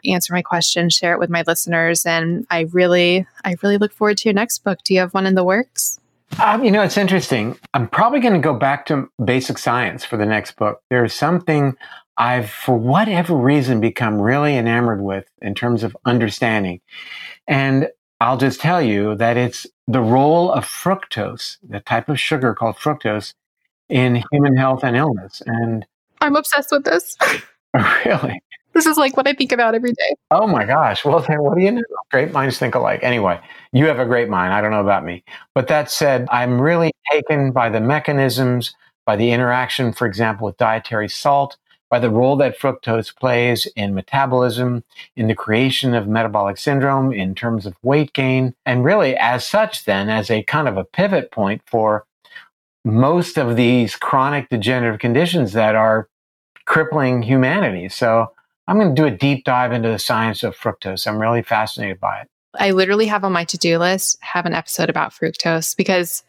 answer 0.04 0.34
my 0.34 0.42
questions, 0.42 0.94
share 0.94 1.14
it 1.14 1.18
with 1.18 1.30
my 1.30 1.44
listeners. 1.46 2.04
And 2.04 2.46
I 2.50 2.62
really, 2.72 3.26
I 3.42 3.56
really 3.62 3.78
look 3.78 3.92
forward 3.92 4.18
to 4.18 4.28
your 4.28 4.34
next 4.34 4.64
book. 4.64 4.80
Do 4.84 4.92
you 4.92 5.00
have 5.00 5.14
one 5.14 5.26
in 5.26 5.34
the 5.34 5.44
works? 5.44 5.98
Um, 6.40 6.64
you 6.64 6.70
know, 6.70 6.82
it's 6.82 6.96
interesting. 6.96 7.58
I'm 7.74 7.88
probably 7.88 8.20
going 8.20 8.34
to 8.34 8.40
go 8.40 8.54
back 8.54 8.86
to 8.86 9.08
basic 9.24 9.58
science 9.58 10.04
for 10.04 10.16
the 10.16 10.26
next 10.26 10.56
book. 10.56 10.80
There's 10.90 11.12
something 11.12 11.76
I've, 12.16 12.50
for 12.50 12.76
whatever 12.76 13.36
reason, 13.36 13.80
become 13.80 14.20
really 14.20 14.56
enamored 14.56 15.02
with 15.02 15.26
in 15.40 15.54
terms 15.54 15.82
of 15.82 15.96
understanding. 16.04 16.80
And 17.46 17.88
I'll 18.20 18.38
just 18.38 18.60
tell 18.60 18.80
you 18.80 19.14
that 19.16 19.36
it's 19.36 19.66
the 19.86 20.00
role 20.00 20.50
of 20.50 20.64
fructose, 20.64 21.58
the 21.68 21.80
type 21.80 22.08
of 22.08 22.18
sugar 22.18 22.54
called 22.54 22.76
fructose, 22.76 23.34
in 23.88 24.22
human 24.32 24.56
health 24.56 24.84
and 24.84 24.96
illness. 24.96 25.42
And 25.44 25.86
I'm 26.20 26.36
obsessed 26.36 26.70
with 26.72 26.84
this. 26.84 27.16
really? 28.06 28.40
This 28.74 28.86
is 28.86 28.96
like 28.96 29.16
what 29.16 29.28
I 29.28 29.34
think 29.34 29.52
about 29.52 29.74
every 29.74 29.92
day. 29.92 30.16
Oh 30.30 30.46
my 30.46 30.64
gosh. 30.64 31.04
Well, 31.04 31.20
then 31.20 31.42
what 31.42 31.56
do 31.56 31.62
you 31.62 31.72
know? 31.72 31.82
Great 32.10 32.32
minds 32.32 32.58
think 32.58 32.74
alike. 32.74 33.00
Anyway, 33.02 33.40
you 33.72 33.86
have 33.86 33.98
a 33.98 34.04
great 34.04 34.28
mind. 34.28 34.52
I 34.52 34.60
don't 34.60 34.70
know 34.70 34.80
about 34.80 35.04
me. 35.04 35.24
But 35.54 35.68
that 35.68 35.90
said, 35.90 36.26
I'm 36.30 36.60
really 36.60 36.92
taken 37.10 37.52
by 37.52 37.68
the 37.68 37.80
mechanisms, 37.80 38.74
by 39.04 39.16
the 39.16 39.32
interaction, 39.32 39.92
for 39.92 40.06
example, 40.06 40.46
with 40.46 40.56
dietary 40.56 41.08
salt, 41.08 41.56
by 41.90 41.98
the 41.98 42.10
role 42.10 42.36
that 42.36 42.58
fructose 42.58 43.14
plays 43.14 43.66
in 43.76 43.94
metabolism, 43.94 44.82
in 45.14 45.28
the 45.28 45.34
creation 45.34 45.94
of 45.94 46.08
metabolic 46.08 46.56
syndrome, 46.56 47.12
in 47.12 47.34
terms 47.34 47.66
of 47.66 47.76
weight 47.82 48.14
gain, 48.14 48.54
and 48.64 48.84
really 48.84 49.14
as 49.16 49.46
such, 49.46 49.84
then, 49.84 50.08
as 50.08 50.30
a 50.30 50.42
kind 50.44 50.68
of 50.68 50.78
a 50.78 50.84
pivot 50.84 51.30
point 51.30 51.60
for 51.66 52.06
most 52.84 53.36
of 53.36 53.56
these 53.56 53.94
chronic 53.94 54.48
degenerative 54.48 55.00
conditions 55.00 55.52
that 55.52 55.74
are 55.74 56.08
crippling 56.64 57.22
humanity. 57.22 57.88
So 57.88 58.32
I'm 58.68 58.78
going 58.78 58.94
to 58.94 59.02
do 59.02 59.06
a 59.06 59.10
deep 59.10 59.44
dive 59.44 59.72
into 59.72 59.88
the 59.88 59.98
science 59.98 60.42
of 60.42 60.56
fructose. 60.56 61.06
I'm 61.06 61.20
really 61.20 61.42
fascinated 61.42 62.00
by 62.00 62.20
it. 62.20 62.28
I 62.54 62.70
literally 62.70 63.06
have 63.06 63.24
on 63.24 63.32
my 63.32 63.44
to 63.46 63.58
do 63.58 63.78
list 63.78 64.18
have 64.20 64.46
an 64.46 64.54
episode 64.54 64.90
about 64.90 65.12
fructose 65.12 65.76
because 65.76 66.22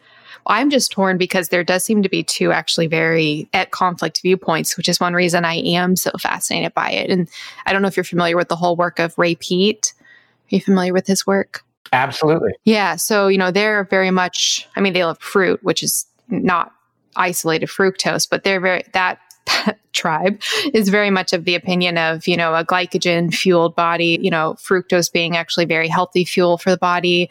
I'm 0.47 0.69
just 0.69 0.91
torn 0.91 1.18
because 1.18 1.49
there 1.49 1.64
does 1.64 1.84
seem 1.84 2.01
to 2.03 2.10
be 2.10 2.23
two 2.23 2.51
actually 2.51 2.88
very 2.88 3.47
at 3.53 3.72
conflict 3.72 4.22
viewpoints, 4.22 4.76
which 4.77 4.89
is 4.89 4.99
one 4.99 5.14
reason 5.14 5.45
I 5.45 5.55
am 5.55 5.95
so 5.95 6.11
fascinated 6.19 6.73
by 6.73 6.91
it. 6.91 7.10
And 7.10 7.30
I 7.65 7.73
don't 7.73 7.81
know 7.81 7.88
if 7.88 7.97
you're 7.97 8.03
familiar 8.03 8.35
with 8.35 8.49
the 8.49 8.55
whole 8.55 8.76
work 8.76 8.99
of 8.99 9.18
Ray 9.18 9.35
Peat. 9.35 9.93
Are 9.99 10.55
you 10.55 10.61
familiar 10.61 10.93
with 10.93 11.07
his 11.07 11.26
work? 11.27 11.64
Absolutely. 11.91 12.53
Yeah. 12.64 12.95
So, 12.95 13.27
you 13.27 13.38
know, 13.38 13.51
they're 13.51 13.84
very 13.85 14.11
much, 14.11 14.68
I 14.76 14.81
mean, 14.81 14.93
they 14.93 15.05
love 15.05 15.19
fruit, 15.19 15.64
which 15.64 15.84
is 15.84 16.05
not 16.27 16.72
isolated 17.15 17.69
fructose, 17.69 18.27
but 18.30 18.43
they're 18.43 18.60
very, 18.60 18.84
that 18.93 19.19
tribe 19.94 20.41
is 20.74 20.90
very 20.90 21.10
much 21.10 21.34
of 21.34 21.45
the 21.45 21.56
opinion 21.56 21.98
of, 21.98 22.28
you 22.28 22.38
know, 22.38 22.56
a 22.56 22.65
glycogen 22.65 23.34
fueled 23.34 23.76
body, 23.76 24.20
you 24.22 24.30
know, 24.30 24.56
fructose 24.60 25.11
being 25.11 25.38
actually 25.38 25.65
very 25.65 25.88
healthy 25.88 26.26
fuel 26.26 26.57
for 26.57 26.72
the 26.72 26.78
body, 26.78 27.30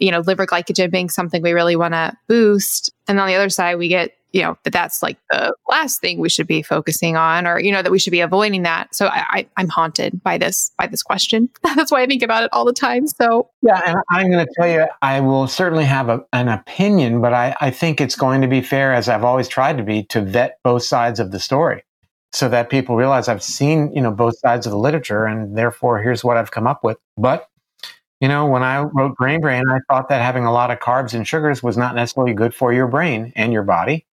you 0.00 0.10
know, 0.10 0.20
liver 0.20 0.46
glycogen 0.46 0.90
being 0.90 1.08
something 1.08 1.42
we 1.42 1.52
really 1.52 1.76
want 1.76 1.94
to 1.94 2.16
boost. 2.26 2.92
And 3.08 3.20
on 3.20 3.28
the 3.28 3.34
other 3.34 3.48
side, 3.48 3.76
we 3.76 3.88
get 3.88 4.12
you 4.32 4.42
know 4.42 4.56
that 4.64 4.72
that's 4.72 5.02
like 5.02 5.18
the 5.30 5.54
last 5.68 6.00
thing 6.00 6.18
we 6.18 6.28
should 6.28 6.46
be 6.46 6.62
focusing 6.62 7.16
on 7.16 7.46
or 7.46 7.60
you 7.60 7.70
know 7.70 7.82
that 7.82 7.92
we 7.92 7.98
should 7.98 8.10
be 8.10 8.20
avoiding 8.20 8.62
that. 8.62 8.94
So 8.94 9.06
I, 9.06 9.46
I 9.56 9.60
am 9.60 9.68
haunted 9.68 10.22
by 10.22 10.38
this 10.38 10.72
by 10.78 10.86
this 10.86 11.02
question. 11.02 11.48
That's 11.62 11.90
why 11.90 12.02
i 12.02 12.06
think 12.06 12.22
about 12.22 12.44
it 12.44 12.50
all 12.52 12.64
the 12.64 12.72
time. 12.72 13.06
So 13.06 13.50
yeah 13.62 13.80
and 13.86 13.96
i'm 14.10 14.30
going 14.30 14.44
to 14.44 14.52
tell 14.56 14.68
you 14.68 14.86
i 15.00 15.20
will 15.20 15.46
certainly 15.46 15.84
have 15.84 16.08
a, 16.08 16.24
an 16.32 16.48
opinion 16.48 17.20
but 17.20 17.32
I, 17.32 17.56
I 17.60 17.70
think 17.70 18.00
it's 18.00 18.16
going 18.16 18.42
to 18.42 18.48
be 18.48 18.60
fair 18.60 18.92
as 18.92 19.08
i've 19.08 19.24
always 19.24 19.48
tried 19.48 19.76
to 19.78 19.82
be 19.82 20.04
to 20.04 20.20
vet 20.20 20.58
both 20.64 20.82
sides 20.82 21.20
of 21.20 21.30
the 21.30 21.40
story 21.40 21.84
so 22.32 22.48
that 22.48 22.70
people 22.70 22.96
realize 22.96 23.28
i've 23.28 23.42
seen 23.42 23.92
you 23.94 24.00
know 24.00 24.10
both 24.10 24.38
sides 24.38 24.66
of 24.66 24.72
the 24.72 24.78
literature 24.78 25.24
and 25.24 25.56
therefore 25.56 26.00
here's 26.00 26.24
what 26.24 26.36
i've 26.36 26.50
come 26.50 26.66
up 26.66 26.82
with. 26.82 26.98
But 27.16 27.48
you 28.22 28.28
know, 28.28 28.46
when 28.46 28.62
I 28.62 28.82
wrote 28.82 29.16
Grain 29.16 29.40
Brain, 29.40 29.64
I 29.68 29.80
thought 29.88 30.08
that 30.08 30.22
having 30.22 30.44
a 30.44 30.52
lot 30.52 30.70
of 30.70 30.78
carbs 30.78 31.12
and 31.12 31.26
sugars 31.26 31.60
was 31.60 31.76
not 31.76 31.96
necessarily 31.96 32.32
good 32.32 32.54
for 32.54 32.72
your 32.72 32.86
brain 32.86 33.32
and 33.34 33.52
your 33.52 33.64
body. 33.64 34.06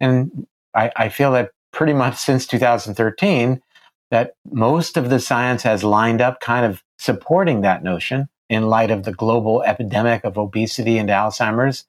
And 0.00 0.46
I, 0.74 0.92
I 0.94 1.08
feel 1.08 1.32
that 1.32 1.50
pretty 1.72 1.92
much 2.04 2.18
since 2.18 2.46
2013, 2.46 3.62
that 4.10 4.34
most 4.52 4.98
of 4.98 5.08
the 5.08 5.18
science 5.18 5.62
has 5.62 5.82
lined 5.82 6.20
up 6.20 6.40
kind 6.40 6.66
of 6.66 6.82
supporting 6.98 7.62
that 7.62 7.82
notion 7.82 8.28
in 8.50 8.68
light 8.68 8.90
of 8.90 9.04
the 9.04 9.12
global 9.12 9.62
epidemic 9.62 10.24
of 10.24 10.36
obesity 10.36 10.98
and 10.98 11.08
Alzheimer's. 11.08 11.86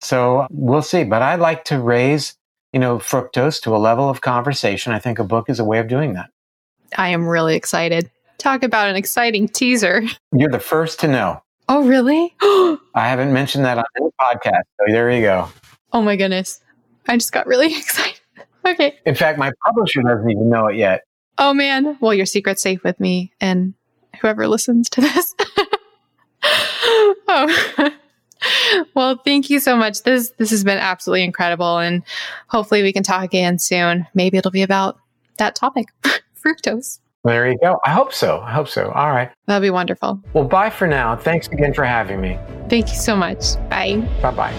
So 0.00 0.46
we'll 0.50 0.80
see. 0.80 1.04
But 1.04 1.20
I'd 1.20 1.40
like 1.40 1.64
to 1.64 1.78
raise, 1.78 2.36
you 2.72 2.80
know, 2.80 2.96
fructose 2.96 3.60
to 3.64 3.76
a 3.76 3.78
level 3.78 4.08
of 4.08 4.22
conversation. 4.22 4.94
I 4.94 4.98
think 4.98 5.18
a 5.18 5.24
book 5.24 5.50
is 5.50 5.60
a 5.60 5.64
way 5.64 5.78
of 5.78 5.88
doing 5.88 6.14
that. 6.14 6.30
I 6.96 7.10
am 7.10 7.28
really 7.28 7.54
excited. 7.54 8.10
Talk 8.38 8.62
about 8.62 8.88
an 8.88 8.96
exciting 8.96 9.48
teaser. 9.48 10.02
You're 10.32 10.50
the 10.50 10.60
first 10.60 11.00
to 11.00 11.08
know. 11.08 11.42
Oh, 11.68 11.86
really? 11.86 12.34
I 12.40 12.78
haven't 13.08 13.32
mentioned 13.32 13.64
that 13.64 13.78
on 13.78 13.84
any 14.00 14.10
podcast. 14.20 14.62
So 14.78 14.92
there 14.92 15.10
you 15.10 15.22
go. 15.22 15.48
Oh, 15.92 16.02
my 16.02 16.16
goodness. 16.16 16.60
I 17.08 17.16
just 17.16 17.32
got 17.32 17.46
really 17.46 17.66
excited. 17.76 18.20
Okay. 18.64 18.96
In 19.04 19.14
fact, 19.14 19.38
my 19.38 19.50
publisher 19.64 20.02
doesn't 20.02 20.30
even 20.30 20.48
know 20.48 20.68
it 20.68 20.76
yet. 20.76 21.02
Oh, 21.36 21.52
man. 21.52 21.98
Well, 22.00 22.14
your 22.14 22.26
secret's 22.26 22.62
safe 22.62 22.82
with 22.84 22.98
me 23.00 23.32
and 23.40 23.74
whoever 24.20 24.46
listens 24.48 24.88
to 24.90 25.00
this. 25.00 25.34
oh. 26.42 27.90
well, 28.94 29.16
thank 29.24 29.50
you 29.50 29.60
so 29.60 29.76
much. 29.76 30.02
This 30.02 30.32
this 30.38 30.50
has 30.50 30.64
been 30.64 30.78
absolutely 30.78 31.24
incredible 31.24 31.78
and 31.78 32.02
hopefully 32.48 32.82
we 32.82 32.92
can 32.92 33.02
talk 33.02 33.24
again 33.24 33.58
soon. 33.58 34.06
Maybe 34.14 34.38
it'll 34.38 34.50
be 34.50 34.62
about 34.62 34.98
that 35.38 35.54
topic, 35.54 35.88
fructose. 36.44 36.98
There 37.28 37.48
you 37.48 37.58
go. 37.58 37.78
I 37.84 37.90
hope 37.90 38.12
so. 38.12 38.40
I 38.40 38.52
hope 38.52 38.68
so. 38.68 38.90
All 38.90 39.10
right. 39.10 39.30
That'll 39.46 39.60
be 39.60 39.70
wonderful. 39.70 40.20
Well, 40.32 40.44
bye 40.44 40.70
for 40.70 40.86
now. 40.86 41.16
Thanks 41.16 41.46
again 41.48 41.74
for 41.74 41.84
having 41.84 42.20
me. 42.20 42.38
Thank 42.68 42.88
you 42.88 42.96
so 42.96 43.14
much. 43.14 43.56
Bye. 43.68 44.08
Bye 44.22 44.30
bye. 44.30 44.52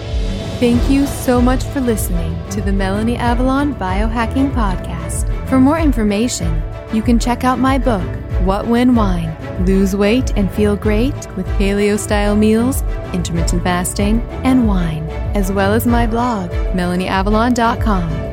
Thank 0.60 0.90
you 0.90 1.06
so 1.06 1.40
much 1.40 1.64
for 1.64 1.80
listening 1.80 2.36
to 2.50 2.60
the 2.60 2.72
Melanie 2.72 3.16
Avalon 3.16 3.74
Biohacking 3.74 4.52
Podcast. 4.52 5.26
For 5.48 5.58
more 5.58 5.78
information, 5.78 6.62
you 6.92 7.02
can 7.02 7.18
check 7.18 7.44
out 7.44 7.58
my 7.58 7.78
book, 7.78 8.06
What 8.44 8.66
When 8.66 8.94
Wine 8.94 9.36
Lose 9.64 9.96
Weight 9.96 10.32
and 10.36 10.50
Feel 10.52 10.76
Great 10.76 11.14
with 11.36 11.46
Paleo 11.58 11.98
Style 11.98 12.36
Meals, 12.36 12.82
Intermittent 13.12 13.62
Fasting, 13.62 14.20
and 14.44 14.66
Wine, 14.66 15.08
as 15.34 15.52
well 15.52 15.72
as 15.72 15.86
my 15.86 16.06
blog, 16.06 16.50
melanieavalon.com 16.50 18.30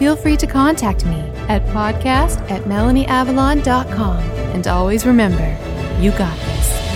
feel 0.00 0.16
free 0.16 0.34
to 0.34 0.46
contact 0.46 1.04
me 1.04 1.29
at 1.50 1.66
podcast 1.66 2.38
at 2.48 2.62
melanieavalon.com. 2.62 4.18
And 4.54 4.68
always 4.68 5.04
remember, 5.04 5.58
you 6.00 6.12
got 6.12 6.38
this. 6.38 6.89